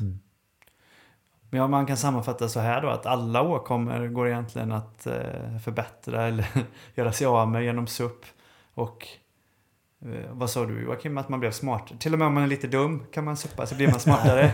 Men 1.51 1.61
ja, 1.61 1.67
man 1.67 1.87
kan 1.87 1.97
sammanfatta 1.97 2.49
så 2.49 2.61
här 2.61 2.83
då 2.83 2.89
att 2.89 3.07
alla 3.07 3.43
åkommor 3.43 4.07
går 4.09 4.29
egentligen 4.29 4.73
att 4.73 5.07
eh, 5.07 5.59
förbättra 5.65 6.27
eller 6.27 6.47
göra 6.95 7.13
sig 7.13 7.27
av 7.27 7.49
med 7.49 7.65
genom 7.65 7.87
SUP. 7.87 8.25
Och 8.75 9.09
eh, 10.05 10.31
vad 10.31 10.51
sa 10.51 10.65
du 10.67 10.83
Joakim? 10.83 11.19
Att 11.19 11.29
man 11.29 11.41
blev 11.41 11.51
smartare. 11.51 11.99
Till 11.99 12.13
och 12.13 12.19
med 12.19 12.29
om 12.29 12.35
man 12.35 12.43
är 12.43 12.47
lite 12.47 12.67
dum 12.67 13.07
kan 13.13 13.25
man 13.25 13.37
suppa 13.37 13.67
så 13.67 13.75
blir 13.75 13.89
man 13.89 14.01
smartare. 14.01 14.53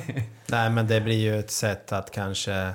Nej, 0.46 0.70
men 0.70 0.86
det 0.86 1.00
blir 1.00 1.18
ju 1.18 1.38
ett 1.38 1.50
sätt 1.50 1.92
att 1.92 2.10
kanske 2.10 2.74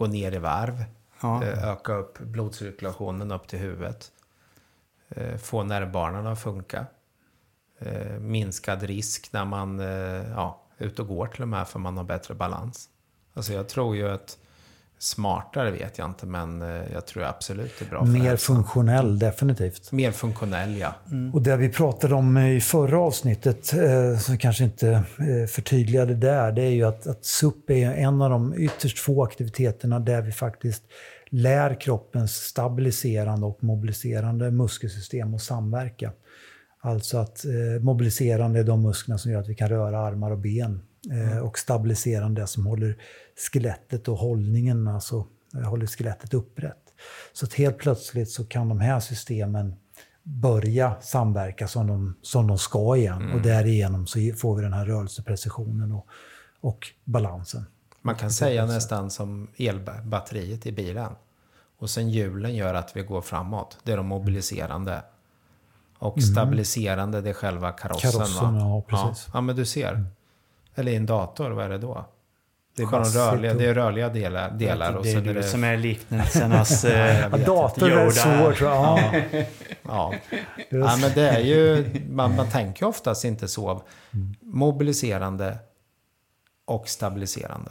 gå 0.00 0.06
ner 0.06 0.32
i 0.34 0.38
varv. 0.38 0.84
Ja. 1.22 1.44
eh, 1.44 1.68
Öka 1.72 1.94
upp 1.94 2.18
blodcirkulationen 2.18 3.32
upp 3.32 3.48
till 3.48 3.58
huvudet. 3.58 4.12
eh, 5.08 5.36
Få 5.36 5.62
nervbanorna 5.62 6.32
att 6.32 6.40
funka. 6.42 6.86
eh, 7.78 8.18
Minskad 8.18 8.82
risk 8.82 9.32
när 9.32 9.44
man 9.44 9.78
ja, 10.36 10.60
ute 10.78 11.02
och 11.02 11.08
går 11.08 11.26
till 11.26 11.42
och 11.42 11.48
med 11.48 11.68
för 11.68 11.78
man 11.78 11.96
har 11.96 12.04
bättre 12.04 12.34
balans. 12.34 12.88
Alltså 13.34 13.52
jag 13.52 13.68
tror 13.68 13.96
ju 13.96 14.08
att 14.08 14.38
smartare 15.02 15.70
vet 15.70 15.98
jag 15.98 16.08
inte 16.08 16.26
men 16.26 16.62
eh, 16.62 16.92
jag 16.92 17.06
tror 17.06 17.22
absolut 17.22 17.72
det 17.78 17.84
är 17.84 17.90
bra 17.90 18.04
Mer 18.04 18.36
funktionell, 18.36 19.18
definitivt. 19.18 19.92
Mer 19.92 20.10
funktionell 20.10 20.76
ja. 20.76 20.94
Och 21.32 21.42
det 21.42 21.56
vi 21.56 21.68
pratade 21.68 22.14
om 22.14 22.38
i 22.38 22.60
förra 22.60 22.98
avsnittet, 22.98 23.72
eh, 23.72 24.18
som 24.18 24.38
kanske 24.38 24.64
inte 24.64 24.88
eh, 24.90 25.46
förtydligade 25.48 26.14
där, 26.14 26.52
det 26.52 26.62
är 26.62 26.70
ju 26.70 26.84
att, 26.84 27.06
att 27.06 27.24
SUP 27.24 27.70
är 27.70 27.92
en 27.92 28.22
av 28.22 28.30
de 28.30 28.54
ytterst 28.54 28.98
få 28.98 29.24
aktiviteterna 29.24 30.00
där 30.00 30.22
vi 30.22 30.32
faktiskt 30.32 30.82
lär 31.30 31.80
kroppens 31.80 32.34
stabiliserande 32.34 33.46
och 33.46 33.64
mobiliserande 33.64 34.50
muskelsystem 34.50 35.34
att 35.34 35.42
samverka. 35.42 36.12
Alltså 36.80 37.18
att 37.18 37.44
eh, 37.44 37.82
mobiliserande 37.82 38.60
är 38.60 38.64
de 38.64 38.82
musklerna 38.82 39.18
som 39.18 39.32
gör 39.32 39.40
att 39.40 39.48
vi 39.48 39.54
kan 39.54 39.68
röra 39.68 39.98
armar 39.98 40.30
och 40.30 40.38
ben. 40.38 40.80
Eh, 41.12 41.38
och 41.38 41.58
stabiliserande 41.58 42.46
som 42.46 42.66
håller 42.66 42.98
skelettet 43.52 44.08
och 44.08 44.16
hållningen, 44.16 44.88
alltså 44.88 45.26
eh, 45.54 45.60
håller 45.60 45.86
skelettet 45.86 46.34
upprätt. 46.34 46.94
Så 47.32 47.46
att 47.46 47.54
helt 47.54 47.78
plötsligt 47.78 48.30
så 48.30 48.44
kan 48.44 48.68
de 48.68 48.80
här 48.80 49.00
systemen 49.00 49.74
börja 50.22 51.00
samverka 51.00 51.68
som 51.68 51.86
de, 51.86 52.16
som 52.22 52.46
de 52.46 52.58
ska 52.58 52.96
igen. 52.96 53.32
Och 53.32 53.42
därigenom 53.42 54.06
så 54.06 54.18
får 54.36 54.56
vi 54.56 54.62
den 54.62 54.72
här 54.72 54.86
rörelseprecisionen 54.86 55.92
och, 55.92 56.06
och 56.60 56.86
balansen. 57.04 57.64
Man 58.02 58.14
kan 58.14 58.30
säga 58.30 58.66
nästan 58.66 59.10
som 59.10 59.48
elbatteriet 59.58 60.66
i 60.66 60.72
bilen. 60.72 61.12
Och 61.78 61.90
sen 61.90 62.10
hjulen 62.10 62.54
gör 62.54 62.74
att 62.74 62.96
vi 62.96 63.02
går 63.02 63.20
framåt. 63.20 63.78
Det 63.84 63.92
är 63.92 63.96
de 63.96 64.06
mobiliserande. 64.06 65.02
Och 65.98 66.22
stabiliserande, 66.22 67.20
det 67.20 67.30
är 67.30 67.34
själva 67.34 67.72
karossen. 67.72 68.10
Karossen, 68.10 68.54
va? 68.54 68.60
ja, 68.60 68.82
precis. 68.88 69.24
Ja, 69.26 69.32
ja, 69.34 69.40
men 69.40 69.56
du 69.56 69.66
ser. 69.66 70.04
Eller 70.74 70.92
i 70.92 70.96
en 70.96 71.06
dator, 71.06 71.50
vad 71.50 71.64
är 71.64 71.68
det 71.68 71.78
då? 71.78 72.04
Det 72.76 72.82
är 72.82 72.86
bara 72.86 73.02
de 73.04 73.10
rörliga, 73.10 73.54
det 73.54 73.66
är 73.66 73.74
rörliga 73.74 74.08
delar. 74.08 74.50
delar 74.50 74.94
och 74.94 75.04
det 75.04 75.12
är 75.12 75.20
du 75.20 75.34
det, 75.34 75.42
som 75.42 75.64
är 75.64 75.76
liknelsernas... 75.76 76.84
Eh, 76.84 77.20
Ja, 77.20 77.28
dator 77.28 77.90
är 77.90 78.12
jag. 78.16 78.56
Ja, 78.60 79.00
ja. 79.82 80.14
ja, 80.70 80.96
men 81.00 81.10
det 81.14 81.28
är 81.28 81.40
ju, 81.40 81.86
man, 82.10 82.36
man 82.36 82.50
tänker 82.50 82.86
oftast 82.86 83.24
inte 83.24 83.48
så. 83.48 83.82
Mobiliserande 84.40 85.58
och 86.64 86.88
stabiliserande. 86.88 87.70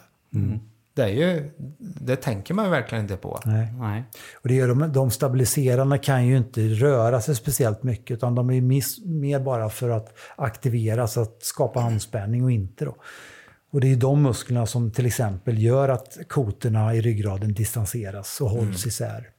Det 1.00 1.06
är 1.06 1.10
ju, 1.10 1.52
det 1.78 2.16
tänker 2.16 2.54
man 2.54 2.66
ju 2.66 2.72
verkligen 2.72 3.04
inte 3.04 3.18
på. 3.18 3.40
Nej. 3.46 3.74
Nej. 3.80 4.04
Och 4.34 4.48
det 4.48 4.54
gör 4.54 4.68
de, 4.68 4.94
de 4.94 5.12
stabiliserarna 5.12 5.98
kan 5.98 6.28
ju 6.28 6.38
inte 6.38 6.62
röra 6.62 7.22
sig 7.22 7.36
speciellt 7.36 7.84
mycket 7.84 8.12
utan 8.12 8.36
de 8.36 8.50
är 8.50 8.62
miss, 8.62 9.06
mer 9.06 9.40
bara 9.40 9.70
för 9.70 9.90
att 9.90 10.18
aktiveras, 10.36 11.18
att 11.18 11.44
skapa 11.44 11.82
anspänning 11.82 12.44
och 12.44 12.52
inte. 12.52 12.86
Då. 12.86 12.96
Och 13.72 13.82
det 13.82 13.92
är 13.92 13.96
de 13.96 14.24
musklerna 14.24 14.66
som 14.66 14.92
till 14.92 15.06
exempel 15.06 15.62
gör 15.62 15.90
att 15.90 16.18
kotorna 16.28 16.96
i 16.96 17.02
ryggraden 17.02 17.54
distanseras 17.54 18.42
och 18.42 18.50
hålls 18.50 18.86
isär. 18.86 19.30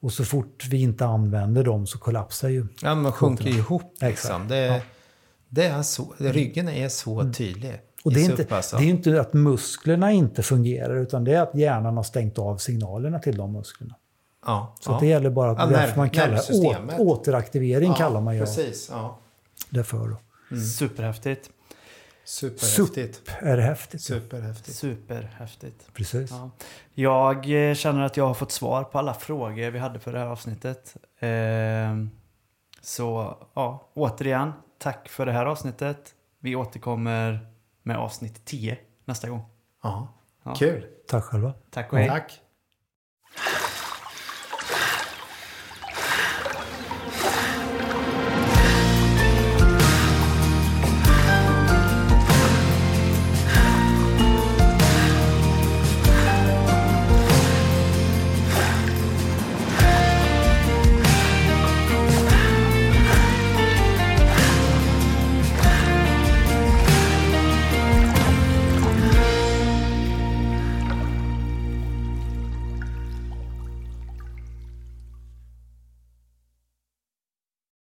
Och 0.00 0.12
så 0.12 0.24
fort 0.24 0.66
vi 0.70 0.80
inte 0.80 1.06
använder 1.06 1.64
dem 1.64 1.86
så 1.86 1.98
kollapsar 1.98 2.48
ju. 2.48 2.66
Ja, 2.82 2.94
man 2.94 3.12
sjunker 3.12 3.48
ihop 3.48 3.82
liksom. 4.00 4.08
Exakt, 4.08 4.48
Det, 4.48 4.56
ja. 4.56 4.80
det 5.48 5.64
är 5.64 5.82
så, 5.82 6.14
ryggen 6.18 6.68
är 6.68 6.88
så 6.88 7.32
tydlig. 7.32 7.80
Och 8.04 8.12
det 8.14 8.20
är, 8.20 8.30
inte, 8.30 8.44
det 8.44 8.84
är 8.84 8.88
inte 8.88 9.20
att 9.20 9.32
musklerna 9.32 10.12
inte 10.12 10.42
fungerar 10.42 10.96
utan 10.96 11.24
det 11.24 11.32
är 11.34 11.42
att 11.42 11.54
hjärnan 11.54 11.96
har 11.96 12.04
stängt 12.04 12.38
av 12.38 12.56
signalerna 12.56 13.18
till 13.18 13.36
de 13.36 13.52
musklerna. 13.52 13.94
ja, 14.46 14.74
Så 14.80 14.90
ja. 14.92 14.98
det 15.00 15.06
gäller 15.06 15.30
bara 15.30 15.50
att 15.50 15.58
Ja, 15.58 15.66
därför 15.66 15.92
nerv- 15.92 15.96
man 15.96 16.10
kallar 16.10 16.40
å, 16.52 16.94
återaktivering 16.98 17.88
ja, 17.88 17.94
kallar 17.94 18.20
man 18.20 18.34
ju 18.34 18.40
Precis, 18.40 18.88
ja. 18.92 19.18
det 19.70 19.84
för. 19.84 20.08
Då. 20.08 20.56
Superhäftigt. 20.78 21.50
Superhäftigt. 22.24 23.30
Är 23.40 23.56
det 23.56 23.62
häftigt? 23.62 24.02
Superhäftigt. 24.02 24.76
Superhäftigt. 24.76 25.92
Precis. 25.94 26.30
Ja. 26.30 26.50
Jag 26.94 27.68
eh, 27.70 27.74
känner 27.74 28.02
att 28.02 28.16
jag 28.16 28.26
har 28.26 28.34
fått 28.34 28.52
svar 28.52 28.84
på 28.84 28.98
alla 28.98 29.14
frågor 29.14 29.70
vi 29.70 29.78
hade 29.78 29.98
för 29.98 30.12
det 30.12 30.18
här 30.18 30.26
avsnittet. 30.26 30.96
Ehm, 31.20 32.10
Så 32.80 33.36
ja, 33.54 33.90
återigen, 33.94 34.52
tack 34.78 35.08
för 35.08 35.26
det 35.26 35.32
här 35.32 35.46
avsnittet. 35.46 36.14
Vi 36.40 36.56
återkommer 36.56 37.46
med 37.84 37.96
avsnitt 37.96 38.44
10 38.44 38.78
nästa 39.04 39.28
gång. 39.28 39.44
Aha. 39.80 40.08
Ja. 40.42 40.54
Kul! 40.54 40.86
Tack 41.08 41.24
själva. 41.24 41.54
Tack 41.70 41.92
och 41.92 41.98
hej. 41.98 42.08
Tack. 42.08 42.40